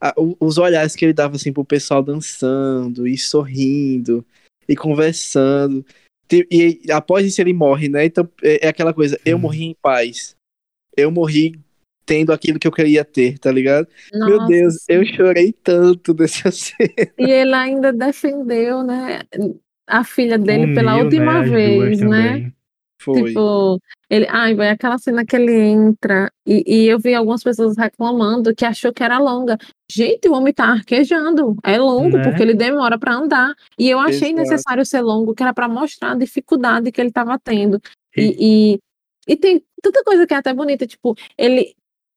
A, 0.00 0.14
os 0.38 0.58
olhares 0.58 0.96
que 0.96 1.04
ele 1.04 1.12
dava 1.12 1.36
assim 1.36 1.52
pro 1.52 1.64
pessoal 1.64 2.02
dançando 2.02 3.06
e 3.06 3.18
sorrindo 3.18 4.24
e 4.68 4.76
conversando. 4.76 5.84
E, 6.32 6.80
e 6.84 6.92
após 6.92 7.26
isso 7.26 7.40
ele 7.40 7.52
morre, 7.52 7.88
né? 7.88 8.04
Então 8.04 8.28
é, 8.42 8.66
é 8.66 8.68
aquela 8.68 8.94
coisa, 8.94 9.18
eu 9.24 9.38
morri 9.38 9.64
em 9.64 9.74
paz. 9.74 10.36
Eu 10.96 11.10
morri 11.10 11.58
tendo 12.04 12.32
aquilo 12.32 12.58
que 12.58 12.66
eu 12.66 12.72
queria 12.72 13.04
ter, 13.04 13.38
tá 13.38 13.50
ligado? 13.52 13.86
Nossa, 14.12 14.26
Meu 14.26 14.46
Deus, 14.46 14.74
sim. 14.74 14.92
eu 14.92 15.06
chorei 15.06 15.52
tanto 15.52 16.12
dessa 16.12 16.50
cena. 16.52 17.12
E 17.18 17.30
ele 17.30 17.54
ainda 17.54 17.92
defendeu, 17.92 18.82
né? 18.82 19.20
a 19.90 20.04
filha 20.04 20.38
dele 20.38 20.64
Uniu, 20.64 20.74
pela 20.74 20.96
última 20.96 21.40
né, 21.40 21.48
vez, 21.50 22.00
né? 22.00 22.52
Foi. 23.02 23.24
Tipo, 23.24 23.80
ele, 24.10 24.26
ai, 24.28 24.54
vai 24.54 24.68
aquela 24.68 24.98
cena 24.98 25.24
que 25.24 25.34
ele 25.34 25.58
entra 25.58 26.30
e, 26.46 26.62
e, 26.66 26.86
eu 26.86 26.98
vi 26.98 27.14
algumas 27.14 27.42
pessoas 27.42 27.74
reclamando 27.76 28.54
que 28.54 28.64
achou 28.64 28.92
que 28.92 29.02
era 29.02 29.18
longa. 29.18 29.56
Gente, 29.90 30.28
o 30.28 30.34
homem 30.34 30.52
tá 30.52 30.66
arquejando. 30.66 31.56
É 31.64 31.78
longo 31.78 32.18
né? 32.18 32.22
porque 32.22 32.42
ele 32.42 32.52
demora 32.52 32.98
para 32.98 33.14
andar. 33.14 33.54
E 33.78 33.88
eu 33.88 33.98
achei 33.98 34.32
Exato. 34.32 34.34
necessário 34.34 34.84
ser 34.84 35.00
longo, 35.00 35.34
que 35.34 35.42
era 35.42 35.54
para 35.54 35.66
mostrar 35.66 36.12
a 36.12 36.16
dificuldade 36.16 36.92
que 36.92 37.00
ele 37.00 37.10
tava 37.10 37.38
tendo. 37.38 37.80
E, 38.14 38.36
e, 38.38 38.78
e, 39.26 39.36
tem 39.36 39.64
tanta 39.82 40.04
coisa 40.04 40.26
que 40.26 40.34
é 40.34 40.36
até 40.36 40.52
bonita, 40.52 40.86
tipo, 40.86 41.16
ele 41.38 41.74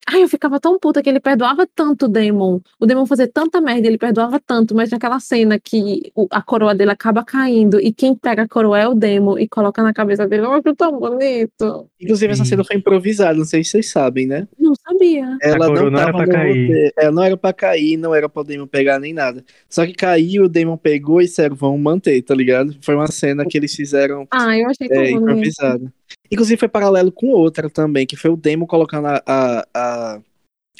Ai, 0.07 0.23
eu 0.23 0.27
ficava 0.27 0.59
tão 0.59 0.77
puta 0.77 1.01
que 1.01 1.09
ele 1.09 1.19
perdoava 1.19 1.67
tanto 1.73 2.05
o 2.05 2.09
Demon. 2.09 2.59
O 2.79 2.85
Demon 2.85 3.05
fazia 3.05 3.27
tanta 3.27 3.61
merda, 3.61 3.87
ele 3.87 3.97
perdoava 3.97 4.39
tanto, 4.39 4.75
mas 4.75 4.89
naquela 4.89 5.19
cena 5.19 5.59
que 5.59 6.11
a 6.29 6.41
coroa 6.41 6.75
dele 6.75 6.91
acaba 6.91 7.23
caindo 7.23 7.79
e 7.79 7.93
quem 7.93 8.15
pega 8.15 8.43
a 8.43 8.47
coroa 8.47 8.79
é 8.79 8.87
o 8.87 8.93
Demon 8.93 9.39
e 9.39 9.47
coloca 9.47 9.81
na 9.81 9.93
cabeça 9.93 10.27
dele, 10.27 10.43
oh, 10.43 10.61
que 10.61 10.73
tão 10.75 10.99
bonito. 10.99 11.89
Inclusive, 12.01 12.33
essa 12.33 12.45
cena 12.45 12.63
foi 12.63 12.75
improvisada, 12.75 13.37
não 13.37 13.45
sei 13.45 13.63
se 13.63 13.71
vocês 13.71 13.89
sabem, 13.89 14.27
né? 14.27 14.47
Não 14.59 14.73
sabia. 14.75 15.37
Ela 15.41 15.69
não, 15.69 15.89
não, 15.89 15.99
era 15.99 16.11
pra 16.11 16.27
cair. 16.27 16.93
Ela 16.97 17.11
não 17.11 17.23
era 17.23 17.37
pra 17.37 17.53
cair, 17.53 17.97
não 17.97 18.13
era 18.13 18.27
pro 18.27 18.43
Demon 18.43 18.67
pegar 18.67 18.99
nem 18.99 19.13
nada. 19.13 19.43
Só 19.69 19.85
que 19.85 19.93
caiu, 19.93 20.45
o 20.45 20.49
Demon 20.49 20.77
pegou 20.77 21.21
e 21.21 21.25
disseram, 21.25 21.55
vamos 21.55 21.79
manter, 21.79 22.21
tá 22.21 22.35
ligado? 22.35 22.75
Foi 22.81 22.95
uma 22.95 23.07
cena 23.07 23.45
que 23.45 23.57
eles 23.57 23.73
fizeram 23.73 24.27
ah, 24.31 24.57
eu 24.57 24.67
achei 24.67 24.87
é, 24.89 25.11
improvisada. 25.11 25.93
Inclusive 26.33 26.59
foi 26.59 26.67
paralelo 26.67 27.11
com 27.11 27.27
outra 27.27 27.69
também, 27.69 28.05
que 28.05 28.17
foi 28.17 28.31
o 28.31 28.37
Demon 28.37 28.65
colocando 28.65 29.07
a, 29.07 29.23
a, 29.25 29.67
a 29.73 30.21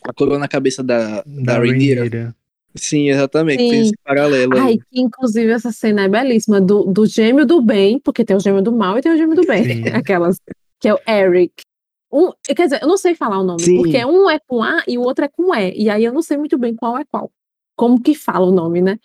a 0.03 0.13
coroa 0.13 0.37
na 0.37 0.47
cabeça 0.47 0.83
da, 0.83 1.21
da, 1.21 1.23
da 1.25 1.57
Rhaenyra. 1.59 2.35
Sim, 2.75 3.09
exatamente. 3.09 3.61
Sim. 3.61 3.69
Tem 3.69 3.81
esse 3.81 3.93
paralelo 4.03 4.57
Ai, 4.57 4.77
que, 4.77 4.99
inclusive 4.99 5.51
essa 5.51 5.71
cena 5.71 6.03
é 6.03 6.09
belíssima, 6.09 6.59
do, 6.59 6.85
do 6.85 7.05
gêmeo 7.05 7.45
do 7.45 7.61
bem, 7.61 7.99
porque 7.99 8.25
tem 8.25 8.35
o 8.35 8.39
gêmeo 8.39 8.61
do 8.61 8.71
mal 8.71 8.97
e 8.97 9.01
tem 9.01 9.11
o 9.11 9.17
gêmeo 9.17 9.35
do 9.35 9.45
bem. 9.45 9.63
Sim. 9.63 9.89
Aquelas. 9.93 10.39
Que 10.79 10.87
é 10.87 10.93
o 10.93 10.99
Eric. 11.07 11.63
Um, 12.11 12.31
quer 12.43 12.65
dizer, 12.65 12.81
eu 12.81 12.87
não 12.87 12.97
sei 12.97 13.15
falar 13.15 13.39
o 13.39 13.43
nome, 13.43 13.63
Sim. 13.63 13.77
porque 13.77 14.03
um 14.05 14.29
é 14.29 14.39
com 14.39 14.61
A 14.63 14.83
e 14.87 14.97
o 14.97 15.01
outro 15.01 15.25
é 15.25 15.27
com 15.27 15.53
E. 15.55 15.73
E 15.75 15.89
aí 15.89 16.03
eu 16.03 16.13
não 16.13 16.21
sei 16.21 16.37
muito 16.37 16.57
bem 16.57 16.75
qual 16.75 16.97
é 16.97 17.05
qual. 17.05 17.31
Como 17.75 18.01
que 18.01 18.13
fala 18.13 18.47
o 18.47 18.51
nome, 18.51 18.81
né? 18.81 18.99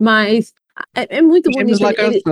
Mas 0.00 0.52
é, 0.94 1.18
é 1.18 1.22
muito 1.22 1.52
Gêmeos 1.52 1.78
bonito. 1.78 2.00
Ele, 2.00 2.22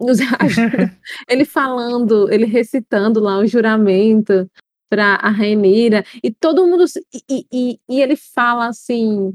ele, 0.00 0.90
ele 1.28 1.44
falando, 1.44 2.30
ele 2.32 2.46
recitando 2.46 3.20
lá 3.20 3.38
o 3.38 3.46
juramento 3.46 4.50
para 4.88 5.14
a 5.14 5.30
Rainira, 5.30 6.04
e 6.22 6.32
todo 6.32 6.66
mundo. 6.66 6.84
E, 7.28 7.46
e, 7.52 7.78
e 7.88 8.00
ele 8.00 8.16
fala 8.16 8.66
assim, 8.66 9.32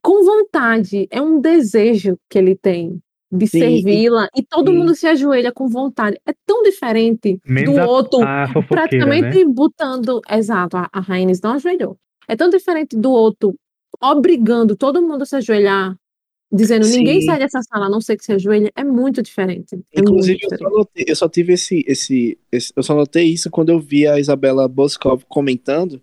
com 0.00 0.24
vontade, 0.24 1.08
é 1.10 1.20
um 1.20 1.40
desejo 1.40 2.16
que 2.30 2.38
ele 2.38 2.54
tem 2.54 3.02
de 3.30 3.46
servi-la 3.46 4.28
e 4.36 4.42
todo 4.42 4.70
sim. 4.70 4.76
mundo 4.76 4.94
se 4.94 5.06
ajoelha 5.06 5.50
com 5.50 5.66
vontade. 5.66 6.20
É 6.26 6.32
tão 6.46 6.62
diferente 6.62 7.40
Menos 7.46 7.74
do 7.74 7.80
a, 7.80 7.86
outro, 7.86 8.22
a 8.22 8.46
praticamente 8.68 9.44
né? 9.44 9.52
botando. 9.52 10.20
Exato, 10.30 10.76
a, 10.76 10.88
a 10.92 11.00
Rainha 11.00 11.32
não 11.42 11.52
ajoelhou. 11.54 11.96
É 12.28 12.36
tão 12.36 12.48
diferente 12.48 12.96
do 12.96 13.10
outro, 13.10 13.54
obrigando 14.00 14.76
todo 14.76 15.02
mundo 15.02 15.22
a 15.22 15.26
se 15.26 15.36
ajoelhar, 15.36 15.96
dizendo 16.52 16.84
sim. 16.84 16.98
ninguém 16.98 17.22
sai 17.22 17.38
dessa 17.38 17.62
sala 17.62 17.86
a 17.86 17.90
não 17.90 18.00
ser 18.00 18.16
que 18.16 18.24
se 18.24 18.32
ajoelhe. 18.32 18.70
É 18.76 18.84
muito 18.84 19.22
diferente. 19.22 19.74
É 19.94 20.00
Inclusive, 20.00 20.38
muito 20.40 20.42
diferente. 20.42 20.62
Eu, 20.62 20.70
só 20.70 20.76
notei, 20.78 21.04
eu, 21.08 21.16
só 21.16 21.28
tive 21.28 21.52
esse, 21.54 21.84
esse, 21.86 22.38
esse, 22.50 22.72
Eu 22.76 22.82
só 22.82 22.94
notei 22.94 23.24
isso 23.24 23.50
quando 23.50 23.70
eu 23.70 23.80
vi 23.80 24.06
a 24.06 24.18
Isabela 24.18 24.68
Boscov 24.68 25.24
comentando 25.28 26.00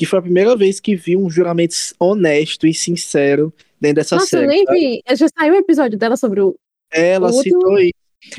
que 0.00 0.06
foi 0.06 0.18
a 0.18 0.22
primeira 0.22 0.56
vez 0.56 0.80
que 0.80 0.96
vi 0.96 1.14
um 1.14 1.28
juramento 1.28 1.74
honesto 1.98 2.66
e 2.66 2.72
sincero 2.72 3.52
dentro 3.78 3.96
dessa 3.96 4.16
Nossa, 4.16 4.28
série. 4.28 4.46
Nossa, 4.46 4.58
eu 4.58 4.64
nem 4.72 4.92
vi. 4.94 5.02
Já 5.14 5.26
saiu 5.28 5.52
o 5.52 5.58
episódio 5.58 5.98
dela 5.98 6.16
sobre 6.16 6.40
o. 6.40 6.56
Ela 6.90 7.28
o 7.28 7.32
citou 7.34 7.76
aí. 7.76 7.90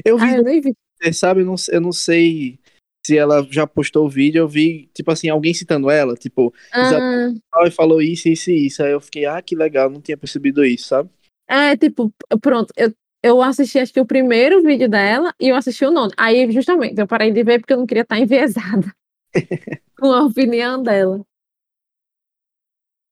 Eu 0.03 0.17
vi. 0.17 0.23
Ah, 0.23 0.37
eu 0.37 0.43
nem 0.43 0.59
vi. 0.59 0.73
Sabe, 1.13 1.41
eu 1.41 1.45
não, 1.45 1.55
eu 1.71 1.79
não 1.79 1.91
sei 1.91 2.59
se 3.05 3.15
ela 3.15 3.45
já 3.49 3.67
postou 3.67 4.07
o 4.07 4.09
vídeo, 4.09 4.39
eu 4.39 4.47
vi, 4.47 4.89
tipo 4.93 5.11
assim, 5.11 5.29
alguém 5.29 5.53
citando 5.53 5.89
ela, 5.89 6.15
tipo, 6.15 6.53
ah. 6.71 7.31
falou 7.71 8.01
isso, 8.01 8.27
isso 8.27 8.51
e 8.51 8.67
isso. 8.67 8.83
Aí 8.83 8.91
eu 8.91 9.01
fiquei, 9.01 9.25
ah, 9.25 9.41
que 9.41 9.55
legal, 9.55 9.89
não 9.89 10.01
tinha 10.01 10.17
percebido 10.17 10.63
isso, 10.63 10.87
sabe? 10.87 11.09
É, 11.51 11.75
tipo, 11.75 12.13
pronto, 12.41 12.73
eu, 12.77 12.93
eu 13.21 13.41
assisti 13.41 13.77
acho 13.77 13.91
que 13.91 13.99
o 13.99 14.05
primeiro 14.05 14.63
vídeo 14.63 14.87
dela 14.87 15.35
e 15.37 15.49
eu 15.49 15.55
assisti 15.57 15.83
o 15.83 15.91
nono. 15.91 16.13
Aí, 16.15 16.49
justamente, 16.49 16.97
eu 16.97 17.05
parei 17.05 17.29
de 17.29 17.43
ver 17.43 17.59
porque 17.59 17.73
eu 17.73 17.77
não 17.77 17.85
queria 17.85 18.03
estar 18.03 18.17
enviesada 18.21 18.95
com 19.99 20.13
a 20.13 20.23
opinião 20.23 20.81
dela. 20.81 21.21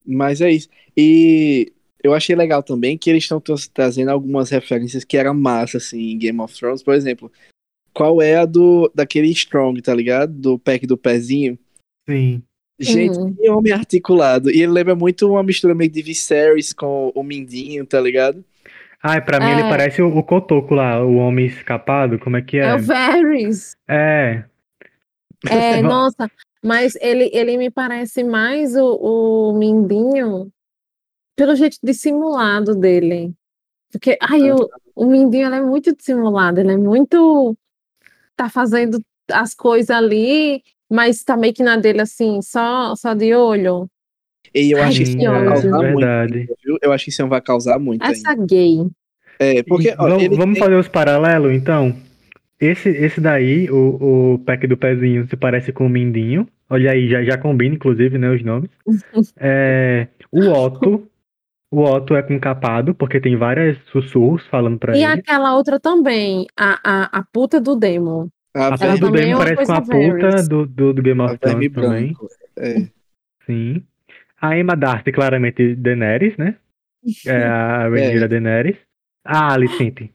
Mas 0.06 0.40
é 0.40 0.52
isso. 0.52 0.70
E 0.96 1.74
eu 2.02 2.14
achei 2.14 2.34
legal 2.34 2.64
também 2.64 2.98
que 2.98 3.10
eles 3.10 3.24
estão 3.24 3.44
trazendo 3.74 4.10
algumas 4.10 4.50
referências 4.50 5.04
que 5.04 5.18
eram 5.18 5.34
massa, 5.34 5.76
assim, 5.78 6.12
em 6.12 6.18
Game 6.18 6.40
of 6.40 6.58
Thrones. 6.58 6.82
Por 6.82 6.94
exemplo, 6.94 7.30
qual 7.94 8.22
é 8.22 8.38
a 8.38 8.46
do 8.46 8.90
daquele 8.96 9.28
Strong, 9.32 9.82
tá 9.82 9.94
ligado? 9.94 10.32
Do 10.32 10.58
pack 10.58 10.88
do 10.88 10.98
pezinho. 10.98 11.60
Sim. 12.10 12.42
Gente, 12.80 13.18
uhum. 13.18 13.34
que 13.34 13.50
homem 13.50 13.74
articulado. 13.74 14.50
E 14.50 14.62
ele 14.62 14.72
lembra 14.72 14.96
muito 14.96 15.30
uma 15.30 15.44
mistura 15.44 15.76
meio 15.76 15.92
de 15.92 16.02
Viserys 16.02 16.72
com 16.72 17.12
o 17.14 17.24
Mindinho, 17.24 17.86
tá 17.86 18.00
ligado? 18.00 18.44
Ah, 19.02 19.20
pra 19.22 19.40
mim 19.40 19.52
ele 19.52 19.62
é. 19.62 19.70
parece 19.70 20.02
o, 20.02 20.08
o 20.08 20.24
Cotoco 20.24 20.74
lá, 20.74 21.04
o 21.04 21.16
homem 21.16 21.46
escapado, 21.46 22.20
como 22.20 22.38
é 22.38 22.42
que 22.42 22.58
é? 22.58 22.66
É 22.66 22.76
o 22.76 22.80
Varys. 22.80 23.78
É. 23.88 24.44
É, 25.50 25.82
nossa, 25.84 26.30
mas 26.64 26.96
ele, 27.02 27.30
ele 27.34 27.58
me 27.58 27.70
parece 27.70 28.24
mais 28.24 28.76
o, 28.76 29.52
o 29.52 29.54
Mindinho 29.58 30.52
pelo 31.36 31.56
jeito 31.56 31.78
dissimulado 31.82 32.76
dele. 32.76 33.34
Porque, 33.92 34.18
ai, 34.22 34.52
o, 34.52 34.70
o 34.96 35.06
Mindinho 35.06 35.54
é 35.54 35.62
muito 35.62 35.96
dissimulado, 35.96 36.60
ele 36.60 36.74
é 36.74 36.78
muito. 36.78 37.58
tá 38.36 38.50
fazendo 38.50 39.02
as 39.32 39.54
coisas 39.54 39.90
ali, 39.90 40.62
mas 40.90 41.24
tá 41.24 41.38
meio 41.38 41.54
que 41.54 41.64
na 41.64 41.78
dele 41.78 42.02
assim, 42.02 42.42
só, 42.42 42.96
só 42.96 43.14
de 43.14 43.34
olho. 43.34 43.90
E 44.54 44.72
eu 44.72 44.80
ai, 44.80 44.86
acho 44.86 44.98
que 44.98 45.04
isso 45.04 45.18
vai 45.18 45.46
causar 45.46 45.80
verdade. 45.80 46.34
muito. 46.34 46.56
Viu? 46.64 46.78
Eu 46.82 46.92
acho 46.92 47.04
que 47.04 47.12
isso 47.12 47.28
vai 47.28 47.42
causar 47.42 47.80
muito. 47.80 48.04
Essa 48.04 48.32
ainda. 48.32 48.46
gay. 48.46 48.88
É, 49.40 49.64
porque. 49.64 49.94
Ó, 49.98 50.10
vamos, 50.10 50.38
vamos 50.38 50.54
tem... 50.56 50.64
fazer 50.64 50.76
os 50.76 50.88
paralelos, 50.88 51.54
então? 51.54 51.96
Esse, 52.60 52.90
esse 52.90 53.22
daí, 53.22 53.70
o, 53.70 54.34
o 54.34 54.40
pack 54.40 54.68
do 54.68 54.76
pezinho, 54.76 55.28
se 55.30 55.38
parece 55.38 55.72
com 55.72 55.86
o 55.86 55.90
Mindinho. 55.90 56.48
Olha 56.70 56.92
aí, 56.92 57.10
já, 57.10 57.24
já 57.24 57.38
combina, 57.38 57.76
inclusive, 57.76 58.18
né, 58.18 58.30
os 58.30 58.44
nomes. 58.44 58.70
é, 59.38 60.08
o 60.32 60.50
Otto. 60.50 61.08
O 61.72 61.84
Otto 61.84 62.16
é 62.16 62.24
com 62.24 62.40
capado, 62.40 62.96
porque 62.96 63.22
tem 63.22 63.38
várias 63.38 63.78
sussurros 63.92 64.44
falando 64.48 64.80
pra 64.80 64.94
e 64.94 65.04
ele. 65.04 65.04
E 65.04 65.06
aquela 65.06 65.56
outra 65.56 65.80
também, 65.80 66.48
a, 66.58 66.80
a, 66.84 67.20
a 67.20 67.24
puta 67.32 67.62
do 67.62 67.76
Demon. 67.76 68.28
A, 68.56 68.72
puta 68.72 68.98
do 68.98 69.12
Demon 69.12 69.42
é 69.42 69.46
parece 69.46 69.66
com 69.66 69.74
a 69.74 69.82
puta 69.82 70.44
do, 70.48 70.66
do, 70.66 70.94
do, 70.94 71.02
Game 71.02 71.22
of 71.22 71.38
Thrones 71.38 71.72
também. 71.72 72.16
É. 72.58 72.88
Sim. 73.46 73.84
A 74.42 74.58
Emma 74.58 74.76
Darcy, 74.76 75.12
claramente, 75.12 75.76
Daenerys, 75.76 76.36
né? 76.38 76.56
É 77.26 77.44
a 77.44 77.88
Rhaenyra 77.90 78.26
é. 78.26 78.28
Daenerys. 78.28 78.78
A 79.24 79.54
Alicent, 79.54 80.10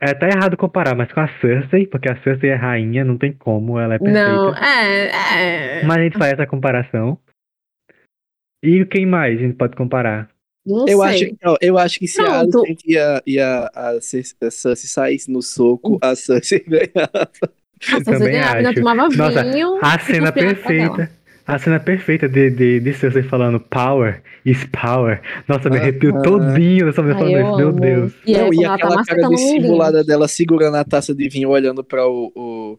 é, 0.00 0.14
tá 0.14 0.28
errado 0.28 0.56
comparar, 0.56 0.94
mas 0.94 1.12
com 1.12 1.20
a 1.20 1.28
Cersei, 1.40 1.84
porque 1.86 2.08
a 2.08 2.22
Cersei 2.22 2.50
é 2.50 2.54
rainha, 2.54 3.04
não 3.04 3.18
tem 3.18 3.32
como, 3.32 3.80
ela 3.80 3.94
é 3.94 3.98
perfeita. 3.98 4.28
Não, 4.28 4.54
é, 4.54 5.80
é. 5.80 5.82
Mas 5.84 5.98
a 5.98 6.02
gente 6.02 6.18
faz 6.18 6.32
essa 6.34 6.46
comparação. 6.46 7.18
E 8.62 8.84
quem 8.86 9.04
mais 9.04 9.36
a 9.38 9.42
gente 9.42 9.56
pode 9.56 9.74
comparar? 9.74 10.30
Não 10.64 10.86
eu, 10.86 10.98
sei. 11.00 11.36
acho, 11.42 11.58
eu 11.60 11.78
acho 11.78 11.98
que 11.98 12.06
se 12.06 12.22
Pronto. 12.22 12.32
a 12.32 12.38
Alicent 12.38 12.80
e 12.84 12.98
a, 12.98 13.22
e 13.26 13.40
a, 13.40 13.70
a, 13.74 14.00
Cersei 14.00 14.88
saísse 14.88 15.30
no 15.32 15.42
soco, 15.42 15.98
a 16.00 16.14
Cersei 16.14 16.62
ganhava. 16.68 17.30
A 17.92 18.04
Cersei 18.04 18.32
ganhava, 18.32 18.74
tomava 18.74 19.08
Nossa, 19.08 19.44
vinho. 19.44 19.78
A 19.80 19.98
cena 19.98 20.32
perfeita 20.32 21.10
a 21.48 21.58
cena 21.58 21.80
perfeita 21.80 22.28
de, 22.28 22.50
de, 22.50 22.78
de 22.78 22.92
Cersei 22.92 23.22
falando 23.22 23.58
power 23.58 24.22
is 24.44 24.66
power. 24.66 25.22
Nossa, 25.48 25.70
me 25.70 25.78
arrepio 25.78 26.14
ah, 26.14 26.20
todinho 26.20 26.92
só 26.92 27.02
me 27.02 27.14
falando 27.14 27.40
isso, 27.40 27.56
meu 27.56 27.72
Deus. 27.72 28.12
E, 28.26 28.32
Não, 28.36 28.52
e 28.52 28.66
aquela 28.66 28.96
tá 28.96 29.04
cara 29.06 29.28
dissimulada 29.30 30.04
dela 30.04 30.28
segurando 30.28 30.76
a 30.76 30.84
taça 30.84 31.14
de 31.14 31.26
vinho, 31.26 31.48
olhando 31.48 31.82
pra 31.82 32.06
o. 32.06 32.30
o, 32.36 32.78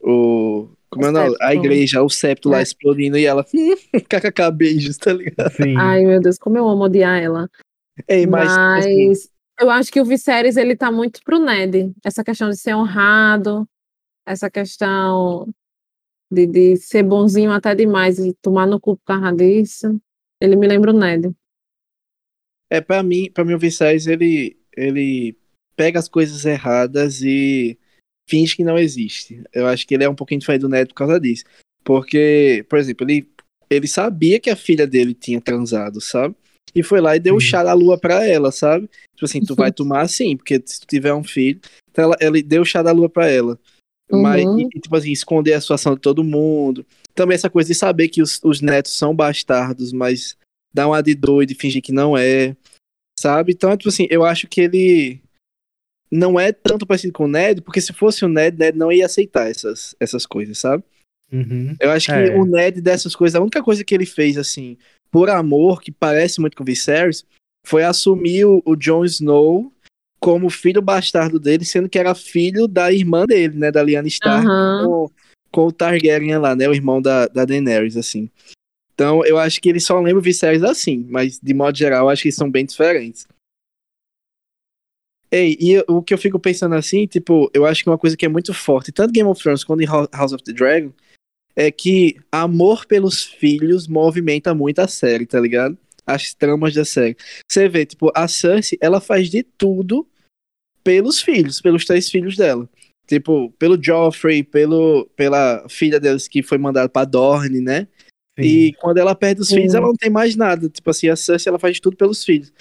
o 0.00 0.68
como 0.88 1.04
é 1.04 1.08
o 1.08 1.12
nome? 1.12 1.36
A 1.40 1.52
igreja, 1.52 2.00
o 2.00 2.08
septo 2.08 2.48
é. 2.50 2.52
lá 2.52 2.62
explodindo 2.62 3.18
e 3.18 3.26
ela. 3.26 3.44
kkk, 4.08 4.52
beijos, 4.54 4.96
tá 4.98 5.12
ligado? 5.12 5.50
Sim. 5.50 5.76
Ai, 5.76 6.04
meu 6.04 6.20
Deus, 6.20 6.38
como 6.38 6.56
eu 6.56 6.68
amo 6.68 6.84
odiar 6.84 7.20
ela. 7.20 7.50
Ei, 8.06 8.24
mas. 8.24 8.56
mas... 8.56 8.86
Assim, 8.86 9.12
eu 9.60 9.68
acho 9.68 9.90
que 9.90 10.00
o 10.00 10.04
Viserys, 10.04 10.56
ele 10.56 10.76
tá 10.76 10.92
muito 10.92 11.20
pro 11.24 11.40
Ned. 11.40 11.92
Essa 12.04 12.22
questão 12.22 12.50
de 12.50 12.56
ser 12.56 12.76
honrado, 12.76 13.66
essa 14.26 14.50
questão 14.50 15.48
de, 16.30 16.46
de 16.46 16.76
ser 16.76 17.02
bonzinho 17.02 17.52
até 17.52 17.74
demais 17.74 18.18
e 18.18 18.34
tomar 18.42 18.66
no 18.66 18.80
cu 18.80 18.96
por 18.96 19.04
causa 19.04 19.32
disso. 19.32 20.00
Ele 20.40 20.56
me 20.56 20.66
lembra 20.66 20.90
o 20.90 20.98
Ned. 20.98 21.34
É, 22.68 22.80
para 22.80 23.02
mim, 23.02 23.30
para 23.30 23.44
mim 23.44 23.54
o 23.54 23.58
Viserys, 23.58 24.06
ele, 24.06 24.58
ele 24.76 25.36
pega 25.76 25.98
as 25.98 26.08
coisas 26.08 26.44
erradas 26.44 27.22
e 27.22 27.78
finge 28.28 28.56
que 28.56 28.64
não 28.64 28.76
existe. 28.76 29.42
Eu 29.52 29.66
acho 29.66 29.86
que 29.86 29.94
ele 29.94 30.04
é 30.04 30.08
um 30.08 30.14
pouquinho 30.14 30.40
diferente 30.40 30.62
do 30.62 30.68
Ned 30.68 30.88
por 30.88 30.94
causa 30.94 31.20
disso. 31.20 31.44
Porque, 31.84 32.66
por 32.68 32.78
exemplo, 32.78 33.06
ele, 33.08 33.30
ele 33.70 33.86
sabia 33.86 34.40
que 34.40 34.50
a 34.50 34.56
filha 34.56 34.86
dele 34.86 35.14
tinha 35.14 35.40
transado, 35.40 36.00
sabe? 36.00 36.34
E 36.74 36.82
foi 36.82 37.00
lá 37.00 37.16
e 37.16 37.20
deu 37.20 37.36
o 37.36 37.40
chá 37.40 37.62
da 37.62 37.72
lua 37.72 37.96
pra 37.98 38.26
ela, 38.26 38.50
sabe? 38.50 38.90
Tipo 39.14 39.24
assim, 39.24 39.40
tu 39.40 39.54
vai 39.54 39.70
tomar 39.72 40.02
assim, 40.02 40.36
porque 40.36 40.60
se 40.66 40.80
tu 40.80 40.86
tiver 40.86 41.14
um 41.14 41.22
filho. 41.22 41.60
Então 41.90 42.04
ela, 42.04 42.16
ele 42.20 42.42
deu 42.42 42.62
o 42.62 42.66
chá 42.66 42.82
da 42.82 42.92
lua 42.92 43.08
pra 43.08 43.28
ela. 43.30 43.58
Uhum. 44.10 44.22
Mas, 44.22 44.44
e, 44.44 44.80
tipo 44.80 44.96
assim, 44.96 45.10
esconder 45.10 45.54
a 45.54 45.60
situação 45.60 45.94
de 45.94 46.00
todo 46.00 46.24
mundo. 46.24 46.86
Também 47.14 47.34
essa 47.34 47.50
coisa 47.50 47.68
de 47.68 47.74
saber 47.74 48.08
que 48.08 48.22
os, 48.22 48.40
os 48.44 48.60
netos 48.60 48.92
são 48.92 49.14
bastardos, 49.14 49.92
mas 49.92 50.36
dá 50.72 50.86
uma 50.86 51.02
de 51.02 51.14
doido 51.14 51.50
e 51.50 51.54
fingir 51.54 51.82
que 51.82 51.92
não 51.92 52.16
é. 52.16 52.56
Sabe? 53.18 53.52
Então, 53.52 53.76
tipo 53.76 53.88
assim, 53.88 54.06
eu 54.10 54.24
acho 54.24 54.46
que 54.46 54.60
ele 54.60 55.20
não 56.10 56.38
é 56.38 56.52
tanto 56.52 56.86
parecido 56.86 57.12
com 57.12 57.24
o 57.24 57.28
Ned, 57.28 57.62
porque 57.62 57.80
se 57.80 57.92
fosse 57.92 58.24
o 58.24 58.28
Ned, 58.28 58.56
Ned 58.56 58.78
não 58.78 58.92
ia 58.92 59.06
aceitar 59.06 59.50
essas, 59.50 59.96
essas 59.98 60.24
coisas, 60.24 60.58
sabe? 60.58 60.84
Uhum. 61.32 61.74
Eu 61.80 61.90
acho 61.90 62.06
que 62.06 62.12
é. 62.12 62.36
o 62.36 62.44
Ned 62.44 62.80
dessas 62.80 63.16
coisas, 63.16 63.34
a 63.34 63.40
única 63.40 63.62
coisa 63.62 63.82
que 63.82 63.94
ele 63.94 64.06
fez, 64.06 64.38
assim, 64.38 64.76
por 65.10 65.28
amor, 65.30 65.80
que 65.80 65.90
parece 65.90 66.40
muito 66.40 66.56
com 66.56 66.62
o 66.62 66.66
Viserys, 66.66 67.24
foi 67.66 67.82
assumir 67.82 68.44
o, 68.44 68.62
o 68.64 68.76
Jon 68.76 69.04
Snow 69.04 69.72
como 70.26 70.50
filho 70.50 70.82
bastardo 70.82 71.38
dele, 71.38 71.64
sendo 71.64 71.88
que 71.88 71.96
era 71.96 72.12
filho 72.12 72.66
da 72.66 72.92
irmã 72.92 73.24
dele, 73.24 73.56
né, 73.56 73.70
da 73.70 73.80
Lyanna 73.80 74.08
Stark, 74.08 74.44
uhum. 74.44 74.84
com, 74.84 75.10
com, 75.52 75.66
o 75.68 75.72
Targaryen 75.72 76.38
lá, 76.38 76.56
né, 76.56 76.68
o 76.68 76.74
irmão 76.74 77.00
da, 77.00 77.28
da 77.28 77.44
Daenerys, 77.44 77.96
assim. 77.96 78.28
Então, 78.92 79.24
eu 79.24 79.38
acho 79.38 79.60
que 79.60 79.68
ele 79.68 79.78
só 79.78 80.00
lembra 80.00 80.18
o 80.18 80.20
Viserys 80.20 80.64
assim, 80.64 81.06
mas 81.08 81.38
de 81.40 81.54
modo 81.54 81.78
geral, 81.78 82.06
eu 82.06 82.08
acho 82.08 82.22
que 82.22 82.28
eles 82.28 82.34
são 82.34 82.50
bem 82.50 82.66
diferentes. 82.66 83.28
Ei, 85.30 85.56
e 85.60 85.78
o 85.86 86.02
que 86.02 86.12
eu 86.12 86.18
fico 86.18 86.40
pensando 86.40 86.74
assim, 86.74 87.06
tipo, 87.06 87.48
eu 87.54 87.64
acho 87.64 87.84
que 87.84 87.90
uma 87.90 87.98
coisa 87.98 88.16
que 88.16 88.26
é 88.26 88.28
muito 88.28 88.52
forte, 88.52 88.90
tanto 88.90 89.12
Game 89.12 89.28
of 89.28 89.40
Thrones 89.40 89.62
quanto 89.62 89.84
em 89.84 89.86
House 89.86 90.32
of 90.32 90.42
the 90.42 90.52
Dragon, 90.52 90.90
é 91.54 91.70
que 91.70 92.16
amor 92.32 92.84
pelos 92.84 93.22
filhos 93.22 93.86
movimenta 93.86 94.52
muito 94.52 94.80
a 94.80 94.88
série, 94.88 95.24
tá 95.24 95.38
ligado? 95.38 95.78
As 96.04 96.34
tramas 96.34 96.74
da 96.74 96.84
série. 96.84 97.16
Você 97.48 97.68
vê, 97.68 97.86
tipo, 97.86 98.10
a 98.12 98.26
Cersei, 98.26 98.76
ela 98.80 99.00
faz 99.00 99.30
de 99.30 99.44
tudo 99.44 100.04
pelos 100.86 101.20
filhos, 101.20 101.60
pelos 101.60 101.84
três 101.84 102.08
filhos 102.08 102.36
dela. 102.36 102.68
Tipo, 103.08 103.52
pelo 103.58 103.80
Joffrey, 103.82 104.44
pelo, 104.44 105.08
pela 105.16 105.66
filha 105.68 105.98
deles 105.98 106.28
que 106.28 106.44
foi 106.44 106.58
mandada 106.58 106.88
pra 106.88 107.04
Dorne, 107.04 107.60
né? 107.60 107.88
Sim. 108.38 108.46
E 108.46 108.72
quando 108.74 108.98
ela 108.98 109.14
perde 109.14 109.40
os 109.40 109.48
Sim. 109.48 109.56
filhos, 109.56 109.74
ela 109.74 109.88
não 109.88 109.96
tem 109.96 110.10
mais 110.10 110.36
nada. 110.36 110.68
Tipo 110.68 110.90
assim, 110.90 111.08
a 111.08 111.16
Cersei, 111.16 111.50
ela 111.50 111.58
faz 111.58 111.80
tudo 111.80 111.96
pelos 111.96 112.24
filhos. 112.24 112.52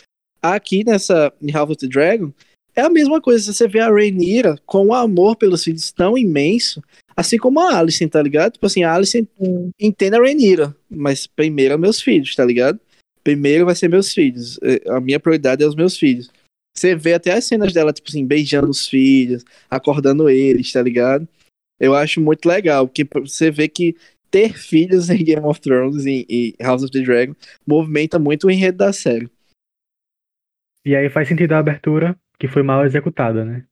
Aqui 0.42 0.84
nessa, 0.84 1.32
em 1.40 1.52
House 1.52 1.70
of 1.70 1.80
the 1.80 1.88
Dragon, 1.88 2.32
é 2.76 2.82
a 2.82 2.90
mesma 2.90 3.22
coisa. 3.22 3.54
Você 3.54 3.68
vê 3.68 3.80
a 3.80 3.90
Rhaenyra 3.90 4.58
com 4.66 4.86
o 4.86 4.88
um 4.88 4.94
amor 4.94 5.36
pelos 5.36 5.64
filhos 5.64 5.92
tão 5.92 6.18
imenso, 6.18 6.82
assim 7.16 7.38
como 7.38 7.60
a 7.60 7.78
Alicent, 7.78 8.12
tá 8.12 8.22
ligado? 8.24 8.54
Tipo 8.54 8.66
assim, 8.66 8.84
a 8.84 8.94
Alicent 8.94 9.28
entende 9.80 10.16
a 10.16 10.20
Rhaenyra, 10.20 10.76
mas 10.90 11.28
primeiro 11.28 11.76
é 11.76 11.78
meus 11.78 12.02
filhos, 12.02 12.36
tá 12.36 12.44
ligado? 12.44 12.80
Primeiro 13.24 13.66
vai 13.66 13.76
ser 13.76 13.88
meus 13.88 14.12
filhos. 14.14 14.60
É, 14.64 14.82
a 14.90 15.00
minha 15.00 15.20
prioridade 15.20 15.64
é 15.64 15.68
os 15.68 15.76
meus 15.76 15.96
filhos. 15.96 16.30
Você 16.78 16.96
vê 16.96 17.14
até 17.14 17.32
as 17.34 17.46
cenas 17.46 17.72
dela, 17.74 17.94
tipo 17.94 18.10
assim, 18.10 18.26
beijando 18.26 18.70
os 18.70 18.88
filhos, 18.88 19.44
acordando 19.70 20.30
eles, 20.30 20.72
tá 20.72 20.82
ligado? 20.82 21.28
Eu 21.80 21.96
acho 21.96 22.20
muito 22.22 22.46
legal, 22.48 22.88
porque 22.88 23.08
você 23.22 23.50
vê 23.50 23.68
que 23.68 23.96
ter 24.30 24.58
filhos 24.58 25.10
em 25.10 25.24
Game 25.24 25.46
of 25.46 25.62
Thrones 25.62 26.06
e, 26.06 26.26
e 26.30 26.56
House 26.62 26.84
of 26.84 26.92
the 26.92 27.02
Dragon 27.02 27.34
movimenta 27.66 28.20
muito 28.20 28.48
o 28.48 28.52
enredo 28.52 28.78
da 28.80 28.92
série. 28.92 29.30
E 30.86 30.96
aí 30.96 31.10
faz 31.10 31.28
sentido 31.28 31.54
a 31.54 31.60
abertura, 31.60 32.18
que 32.38 32.48
foi 32.48 32.62
mal 32.62 32.86
executada, 32.86 33.44
né? 33.46 33.66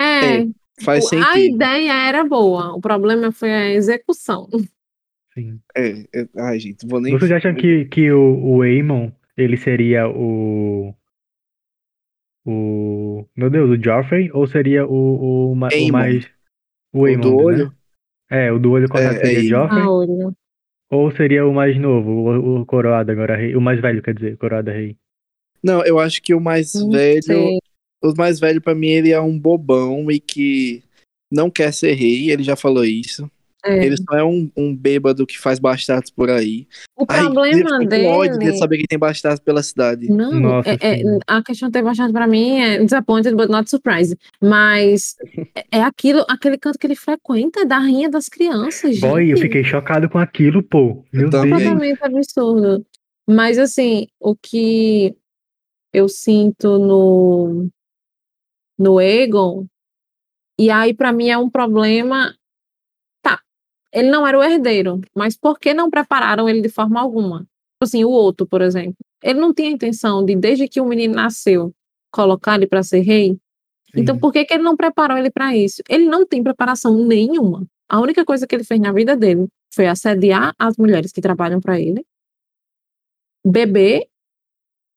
É, 0.00 0.36
É, 0.38 0.46
Faz 0.82 1.08
sentido. 1.08 1.28
a 1.28 1.38
ideia 1.38 1.92
era 2.08 2.24
boa, 2.24 2.74
o 2.74 2.80
problema 2.80 3.30
foi 3.30 3.52
a 3.52 3.70
execução. 3.70 4.48
Sim. 5.32 5.60
É, 5.76 6.04
é- 6.14 6.28
ai, 6.38 6.58
gente, 6.58 6.86
vou 6.86 7.00
nem. 7.00 7.12
Vocês 7.12 7.30
acham 7.32 7.54
que, 7.54 7.84
que 7.86 8.10
o, 8.10 8.38
o 8.56 8.62
Aemon, 8.62 9.10
ele 9.36 9.56
seria 9.56 10.08
o. 10.08 10.94
O. 12.46 13.26
Meu 13.36 13.48
Deus, 13.50 13.70
o 13.70 13.82
Joffrey? 13.82 14.30
Ou 14.32 14.46
seria 14.46 14.86
o, 14.86 15.52
o, 15.52 15.54
ma- 15.56 15.68
o 15.68 15.72
Aemon. 15.72 15.92
mais. 15.92 16.26
O 16.92 17.02
O 17.02 17.16
do 17.20 17.36
né? 17.36 17.42
olho? 17.42 17.74
É, 18.30 18.52
o 18.52 18.58
do 18.58 18.72
olho 18.72 18.88
correto 18.88 19.16
É, 19.16 19.26
seria 19.26 19.38
Aemon. 19.38 19.48
Joffrey? 19.48 20.26
Ah. 20.26 20.32
Ou 20.90 21.10
seria 21.10 21.46
o 21.46 21.52
mais 21.52 21.78
novo, 21.78 22.10
o, 22.10 22.60
o 22.60 22.66
coroado 22.66 23.10
agora 23.10 23.36
rei? 23.36 23.56
O 23.56 23.60
mais 23.60 23.80
velho, 23.80 24.02
quer 24.02 24.14
dizer, 24.14 24.36
coroado 24.36 24.70
rei. 24.70 24.96
Não, 25.62 25.84
eu 25.84 25.98
acho 25.98 26.20
que 26.22 26.34
o 26.34 26.40
mais 26.40 26.74
Não 26.74 26.90
velho. 26.90 27.22
sei. 27.22 27.58
O 28.02 28.12
mais 28.16 28.38
velho, 28.38 28.60
pra 28.60 28.74
mim, 28.74 28.88
ele 28.88 29.10
é 29.10 29.20
um 29.20 29.38
bobão 29.38 30.10
e 30.10 30.20
que 30.20 30.82
não 31.32 31.50
quer 31.50 31.72
ser 31.72 31.94
rei, 31.94 32.30
ele 32.30 32.42
já 32.42 32.54
falou 32.54 32.84
isso. 32.84 33.28
É. 33.64 33.84
Ele 33.86 33.96
só 33.96 34.16
é 34.16 34.22
um, 34.22 34.50
um 34.56 34.76
bêbado 34.76 35.26
que 35.26 35.38
faz 35.38 35.58
bastardos 35.58 36.10
por 36.10 36.28
aí. 36.28 36.66
O 36.96 37.06
Ai, 37.08 37.20
problema 37.22 37.78
fico 37.78 37.90
com 37.90 38.06
ódio 38.08 38.38
de 38.38 38.44
dele. 38.46 38.58
saber 38.58 38.76
que 38.78 38.86
tem 38.86 38.98
bastardos 38.98 39.40
pela 39.40 39.62
cidade. 39.62 40.06
Não, 40.08 40.38
Nossa, 40.38 40.68
é- 40.68 41.00
é- 41.00 41.18
a 41.26 41.42
questão 41.42 41.68
de 41.68 41.72
ter 41.72 41.82
baixado 41.82 42.12
pra 42.12 42.26
mim 42.26 42.60
é 42.60 42.78
disappointed, 42.84 43.34
but 43.34 43.48
not 43.48 43.70
surprised. 43.70 44.18
Mas 44.40 45.16
é- 45.54 45.64
é 45.78 45.82
aquilo, 45.82 46.24
aquele 46.28 46.58
canto 46.58 46.78
que 46.78 46.86
ele 46.86 46.94
frequenta, 46.94 47.60
é 47.60 47.64
da 47.64 47.78
rinha 47.78 48.10
das 48.10 48.28
crianças, 48.28 49.00
Boy, 49.00 49.24
eu 49.24 49.36
gente. 49.36 49.40
fiquei 49.46 49.64
chocado 49.64 50.08
com 50.10 50.18
aquilo, 50.18 50.62
pô. 50.62 51.02
Meu 51.12 51.30
também. 51.30 51.50
Deus. 51.56 51.62
completamente 51.72 52.04
absurdo. 52.04 52.86
Mas 53.26 53.58
assim, 53.58 54.06
o 54.20 54.36
que 54.36 55.16
eu 55.92 56.08
sinto 56.08 56.78
no 56.78 57.68
no 58.78 59.00
Egon, 59.00 59.66
e 60.58 60.68
aí 60.68 60.92
pra 60.92 61.12
mim 61.12 61.28
é 61.30 61.38
um 61.38 61.48
problema. 61.48 62.34
Ele 63.94 64.10
não 64.10 64.26
era 64.26 64.36
o 64.36 64.42
herdeiro, 64.42 65.00
mas 65.14 65.36
por 65.36 65.58
que 65.58 65.72
não 65.72 65.88
prepararam 65.88 66.48
ele 66.48 66.60
de 66.60 66.68
forma 66.68 67.00
alguma? 67.00 67.38
Tipo 67.40 67.84
Assim, 67.84 68.04
o 68.04 68.10
outro, 68.10 68.44
por 68.44 68.60
exemplo, 68.60 68.96
ele 69.22 69.38
não 69.38 69.54
tinha 69.54 69.70
intenção 69.70 70.24
de 70.24 70.34
desde 70.34 70.66
que 70.66 70.80
o 70.80 70.84
menino 70.84 71.14
nasceu 71.14 71.72
colocar 72.10 72.56
ele 72.56 72.66
para 72.66 72.82
ser 72.82 73.00
rei. 73.00 73.38
Então 73.96 74.16
Sim. 74.16 74.20
por 74.20 74.32
que 74.32 74.44
que 74.44 74.52
ele 74.52 74.64
não 74.64 74.76
preparou 74.76 75.16
ele 75.16 75.30
para 75.30 75.56
isso? 75.56 75.80
Ele 75.88 76.06
não 76.06 76.26
tem 76.26 76.42
preparação 76.42 76.96
nenhuma. 77.06 77.64
A 77.88 78.00
única 78.00 78.24
coisa 78.24 78.46
que 78.46 78.54
ele 78.54 78.64
fez 78.64 78.80
na 78.80 78.92
vida 78.92 79.16
dele 79.16 79.46
foi 79.72 79.86
assediar 79.86 80.52
as 80.58 80.76
mulheres 80.76 81.12
que 81.12 81.20
trabalham 81.20 81.60
para 81.60 81.78
ele, 81.78 82.04
beber 83.46 84.08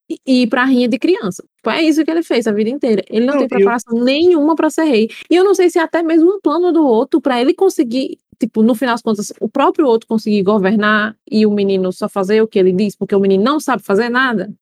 e 0.09 0.17
e 0.25 0.41
ir 0.43 0.47
pra 0.47 0.63
rinha 0.65 0.87
de 0.87 0.97
criança. 0.97 1.43
Tipo, 1.57 1.69
é 1.69 1.81
isso 1.83 2.03
que 2.03 2.09
ele 2.11 2.23
fez 2.23 2.47
a 2.47 2.51
vida 2.51 2.69
inteira. 2.69 3.03
Ele 3.09 3.25
não, 3.25 3.33
Não, 3.33 3.39
tem 3.39 3.45
eu- 3.45 3.49
preparação 3.49 4.03
nenhuma 4.03 4.55
para 4.55 4.69
ser 4.69 4.83
rei. 4.85 5.09
E 5.29 5.35
eu 5.35 5.43
não 5.43 5.53
sei 5.53 5.69
se 5.69 5.77
é 5.79 5.81
até 5.81 6.01
mesmo 6.01 6.35
um 6.35 6.39
plano 6.41 6.71
do 6.71 6.85
outro 6.85 7.19
para 7.19 7.41
ele 7.41 7.53
conseguir, 7.53 8.17
tipo, 8.39 8.63
no 8.63 8.73
final 8.75 8.93
das 8.95 9.01
contas, 9.01 9.33
o 9.41 9.49
próprio 9.49 9.85
outro 9.87 10.07
conseguir 10.07 10.43
governar 10.43 11.15
e 11.29 11.45
o 11.45 11.51
menino 11.51 11.91
só 11.91 12.07
fazer 12.07 12.41
o 12.41 12.47
que 12.47 12.57
ele 12.57 12.71
diz, 12.71 12.95
porque 12.95 13.15
o 13.15 13.19
menino 13.19 13.43
não 13.43 13.59
sabe 13.59 13.83
fazer 13.83 14.09
nada. 14.09 14.53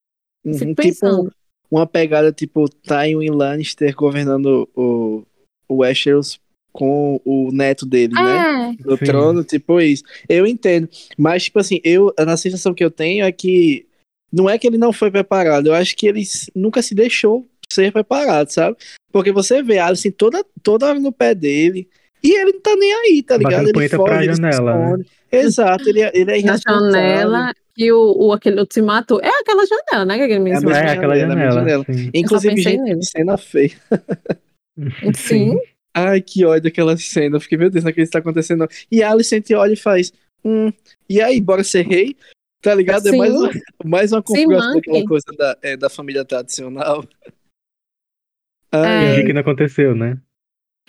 Eu 0.43 0.51
Uhum, 0.51 0.57
Fico 0.57 0.81
tipo, 0.81 1.29
uma 1.71 1.85
pegada 1.87 2.31
tipo 2.31 2.67
Tywin 2.69 3.29
Lannister 3.31 3.95
governando 3.95 4.67
o, 4.75 5.23
o 5.67 5.77
Westeros 5.77 6.39
com 6.71 7.19
o 7.23 7.51
neto 7.51 7.85
dele, 7.85 8.13
né? 8.13 8.71
É, 8.77 8.83
No 8.83 8.97
Sim. 8.97 9.05
trono, 9.05 9.43
tipo 9.43 9.79
isso. 9.79 10.03
Eu 10.27 10.45
entendo. 10.45 10.89
Mas, 11.17 11.45
tipo 11.45 11.57
assim, 11.59 11.79
eu, 11.83 12.13
a 12.17 12.35
sensação 12.35 12.73
que 12.73 12.83
eu 12.83 12.91
tenho 12.91 13.23
é 13.25 13.31
que 13.31 13.85
não 14.31 14.49
é 14.49 14.57
que 14.57 14.67
ele 14.67 14.77
não 14.77 14.91
foi 14.91 15.09
preparado, 15.11 15.67
eu 15.67 15.73
acho 15.73 15.95
que 15.95 16.07
ele 16.07 16.23
nunca 16.55 16.81
se 16.81 16.93
deixou 16.95 17.45
ser 17.69 17.91
preparado, 17.91 18.49
sabe? 18.49 18.77
Porque 19.11 19.31
você 19.31 19.61
vê 19.63 19.77
a 19.79 19.87
Alice 19.87 20.09
toda, 20.11 20.43
toda 20.61 20.87
hora 20.87 20.99
no 20.99 21.11
pé 21.11 21.33
dele. 21.33 21.87
E 22.23 22.31
ele 22.39 22.53
não 22.53 22.61
tá 22.61 22.75
nem 22.75 22.93
aí, 22.93 23.23
tá 23.23 23.37
ligado? 23.37 23.69
Ele 23.69 23.87
pra 23.87 23.97
foge, 23.97 24.13
ele 24.15 24.35
janela, 24.35 24.97
né? 24.97 25.03
Exato, 25.31 25.87
ele, 25.89 26.01
é- 26.01 26.11
ele 26.13 26.31
é 26.31 26.33
na 26.33 26.37
irresponsável. 26.37 26.91
janela 26.91 27.53
e 27.77 27.91
o, 27.91 28.15
o 28.17 28.33
aquele 28.33 28.59
outro 28.59 28.73
se 28.73 28.81
matou. 28.81 29.19
É 29.21 29.29
aquela 29.29 29.63
janela, 29.65 30.05
né? 30.05 30.17
Que 30.17 30.23
aquele 30.23 30.49
É 30.49 30.53
É, 30.53 30.89
aquela 30.91 31.17
janela, 31.19 31.35
mesma 31.35 31.51
janela. 31.53 31.85
Inclusive, 32.13 32.61
gente, 32.61 32.81
nele. 32.81 33.03
cena 33.03 33.37
feia. 33.37 33.71
Sim. 35.15 35.55
Ai, 35.93 36.21
que 36.21 36.43
ódio 36.45 36.67
aquela 36.67 36.97
cena. 36.97 37.37
Eu 37.37 37.41
fiquei, 37.41 37.57
meu 37.57 37.69
Deus, 37.69 37.83
não 37.83 37.89
acredito 37.91 38.09
que 38.11 38.13
tá 38.13 38.19
acontecendo. 38.19 38.67
E 38.91 39.01
a 39.01 39.11
Alicent 39.11 39.49
olha 39.51 39.73
e 39.73 39.77
faz, 39.77 40.11
hum, 40.43 40.71
e 41.09 41.21
aí, 41.21 41.39
bora 41.39 41.63
ser 41.63 41.85
rei? 41.87 42.15
Tá 42.65 42.73
ligado? 42.73 43.07
É 43.07 43.11
Sim. 43.11 43.17
mais 43.19 43.31
uma, 43.35 43.49
mais 43.85 44.11
uma 44.11 44.23
configuração 44.23 44.73
daquela 44.73 45.05
coisa 45.05 45.25
da, 45.37 45.55
é, 45.61 45.77
da 45.77 45.87
família 45.87 46.25
tradicional. 46.25 47.05
É. 48.71 48.77
Ai, 48.77 49.07
Fingir 49.09 49.25
que 49.27 49.33
não 49.33 49.41
aconteceu, 49.41 49.95
né? 49.95 50.17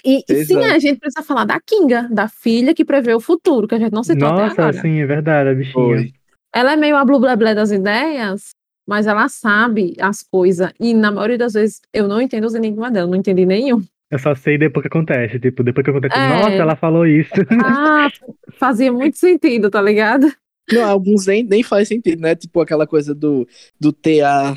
E, 0.02 0.24
e 0.26 0.44
sim, 0.46 0.56
a 0.64 0.78
gente 0.78 0.98
precisa 0.98 1.22
falar 1.22 1.44
da 1.44 1.60
Kinga, 1.60 2.08
da 2.10 2.28
filha 2.28 2.74
que 2.74 2.82
prevê 2.82 3.12
o 3.12 3.20
futuro, 3.20 3.68
que 3.68 3.74
a 3.74 3.78
gente 3.78 3.92
não 3.92 4.02
citou 4.02 4.26
até 4.26 4.42
Nossa, 4.42 4.62
agora. 4.62 4.80
sim, 4.80 5.00
é 5.00 5.06
verdade, 5.06 5.50
a 5.50 5.54
bichinha. 5.54 5.72
foi. 5.74 6.12
Ela 6.54 6.72
é 6.72 6.76
meio 6.76 6.96
a 6.96 7.04
blá 7.04 7.36
blá 7.36 7.52
das 7.52 7.70
ideias, 7.70 8.50
mas 8.88 9.06
ela 9.06 9.28
sabe 9.28 9.94
as 10.00 10.22
coisas. 10.22 10.72
E 10.80 10.94
na 10.94 11.12
maioria 11.12 11.36
das 11.36 11.52
vezes 11.52 11.82
eu 11.92 12.08
não 12.08 12.22
entendo 12.22 12.46
os 12.46 12.54
enigmas 12.54 12.90
dela, 12.90 13.06
não 13.06 13.16
entendi 13.16 13.44
nenhum. 13.44 13.82
Eu 14.10 14.18
só 14.18 14.34
sei 14.34 14.56
depois 14.56 14.82
que 14.82 14.88
acontece. 14.88 15.38
Tipo, 15.38 15.62
depois 15.62 15.84
que 15.84 15.90
acontece, 15.90 16.16
É. 16.16 16.28
nossa, 16.28 16.52
ela 16.52 16.76
falou 16.76 17.06
isso. 17.06 17.32
Ah, 17.62 18.08
fazia 18.52 18.90
muito 18.90 19.18
sentido, 19.18 19.68
tá 19.68 19.82
ligado? 19.82 20.26
Não, 20.72 20.84
alguns 20.84 21.26
nem, 21.26 21.43
nem 21.44 21.62
faz 21.62 21.88
sentido, 21.88 22.20
né? 22.20 22.34
Tipo 22.34 22.60
aquela 22.60 22.86
coisa 22.86 23.14
do, 23.14 23.47
do 23.78 23.93
TA, 23.93 24.56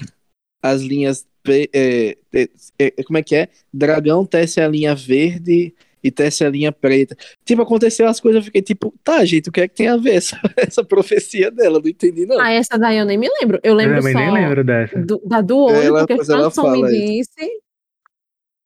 as 0.61 0.81
linhas. 0.81 1.27
P- 1.41 1.69
é, 1.73 2.17
é, 2.33 2.49
é, 2.79 3.03
como 3.03 3.17
é 3.17 3.23
que 3.23 3.35
é? 3.35 3.47
Dragão 3.73 4.25
tece 4.25 4.59
a 4.59 4.67
linha 4.67 4.93
verde 4.93 5.73
e 6.03 6.11
tece 6.11 6.43
a 6.43 6.49
linha 6.49 6.71
preta. 6.71 7.15
Tipo, 7.45 7.61
aconteceu 7.61 8.07
as 8.07 8.19
coisas, 8.19 8.39
eu 8.41 8.45
fiquei 8.45 8.61
tipo, 8.61 8.93
tá, 9.03 9.23
gente, 9.23 9.49
o 9.49 9.51
que 9.51 9.61
é 9.61 9.67
que 9.67 9.75
tem 9.75 9.87
a 9.87 9.95
ver 9.97 10.15
essa, 10.15 10.39
essa 10.57 10.83
profecia 10.83 11.49
dela? 11.51 11.79
Não 11.81 11.89
entendi, 11.89 12.25
não. 12.25 12.39
Ah, 12.39 12.51
essa 12.51 12.77
daí 12.77 12.97
eu 12.97 13.05
nem 13.05 13.17
me 13.17 13.29
lembro. 13.39 13.57
Eu 13.63 13.71
Eu 13.71 13.75
lembro 13.75 13.97
também 13.97 14.13
só 14.13 14.19
nem 14.19 14.33
lembro 14.33 14.63
dessa. 14.63 14.99
do, 14.99 15.21
da 15.25 15.41
do 15.41 15.57
olho, 15.59 15.75
Ela- 15.75 16.05
porque 16.07 16.23
Samson 16.25 16.71
me 16.71 16.81
isso. 16.81 17.29
disse 17.37 17.61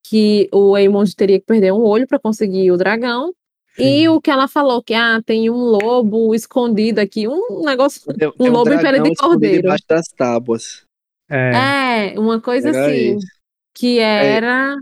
que 0.10 0.50
o 0.52 0.76
Aemond 0.76 1.16
teria 1.16 1.40
que 1.40 1.46
perder 1.46 1.72
um 1.74 1.82
olho 1.84 2.08
para 2.08 2.20
conseguir 2.20 2.72
o 2.72 2.78
dragão. 2.78 3.34
E 3.78 4.08
o 4.08 4.22
que 4.22 4.30
ela 4.30 4.48
falou, 4.48 4.84
que 4.84 4.94
ah, 4.94 5.22
tem 5.26 5.50
um 5.50 5.56
lobo 5.56 6.34
escondido 6.36 7.00
aqui, 7.00 7.28
um 7.28 7.64
negócio. 7.66 8.02
É- 8.20 8.28
Um 8.40 8.48
é 8.48 8.50
lobo 8.50 8.72
em 8.72 8.80
pele 8.80 9.02
de 9.02 9.16
cordeiro. 9.16 9.62
debaixo 9.64 9.84
das 9.88 10.08
tábuas. 10.08 10.86
É, 11.30 12.14
É, 12.14 12.20
uma 12.20 12.40
coisa 12.40 12.70
Era 12.70 12.86
assim, 12.88 13.18
isso. 13.18 13.28
que 13.74 14.00
era 14.00 14.76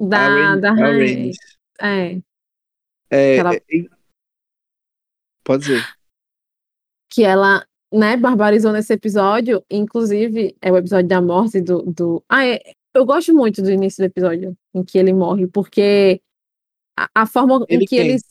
da, 0.00 0.56
da 0.56 0.72
rainha. 0.72 1.32
É, 1.80 2.18
É, 3.10 3.36
ela- 3.36 3.54
é- 3.54 3.56
é- 3.56 3.84
Pode 5.44 5.64
dizer. 5.64 5.84
que 7.10 7.24
ela, 7.24 7.66
né, 7.92 8.16
barbarizou 8.16 8.72
nesse 8.72 8.92
episódio, 8.92 9.64
inclusive 9.70 10.56
é 10.60 10.70
o 10.72 10.76
episódio 10.76 11.08
da 11.08 11.20
morte 11.20 11.60
do. 11.60 11.82
do... 11.82 12.24
Ah, 12.28 12.46
é, 12.46 12.60
eu 12.94 13.04
gosto 13.04 13.34
muito 13.34 13.62
do 13.62 13.70
início 13.70 14.02
do 14.02 14.06
episódio 14.06 14.56
em 14.74 14.84
que 14.84 14.98
ele 14.98 15.12
morre, 15.12 15.46
porque 15.46 16.20
a, 16.98 17.08
a 17.22 17.26
forma 17.26 17.64
em 17.68 17.76
Ele 17.76 17.86
que 17.86 17.96
quem? 17.96 18.10
eles. 18.10 18.22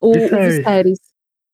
O, 0.00 0.10
o 0.10 0.12
Viserys. 0.12 0.56
Viserys, 0.58 0.98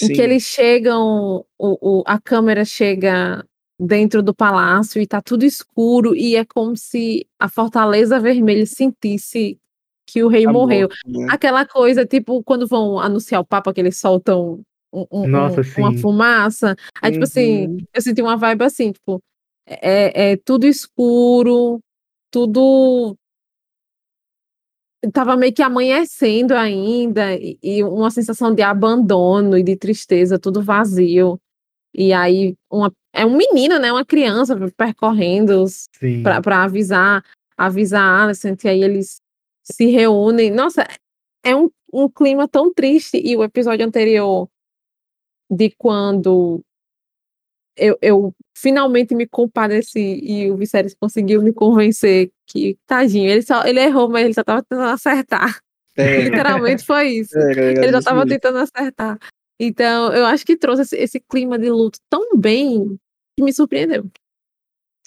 em 0.02 0.06
Sim. 0.06 0.12
que 0.14 0.20
eles 0.20 0.42
chegam, 0.42 1.44
o, 1.58 2.00
o- 2.00 2.02
a 2.06 2.20
câmera 2.20 2.64
chega 2.64 3.44
dentro 3.78 4.22
do 4.22 4.34
palácio 4.34 5.00
e 5.00 5.06
tá 5.06 5.20
tudo 5.22 5.44
escuro, 5.44 6.14
e 6.14 6.36
é 6.36 6.44
como 6.44 6.76
se 6.76 7.26
a 7.38 7.48
Fortaleza 7.48 8.18
Vermelha 8.20 8.66
sentisse 8.66 9.58
que 10.06 10.22
o 10.22 10.28
rei 10.28 10.44
Tá 10.44 10.52
morreu. 10.52 10.88
morto, 10.88 11.20
né? 11.20 11.26
Aquela 11.30 11.66
coisa, 11.66 12.04
tipo, 12.04 12.42
quando 12.42 12.66
vão 12.66 12.98
anunciar 12.98 13.40
o 13.40 13.46
Papa, 13.46 13.72
que 13.72 13.80
eles 13.80 13.96
soltam 13.98 14.60
um- 14.92 15.06
um- 15.10 15.26
Nossa, 15.26 15.60
um- 15.62 15.80
uma 15.82 15.92
sim. 15.92 15.98
fumaça. 15.98 16.76
Aí, 17.00 17.12
tipo 17.12 17.24
assim, 17.24 17.66
Uhum. 17.68 17.76
eu 17.94 18.02
senti 18.02 18.20
uma 18.20 18.36
vibe 18.36 18.62
assim, 18.64 18.92
tipo, 18.92 19.20
é, 19.66 20.32
é 20.32 20.36
tudo 20.36 20.66
escuro, 20.66 21.80
tudo. 22.30 23.16
Tava 25.12 25.36
meio 25.36 25.52
que 25.52 25.62
amanhecendo 25.62 26.54
ainda, 26.54 27.34
e, 27.34 27.58
e 27.62 27.82
uma 27.82 28.10
sensação 28.10 28.54
de 28.54 28.62
abandono 28.62 29.58
e 29.58 29.62
de 29.62 29.76
tristeza, 29.76 30.38
tudo 30.38 30.62
vazio. 30.62 31.40
E 31.94 32.12
aí, 32.12 32.54
uma, 32.70 32.92
é 33.12 33.26
um 33.26 33.36
menino, 33.36 33.78
né? 33.78 33.92
Uma 33.92 34.04
criança 34.04 34.56
percorrendo 34.76 35.64
para 36.22 36.64
avisar, 36.64 37.24
avisar 37.56 38.02
a 38.02 38.24
Alicent, 38.24 38.64
e 38.64 38.68
aí 38.68 38.82
eles 38.82 39.20
se 39.64 39.86
reúnem. 39.86 40.50
Nossa, 40.50 40.86
é 41.44 41.54
um, 41.54 41.68
um 41.92 42.08
clima 42.08 42.46
tão 42.48 42.72
triste. 42.72 43.20
E 43.22 43.36
o 43.36 43.42
episódio 43.42 43.84
anterior, 43.84 44.48
de 45.50 45.70
quando 45.76 46.62
eu, 47.76 47.98
eu 48.00 48.34
finalmente 48.56 49.14
me 49.14 49.26
compadeci 49.26 50.20
e 50.22 50.50
o 50.50 50.56
Viserys 50.56 50.94
conseguiu 50.94 51.42
me 51.42 51.52
convencer 51.52 52.30
que, 52.46 52.76
tadinho, 52.86 53.30
ele, 53.30 53.42
só, 53.42 53.64
ele 53.64 53.80
errou, 53.80 54.08
mas 54.08 54.24
ele 54.24 54.34
só 54.34 54.44
tava 54.44 54.62
tentando 54.62 54.88
acertar. 54.88 55.60
É. 55.96 56.22
Literalmente 56.22 56.84
foi 56.84 57.08
isso. 57.08 57.38
É, 57.38 57.52
é, 57.52 57.84
ele 57.84 57.92
já 57.92 58.02
tava 58.02 58.26
tentando 58.26 58.58
acertar. 58.58 59.18
Então, 59.58 60.12
eu 60.12 60.26
acho 60.26 60.44
que 60.44 60.56
trouxe 60.56 60.82
esse, 60.82 60.96
esse, 60.96 61.20
clima 61.20 61.58
de 61.58 61.70
luto 61.70 61.98
tão 62.10 62.36
bem 62.36 62.98
que 63.36 63.44
me 63.44 63.52
surpreendeu. 63.52 64.04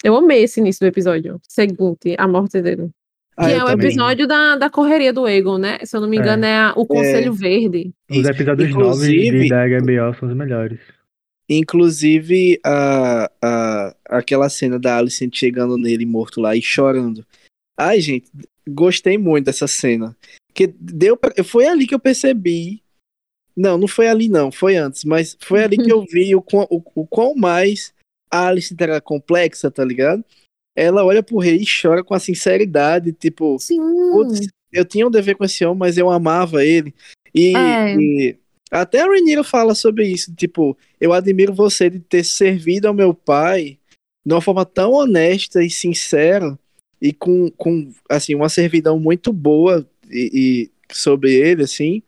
Eu 0.02 0.16
amei 0.16 0.44
esse 0.44 0.60
início 0.60 0.80
do 0.80 0.88
episódio 0.88 1.40
seguinte, 1.48 2.14
a 2.18 2.26
morte 2.28 2.60
dele. 2.62 2.90
Ah, 3.36 3.46
que 3.46 3.52
é 3.52 3.62
o 3.62 3.66
também. 3.66 3.86
episódio 3.86 4.26
da, 4.26 4.56
da 4.56 4.70
correria 4.70 5.12
do 5.12 5.28
Egon, 5.28 5.58
né? 5.58 5.78
Se 5.84 5.94
eu 5.94 6.00
não 6.00 6.08
me 6.08 6.16
engano, 6.16 6.44
é, 6.44 6.50
é 6.50 6.58
a, 6.58 6.72
o 6.74 6.86
Conselho 6.86 7.32
é. 7.32 7.36
Verde. 7.36 7.92
Os 8.10 8.26
episódios 8.26 8.70
novos 8.70 9.00
da 9.48 9.66
HBO 9.66 10.18
são 10.18 10.28
os 10.28 10.34
melhores. 10.34 10.80
Inclusive, 11.48 12.58
a, 12.64 13.30
a, 13.40 13.96
aquela 14.06 14.48
cena 14.48 14.78
da 14.78 14.98
Alice 14.98 15.30
chegando 15.32 15.76
nele 15.76 16.04
morto 16.04 16.40
lá 16.40 16.56
e 16.56 16.62
chorando. 16.62 17.24
Ai, 17.76 18.00
gente, 18.00 18.30
gostei 18.68 19.16
muito 19.16 19.46
dessa 19.46 19.68
cena. 19.68 20.16
Que 20.52 20.66
deu 20.66 21.16
pra, 21.16 21.32
foi 21.44 21.66
ali 21.66 21.86
que 21.86 21.94
eu 21.94 22.00
percebi. 22.00 22.82
Não, 23.56 23.78
não 23.78 23.88
foi 23.88 24.08
ali 24.08 24.28
não, 24.28 24.50
foi 24.50 24.76
antes, 24.76 25.04
mas 25.04 25.36
foi 25.40 25.62
ali 25.62 25.76
que 25.76 25.90
eu 25.90 26.04
vi 26.10 26.34
o, 26.34 26.44
o, 26.70 26.82
o 26.94 27.06
quão 27.06 27.34
mais 27.34 27.94
a 28.30 28.48
Alice 28.48 28.74
era 28.78 29.00
complexa, 29.00 29.70
tá 29.70 29.84
ligado? 29.84 30.24
Ela 30.74 31.04
olha 31.04 31.22
pro 31.22 31.38
rei 31.38 31.56
e 31.56 31.64
chora 31.66 32.04
com 32.04 32.12
a 32.12 32.18
sinceridade, 32.18 33.12
tipo, 33.12 33.56
eu 34.70 34.84
tinha 34.84 35.06
um 35.06 35.10
dever 35.10 35.36
com 35.36 35.44
esse 35.44 35.64
homem, 35.64 35.78
mas 35.78 35.96
eu 35.96 36.10
amava 36.10 36.64
ele. 36.64 36.94
E, 37.34 37.56
é. 37.56 37.94
e 37.94 38.38
até 38.70 39.00
a 39.00 39.06
Rhaenyra 39.06 39.44
fala 39.44 39.74
sobre 39.74 40.08
isso, 40.08 40.34
tipo, 40.34 40.76
eu 41.00 41.12
admiro 41.12 41.54
você 41.54 41.88
de 41.88 42.00
ter 42.00 42.24
servido 42.24 42.88
ao 42.88 42.94
meu 42.94 43.14
pai 43.14 43.78
de 44.24 44.34
uma 44.34 44.40
forma 44.40 44.64
tão 44.64 44.92
honesta 44.92 45.62
e 45.62 45.70
sincera 45.70 46.58
e 47.00 47.12
com, 47.12 47.50
com 47.52 47.92
assim, 48.10 48.34
uma 48.34 48.48
servidão 48.48 48.98
muito 48.98 49.32
boa 49.32 49.88
e, 50.10 50.70
e 50.90 50.94
sobre 50.94 51.32
ele, 51.32 51.62
assim, 51.62 52.02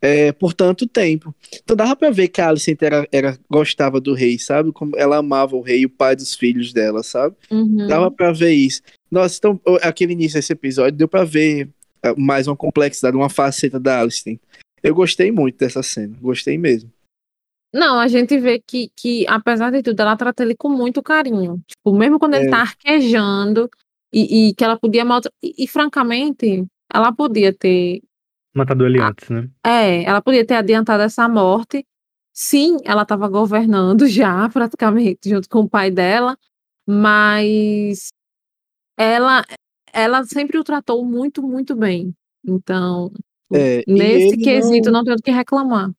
é, 0.00 0.32
por 0.32 0.54
tanto 0.54 0.86
tempo. 0.86 1.34
Então 1.62 1.76
dava 1.76 1.94
pra 1.96 2.10
ver 2.10 2.28
que 2.28 2.40
a 2.40 2.48
Alicent 2.48 2.80
era, 2.82 3.06
era, 3.12 3.38
gostava 3.48 4.00
do 4.00 4.14
rei, 4.14 4.38
sabe? 4.38 4.72
Como 4.72 4.96
ela 4.96 5.16
amava 5.16 5.56
o 5.56 5.60
rei 5.60 5.80
e 5.80 5.86
o 5.86 5.90
pai 5.90 6.16
dos 6.16 6.34
filhos 6.34 6.72
dela, 6.72 7.02
sabe? 7.02 7.36
Uhum. 7.50 7.86
Dava 7.86 8.10
pra 8.10 8.32
ver 8.32 8.52
isso. 8.52 8.82
Nossa, 9.10 9.36
então, 9.38 9.60
aquele 9.82 10.12
início 10.12 10.38
desse 10.38 10.52
episódio 10.52 10.96
deu 10.96 11.08
pra 11.08 11.24
ver 11.24 11.68
é, 12.02 12.14
mais 12.16 12.46
uma 12.46 12.56
complexidade, 12.56 13.16
uma 13.16 13.28
faceta 13.28 13.78
da 13.78 14.00
Alicent. 14.00 14.38
Eu 14.82 14.94
gostei 14.94 15.30
muito 15.30 15.58
dessa 15.58 15.82
cena, 15.82 16.16
gostei 16.20 16.56
mesmo. 16.56 16.90
Não, 17.72 18.00
a 18.00 18.08
gente 18.08 18.36
vê 18.38 18.58
que, 18.58 18.90
que, 18.96 19.24
apesar 19.28 19.70
de 19.70 19.82
tudo, 19.82 20.00
ela 20.00 20.16
trata 20.16 20.42
ele 20.42 20.56
com 20.56 20.68
muito 20.68 21.02
carinho. 21.02 21.62
Tipo, 21.66 21.96
mesmo 21.96 22.18
quando 22.18 22.34
é. 22.34 22.40
ele 22.40 22.50
tá 22.50 22.62
arquejando 22.62 23.70
e, 24.12 24.48
e 24.48 24.54
que 24.54 24.64
ela 24.64 24.78
podia 24.78 25.04
maltratar. 25.04 25.38
E, 25.42 25.64
e, 25.64 25.68
francamente, 25.68 26.66
ela 26.92 27.12
podia 27.12 27.54
ter. 27.54 28.02
Matado 28.54 28.84
ele 28.84 29.00
antes, 29.00 29.28
né? 29.30 29.48
É, 29.64 30.02
ela 30.02 30.20
podia 30.20 30.44
ter 30.44 30.54
adiantado 30.54 31.02
essa 31.02 31.28
morte. 31.28 31.86
Sim, 32.34 32.78
ela 32.84 33.02
estava 33.02 33.28
governando 33.28 34.06
já, 34.08 34.48
praticamente, 34.48 35.28
junto 35.28 35.48
com 35.48 35.60
o 35.60 35.68
pai 35.68 35.90
dela, 35.90 36.36
mas 36.88 38.08
ela, 38.98 39.44
ela 39.92 40.24
sempre 40.24 40.58
o 40.58 40.64
tratou 40.64 41.04
muito, 41.04 41.40
muito 41.40 41.76
bem. 41.76 42.12
Então, 42.44 43.12
é, 43.52 43.82
Nesse 43.86 44.36
quesito, 44.36 44.90
não... 44.90 45.00
não 45.00 45.04
tem 45.04 45.14
o 45.14 45.16
que 45.22 45.30
reclamar. 45.30 45.90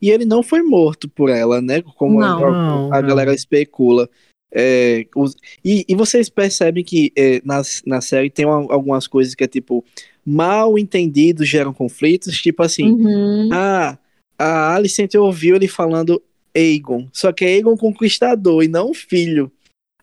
E 0.00 0.10
ele 0.10 0.24
não 0.24 0.42
foi 0.42 0.62
morto 0.62 1.08
por 1.08 1.30
ela, 1.30 1.60
né? 1.60 1.82
Como 1.96 2.20
não, 2.20 2.92
a, 2.92 2.98
a, 2.98 3.00
galera 3.00 3.34
especula. 3.34 4.08
É, 4.52 5.06
os, 5.16 5.34
e, 5.64 5.84
e, 5.88 5.94
vocês 5.94 6.28
percebem 6.28 6.84
que 6.84 7.10
é, 7.16 7.40
na, 7.44 7.62
na 7.86 8.00
série 8.00 8.30
tem 8.30 8.44
uma, 8.44 8.72
algumas 8.72 9.06
coisas 9.06 9.34
que 9.34 9.42
é 9.42 9.48
tipo 9.48 9.84
mal 10.24 10.78
entendidos 10.78 11.48
geram 11.48 11.72
conflitos, 11.72 12.40
tipo 12.40 12.62
assim, 12.62 12.92
uhum. 12.92 13.48
ah, 13.52 13.98
a 14.38 14.74
Alicent 14.74 15.14
ouviu 15.16 15.56
ele 15.56 15.66
falando 15.66 16.22
Aegon, 16.54 17.08
só 17.12 17.32
que 17.32 17.44
é 17.44 17.48
Aegon 17.48 17.76
conquistador 17.76 18.62
e 18.62 18.68
não 18.68 18.94
filho. 18.94 19.50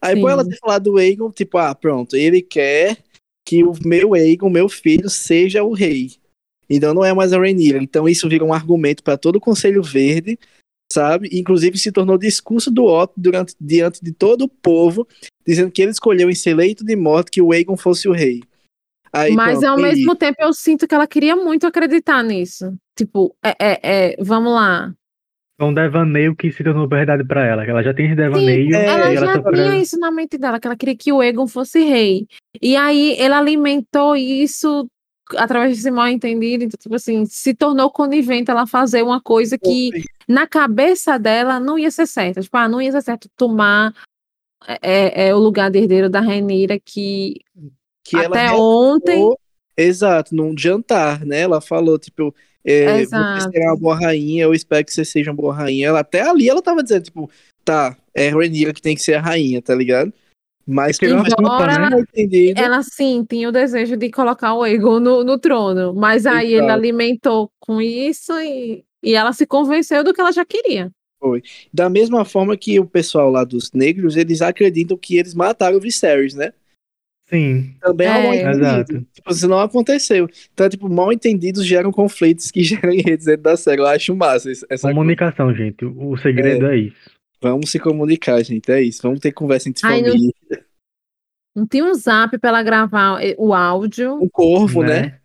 Aí 0.02 0.16
Sim. 0.16 0.22
por 0.22 0.32
ela 0.32 0.44
ter 0.44 0.58
falado 0.58 0.84
do 0.92 0.98
Aegon, 0.98 1.32
tipo, 1.32 1.58
ah, 1.58 1.74
pronto, 1.74 2.16
ele 2.16 2.42
quer 2.42 2.98
que 3.48 3.64
o 3.64 3.74
meu 3.86 4.14
Aegon, 4.14 4.50
meu 4.50 4.68
filho, 4.68 5.10
seja 5.10 5.64
o 5.64 5.74
rei. 5.74 6.12
Então 6.72 6.94
não 6.94 7.04
é 7.04 7.14
mais 7.14 7.34
a 7.34 7.38
Rhaenyra. 7.38 7.84
Então 7.84 8.08
isso 8.08 8.30
vira 8.30 8.46
um 8.46 8.54
argumento 8.54 9.04
para 9.04 9.18
todo 9.18 9.36
o 9.36 9.42
Conselho 9.42 9.84
Verde, 9.84 10.40
sabe? 10.92 11.30
Inclusive 11.34 11.78
se 11.78 11.92
tornou 11.92 12.18
discurso 12.18 12.72
do 12.72 12.86
Otto 12.86 13.14
durante, 13.18 13.54
diante 13.60 14.04
de 14.04 14.14
todo 14.14 14.44
o 14.44 14.50
povo, 14.50 15.06
dizendo 15.46 15.72
que 15.72 15.82
ele 15.82 15.92
escolheu 15.92 16.30
em 16.30 16.36
ser 16.36 16.54
leito 16.54 16.86
de 16.86 16.96
morte 16.96 17.32
que 17.32 17.42
o 17.42 17.52
Aegon 17.52 17.76
fosse 17.76 18.08
o 18.08 18.14
rei. 18.14 18.42
Aí, 19.14 19.34
Mas 19.34 19.60
pronto, 19.60 19.72
ao 19.72 19.78
mesmo 19.78 20.16
tempo 20.16 20.38
eu 20.40 20.54
sinto 20.54 20.88
que 20.88 20.96
ela 20.96 21.06
queria 21.06 21.36
muito 21.36 21.68
acreditar 21.68 22.24
nisso. 22.24 22.74
Tipo, 22.98 23.36
é, 23.44 23.56
é, 23.60 23.80
é 23.84 24.16
vamos 24.24 24.54
lá. 24.54 24.94
É 25.60 25.64
um 25.64 25.74
devaneio 25.74 26.36
que 26.36 26.52
se 26.52 26.64
tornou 26.64 26.88
verdade 26.88 27.24
para 27.24 27.46
ela, 27.46 27.66
que 27.66 27.70
ela 27.70 27.84
já 27.84 27.94
tem 27.94 28.06
esse 28.06 28.16
devaneio. 28.16 28.74
Sim, 28.74 28.74
ela 28.74 29.14
já 29.14 29.34
ela 29.34 29.52
tinha 29.52 29.78
isso 29.78 30.00
na 30.00 30.10
mente 30.10 30.38
dela, 30.38 30.60
que 30.60 30.66
ela 30.66 30.78
queria 30.78 30.96
que 30.96 31.12
o 31.12 31.22
Egon 31.22 31.46
fosse 31.46 31.84
rei. 31.84 32.26
E 32.60 32.76
aí 32.76 33.16
ele 33.20 33.34
alimentou 33.34 34.16
isso 34.16 34.90
através 35.38 35.76
desse 35.76 35.92
mal 35.92 36.08
entendido, 36.08 36.64
então, 36.64 36.78
tipo 36.80 36.96
assim, 36.96 37.26
se 37.26 37.54
tornou 37.54 37.90
conivente 37.90 38.52
ela 38.52 38.68
fazer 38.68 39.02
uma 39.04 39.22
coisa 39.22 39.58
que 39.58 39.90
na 40.28 40.48
cabeça 40.48 41.18
dela 41.18 41.60
não 41.60 41.78
ia 41.78 41.92
ser 41.92 42.08
certa. 42.08 42.42
Tipo, 42.42 42.58
ah, 42.58 42.68
não 42.68 42.82
ia 42.82 42.92
ser 42.92 43.02
certo 43.02 43.30
tomar 43.36 43.94
é, 44.68 44.80
é, 44.82 45.28
é 45.28 45.36
o 45.36 45.40
lugar 45.40 45.70
de 45.72 45.80
herdeiro 45.80 46.10
da 46.10 46.20
Renira 46.20 46.80
que, 46.80 47.42
que 48.04 48.18
até 48.18 48.52
ontem. 48.52 49.28
Exato, 49.76 50.36
num 50.36 50.56
jantar, 50.58 51.26
né? 51.26 51.42
Ela 51.42 51.62
falou, 51.62 51.98
tipo, 51.98 52.36
é, 52.64 53.04
você 53.04 53.52
será 53.52 53.72
uma 53.72 53.78
boa 53.78 53.96
rainha, 53.96 54.44
eu 54.44 54.54
espero 54.54 54.86
que 54.86 54.94
você 54.94 55.04
seja 55.04 55.32
uma 55.32 55.38
boa 55.38 55.54
rainha. 55.54 55.88
Ela, 55.88 56.02
até 56.02 56.22
ali 56.22 56.48
ela 56.48 56.62
tava 56.62 56.84
dizendo, 56.84 57.04
tipo, 57.04 57.30
tá, 57.64 57.98
é 58.14 58.30
Renira 58.30 58.74
que 58.74 58.82
tem 58.82 58.96
que 58.96 59.02
ser 59.02 59.16
a 59.16 59.22
rainha, 59.22 59.62
tá 59.62 59.74
ligado? 59.74 60.14
Mas 60.72 60.98
que 60.98 61.06
Embora 61.06 61.74
ela, 61.74 62.06
ela 62.56 62.82
sim 62.82 63.26
tinha 63.30 63.50
o 63.50 63.52
desejo 63.52 63.98
de 63.98 64.10
colocar 64.10 64.54
o 64.54 64.66
Egon 64.66 65.00
no, 65.00 65.24
no 65.24 65.38
trono, 65.38 65.94
mas 65.94 66.26
aí 66.26 66.54
Exato. 66.54 66.64
ele 66.64 66.72
alimentou 66.72 67.52
com 67.60 67.82
isso 67.82 68.32
e, 68.40 68.84
e 69.04 69.14
ela 69.14 69.34
se 69.34 69.46
convenceu 69.46 70.04
do 70.04 70.14
que 70.14 70.22
ela 70.22 70.32
já 70.32 70.46
queria. 70.46 70.90
Foi. 71.20 71.44
Da 71.72 71.90
mesma 71.90 72.26
forma 72.26 72.58
que 72.58 72.80
o 72.80 72.86
pessoal 72.86 73.30
lá 73.30 73.44
dos 73.44 73.72
negros, 73.74 74.16
eles 74.16 74.42
acreditam 74.42 74.98
que 74.98 75.18
eles 75.18 75.36
mataram 75.36 75.78
o 75.78 75.80
Viserys, 75.80 76.34
né? 76.34 76.54
Sim. 77.28 77.76
Também 77.80 78.08
é, 78.08 78.12
é 78.12 78.44
mal 78.44 78.54
Exato. 78.54 79.06
Tipo, 79.14 79.32
isso 79.32 79.48
não 79.48 79.60
aconteceu. 79.60 80.28
Então, 80.54 80.68
tipo, 80.68 80.90
mal 80.90 81.14
entendidos 81.14 81.66
geram 81.66 81.92
conflitos 81.92 82.50
que 82.50 82.62
geram 82.64 82.92
redes 82.92 83.26
dentro 83.26 83.44
da 83.44 83.56
série. 83.56 83.82
Eu 83.82 83.88
acho 83.88 84.16
massa 84.16 84.52
essa 84.70 84.90
Comunicação, 84.90 85.46
coisa. 85.46 85.64
gente. 85.64 85.86
O 85.86 86.18
segredo 86.18 86.66
é, 86.68 86.76
é 86.76 86.80
isso. 86.80 87.11
Vamos 87.42 87.72
se 87.72 87.80
comunicar, 87.80 88.44
gente. 88.44 88.72
É 88.72 88.82
isso. 88.82 89.02
Vamos 89.02 89.20
ter 89.20 89.32
conversa 89.32 89.68
entre 89.68 89.86
Ai, 89.86 90.04
família. 90.04 90.34
Não, 90.50 90.60
não 91.56 91.68
tem 91.68 91.84
um 91.84 91.94
zap 91.94 92.38
para 92.38 92.50
ela 92.50 92.64
gravar 92.64 93.20
o 93.38 93.54
áudio. 93.54 94.16
Um 94.22 94.30
corvo, 94.30 94.84
né? 94.84 95.02
né? 95.02 95.22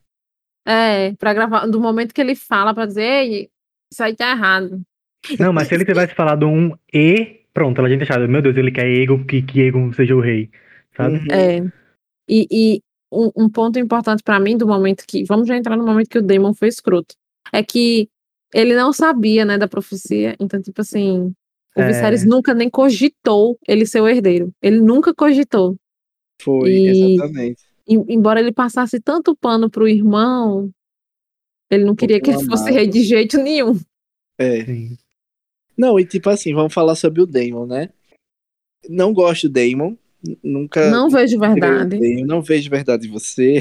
É, 0.68 1.14
para 1.14 1.34
gravar 1.34 1.66
do 1.66 1.80
momento 1.80 2.12
que 2.12 2.20
ele 2.20 2.34
fala 2.34 2.74
para 2.74 2.86
dizer, 2.86 3.02
Ei, 3.02 3.50
isso 3.92 4.02
aí 4.02 4.16
tá 4.16 4.30
errado. 4.30 4.82
Não, 5.38 5.52
mas 5.52 5.68
se 5.68 5.74
ele 5.74 5.84
tivesse 5.84 6.14
falado 6.14 6.46
um 6.46 6.76
E, 6.92 7.42
pronto, 7.52 7.78
ela 7.78 7.88
tinha 7.88 7.98
deixado. 7.98 8.28
Meu 8.28 8.42
Deus, 8.42 8.56
ele 8.56 8.72
quer 8.72 8.86
Egon, 8.86 9.24
que, 9.24 9.42
que 9.42 9.60
Egon 9.60 9.92
seja 9.92 10.14
o 10.14 10.20
rei, 10.20 10.50
sabe? 10.96 11.18
Uhum. 11.18 11.26
É. 11.30 11.72
E, 12.28 12.46
e 12.50 12.82
um, 13.12 13.30
um, 13.44 13.48
ponto 13.48 13.78
importante 13.78 14.22
para 14.22 14.40
mim 14.40 14.56
do 14.56 14.66
momento 14.66 15.04
que. 15.06 15.24
Vamos 15.24 15.46
já 15.46 15.56
entrar 15.56 15.76
no 15.76 15.84
momento 15.84 16.08
que 16.08 16.18
o 16.18 16.22
Demon 16.22 16.54
foi 16.54 16.68
escroto. 16.68 17.14
É 17.52 17.62
que 17.62 18.08
ele 18.54 18.74
não 18.74 18.92
sabia, 18.92 19.44
né, 19.44 19.58
da 19.58 19.68
profecia. 19.68 20.36
Então, 20.40 20.60
tipo 20.60 20.80
assim, 20.80 21.32
o 21.76 21.80
é. 21.80 21.86
Viserys 21.88 22.24
nunca 22.24 22.54
nem 22.54 22.70
cogitou 22.70 23.58
ele 23.68 23.84
ser 23.84 24.00
o 24.00 24.08
herdeiro. 24.08 24.50
Ele 24.62 24.80
nunca 24.80 25.14
cogitou. 25.14 25.76
Foi, 26.40 26.70
e, 26.70 27.14
exatamente. 27.14 27.62
embora 27.86 28.40
ele 28.40 28.52
passasse 28.52 29.00
tanto 29.00 29.36
pano 29.36 29.70
pro 29.70 29.88
irmão, 29.88 30.70
ele 31.70 31.84
não 31.84 31.94
queria 31.94 32.20
que 32.20 32.30
ele 32.30 32.44
fosse 32.44 32.70
rei 32.70 32.86
de 32.86 33.02
jeito 33.02 33.38
nenhum. 33.38 33.78
É. 34.38 34.64
Sim. 34.64 34.96
Não, 35.76 36.00
e 36.00 36.06
tipo 36.06 36.30
assim, 36.30 36.54
vamos 36.54 36.72
falar 36.72 36.94
sobre 36.94 37.20
o 37.20 37.26
Damon, 37.26 37.66
né? 37.66 37.90
Não 38.88 39.12
gosto 39.12 39.48
do 39.48 39.52
Damon. 39.52 39.96
Nunca. 40.42 40.90
Não 40.90 41.10
vejo 41.10 41.38
verdade. 41.38 41.98
não 42.24 42.40
vejo 42.40 42.70
verdade 42.70 43.06
em 43.06 43.10
você. 43.10 43.60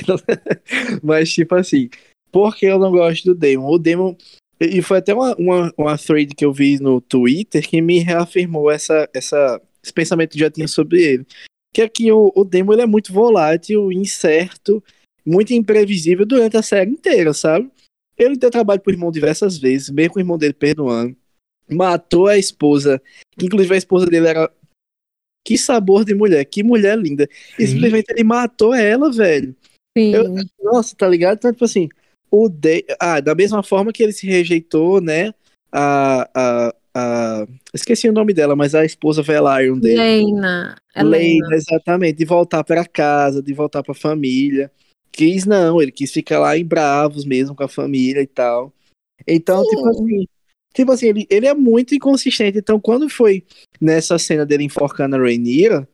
Mas, 1.03 1.33
tipo 1.33 1.53
assim, 1.55 1.89
por 2.31 2.55
que 2.55 2.65
eu 2.65 2.79
não 2.79 2.91
gosto 2.91 3.25
do 3.25 3.35
Damon? 3.35 3.69
O 3.69 3.77
Damon 3.77 4.15
e 4.59 4.81
foi 4.81 4.97
até 4.99 5.13
uma, 5.13 5.35
uma, 5.35 5.73
uma 5.77 5.97
thread 5.97 6.33
que 6.33 6.45
eu 6.45 6.53
vi 6.53 6.79
no 6.79 7.01
Twitter 7.01 7.67
que 7.67 7.81
me 7.81 7.99
reafirmou 7.99 8.71
essa, 8.71 9.09
essa, 9.13 9.61
esse 9.83 9.91
pensamento 9.93 10.31
que 10.31 10.39
já 10.39 10.49
tinha 10.49 10.67
sobre 10.67 11.03
ele. 11.03 11.25
Que 11.73 11.81
é 11.81 11.89
que 11.89 12.11
o, 12.11 12.31
o 12.35 12.45
Demo 12.45 12.73
ele 12.73 12.81
é 12.81 12.85
muito 12.85 13.11
volátil, 13.11 13.91
incerto, 13.91 14.81
muito 15.25 15.53
imprevisível 15.53 16.25
durante 16.25 16.55
a 16.55 16.61
série 16.61 16.91
inteira, 16.91 17.33
sabe? 17.33 17.69
Ele 18.17 18.37
deu 18.37 18.49
trabalho 18.49 18.79
pro 18.79 18.93
irmão 18.93 19.11
diversas 19.11 19.57
vezes, 19.57 19.89
mesmo 19.89 20.13
com 20.13 20.19
o 20.19 20.21
irmão 20.21 20.37
dele 20.37 20.53
perdoando. 20.53 21.15
matou 21.69 22.27
a 22.27 22.37
esposa, 22.37 23.01
que 23.37 23.45
inclusive 23.45 23.73
a 23.73 23.77
esposa 23.77 24.05
dele 24.05 24.27
era. 24.27 24.51
Que 25.45 25.57
sabor 25.57 26.05
de 26.05 26.15
mulher, 26.15 26.43
que 26.45 26.63
mulher 26.63 26.97
linda. 26.97 27.27
E 27.59 27.67
Sim. 27.67 27.73
simplesmente 27.73 28.09
ele 28.09 28.23
matou 28.23 28.73
ela, 28.73 29.11
velho. 29.11 29.55
Sim. 29.97 30.13
Eu- 30.13 30.33
Nossa, 30.63 30.95
tá 30.95 31.07
ligado? 31.07 31.37
Então, 31.37 31.51
tipo 31.51 31.65
assim, 31.65 31.89
o 32.31 32.49
de... 32.49 32.85
ah, 32.99 33.19
da 33.19 33.35
mesma 33.35 33.63
forma 33.63 33.91
que 33.91 34.03
ele 34.03 34.13
se 34.13 34.27
rejeitou, 34.27 35.01
né? 35.01 35.33
A, 35.71 36.29
a, 36.33 36.75
a... 36.93 37.47
Esqueci 37.73 38.09
o 38.09 38.13
nome 38.13 38.33
dela, 38.33 38.55
mas 38.55 38.75
a 38.75 38.85
esposa 38.85 39.21
Velaryon 39.21 39.79
dele. 39.79 39.97
Leina. 39.97 40.75
Leila, 40.95 41.17
Helena. 41.17 41.55
exatamente, 41.55 42.17
de 42.17 42.25
voltar 42.25 42.63
pra 42.63 42.85
casa, 42.85 43.41
de 43.41 43.53
voltar 43.53 43.83
pra 43.83 43.93
família. 43.93 44.71
Quis 45.11 45.45
não, 45.45 45.81
ele 45.81 45.91
quis 45.91 46.11
ficar 46.11 46.39
lá 46.39 46.57
em 46.57 46.65
Bravos 46.65 47.25
mesmo 47.25 47.55
com 47.55 47.63
a 47.63 47.69
família 47.69 48.21
e 48.21 48.27
tal. 48.27 48.73
Então, 49.27 49.63
Sim. 49.63 49.69
tipo 49.69 49.87
assim, 49.87 50.27
tipo 50.73 50.91
assim, 50.91 51.07
ele, 51.07 51.27
ele 51.29 51.47
é 51.47 51.53
muito 51.53 51.95
inconsistente. 51.95 52.57
Então, 52.57 52.79
quando 52.79 53.09
foi 53.09 53.43
nessa 53.79 54.17
cena 54.17 54.45
dele 54.45 54.63
enforcando 54.63 55.15
a 55.15 55.19
Rhaenyra, 55.19 55.87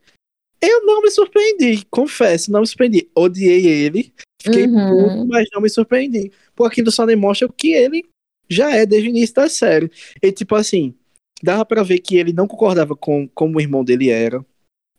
eu 0.60 0.84
não 0.84 1.02
me 1.02 1.10
surpreendi, 1.10 1.84
confesso, 1.90 2.50
não 2.52 2.60
me 2.60 2.66
surpreendi. 2.66 3.08
Odiei 3.16 3.66
ele, 3.66 4.12
fiquei 4.42 4.66
Uhum. 4.66 5.08
puto, 5.08 5.28
mas 5.28 5.48
não 5.52 5.60
me 5.60 5.68
surpreendi. 5.70 6.30
Porque 6.54 6.74
aquilo 6.80 6.90
só 6.90 7.06
demonstra 7.06 7.46
o 7.46 7.52
que 7.52 7.72
ele 7.72 8.04
já 8.48 8.70
é 8.74 8.84
desde 8.84 9.08
o 9.08 9.10
início 9.10 9.34
da 9.34 9.48
série. 9.48 9.90
E 10.22 10.32
tipo 10.32 10.54
assim, 10.54 10.94
dava 11.42 11.64
pra 11.64 11.82
ver 11.82 11.98
que 11.98 12.16
ele 12.16 12.32
não 12.32 12.46
concordava 12.46 12.94
com 12.94 13.28
como 13.28 13.58
o 13.58 13.60
irmão 13.60 13.84
dele 13.84 14.10
era, 14.10 14.44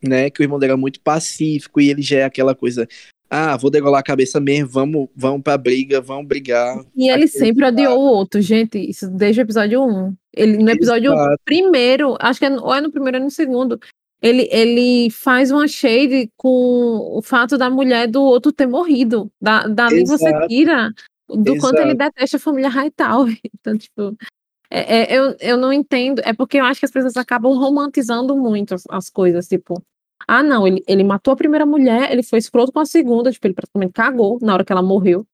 né? 0.02 0.30
Que 0.30 0.42
o 0.42 0.44
irmão 0.44 0.60
dele 0.60 0.72
era 0.74 0.78
muito 0.78 1.00
pacífico 1.02 1.80
e 1.80 1.90
ele 1.90 2.02
já 2.02 2.20
é 2.20 2.24
aquela 2.24 2.56
coisa, 2.56 2.88
ah, 3.30 3.58
vou 3.58 3.72
degolar 3.72 4.00
a 4.00 4.04
cabeça 4.04 4.40
mesmo, 4.40 4.70
vamos, 4.70 5.08
vamos 5.16 5.42
pra 5.42 5.58
briga, 5.58 6.00
vamos 6.02 6.28
brigar. 6.28 6.78
E 6.96 7.10
ele 7.10 7.28
sempre 7.28 7.66
odiou 7.66 7.98
o 7.98 8.06
outro, 8.06 8.42
gente. 8.42 8.78
Isso 8.78 9.10
desde 9.10 9.42
o 9.42 9.44
episódio 9.44 9.84
1. 9.84 10.16
Ele, 10.36 10.58
no 10.58 10.70
episódio 10.70 11.14
Exato. 11.14 11.42
primeiro, 11.46 12.16
acho 12.20 12.40
que 12.40 12.46
é, 12.46 12.52
ou 12.52 12.74
é 12.74 12.82
no 12.82 12.92
primeiro 12.92 13.18
ou 13.20 13.24
no 13.24 13.32
segundo, 13.32 13.80
ele, 14.24 14.48
ele 14.50 15.10
faz 15.10 15.52
uma 15.52 15.68
shade 15.68 16.32
com 16.38 17.18
o 17.18 17.22
fato 17.22 17.58
da 17.58 17.70
mulher 17.70 18.08
do 18.08 18.24
outro 18.24 18.54
ter 18.54 18.66
morrido. 18.66 19.30
Da, 19.40 19.68
dali 19.68 20.06
você 20.06 20.30
Exato. 20.30 20.48
tira 20.48 20.94
do 21.28 21.58
quanto 21.58 21.76
ele 21.80 21.92
Exato. 21.92 21.98
detesta 21.98 22.38
a 22.38 22.40
família 22.40 22.70
Hightower. 22.70 23.38
Então, 23.60 23.78
tipo, 23.78 24.16
é, 24.72 25.14
é, 25.14 25.20
eu, 25.20 25.36
eu 25.42 25.58
não 25.58 25.74
entendo. 25.74 26.22
É 26.24 26.34
porque 26.34 26.58
eu 26.58 26.64
acho 26.64 26.80
que 26.80 26.86
as 26.86 26.92
pessoas 26.92 27.18
acabam 27.18 27.54
romantizando 27.54 28.36
muito 28.38 28.74
as, 28.74 28.84
as 28.90 29.10
coisas, 29.10 29.46
tipo. 29.46 29.84
Ah, 30.26 30.42
não, 30.42 30.66
ele, 30.66 30.82
ele 30.88 31.04
matou 31.04 31.34
a 31.34 31.38
primeira 31.38 31.66
mulher, 31.66 32.10
ele 32.10 32.24
foi 32.24 32.40
escroto 32.40 32.72
com 32.72 32.80
a 32.80 32.86
segunda, 32.86 33.30
tipo, 33.30 33.46
ele 33.46 33.54
praticamente 33.54 33.92
cagou 33.92 34.40
na 34.42 34.54
hora 34.54 34.64
que 34.64 34.72
ela 34.72 34.82
morreu. 34.82 35.28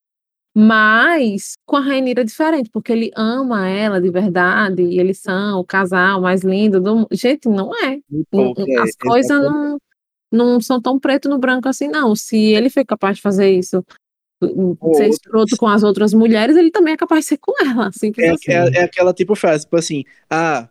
Mas 0.55 1.53
com 1.65 1.77
a 1.77 1.79
Rainira 1.79 2.21
é 2.21 2.25
diferente, 2.25 2.69
porque 2.71 2.91
ele 2.91 3.11
ama 3.15 3.67
ela 3.69 4.01
de 4.01 4.09
verdade, 4.09 4.81
e 4.83 4.99
eles 4.99 5.19
são 5.19 5.59
o 5.59 5.63
casal 5.63 6.21
mais 6.21 6.41
lindo 6.41 6.81
do 6.81 6.95
mundo. 6.95 7.07
Gente, 7.11 7.47
não 7.47 7.71
é. 7.75 7.99
Pô, 8.31 8.53
N- 8.57 8.73
é, 8.75 8.79
As 8.79 8.95
coisas 8.95 9.29
exatamente. 9.31 9.79
não, 10.31 10.49
não 10.53 10.61
são 10.61 10.81
tão 10.81 10.99
preto 10.99 11.29
no 11.29 11.37
branco 11.37 11.69
assim, 11.69 11.87
não. 11.87 12.15
Se 12.15 12.37
ele 12.37 12.69
foi 12.69 12.83
capaz 12.83 13.17
de 13.17 13.21
fazer 13.21 13.51
isso, 13.51 13.83
Com 14.41 14.47
ser 14.95 15.03
outras. 15.03 15.09
escroto 15.15 15.57
com 15.57 15.67
as 15.67 15.83
outras 15.83 16.13
mulheres, 16.13 16.57
ele 16.57 16.71
também 16.71 16.93
é 16.93 16.97
capaz 16.97 17.21
de 17.21 17.27
ser 17.29 17.37
com 17.37 17.53
ela. 17.61 17.91
Simples 17.91 18.25
É, 18.25 18.31
assim. 18.31 18.51
é, 18.75 18.79
é 18.79 18.83
aquela 18.83 19.13
tipo 19.13 19.35
frase, 19.35 19.65
tipo 19.65 19.77
assim, 19.77 20.03
ah, 20.29 20.67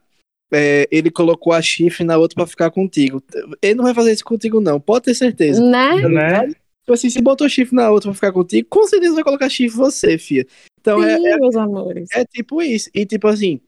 é, 0.52 0.88
ele 0.90 1.10
colocou 1.10 1.52
a 1.52 1.62
chifre 1.62 2.04
na 2.04 2.16
outra 2.18 2.34
pra 2.34 2.46
ficar 2.46 2.70
contigo. 2.70 3.22
Ele 3.62 3.74
não 3.74 3.84
vai 3.84 3.94
fazer 3.94 4.12
isso 4.12 4.24
contigo, 4.24 4.60
não, 4.60 4.80
pode 4.80 5.04
ter 5.06 5.14
certeza. 5.14 5.62
Né? 5.62 5.96
Né? 6.08 6.50
Tipo 6.88 6.94
assim, 6.94 7.10
se 7.10 7.20
botou 7.20 7.46
chifre 7.50 7.76
na 7.76 7.90
outra 7.90 8.08
pra 8.08 8.14
ficar 8.14 8.32
contigo, 8.32 8.66
com 8.70 8.86
certeza 8.86 9.14
vai 9.14 9.22
colocar 9.22 9.50
chifre 9.50 9.76
em 9.76 9.78
você, 9.78 10.16
filha. 10.16 10.46
Então 10.80 11.04
é, 11.04 11.16
Sim, 11.18 11.22
meus 11.38 11.54
amores. 11.54 12.08
é 12.14 12.24
tipo 12.24 12.62
isso. 12.62 12.88
E 12.94 13.04
tipo 13.04 13.28
assim, 13.28 13.60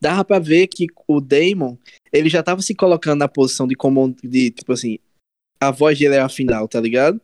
dava 0.00 0.24
pra 0.24 0.38
ver 0.38 0.68
que 0.68 0.86
o 1.08 1.20
Damon, 1.20 1.76
ele 2.12 2.28
já 2.28 2.44
tava 2.44 2.62
se 2.62 2.72
colocando 2.72 3.18
na 3.18 3.26
posição 3.26 3.66
de 3.66 3.74
comando, 3.74 4.16
de 4.22 4.52
tipo 4.52 4.72
assim, 4.72 5.00
a 5.60 5.72
voz 5.72 5.98
dele 5.98 6.14
era 6.14 6.24
a 6.26 6.28
final, 6.28 6.68
tá 6.68 6.80
ligado? 6.80 7.20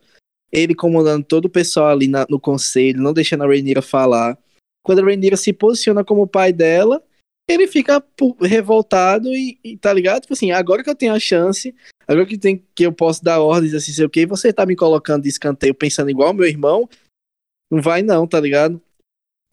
Ele 0.51 0.75
comandando 0.75 1.23
todo 1.25 1.45
o 1.45 1.49
pessoal 1.49 1.87
ali 1.87 2.09
na- 2.09 2.27
no 2.29 2.37
conselho, 2.37 3.01
não 3.01 3.13
deixando 3.13 3.45
a 3.45 3.47
Rhaenyra 3.47 3.81
falar. 3.81 4.37
Quando 4.83 4.99
a 4.99 5.05
Rhaenyra 5.05 5.37
se 5.37 5.53
posiciona 5.53 6.03
como 6.03 6.27
pai 6.27 6.51
dela, 6.51 7.01
ele 7.49 7.65
fica 7.65 8.03
revoltado 8.41 9.33
e, 9.33 9.57
e, 9.63 9.77
tá 9.77 9.93
ligado? 9.93 10.23
Tipo 10.23 10.33
assim, 10.33 10.51
agora 10.51 10.83
que 10.83 10.89
eu 10.89 10.95
tenho 10.95 11.13
a 11.13 11.19
chance, 11.19 11.73
agora 12.07 12.25
que, 12.25 12.37
tem, 12.37 12.63
que 12.75 12.85
eu 12.85 12.91
posso 12.91 13.23
dar 13.23 13.41
ordens 13.41 13.73
assim, 13.73 13.91
sei 13.91 14.05
o 14.05 14.09
que, 14.09 14.25
você 14.25 14.51
tá 14.51 14.65
me 14.65 14.75
colocando 14.75 15.23
de 15.23 15.29
escanteio 15.29 15.73
pensando 15.73 16.09
igual 16.09 16.33
meu 16.33 16.47
irmão, 16.47 16.89
não 17.71 17.81
vai 17.81 18.01
não, 18.01 18.27
tá 18.27 18.39
ligado? 18.39 18.81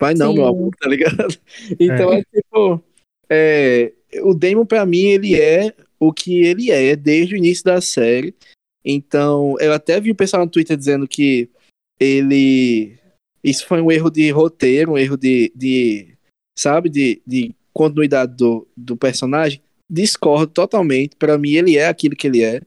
Vai 0.01 0.15
não, 0.15 0.33
Sim. 0.33 0.39
meu 0.39 0.47
amor, 0.47 0.75
tá 0.77 0.89
ligado? 0.89 1.39
Então 1.79 2.13
é, 2.13 2.23
tipo, 2.25 2.83
é, 3.29 3.93
o 4.23 4.35
Damon 4.35 4.65
pra 4.65 4.87
mim 4.87 5.05
ele 5.05 5.41
é 5.41 5.75
o 5.99 6.13
que 6.13 6.43
ele 6.43 6.71
é 6.71 6.97
desde 6.97 7.35
o 7.35 7.39
início 7.39 7.65
da 7.65 7.81
série. 7.81 8.35
Então, 8.83 9.57
eu 9.61 9.75
até 9.75 10.01
vi 10.01 10.11
o 10.11 10.17
pessoal 10.17 10.45
no 10.45 10.51
Twitter 10.51 10.77
dizendo 10.77 11.07
que 11.07 11.51
ele 12.01 12.99
isso 13.45 13.67
foi 13.67 13.81
um 13.81 13.91
erro 13.91 14.11
de 14.11 14.31
roteiro, 14.31 14.93
um 14.93 14.99
erro 14.99 15.17
de, 15.17 15.53
de 15.55 16.15
sabe, 16.59 16.89
de, 16.89 17.23
de 17.27 17.55
continuidade 17.73 18.35
do, 18.35 18.67
do 18.77 18.97
personagem. 18.97 19.63
Discordo 19.91 20.47
totalmente. 20.47 21.17
Pra 21.17 21.37
mim, 21.37 21.51
ele 21.53 21.77
é 21.77 21.89
aquilo 21.89 22.15
que 22.15 22.27
ele 22.29 22.43
é. 22.45 22.61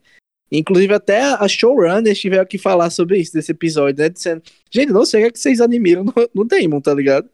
Inclusive, 0.51 0.93
até 0.93 1.21
a 1.21 1.47
showrunner 1.47 2.13
tiveram 2.15 2.45
que 2.45 2.57
falar 2.59 2.89
sobre 2.91 3.17
isso, 3.17 3.33
desse 3.33 3.51
episódio, 3.51 4.03
né? 4.03 4.09
Dizendo, 4.09 4.43
gente, 4.69 4.91
não 4.91 5.05
sei 5.05 5.21
o 5.21 5.23
que, 5.23 5.27
é 5.29 5.31
que 5.31 5.39
vocês 5.39 5.59
admiram 5.61 6.03
no, 6.03 6.13
no 6.35 6.43
Damon, 6.45 6.79
tá 6.79 6.93
ligado? 6.93 7.27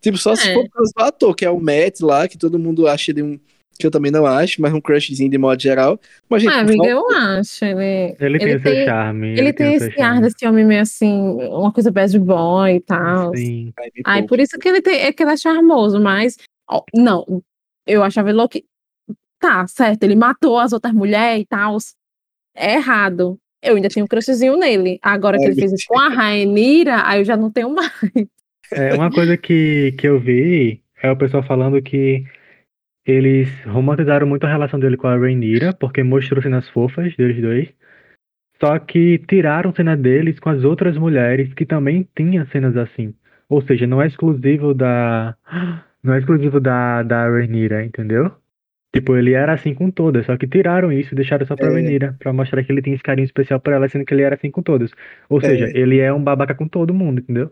Tipo, 0.00 0.16
só 0.16 0.34
se 0.36 0.48
É. 0.48 0.54
for 0.54 0.62
por 0.64 0.70
causa 0.70 0.92
do 0.96 1.02
ator, 1.02 1.34
que 1.34 1.44
é 1.44 1.50
o 1.50 1.60
Matt 1.60 2.00
lá, 2.00 2.28
que 2.28 2.38
todo 2.38 2.58
mundo 2.58 2.86
acha 2.86 3.10
ele 3.10 3.22
um. 3.22 3.38
Que 3.78 3.86
eu 3.86 3.90
também 3.90 4.10
não 4.10 4.24
acho, 4.24 4.62
mas 4.62 4.72
um 4.72 4.80
crushzinho 4.80 5.28
de 5.30 5.36
modo 5.36 5.60
geral. 5.60 6.00
Mas, 6.30 6.40
gente, 6.42 6.54
Ah, 6.54 6.60
amiga, 6.60 6.86
eu 6.86 7.10
acho. 7.10 7.62
Ele, 7.62 8.16
Ele 8.18 8.38
tem 8.38 8.56
o 8.56 8.62
seu 8.62 8.84
charme. 8.86 9.38
ele 9.38 9.52
tem 9.52 9.76
o 9.76 9.78
seu 9.78 9.88
esse 9.88 10.00
ar 10.00 10.20
desse 10.22 10.46
homem 10.46 10.64
meio 10.64 10.80
assim, 10.80 11.12
uma 11.50 11.70
coisa 11.70 11.90
bad 11.90 12.18
boy 12.18 12.76
e 12.76 12.80
tal. 12.80 13.36
Sim. 13.36 13.74
ai, 14.06 14.22
por 14.22 14.40
isso 14.40 14.58
que 14.58 14.66
ele 14.66 14.80
tem, 14.80 15.00
é 15.00 15.12
que 15.12 15.22
ele 15.22 15.32
é 15.32 15.36
charmoso, 15.36 16.00
mas 16.00 16.38
ó, 16.70 16.82
não, 16.94 17.42
eu 17.86 18.02
achava 18.02 18.30
ele 18.30 18.38
louco. 18.38 18.58
Tá, 19.38 19.66
certo, 19.66 20.02
ele 20.02 20.16
matou 20.16 20.58
as 20.58 20.72
outras 20.72 20.92
mulheres 20.94 21.42
e 21.42 21.46
tal. 21.46 21.76
É 22.54 22.74
errado. 22.74 23.38
Eu 23.62 23.76
ainda 23.76 23.88
tenho 23.88 24.04
um 24.04 24.08
crushzinho 24.08 24.56
nele. 24.56 24.98
Agora 25.02 25.36
que 25.36 25.44
Ai, 25.44 25.50
ele 25.50 25.60
fez 25.60 25.72
isso 25.72 25.86
com 25.88 25.98
a 25.98 26.08
Rainira, 26.08 27.06
aí 27.06 27.20
eu 27.20 27.24
já 27.24 27.36
não 27.36 27.50
tenho 27.50 27.74
mais. 27.74 27.90
É, 28.72 28.94
uma 28.94 29.10
coisa 29.10 29.36
que, 29.36 29.92
que 29.98 30.08
eu 30.08 30.18
vi 30.18 30.82
é 31.02 31.10
o 31.10 31.16
pessoal 31.16 31.42
falando 31.42 31.80
que 31.80 32.24
eles 33.04 33.48
romantizaram 33.64 34.26
muito 34.26 34.44
a 34.44 34.50
relação 34.50 34.80
dele 34.80 34.96
com 34.96 35.06
a 35.06 35.16
Rhaenyra, 35.16 35.72
porque 35.72 36.02
mostrou 36.02 36.42
cenas 36.42 36.68
fofas 36.70 37.14
deles 37.16 37.40
dois. 37.40 37.68
Só 38.60 38.78
que 38.78 39.18
tiraram 39.28 39.72
cena 39.74 39.96
deles 39.96 40.40
com 40.40 40.48
as 40.48 40.64
outras 40.64 40.96
mulheres 40.96 41.52
que 41.54 41.64
também 41.64 42.08
tinham 42.16 42.46
cenas 42.46 42.76
assim. 42.76 43.14
Ou 43.48 43.62
seja, 43.62 43.86
não 43.86 44.02
é 44.02 44.08
exclusivo 44.08 44.74
da. 44.74 45.36
Não 46.02 46.14
é 46.14 46.18
exclusivo 46.18 46.60
da, 46.60 47.02
da 47.02 47.28
Rhaenyra, 47.28 47.84
entendeu? 47.84 48.32
Tipo, 48.98 49.16
ele 49.16 49.32
era 49.32 49.52
assim 49.54 49.74
com 49.74 49.90
todas, 49.90 50.26
só 50.26 50.36
que 50.36 50.46
tiraram 50.46 50.92
isso 50.92 51.12
e 51.12 51.16
deixaram 51.16 51.46
só 51.46 51.54
pra 51.56 51.66
É. 51.68 51.70
Rhaenyra, 51.70 52.16
pra 52.18 52.32
mostrar 52.32 52.62
que 52.64 52.72
ele 52.72 52.82
tem 52.82 52.92
esse 52.94 53.02
carinho 53.02 53.24
especial 53.26 53.60
por 53.60 53.72
ela, 53.72 53.88
sendo 53.88 54.04
que 54.04 54.12
ele 54.14 54.22
era 54.22 54.34
assim 54.34 54.50
com 54.50 54.62
todas. 54.62 54.90
Ou 55.28 55.40
seja, 55.40 55.70
ele 55.74 55.98
é 55.98 56.12
um 56.12 56.22
babaca 56.22 56.54
com 56.54 56.66
todo 56.68 56.92
mundo, 56.94 57.20
entendeu? 57.20 57.50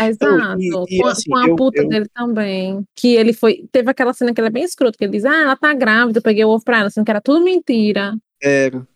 Exato. 0.00 0.60
e- 0.60 0.68
e, 0.68 0.98
com, 1.00 1.06
a- 1.06 1.12
assim, 1.12 1.30
com 1.30 1.36
a 1.36 1.48
eu- 1.48 1.56
puta 1.56 1.82
eu- 1.82 1.88
dele 1.88 2.06
também. 2.14 2.84
Que 2.96 3.14
ele 3.16 3.32
foi. 3.32 3.64
Teve 3.72 3.90
aquela 3.90 4.12
cena 4.12 4.32
que 4.34 4.40
ele 4.40 4.48
é 4.48 4.50
bem 4.50 4.64
escroto, 4.64 4.98
que 4.98 5.04
ele 5.04 5.12
diz: 5.12 5.24
Ah, 5.24 5.42
ela 5.42 5.56
tá 5.56 5.72
grávida, 5.74 6.18
eu 6.18 6.22
peguei 6.22 6.44
o 6.44 6.48
ovo 6.48 6.64
pra 6.64 6.80
ela, 6.80 6.90
sendo 6.90 7.04
que 7.04 7.10
era 7.10 7.20
tudo 7.20 7.44
mentira. 7.44 8.16
Era. 8.42 8.86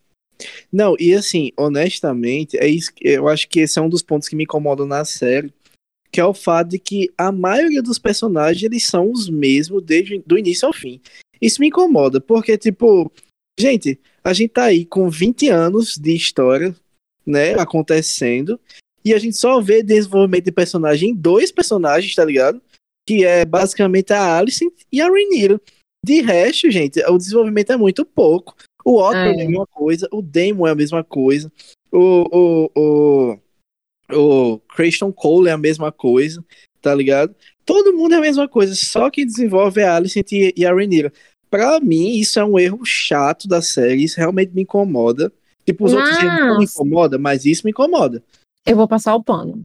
Não, 0.73 0.97
e 0.99 1.15
assim, 1.15 1.51
honestamente, 1.57 2.59
é 2.59 2.66
isso 2.66 2.93
que 2.94 3.09
eu 3.09 3.28
acho 3.28 3.49
que 3.49 3.61
esse 3.61 3.78
é 3.78 3.82
um 3.82 3.89
dos 3.89 4.03
pontos 4.03 4.28
que 4.28 4.35
me 4.36 4.43
incomodam 4.44 4.86
na 4.86 5.05
série, 5.05 5.53
que 6.11 6.20
é 6.20 6.24
o 6.24 6.35
fato 6.35 6.70
de 6.70 6.78
que 6.78 7.09
a 7.16 7.31
maioria 7.31 7.81
dos 7.82 7.99
personagens 7.99 8.62
eles 8.65 8.85
são 8.86 9.11
os 9.11 9.28
mesmos 9.31 9.82
desde 9.85 10.19
do 10.27 10.36
início 10.39 10.66
ao 10.66 10.73
fim. 10.74 11.01
Isso 11.43 11.60
me 11.60 11.66
incomoda, 11.66 12.20
porque 12.20 12.56
tipo, 12.56 13.10
gente, 13.59 14.01
a 14.23 14.32
gente 14.32 14.51
tá 14.51 14.64
aí 14.64 14.86
com 14.86 15.10
20 15.10 15.48
anos 15.48 15.98
de 15.98 16.14
história, 16.14 16.74
né, 17.27 17.55
acontecendo, 17.55 18.60
e 19.05 19.12
a 19.12 19.19
gente 19.19 19.36
só 19.36 19.60
vê 19.60 19.82
desenvolvimento 19.82 20.44
de 20.44 20.52
personagem 20.52 21.10
em 21.10 21.14
dois 21.14 21.51
personagens, 21.51 22.14
tá 22.14 22.24
ligado? 22.24 22.62
Que 23.06 23.24
é 23.24 23.44
basicamente 23.44 24.12
a 24.12 24.39
Alice 24.39 24.64
e 24.93 25.01
a 25.01 25.09
Rhaenyra. 25.09 25.60
De 26.05 26.20
resto, 26.20 26.70
gente, 26.70 27.01
o 27.05 27.19
desenvolvimento 27.19 27.73
é 27.73 27.77
muito 27.77 28.05
pouco. 28.05 28.55
O 28.85 29.01
Otto 29.01 29.16
é. 29.16 29.28
É. 29.28 29.31
a 29.32 29.48
mesma 29.48 29.66
coisa, 29.66 30.09
o 30.12 30.23
Damon 30.23 30.66
é 30.66 30.70
a 30.70 30.77
mesma 30.77 31.05
coisa, 31.05 31.52
o, 31.90 32.27
o, 32.32 32.70
o, 32.77 33.39
o 34.12 34.59
Christian 34.74 35.12
Cole 35.12 35.48
é 35.48 35.52
a 35.52 35.59
mesma 35.59 35.93
coisa, 35.93 36.44
tá 36.81 36.94
ligado? 36.94 37.35
Todo 37.64 37.93
mundo 37.93 38.14
é 38.14 38.19
a 38.19 38.20
mesma 38.20 38.48
coisa, 38.48 38.74
só 38.74 39.10
quem 39.10 39.27
desenvolve 39.27 39.81
é 39.81 39.85
a 39.85 39.97
Alicent 39.97 40.32
e, 40.32 40.52
e 40.56 40.66
a 40.66 40.74
Rhaenyra. 40.74 41.12
Pra 41.52 41.78
mim, 41.80 42.16
isso 42.16 42.40
é 42.40 42.44
um 42.44 42.58
erro 42.58 42.82
chato 42.82 43.46
da 43.46 43.60
série, 43.60 44.04
isso 44.04 44.16
realmente 44.16 44.54
me 44.54 44.62
incomoda. 44.62 45.30
Tipo, 45.66 45.84
os 45.84 45.92
outros 45.92 46.16
erros 46.16 46.40
não 46.40 46.54
me 46.54 46.60
Mas- 46.60 46.74
incomoda, 46.74 47.18
mas 47.18 47.44
isso 47.44 47.60
me 47.66 47.72
incomoda. 47.72 48.22
Eu 48.64 48.74
vou 48.74 48.88
passar 48.88 49.14
o 49.14 49.22
pano. 49.22 49.60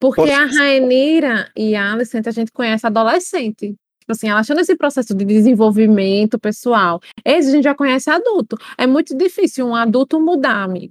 Porque 0.00 0.22
Pode 0.22 0.32
a. 0.32 0.44
Rainira 0.46 1.52
e 1.56 1.76
a 1.76 1.92
Alicent 1.92 2.26
a 2.26 2.32
gente 2.32 2.50
conhece 2.50 2.84
adolescente. 2.84 3.76
Tipo 4.00 4.10
assim, 4.12 4.28
ela 4.28 4.40
achando 4.40 4.60
esse 4.60 4.74
processo 4.74 5.14
de 5.14 5.24
desenvolvimento 5.24 6.36
pessoal. 6.36 7.00
Esse 7.24 7.48
a 7.48 7.52
gente 7.52 7.64
já 7.64 7.76
conhece 7.76 8.10
adulto. 8.10 8.56
É 8.76 8.84
muito 8.84 9.16
difícil 9.16 9.68
um 9.68 9.76
adulto 9.76 10.20
mudar, 10.20 10.64
amigo. 10.64 10.90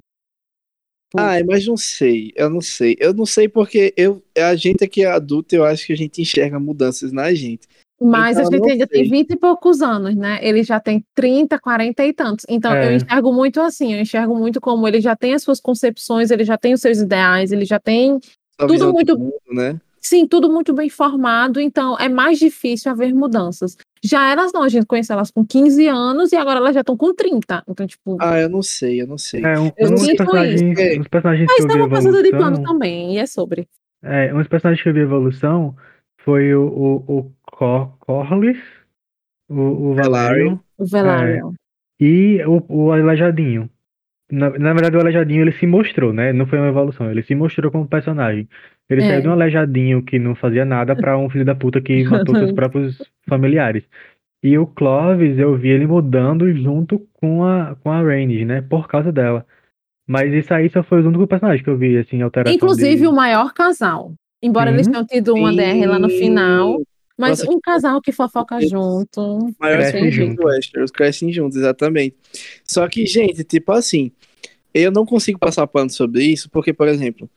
Ai, 1.17 1.43
mas 1.43 1.67
não 1.67 1.75
sei, 1.75 2.31
eu 2.35 2.49
não 2.49 2.61
sei. 2.61 2.95
Eu 2.97 3.13
não 3.13 3.25
sei 3.25 3.49
porque 3.49 3.93
eu, 3.97 4.23
a 4.37 4.55
gente 4.55 4.85
aqui 4.85 5.03
é 5.03 5.07
adulto, 5.11 5.53
eu 5.53 5.65
acho 5.65 5.85
que 5.85 5.93
a 5.93 5.97
gente 5.97 6.21
enxerga 6.21 6.59
mudanças 6.59 7.11
na 7.11 7.33
gente. 7.33 7.67
Mas 7.99 8.37
Então, 8.37 8.47
a 8.49 8.55
gente 8.55 8.71
ainda 8.71 8.87
sei. 8.91 9.01
tem 9.03 9.09
20 9.09 9.31
e 9.31 9.35
poucos 9.37 9.81
anos, 9.81 10.15
né? 10.15 10.37
Ele 10.41 10.61
já 10.63 10.79
tem 10.79 11.03
30, 11.15 11.57
40 11.59 12.05
e 12.05 12.13
tantos. 12.13 12.45
Então, 12.47 12.71
eu 12.75 12.91
É. 12.91 12.95
enxergo 12.95 13.33
muito 13.33 13.59
assim, 13.59 13.93
eu 13.95 13.99
enxergo 14.01 14.35
muito 14.35 14.61
como 14.61 14.87
ele 14.87 15.01
já 15.01 15.15
tem 15.15 15.33
as 15.33 15.41
suas 15.41 15.59
concepções, 15.59 16.29
ele 16.29 16.43
já 16.43 16.57
tem 16.57 16.73
os 16.73 16.81
seus 16.81 16.99
ideais, 16.99 17.51
ele 17.51 17.65
já 17.65 17.79
tem, 17.79 18.19
Sua 18.59 18.67
Tudo 18.67 18.91
muito- 18.93 19.17
mundo, 19.19 19.33
né? 19.51 19.79
sim, 20.01 20.25
tudo 20.27 20.49
muito 20.51 20.73
bem 20.73 20.89
formado, 20.89 21.59
então 21.59 21.95
é 21.99 22.07
mais 22.09 22.39
difícil 22.39 22.91
haver 22.91 23.13
mudanças. 23.13 23.75
Já 24.03 24.31
elas 24.31 24.51
não, 24.53 24.63
a 24.63 24.69
gente 24.69 24.85
conhece 24.85 25.11
elas 25.11 25.29
com 25.31 25.45
15 25.45 25.87
anos 25.87 26.31
e 26.31 26.35
agora 26.35 26.59
elas 26.59 26.73
já 26.73 26.79
estão 26.81 26.95
com 26.97 27.13
30. 27.13 27.63
Então, 27.67 27.85
tipo, 27.85 28.15
Ah, 28.19 28.39
eu 28.39 28.47
não 28.49 28.61
sei, 28.61 29.01
eu 29.01 29.07
não 29.07 29.17
sei. 29.17 29.43
É, 29.43 29.59
um, 29.59 29.71
Eu 29.77 29.87
um 29.89 29.91
dos 29.95 30.01
sinto 30.05 30.17
personagens, 30.17 30.61
isso. 30.61 30.71
um 30.95 30.97
dos 30.99 31.07
personagens 31.07 31.47
mas 31.47 31.55
que 31.57 31.61
eu 31.63 31.67
vi 31.67 31.73
é 31.73 31.77
uma 31.83 31.89
passada 31.89 32.21
de 32.23 32.29
evolução, 32.29 32.63
também, 32.63 33.15
e 33.15 33.17
é 33.17 33.25
sobre. 33.25 33.67
é, 34.03 34.33
um 34.33 34.37
dos 34.37 34.47
personagens 34.47 34.81
que 34.83 34.89
eu 34.89 34.93
vi 34.93 34.99
evolução 35.01 35.75
foi 36.23 36.53
o, 36.55 36.63
o, 36.63 36.95
o 37.17 37.31
Cor 37.57 37.97
Corlys, 37.99 38.59
o, 39.49 39.89
o 39.89 39.93
Valerion 39.95 40.57
O 40.77 40.85
Velário. 40.85 41.53
e 41.99 42.41
o, 42.45 42.63
o 42.69 42.91
Aleijadinho. 42.91 43.69
Na, 44.29 44.49
na 44.51 44.73
verdade, 44.73 44.97
o 44.97 44.99
Aleijadinho 44.99 45.41
ele 45.41 45.53
se 45.53 45.65
mostrou, 45.65 46.11
né? 46.13 46.33
Não 46.33 46.45
foi 46.45 46.59
uma 46.59 46.67
evolução, 46.67 47.09
ele 47.09 47.23
se 47.23 47.33
mostrou 47.33 47.71
como 47.71 47.87
personagem. 47.87 48.47
Ele 48.89 49.01
É. 49.01 49.07
saiu 49.07 49.21
de 49.21 49.27
um 49.29 49.31
Aleijadinho 49.31 50.03
que 50.03 50.19
não 50.19 50.35
fazia 50.35 50.65
nada 50.65 50.95
pra 50.95 51.17
um 51.17 51.29
filho 51.29 51.45
da 51.45 51.55
puta 51.55 51.81
que 51.81 52.03
matou 52.03 52.35
seus 52.35 52.51
próprios 52.53 53.01
familiares. 53.27 53.83
E 54.43 54.57
o 54.57 54.67
Clovis, 54.67 55.39
eu 55.39 55.55
vi 55.57 55.69
ele 55.69 55.87
mudando 55.87 56.51
junto 56.53 56.99
com 57.13 57.43
a, 57.43 57.75
com 57.81 57.89
a 57.91 58.01
Rhaenys, 58.03 58.45
né? 58.45 58.61
Por 58.61 58.87
causa 58.87 59.11
dela. 59.11 59.45
Mas 60.07 60.31
isso 60.31 60.53
aí 60.53 60.69
só 60.69 60.83
foi 60.83 61.01
o 61.01 61.07
único 61.07 61.25
personagem 61.27 61.63
que 61.63 61.69
eu 61.69 61.77
vi, 61.77 61.97
assim, 61.97 62.21
alteração 62.21 62.55
Inclusive 62.55 63.01
de... 63.01 63.07
o 63.07 63.13
maior 63.15 63.53
casal. 63.53 64.13
Embora 64.43 64.69
Sim. 64.69 64.75
eles 64.75 64.87
tenham 64.87 65.05
tido 65.05 65.33
uma 65.33 65.51
DR 65.51 65.85
lá 65.87 65.97
no 65.99 66.09
final, 66.09 66.81
mas 67.17 67.39
Nossa, 67.39 67.51
um 67.51 67.59
casal 67.59 67.99
que 68.01 68.11
fofoca 68.11 68.61
junto. 68.61 69.53
Maior 69.59 69.79
Crescem 69.79 70.03
que 70.03 70.11
juntos. 70.11 70.91
crescem 70.91 71.33
juntos, 71.33 71.57
exatamente. 71.57 72.15
Só 72.63 72.87
que, 72.87 73.05
gente, 73.05 73.43
tipo 73.43 73.71
assim, 73.71 74.11
eu 74.73 74.91
não 74.91 75.05
consigo 75.05 75.39
passar 75.39 75.65
pano 75.65 75.89
sobre 75.89 76.23
isso, 76.23 76.49
porque, 76.49 76.71
por 76.71 76.87
exemplo, 76.87 77.27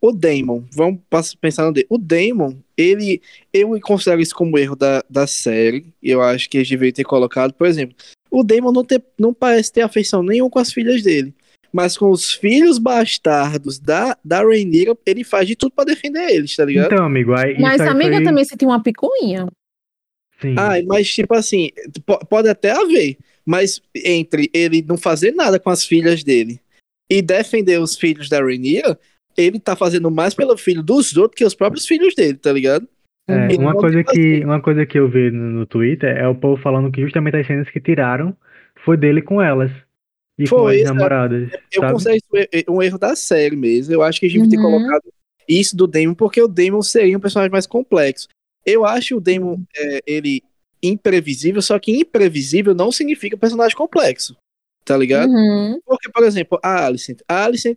o 0.00 0.12
Daemon, 0.12 0.62
vamos 0.72 1.00
pensar 1.40 1.66
no 1.66 1.72
Daemon. 1.72 1.86
O 1.90 1.98
Daemon, 1.98 2.54
ele, 2.76 3.20
eu 3.52 3.78
considero 3.80 4.20
isso 4.20 4.34
como 4.34 4.58
erro 4.58 4.74
da, 4.74 5.04
da 5.10 5.26
série, 5.26 5.92
eu 6.02 6.22
acho 6.22 6.48
que 6.48 6.56
eles 6.56 6.68
deveriam 6.68 6.94
ter 6.94 7.04
colocado, 7.04 7.52
por 7.52 7.66
exemplo, 7.66 7.96
o 8.30 8.42
Daemon 8.42 8.72
não, 8.72 8.84
ter, 8.84 9.02
não 9.18 9.34
parece 9.34 9.72
ter 9.72 9.82
afeição 9.82 10.22
nenhuma 10.22 10.50
com 10.50 10.58
as 10.58 10.72
filhas 10.72 11.02
dele. 11.02 11.34
Mas 11.72 11.96
com 11.98 12.10
os 12.10 12.32
filhos 12.32 12.78
bastardos 12.78 13.78
da, 13.78 14.16
da 14.24 14.40
Rhaenyra, 14.40 14.96
ele 15.04 15.22
faz 15.22 15.46
de 15.46 15.54
tudo 15.54 15.72
pra 15.72 15.84
defender 15.84 16.30
eles, 16.30 16.56
tá 16.56 16.64
ligado? 16.64 16.92
Então, 16.92 17.04
amigo, 17.04 17.34
aí 17.34 17.58
Mas 17.60 17.80
aí 17.80 17.88
a 17.88 17.90
amiga 17.90 18.16
foi... 18.16 18.24
também 18.24 18.44
sentiu 18.44 18.68
uma 18.68 18.82
picuinha. 18.82 19.46
Sim. 20.40 20.54
Ai, 20.56 20.82
mas 20.82 21.12
tipo 21.12 21.34
assim, 21.34 21.70
po- 22.06 22.24
pode 22.26 22.48
até 22.48 22.70
haver, 22.70 23.16
mas 23.44 23.82
entre 23.94 24.48
ele 24.54 24.82
não 24.86 24.96
fazer 24.96 25.32
nada 25.32 25.58
com 25.58 25.68
as 25.68 25.84
filhas 25.84 26.22
dele 26.22 26.60
e 27.10 27.20
defender 27.20 27.80
os 27.80 27.96
filhos 27.96 28.28
da 28.28 28.38
Rhaenyra, 28.38 28.98
ele 29.36 29.58
tá 29.58 29.74
fazendo 29.74 30.10
mais 30.10 30.34
pelo 30.34 30.56
filho 30.56 30.82
dos 30.82 31.16
outros 31.16 31.36
que 31.38 31.44
os 31.44 31.54
próprios 31.54 31.86
filhos 31.86 32.14
dele, 32.14 32.34
tá 32.38 32.52
ligado? 32.52 32.88
É, 33.28 33.46
Então, 33.52 33.64
uma 33.64 33.74
coisa 33.74 34.02
que 34.04 34.44
uma 34.44 34.60
coisa 34.60 34.86
que 34.86 34.98
eu 34.98 35.08
vi 35.08 35.30
no, 35.30 35.50
no 35.50 35.66
Twitter 35.66 36.16
é 36.16 36.26
o 36.26 36.34
povo 36.34 36.60
falando 36.62 36.90
que 36.90 37.02
justamente 37.02 37.36
as 37.36 37.46
cenas 37.46 37.68
que 37.68 37.80
tiraram 37.80 38.34
foi 38.84 38.96
dele 38.96 39.20
com 39.20 39.42
elas 39.42 39.70
e 40.38 40.44
com 40.44 40.56
Foi, 40.56 40.76
as 40.76 40.80
exato. 40.82 40.94
namoradas, 40.96 41.50
Eu 41.72 41.80
sabe? 41.82 41.92
considero 41.92 42.16
isso 42.16 42.70
um 42.70 42.82
erro 42.82 42.98
da 42.98 43.16
série 43.16 43.56
mesmo. 43.56 43.92
Eu 43.92 44.02
acho 44.02 44.20
que 44.20 44.26
a 44.26 44.28
gente 44.28 44.42
devia 44.48 44.58
ter 44.58 44.64
Uhum. 44.64 44.72
colocado 44.80 45.12
isso 45.48 45.76
do 45.76 45.86
Daemon, 45.86 46.14
porque 46.14 46.40
o 46.42 46.48
Daemon 46.48 46.82
seria 46.82 47.16
um 47.16 47.20
personagem 47.20 47.50
mais 47.50 47.66
complexo. 47.66 48.28
Eu 48.66 48.84
acho 48.84 49.16
o 49.16 49.20
Daemon, 49.20 49.58
é, 49.76 50.00
ele 50.06 50.42
imprevisível, 50.82 51.60
só 51.60 51.78
que 51.78 51.90
imprevisível 51.92 52.74
não 52.74 52.92
significa 52.92 53.36
personagem 53.36 53.76
complexo, 53.76 54.36
tá 54.84 54.96
ligado? 54.96 55.30
Uhum. 55.30 55.80
Porque, 55.84 56.10
por 56.10 56.22
exemplo, 56.22 56.58
a 56.62 56.84
Alicent, 56.86 57.20
a 57.28 57.44
Alicent, 57.44 57.76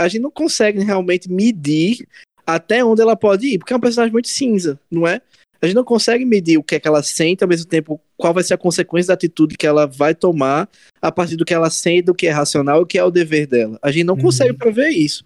a 0.00 0.08
gente 0.08 0.22
não 0.22 0.30
consegue 0.30 0.80
realmente 0.82 1.30
medir 1.30 2.08
até 2.46 2.84
onde 2.84 3.00
ela 3.02 3.14
pode 3.16 3.46
ir, 3.54 3.58
porque 3.58 3.72
é 3.72 3.76
um 3.76 3.80
personagem 3.80 4.12
muito 4.12 4.28
cinza, 4.28 4.80
não 4.90 5.06
é? 5.06 5.20
A 5.64 5.66
gente 5.66 5.76
não 5.76 5.84
consegue 5.84 6.26
medir 6.26 6.58
o 6.58 6.62
que 6.62 6.74
é 6.74 6.80
que 6.80 6.86
ela 6.86 7.02
sente, 7.02 7.42
ao 7.42 7.48
mesmo 7.48 7.66
tempo, 7.66 7.98
qual 8.18 8.34
vai 8.34 8.44
ser 8.44 8.52
a 8.52 8.58
consequência 8.58 9.08
da 9.08 9.14
atitude 9.14 9.56
que 9.56 9.66
ela 9.66 9.86
vai 9.86 10.14
tomar 10.14 10.68
a 11.00 11.10
partir 11.10 11.36
do 11.36 11.44
que 11.44 11.54
ela 11.54 11.70
sente, 11.70 12.02
do 12.02 12.14
que 12.14 12.26
é 12.26 12.30
racional 12.30 12.80
e 12.80 12.82
o 12.82 12.86
que 12.86 12.98
é 12.98 13.04
o 13.04 13.10
dever 13.10 13.46
dela. 13.46 13.78
A 13.82 13.90
gente 13.90 14.04
não 14.04 14.14
Uhum. 14.14 14.20
consegue 14.20 14.52
prever 14.52 14.90
isso. 14.90 15.24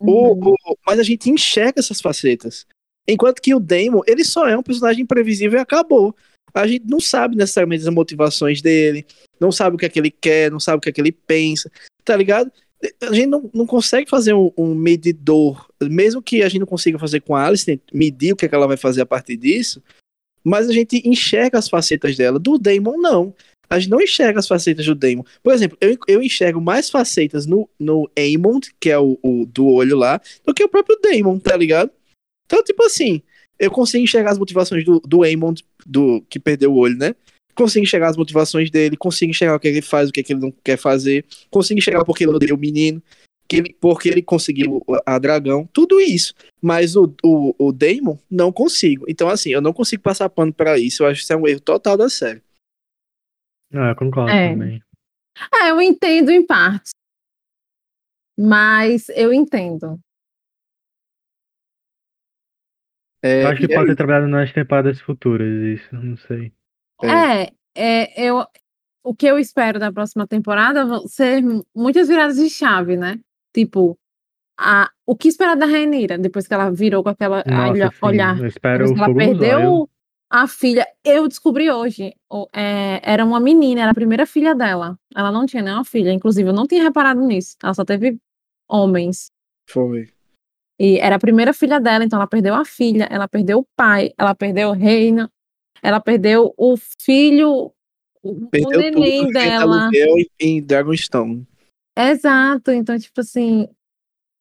Uhum. 0.00 0.08
O- 0.10 0.50
o- 0.52 0.76
mas 0.86 0.98
a 0.98 1.02
gente 1.02 1.28
enxerga 1.30 1.80
essas 1.80 2.00
facetas. 2.00 2.66
Enquanto 3.06 3.42
que 3.42 3.54
o 3.54 3.60
Damon, 3.60 4.00
ele 4.06 4.24
só 4.24 4.48
é 4.48 4.56
um 4.56 4.62
personagem 4.62 5.02
imprevisível 5.02 5.58
e 5.58 5.62
acabou. 5.62 6.16
A 6.54 6.66
gente 6.66 6.86
não 6.88 7.00
sabe 7.00 7.36
necessariamente 7.36 7.86
as 7.86 7.92
motivações 7.94 8.62
dele, 8.62 9.04
não 9.38 9.52
sabe 9.52 9.76
o 9.76 9.78
que 9.78 9.84
é 9.84 9.88
que 9.90 9.98
ele 9.98 10.10
quer, 10.10 10.50
não 10.50 10.58
sabe 10.60 10.78
o 10.78 10.80
que 10.80 10.88
é 10.88 10.92
que 10.92 11.00
ele 11.00 11.12
pensa, 11.12 11.70
tá 12.04 12.16
ligado? 12.16 12.50
A 13.02 13.12
gente 13.12 13.26
não, 13.26 13.50
não 13.54 13.66
consegue 13.66 14.08
fazer 14.08 14.34
um, 14.34 14.50
um 14.56 14.74
medidor, 14.74 15.68
mesmo 15.82 16.22
que 16.22 16.42
a 16.42 16.48
gente 16.48 16.60
não 16.60 16.66
consiga 16.66 16.98
fazer 16.98 17.20
com 17.20 17.34
a 17.34 17.46
Alice, 17.46 17.80
medir 17.92 18.32
o 18.32 18.36
que, 18.36 18.44
é 18.44 18.48
que 18.48 18.54
ela 18.54 18.66
vai 18.66 18.76
fazer 18.76 19.00
a 19.00 19.06
partir 19.06 19.36
disso, 19.36 19.82
mas 20.42 20.68
a 20.68 20.72
gente 20.72 21.00
enxerga 21.08 21.58
as 21.58 21.68
facetas 21.68 22.16
dela. 22.16 22.38
Do 22.38 22.58
Damon, 22.58 22.98
não. 22.98 23.34
A 23.70 23.78
gente 23.78 23.90
não 23.90 24.00
enxerga 24.00 24.38
as 24.38 24.46
facetas 24.46 24.84
do 24.84 24.94
Damon. 24.94 25.24
Por 25.42 25.54
exemplo, 25.54 25.78
eu, 25.80 25.96
eu 26.06 26.22
enxergo 26.22 26.60
mais 26.60 26.90
facetas 26.90 27.46
no, 27.46 27.68
no 27.80 28.10
Aemond, 28.16 28.70
que 28.78 28.90
é 28.90 28.98
o, 28.98 29.18
o 29.22 29.46
do 29.46 29.66
olho 29.66 29.96
lá, 29.96 30.20
do 30.44 30.52
que 30.52 30.62
o 30.62 30.68
próprio 30.68 30.98
Damon, 31.00 31.38
tá 31.38 31.56
ligado? 31.56 31.90
Então, 32.44 32.62
tipo 32.62 32.84
assim, 32.84 33.22
eu 33.58 33.70
consigo 33.70 34.04
enxergar 34.04 34.32
as 34.32 34.38
motivações 34.38 34.84
do, 34.84 35.00
do 35.00 35.22
Aemond, 35.22 35.64
do, 35.86 36.20
que 36.28 36.38
perdeu 36.38 36.72
o 36.72 36.76
olho, 36.76 36.96
né? 36.96 37.14
Consigo 37.54 37.84
enxergar 37.84 38.08
as 38.08 38.16
motivações 38.16 38.70
dele, 38.70 38.96
consigo 38.96 39.30
enxergar 39.30 39.56
o 39.56 39.60
que 39.60 39.68
ele 39.68 39.82
faz, 39.82 40.08
o 40.08 40.12
que, 40.12 40.20
é 40.20 40.22
que 40.22 40.32
ele 40.32 40.40
não 40.40 40.52
quer 40.64 40.76
fazer, 40.76 41.24
consigo 41.50 41.78
enxergar 41.78 42.04
porque 42.04 42.24
ele 42.24 42.32
odeia 42.32 42.54
o 42.54 42.58
menino, 42.58 43.02
que 43.48 43.56
ele, 43.56 43.76
porque 43.80 44.08
ele 44.08 44.22
conseguiu 44.22 44.82
a 45.04 45.18
dragão, 45.18 45.68
tudo 45.72 46.00
isso. 46.00 46.34
Mas 46.60 46.96
o, 46.96 47.14
o, 47.22 47.54
o 47.58 47.72
Damon, 47.72 48.18
não 48.30 48.52
consigo. 48.52 49.04
Então, 49.08 49.28
assim, 49.28 49.50
eu 49.50 49.60
não 49.60 49.72
consigo 49.72 50.02
passar 50.02 50.28
pano 50.28 50.52
pra 50.52 50.78
isso. 50.78 51.02
Eu 51.02 51.08
acho 51.08 51.20
que 51.20 51.24
isso 51.24 51.32
é 51.32 51.36
um 51.36 51.46
erro 51.46 51.60
total 51.60 51.96
da 51.96 52.08
série. 52.08 52.42
Ah, 53.72 53.90
eu 53.90 53.96
concordo 53.96 54.30
É. 54.30 54.50
também. 54.50 54.82
É, 55.60 55.70
eu 55.70 55.80
entendo 55.80 56.30
em 56.30 56.44
partes. 56.46 56.92
Mas 58.38 59.08
eu 59.10 59.32
entendo. 59.32 59.98
É, 63.22 63.44
Eu 63.44 63.48
acho 63.48 63.66
que 63.66 63.72
é 63.72 63.74
pode 63.74 63.88
ter 63.88 63.96
trabalhado 63.96 64.28
nas 64.28 64.52
temporadas 64.52 65.00
futuras, 65.00 65.48
isso, 65.48 65.94
não 65.94 66.16
sei. 66.16 66.52
É. 67.06 67.50
É, 67.76 68.24
é, 68.24 68.28
eu, 68.28 68.44
o 69.04 69.14
que 69.14 69.26
eu 69.26 69.38
espero 69.38 69.78
da 69.78 69.92
próxima 69.92 70.26
temporada 70.26 70.84
vão 70.84 71.06
ser 71.06 71.42
muitas 71.74 72.08
viradas 72.08 72.36
de 72.36 72.48
chave, 72.48 72.96
né? 72.96 73.18
Tipo, 73.52 73.98
a, 74.58 74.90
o 75.06 75.16
que 75.16 75.28
esperar 75.28 75.56
da 75.56 75.66
Rainira 75.66 76.16
depois 76.16 76.46
que 76.46 76.54
ela 76.54 76.70
virou 76.70 77.02
com 77.02 77.10
aquela 77.10 77.42
Nossa, 77.46 78.06
olhar. 78.06 78.38
eu 78.38 78.46
espero 78.46 78.86
Depois 78.86 78.98
que 78.98 79.04
ela 79.04 79.14
perdeu 79.14 79.90
a 80.30 80.46
filha. 80.46 80.86
Eu 81.04 81.28
descobri 81.28 81.70
hoje. 81.70 82.14
é, 82.52 83.00
era 83.02 83.24
uma 83.24 83.40
menina, 83.40 83.82
era 83.82 83.90
a 83.90 83.94
primeira 83.94 84.26
filha 84.26 84.54
dela. 84.54 84.98
Ela 85.14 85.30
não 85.30 85.46
tinha 85.46 85.62
nenhuma 85.62 85.84
filha. 85.84 86.12
Inclusive, 86.12 86.48
eu 86.48 86.54
não 86.54 86.66
tinha 86.66 86.82
reparado 86.82 87.20
nisso. 87.20 87.56
Ela 87.62 87.74
só 87.74 87.84
teve 87.84 88.18
homens. 88.68 89.30
Foi. 89.68 90.08
E 90.78 90.98
era 90.98 91.16
a 91.16 91.20
primeira 91.20 91.52
filha 91.52 91.80
dela, 91.80 92.04
então 92.04 92.18
ela 92.18 92.26
perdeu 92.26 92.54
a 92.54 92.64
filha, 92.64 93.06
ela 93.08 93.28
perdeu 93.28 93.60
o 93.60 93.66
pai, 93.76 94.12
ela 94.18 94.34
perdeu 94.34 94.70
o 94.70 94.72
reino, 94.72 95.30
ela 95.84 96.00
perdeu 96.00 96.54
o 96.56 96.76
filho, 96.78 97.70
o, 98.22 98.30
o 98.30 98.48
Perdeu 98.48 98.70
tudo 98.70 99.00
neném 99.00 99.30
dela. 99.30 99.90
deu 99.90 100.16
em, 100.40 100.62
Dragonstone. 100.62 101.46
Exato, 101.96 102.70
então, 102.70 102.98
tipo 102.98 103.20
assim. 103.20 103.68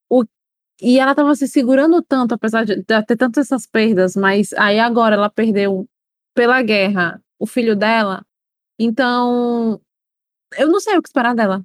O... 0.09 0.23
E 0.81 0.97
ela 0.99 1.13
tava 1.13 1.35
se 1.35 1.45
segurando 1.49 2.01
tanto, 2.01 2.33
apesar 2.33 2.63
de 2.65 2.77
de 2.77 3.05
ter 3.05 3.17
tantas 3.17 3.45
essas 3.47 3.67
perdas, 3.67 4.15
mas 4.15 4.53
aí 4.53 4.79
agora 4.79 5.15
ela 5.15 5.29
perdeu 5.29 5.85
pela 6.33 6.61
guerra 6.61 7.21
o 7.37 7.45
filho 7.45 7.75
dela. 7.75 8.25
Então, 8.79 9.81
eu 10.57 10.67
não 10.69 10.79
sei 10.79 10.97
o 10.97 11.01
que 11.01 11.09
esperar 11.09 11.35
dela. 11.35 11.61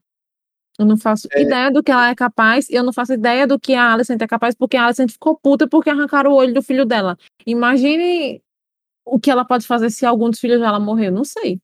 Eu 0.77 0.87
não 0.87 0.97
faço 0.97 1.29
É. 1.33 1.43
ideia 1.43 1.71
do 1.71 1.83
que 1.85 1.91
ela 1.93 2.09
é 2.11 2.15
capaz, 2.17 2.69
e 2.69 2.75
eu 2.75 2.83
não 2.83 2.93
faço 2.93 3.13
ideia 3.13 3.47
do 3.47 3.59
que 3.61 3.75
a 3.75 3.93
Alicent 3.93 4.21
é 4.21 4.27
capaz, 4.27 4.57
porque 4.57 4.77
a 4.77 4.87
Alicent 4.87 5.11
ficou 5.13 5.39
puta 5.39 5.69
porque 5.69 5.89
arrancaram 5.91 6.33
o 6.33 6.35
olho 6.35 6.53
do 6.53 6.63
filho 6.63 6.85
dela. 6.85 7.17
Imagine 7.47 8.43
o 9.15 9.19
que 9.21 9.31
ela 9.31 9.45
pode 9.45 9.67
fazer 9.67 9.91
se 9.91 10.05
algum 10.07 10.31
dos 10.31 10.41
filhos 10.41 10.61
dela 10.61 10.79
morrer, 10.81 11.09
eu 11.09 11.13
não 11.13 11.25
sei. 11.25 11.59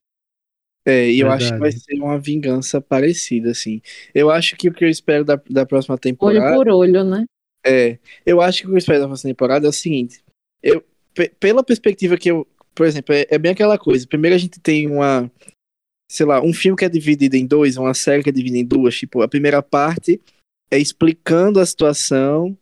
É, 0.86 1.10
e 1.10 1.20
eu 1.20 1.30
acho 1.30 1.52
que 1.52 1.58
vai 1.58 1.72
ser 1.72 1.94
uma 1.94 2.18
vingança 2.18 2.78
parecida, 2.80 3.50
assim. 3.52 3.80
Eu 4.14 4.30
acho 4.30 4.54
que 4.54 4.68
o 4.68 4.72
que 4.72 4.84
eu 4.84 4.88
espero 4.88 5.24
da, 5.24 5.40
da 5.48 5.64
próxima 5.64 5.94
Olho 5.94 6.00
temporada. 6.00 6.54
por 6.54 6.68
olho, 6.68 7.02
né? 7.04 7.24
É, 7.64 7.98
eu 8.26 8.42
acho 8.42 8.60
que 8.60 8.66
o 8.66 8.68
que 8.68 8.74
eu 8.74 8.78
espero 8.78 9.00
da 9.00 9.06
próxima 9.06 9.30
temporada 9.30 9.66
é 9.66 9.70
o 9.70 9.72
seguinte. 9.72 10.22
Eu, 10.62 10.84
pe- 11.14 11.32
pela 11.40 11.64
perspectiva 11.64 12.18
que 12.18 12.30
eu. 12.30 12.46
por 12.74 12.86
exemplo, 12.86 13.14
é, 13.14 13.26
é 13.30 13.38
bem 13.38 13.52
aquela 13.52 13.78
coisa. 13.78 14.06
Primeiro 14.06 14.34
a 14.34 14.38
gente 14.38 14.60
tem 14.60 14.86
uma, 14.86 15.30
sei 16.10 16.26
lá, 16.26 16.42
um 16.42 16.52
filme 16.52 16.76
que 16.76 16.84
é 16.84 16.88
dividido 16.90 17.34
em 17.34 17.46
dois, 17.46 17.78
uma 17.78 17.94
série 17.94 18.22
que 18.22 18.28
é 18.28 18.32
dividida 18.32 18.58
em 18.58 18.66
duas. 18.66 18.94
Tipo, 18.94 19.22
a 19.22 19.28
primeira 19.28 19.62
parte 19.62 20.20
é 20.70 20.78
explicando 20.78 21.60
a 21.60 21.64
situação, 21.64 22.54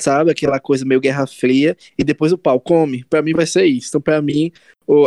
sabe? 0.00 0.30
Aquela 0.30 0.58
coisa 0.60 0.84
meio 0.84 1.00
Guerra 1.00 1.26
Fria, 1.26 1.76
e 1.96 2.04
depois 2.04 2.32
o 2.32 2.38
pau 2.38 2.58
come. 2.60 3.04
Pra 3.04 3.22
mim 3.22 3.32
vai 3.32 3.46
ser 3.46 3.64
isso. 3.66 3.88
Então, 3.88 4.00
pra 4.00 4.20
mim, 4.20 4.50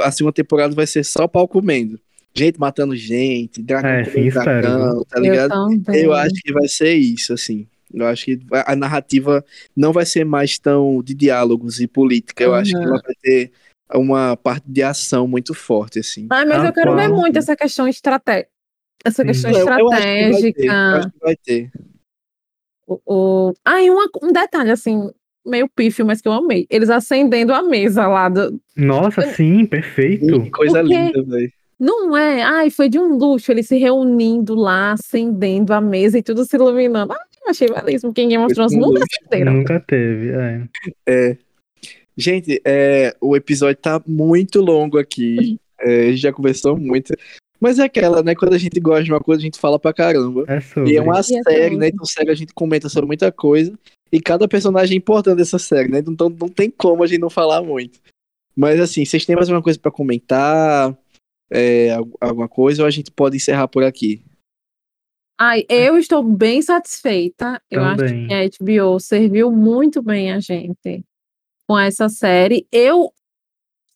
a 0.04 0.12
segunda 0.12 0.34
temporada 0.34 0.74
vai 0.74 0.88
ser 0.88 1.04
só 1.04 1.26
o 1.26 1.30
pau 1.30 1.48
comendo. 1.48 2.00
Gente 2.34 2.58
matando 2.60 2.96
gente, 2.96 3.62
dragão, 3.62 3.90
É, 3.90 4.04
sim, 4.06 4.30
dragão 4.30 5.04
tá 5.04 5.20
ligado? 5.20 5.54
Eu. 5.90 5.94
Eu 5.96 6.14
acho 6.14 6.36
que 6.36 6.54
vai 6.54 6.68
ser 6.68 6.94
isso, 6.94 7.34
assim. 7.34 7.68
Eu 7.94 8.08
acho 8.08 8.24
que 8.24 8.40
a 8.66 8.74
narrativa 8.74 9.44
não 9.76 9.92
vai 9.92 10.06
ser 10.06 10.24
mais 10.24 10.58
tão 10.58 11.04
de 11.04 11.14
diálogos 11.14 11.82
e 11.82 11.88
política. 11.88 12.42
Eu 12.42 12.54
acho 12.54 12.72
que 12.72 12.78
Uhum. 12.78 12.84
ela 12.84 13.02
vai 13.04 13.14
ter 13.22 13.52
uma 13.94 14.38
parte 14.38 14.64
de 14.66 14.82
ação 14.82 15.28
muito 15.28 15.54
forte, 15.54 16.00
assim. 16.00 16.26
Ai, 16.32 16.46
mas 16.46 16.64
Ah, 16.64 16.68
eu 16.68 16.74
quero 16.74 16.96
ver 16.96 17.10
muito 17.10 17.38
essa 17.38 17.54
questão 17.54 17.86
estratégica. 17.86 18.48
Essa 19.04 19.24
Sim. 19.24 19.28
questão 19.28 19.52
Eu- 19.52 19.58
eu 19.58 19.68
acho 19.68 19.76
que 19.76 19.90
vai 19.90 20.02
ter, 20.02 20.08
eu 20.08 20.30
estratégica. 20.32 20.98
acho 20.98 21.12
que 21.12 21.20
vai 21.20 21.36
ter. 21.36 21.72
O, 22.92 23.00
o... 23.50 23.54
Ah, 23.64 23.82
e 23.82 23.90
uma- 23.90 24.10
um 24.22 24.32
detalhe, 24.32 24.72
assim, 24.72 25.10
meio 25.46 25.70
pífio, 25.70 26.06
mas 26.06 26.22
que 26.22 26.28
eu 26.28 26.34
amei. 26.34 26.66
Eles 26.70 26.90
acendendo 26.90 27.54
a 27.54 27.62
mesa 27.64 28.08
lá 28.08 28.28
do. 28.30 28.60
Nossa, 28.76 29.22
sim, 29.34 29.66
perfeito. 29.66 30.42
Que 30.44 30.50
coisa 30.52 30.82
Porque- 30.82 30.94
linda, 30.96 31.24
velho. 31.24 31.52
Não 31.80 32.16
é? 32.16 32.44
Ai, 32.44 32.70
foi 32.70 32.88
de 32.90 33.00
um 33.00 33.18
luxo, 33.18 33.52
eles 33.52 33.68
se 33.68 33.76
reunindo 33.78 34.54
lá, 34.54 34.92
acendendo 34.92 35.74
a 35.74 35.82
mesa 35.82 36.20
e 36.20 36.22
tudo 36.22 36.46
se 36.46 36.56
iluminando. 36.56 37.12
Ai, 37.12 37.20
eu 37.44 37.50
achei 37.50 37.68
belíssimo. 37.68 38.14
Quem 38.14 38.30
Game 38.30 38.44
of 38.44 38.54
Thrones 38.54 38.74
um 38.74 38.80
nunca 38.80 39.00
luxo. 39.00 39.06
acenderam. 39.26 39.54
Nunca 39.54 39.80
teve, 39.80 40.30
é. 40.32 40.64
É. 41.08 41.38
Gente, 42.16 42.62
é, 42.64 43.16
o 43.20 43.36
episódio 43.36 43.78
tá 43.82 44.00
muito 44.06 44.62
longo 44.62 44.98
aqui. 44.98 45.58
É, 45.84 46.02
a 46.02 46.06
gente 46.12 46.18
já 46.18 46.32
conversou 46.32 46.78
muito. 46.78 47.12
Mas 47.62 47.78
é 47.78 47.84
aquela, 47.84 48.24
né? 48.24 48.34
Quando 48.34 48.54
a 48.54 48.58
gente 48.58 48.80
gosta 48.80 49.04
de 49.04 49.12
uma 49.12 49.20
coisa, 49.20 49.40
a 49.40 49.46
gente 49.46 49.60
fala 49.60 49.78
pra 49.80 49.94
caramba. 49.94 50.46
É 50.48 50.60
sobre. 50.60 50.92
E 50.92 50.98
é 50.98 51.02
uma 51.02 51.18
E 51.18 51.20
é 51.20 51.24
série, 51.24 51.70
tudo. 51.70 51.80
né? 51.80 51.88
Então, 51.90 52.06
série 52.06 52.32
a 52.32 52.36
gente 52.36 52.54
comenta 52.56 52.90
sobre 52.90 53.06
muita 53.06 53.32
coisa. 53.32 53.78
E 54.12 54.20
cada 54.20 54.48
personagem 54.48 54.96
é 54.96 54.98
importante 54.98 55.38
dessa 55.38 55.60
série, 55.60 55.88
né? 55.90 56.00
Então 56.00 56.28
não 56.30 56.50
tem 56.50 56.70
como 56.72 57.04
a 57.04 57.08
gente 57.08 57.20
não 57.22 57.30
falar 57.30 57.62
muito. 57.62 58.00
Mas 58.56 58.80
assim, 58.80 59.06
vocês 59.06 59.26
têm 59.26 59.36
mais 59.36 59.48
alguma 59.48 59.64
coisa 59.64 59.80
pra 59.80 59.92
comentar? 59.92 60.98
É, 61.52 61.92
al- 61.92 62.10
alguma 62.20 62.50
coisa? 62.50 62.82
Ou 62.82 62.88
a 62.88 62.92
gente 62.92 63.12
pode 63.12 63.38
encerrar 63.38 63.68
por 63.68 63.84
aqui? 63.84 64.22
Ai, 65.40 65.66
eu 65.70 65.98
estou 65.98 66.24
bem 66.24 66.62
satisfeita. 66.62 67.62
Eu 67.70 67.84
acho 67.84 67.98
Também. 68.06 68.28
que 68.28 68.34
a 68.34 68.44
HBO 68.46 69.00
serviu 69.00 69.52
muito 69.52 70.02
bem 70.02 70.32
a 70.32 70.40
gente 70.40 71.04
com 71.68 71.78
essa 71.80 72.10
série. 72.10 72.68
Eu, 72.72 73.12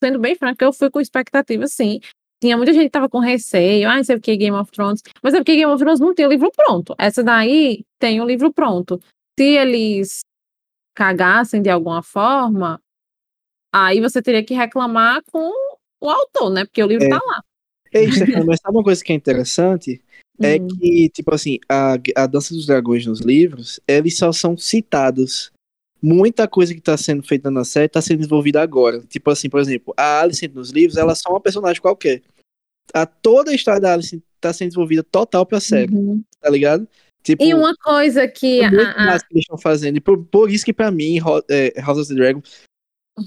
sendo 0.02 0.18
bem 0.18 0.34
franca, 0.34 0.64
eu 0.64 0.72
fui 0.72 0.90
com 0.90 1.00
expectativa, 1.00 1.66
sim. 1.66 2.00
Tinha 2.42 2.56
muita 2.56 2.72
gente 2.72 2.84
que 2.84 2.90
tava 2.90 3.08
com 3.08 3.18
receio, 3.18 3.88
ah, 3.88 3.96
não 3.96 4.04
sei 4.04 4.16
o 4.16 4.20
que 4.20 4.36
Game 4.36 4.56
of 4.56 4.70
Thrones. 4.70 5.02
Mas 5.22 5.34
é 5.34 5.38
porque 5.38 5.56
Game 5.56 5.72
of 5.72 5.82
Thrones 5.82 6.00
não 6.00 6.14
tem 6.14 6.26
o 6.26 6.30
livro 6.30 6.50
pronto. 6.54 6.94
Essa 6.98 7.22
daí 7.22 7.84
tem 7.98 8.20
o 8.20 8.26
livro 8.26 8.52
pronto. 8.52 9.00
Se 9.38 9.44
eles 9.44 10.20
cagassem 10.94 11.62
de 11.62 11.70
alguma 11.70 12.02
forma, 12.02 12.80
aí 13.74 14.00
você 14.00 14.20
teria 14.22 14.44
que 14.44 14.54
reclamar 14.54 15.22
com 15.30 15.50
o 16.00 16.10
autor, 16.10 16.50
né? 16.50 16.64
Porque 16.64 16.82
o 16.82 16.86
livro 16.86 17.04
É. 17.04 17.08
tá 17.08 17.20
lá. 17.24 17.42
Ei, 17.92 18.10
Stefano, 18.12 18.46
mas 18.46 18.60
sabe 18.60 18.76
uma 18.76 18.84
coisa 18.84 19.02
que 19.02 19.12
é 19.12 19.16
interessante? 19.16 20.02
É 20.38 20.58
Hum. 20.60 20.68
que, 20.68 21.08
tipo 21.08 21.34
assim, 21.34 21.58
a, 21.66 21.94
a 22.14 22.26
Dança 22.26 22.52
dos 22.52 22.66
Dragões 22.66 23.06
nos 23.06 23.20
livros, 23.20 23.80
eles 23.88 24.18
só 24.18 24.30
são 24.32 24.54
citados. 24.54 25.50
Muita 26.06 26.46
coisa 26.46 26.72
que 26.72 26.80
tá 26.80 26.96
sendo 26.96 27.22
feita 27.24 27.50
na 27.50 27.64
série 27.64 27.88
tá 27.88 28.00
sendo 28.00 28.18
desenvolvida 28.18 28.62
agora. 28.62 29.00
Tipo 29.08 29.30
assim, 29.30 29.48
por 29.50 29.58
exemplo, 29.60 29.92
a 29.96 30.20
Alicent 30.20 30.52
nos 30.54 30.70
livros, 30.70 30.96
ela 30.96 31.12
é 31.12 31.14
só 31.16 31.30
uma 31.30 31.40
personagem 31.40 31.82
qualquer. 31.82 32.22
A, 32.94 33.04
toda 33.04 33.50
a 33.50 33.54
história 33.54 33.80
da 33.80 33.92
Alicent 33.92 34.22
tá 34.40 34.52
sendo 34.52 34.68
desenvolvida 34.68 35.02
total 35.02 35.44
pra 35.44 35.58
série, 35.58 35.92
Uhum. 35.92 36.22
tá 36.40 36.48
ligado? 36.48 36.86
Tipo, 37.24 37.42
E 37.42 37.52
uma 37.52 37.74
coisa 37.76 38.28
que 38.28 38.60
é 38.60 38.66
a- 38.66 38.70
muito 38.70 38.86
a- 38.88 39.18
que 39.18 39.34
eles 39.34 39.42
estão 39.42 39.58
fazendo. 39.58 39.96
E 39.96 40.00
por, 40.00 40.24
por 40.26 40.48
isso 40.48 40.64
que 40.64 40.72
pra 40.72 40.92
mim, 40.92 41.18
é, 41.50 41.72
House 41.80 41.98
of 41.98 42.08
the 42.08 42.14
Dragon 42.14 42.40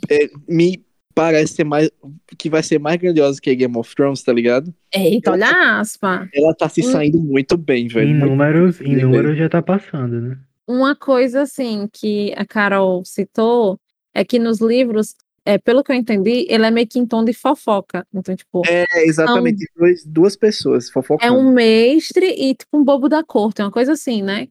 é, 0.10 0.30
me 0.48 0.82
parece 1.14 1.56
ser 1.56 1.66
mais. 1.66 1.90
que 2.38 2.50
vai 2.50 2.64
ser 2.64 2.80
mais 2.80 2.96
grandiosa 2.96 3.42
que 3.42 3.54
Game 3.54 3.76
of 3.78 3.94
Thrones, 3.94 4.24
tá 4.24 4.32
ligado? 4.32 4.74
Eita, 4.96 5.32
olha 5.34 5.48
a 5.48 5.80
aspa. 5.82 6.30
Ela 6.34 6.54
tá 6.56 6.70
se 6.70 6.80
Hum. 6.80 6.92
saindo 6.94 7.20
muito 7.20 7.58
bem, 7.58 7.90
velho. 7.90 8.08
Em 8.10 8.14
Muito 8.14 8.30
números, 8.30 8.80
em 8.80 8.96
números 8.96 9.38
já 9.38 9.50
tá 9.50 9.62
passando, 9.62 10.22
né? 10.22 10.38
Uma 10.70 10.96
coisa 10.96 11.42
assim 11.42 11.90
que 11.92 12.32
a 12.38 12.46
Carol 12.46 13.04
citou 13.04 13.80
é 14.14 14.24
que 14.24 14.38
nos 14.38 14.62
livros, 14.62 15.16
é, 15.44 15.58
pelo 15.58 15.84
que 15.84 15.92
eu 15.92 15.96
entendi, 15.96 16.46
ele 16.48 16.64
é 16.64 16.70
meio 16.70 16.88
que 16.88 17.00
em 17.00 17.08
tom 17.08 17.26
de 17.26 17.34
fofoca. 17.34 18.06
Então, 18.14 18.36
tipo, 18.36 18.62
É, 18.68 18.86
exatamente. 19.04 19.66
Dois, 19.76 20.06
duas 20.06 20.36
pessoas 20.36 20.88
é 20.88 20.92
fofocando. 20.92 21.34
um 21.36 21.52
mestre 21.52 22.28
e 22.28 22.54
tipo 22.54 22.78
um 22.78 22.84
bobo 22.84 23.10
da 23.10 23.24
corte, 23.24 23.64
uma 23.64 23.72
coisa 23.72 23.94
assim, 23.94 24.22
né? 24.22 24.48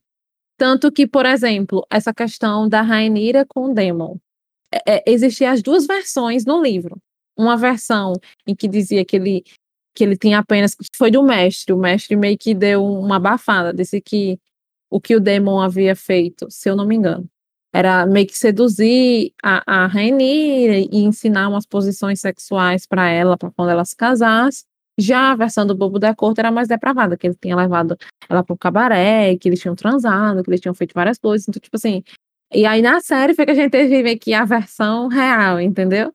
Tanto 0.57 0.91
que, 0.91 1.07
por 1.07 1.25
exemplo, 1.25 1.87
essa 1.89 2.13
questão 2.13 2.69
da 2.69 2.83
Rainira 2.83 3.47
com 3.47 3.71
o 3.71 3.75
Demon. 3.75 4.17
É, 4.75 4.97
é, 4.97 5.05
existiam 5.07 5.53
as 5.53 5.63
duas 5.63 5.87
versões 5.87 6.45
no 6.45 6.61
livro. 6.61 6.97
Uma 7.37 7.57
versão 7.57 8.13
em 8.45 8.57
que 8.57 8.67
dizia 8.67 9.05
que 9.05 9.15
ele, 9.15 9.45
que 9.95 10.03
ele 10.03 10.17
tinha 10.17 10.41
apenas. 10.41 10.75
que 10.75 10.85
Foi 10.97 11.13
do 11.13 11.23
mestre. 11.23 11.73
O 11.73 11.79
mestre 11.79 12.17
meio 12.17 12.37
que 12.37 12.55
deu 12.55 12.85
uma 12.85 13.17
abafada. 13.19 13.73
Disse 13.73 14.01
que 14.01 14.37
o 14.91 15.01
que 15.01 15.15
o 15.15 15.21
Demon 15.21 15.61
havia 15.61 15.95
feito, 15.95 16.47
se 16.51 16.69
eu 16.69 16.77
não 16.77 16.87
me 16.87 16.97
engano, 16.97 17.29
era 17.73 18.07
meio 18.07 18.27
que 18.27 18.37
seduzir 18.37 19.33
a, 19.43 19.85
a 19.85 19.87
Rainira 19.87 20.79
e 20.79 21.05
ensinar 21.05 21.49
umas 21.49 21.67
posições 21.67 22.21
sexuais 22.21 22.87
para 22.87 23.09
ela, 23.09 23.37
para 23.37 23.51
quando 23.51 23.71
ela 23.71 23.85
se 23.85 23.95
casasse. 23.95 24.65
Já 24.99 25.31
a 25.31 25.37
versão 25.37 25.65
do 25.67 25.77
Bobo 25.77 25.99
da 25.99 26.15
Corte 26.15 26.41
era 26.41 26.51
mais 26.51 26.67
depravada, 26.67 27.17
que 27.17 27.27
ele 27.27 27.37
tinha 27.41 27.55
levado 27.55 27.97
ela 28.29 28.43
pro 28.43 28.57
cabaré, 28.57 29.37
que 29.37 29.49
eles 29.49 29.61
tinham 29.61 29.77
transado, 29.77 30.43
que 30.43 30.51
eles 30.51 30.61
tinham 30.61 30.75
feito 30.75 30.93
várias 30.93 31.19
coisas. 31.19 31.47
Então, 31.47 31.61
tipo 31.61 31.77
assim. 31.77 32.03
E 32.53 32.65
aí 32.67 32.81
na 32.83 33.01
série 33.01 33.35
foi 33.35 33.45
que 33.45 33.53
a 33.53 33.55
gente 33.55 33.71
teve 33.71 34.03
meio 34.03 34.19
que 34.19 34.33
a 34.33 34.45
versão 34.45 35.07
real, 35.07 35.61
entendeu? 35.61 36.13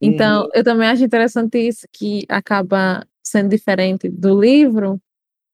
Então, 0.00 0.48
eu 0.52 0.64
também 0.64 0.88
acho 0.88 1.04
interessante 1.04 1.58
isso, 1.58 1.86
que 1.92 2.24
acaba 2.28 3.06
sendo 3.22 3.48
diferente 3.48 4.08
do 4.08 4.38
livro, 4.38 5.00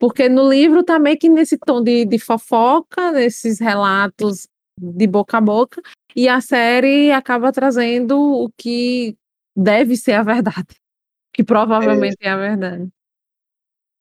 porque 0.00 0.30
no 0.30 0.48
livro 0.48 0.82
tá 0.82 0.98
meio 0.98 1.18
que 1.18 1.28
nesse 1.28 1.58
tom 1.58 1.82
de, 1.82 2.06
de 2.06 2.18
fofoca, 2.18 3.12
nesses 3.12 3.60
relatos 3.60 4.48
de 4.80 5.06
boca 5.06 5.36
a 5.36 5.40
boca, 5.42 5.82
e 6.16 6.26
a 6.26 6.40
série 6.40 7.12
acaba 7.12 7.52
trazendo 7.52 8.18
o 8.18 8.50
que 8.56 9.14
deve 9.54 9.98
ser 9.98 10.12
a 10.12 10.22
verdade, 10.22 10.74
que 11.34 11.44
provavelmente 11.44 12.16
é, 12.22 12.30
a 12.30 12.36
verdade. 12.38 12.88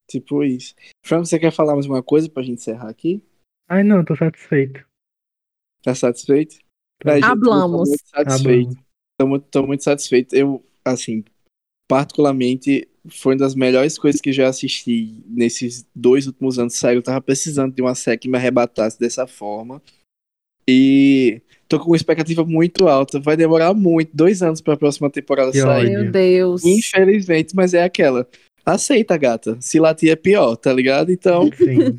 Tipo 0.08 0.42
isso. 0.42 0.74
Franco, 1.04 1.26
você 1.26 1.38
quer 1.38 1.52
falar 1.52 1.74
mais 1.74 1.86
uma 1.86 2.02
coisa 2.02 2.30
pra 2.30 2.42
gente 2.42 2.60
encerrar 2.60 2.88
aqui? 2.88 3.22
Ai, 3.68 3.84
não, 3.84 4.02
tô 4.02 4.16
satisfeito. 4.16 4.84
Tá 5.82 5.94
satisfeito? 5.94 6.58
Pra 6.98 7.20
gente, 7.20 7.24
eu 7.24 7.40
tô 7.40 7.52
Hablamos. 7.52 7.88
muito 7.88 8.08
satisfeito. 8.08 8.84
Tô 9.18 9.26
muito, 9.26 9.48
tô 9.50 9.66
muito 9.66 9.84
satisfeito. 9.84 10.34
Eu, 10.34 10.64
assim, 10.82 11.22
particularmente, 11.86 12.89
foi 13.08 13.34
uma 13.34 13.40
das 13.40 13.54
melhores 13.54 13.98
coisas 13.98 14.20
que 14.20 14.30
eu 14.30 14.34
já 14.34 14.48
assisti 14.48 15.22
nesses 15.26 15.86
dois 15.94 16.26
últimos 16.26 16.58
anos. 16.58 16.74
Sério, 16.74 16.98
eu 16.98 17.02
tava 17.02 17.20
precisando 17.20 17.74
de 17.74 17.80
uma 17.82 17.94
série 17.94 18.18
que 18.18 18.28
me 18.28 18.36
arrebatasse 18.36 18.98
dessa 18.98 19.26
forma. 19.26 19.80
E 20.68 21.40
tô 21.68 21.78
com 21.80 21.86
uma 21.86 21.96
expectativa 21.96 22.44
muito 22.44 22.88
alta. 22.88 23.18
Vai 23.18 23.36
demorar 23.36 23.72
muito, 23.74 24.10
dois 24.14 24.42
anos 24.42 24.60
pra 24.60 24.76
próxima 24.76 25.10
temporada 25.10 25.52
Que 25.52 25.60
sair. 25.60 25.90
Meu 25.90 26.10
Deus. 26.10 26.64
Infelizmente, 26.64 27.54
mas 27.56 27.74
é 27.74 27.82
aquela. 27.82 28.26
Aceita, 28.64 29.16
gata. 29.16 29.56
Se 29.60 29.80
latir 29.80 30.10
é 30.10 30.16
pior, 30.16 30.54
tá 30.56 30.72
ligado? 30.72 31.10
Então. 31.10 31.50
Sim. 31.56 31.98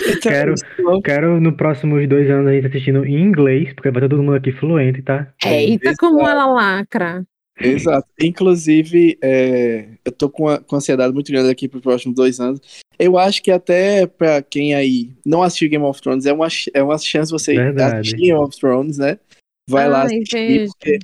então 0.00 0.20
Quero- 0.20 0.54
isso. 0.54 0.64
Quero 1.02 1.40
nos 1.40 1.54
próximos 1.56 2.06
dois 2.08 2.30
anos 2.30 2.48
a 2.48 2.52
gente 2.52 2.66
assistindo 2.66 3.04
em 3.04 3.20
inglês, 3.22 3.72
porque 3.72 3.90
vai 3.90 4.02
todo 4.02 4.22
mundo 4.22 4.34
aqui 4.34 4.52
fluente, 4.52 5.02
tá? 5.02 5.32
Eita, 5.44 5.94
como 5.98 6.20
ela 6.26 6.46
lacra. 6.46 7.24
Exato. 7.60 8.08
Inclusive, 8.20 9.18
é, 9.22 9.88
eu 10.04 10.12
tô 10.12 10.28
com, 10.30 10.48
a, 10.48 10.58
com 10.58 10.76
ansiedade 10.76 11.12
muito 11.12 11.30
grande 11.30 11.50
aqui 11.50 11.68
pros 11.68 11.82
próximos 11.82 12.14
dois 12.14 12.40
anos. 12.40 12.60
Eu 12.98 13.18
acho 13.18 13.42
que 13.42 13.50
até 13.50 14.06
pra 14.06 14.42
quem 14.42 14.74
aí 14.74 15.10
não 15.24 15.42
assistiu 15.42 15.68
Game 15.68 15.84
of 15.84 16.00
Thrones, 16.00 16.26
é 16.26 16.32
uma, 16.32 16.48
é 16.74 16.82
uma 16.82 16.98
chance 16.98 17.30
você 17.30 17.54
Verdade. 17.54 18.00
assistir 18.00 18.16
Game 18.16 18.38
of 18.38 18.58
Thrones, 18.58 18.98
né? 18.98 19.18
Vai 19.68 19.88
lá 19.88 20.00
Ai, 20.00 20.06
assistir, 20.06 20.36
veja. 20.36 20.72
porque 20.78 20.98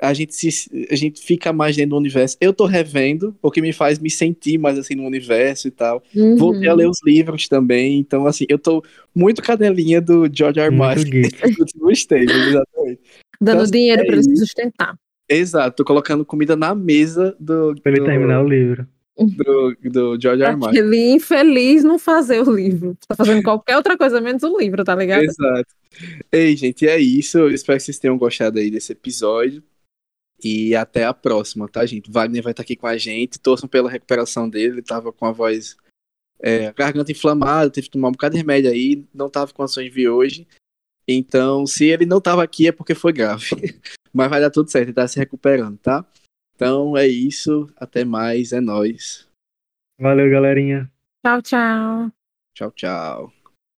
a 0.00 0.12
gente, 0.12 0.34
se, 0.34 0.86
a 0.90 0.96
gente 0.96 1.22
fica 1.22 1.52
mais 1.52 1.76
dentro 1.76 1.90
do 1.90 1.96
universo. 1.96 2.36
Eu 2.40 2.52
tô 2.52 2.66
revendo, 2.66 3.36
o 3.42 3.50
que 3.50 3.62
me 3.62 3.72
faz 3.72 3.98
me 3.98 4.10
sentir 4.10 4.58
mais 4.58 4.78
assim 4.78 4.94
no 4.94 5.04
universo 5.04 5.68
e 5.68 5.70
tal. 5.70 6.02
Uhum. 6.14 6.36
Voltei 6.36 6.68
a 6.68 6.74
ler 6.74 6.88
os 6.88 6.98
livros 7.04 7.48
também, 7.48 7.98
então 7.98 8.26
assim, 8.26 8.44
eu 8.48 8.58
tô 8.58 8.82
muito 9.14 9.42
cadelinha 9.42 10.00
do 10.00 10.28
George 10.32 10.60
R. 10.60 10.74
Martin 10.74 11.22
tempos, 12.06 12.06
exatamente. 12.10 13.00
Dando 13.40 13.60
Então, 13.60 13.70
dinheiro 13.70 14.02
é 14.02 14.04
pra 14.04 14.14
ele 14.14 14.22
se 14.24 14.36
sustentar. 14.36 14.96
Exato, 15.28 15.76
tô 15.76 15.84
colocando 15.84 16.24
comida 16.24 16.54
na 16.54 16.74
mesa 16.74 17.36
do. 17.40 17.74
Pra 17.82 17.92
ele 17.92 18.00
do, 18.00 18.06
terminar 18.06 18.42
o 18.42 18.48
livro. 18.48 18.86
Do, 19.18 19.76
do 19.82 20.20
George 20.20 20.42
R. 20.42 20.56
Ele 20.76 21.14
infeliz 21.14 21.82
não 21.82 21.98
fazer 21.98 22.46
o 22.46 22.54
livro. 22.54 22.96
Tá 23.08 23.16
fazendo 23.16 23.42
qualquer 23.42 23.76
outra 23.76 23.96
coisa 23.96 24.20
menos 24.20 24.42
o 24.42 24.58
livro, 24.58 24.84
tá 24.84 24.94
ligado? 24.94 25.22
Exato. 25.24 25.74
Ei, 26.30 26.54
gente, 26.54 26.86
é 26.86 26.98
isso. 26.98 27.48
Espero 27.48 27.78
que 27.78 27.84
vocês 27.84 27.98
tenham 27.98 28.18
gostado 28.18 28.58
aí 28.58 28.70
desse 28.70 28.92
episódio. 28.92 29.62
E 30.44 30.76
até 30.76 31.04
a 31.04 31.14
próxima, 31.14 31.66
tá, 31.66 31.84
gente? 31.86 32.10
Wagner 32.10 32.42
vai 32.42 32.52
estar 32.52 32.62
aqui 32.62 32.76
com 32.76 32.86
a 32.86 32.98
gente. 32.98 33.40
Torçam 33.40 33.68
pela 33.68 33.90
recuperação 33.90 34.48
dele. 34.48 34.74
Ele 34.74 34.82
tava 34.82 35.10
com 35.12 35.24
a 35.24 35.32
voz. 35.32 35.76
É, 36.38 36.70
garganta 36.74 37.10
inflamada, 37.10 37.70
teve 37.70 37.86
que 37.86 37.92
tomar 37.92 38.08
um 38.08 38.12
bocado 38.12 38.34
de 38.34 38.38
remédio 38.38 38.70
aí. 38.70 39.02
Não 39.14 39.30
tava 39.30 39.52
com 39.52 39.62
ações 39.62 39.90
de 39.90 40.08
hoje. 40.08 40.46
Então, 41.08 41.66
se 41.66 41.86
ele 41.86 42.04
não 42.04 42.20
tava 42.20 42.42
aqui 42.42 42.68
é 42.68 42.72
porque 42.72 42.94
foi 42.94 43.12
grave. 43.12 43.46
Mas 44.16 44.30
vai 44.30 44.40
dar 44.40 44.50
tudo 44.50 44.70
certo, 44.70 44.86
ele 44.86 44.94
tá 44.94 45.06
se 45.06 45.18
recuperando, 45.18 45.76
tá? 45.76 46.02
Então 46.54 46.96
é 46.96 47.06
isso, 47.06 47.70
até 47.76 48.02
mais, 48.02 48.50
é 48.50 48.62
nós. 48.62 49.28
Valeu, 50.00 50.30
galerinha. 50.30 50.90
Tchau, 51.22 51.42
tchau. 51.42 52.12
Tchau, 52.54 52.70
tchau. 52.70 53.35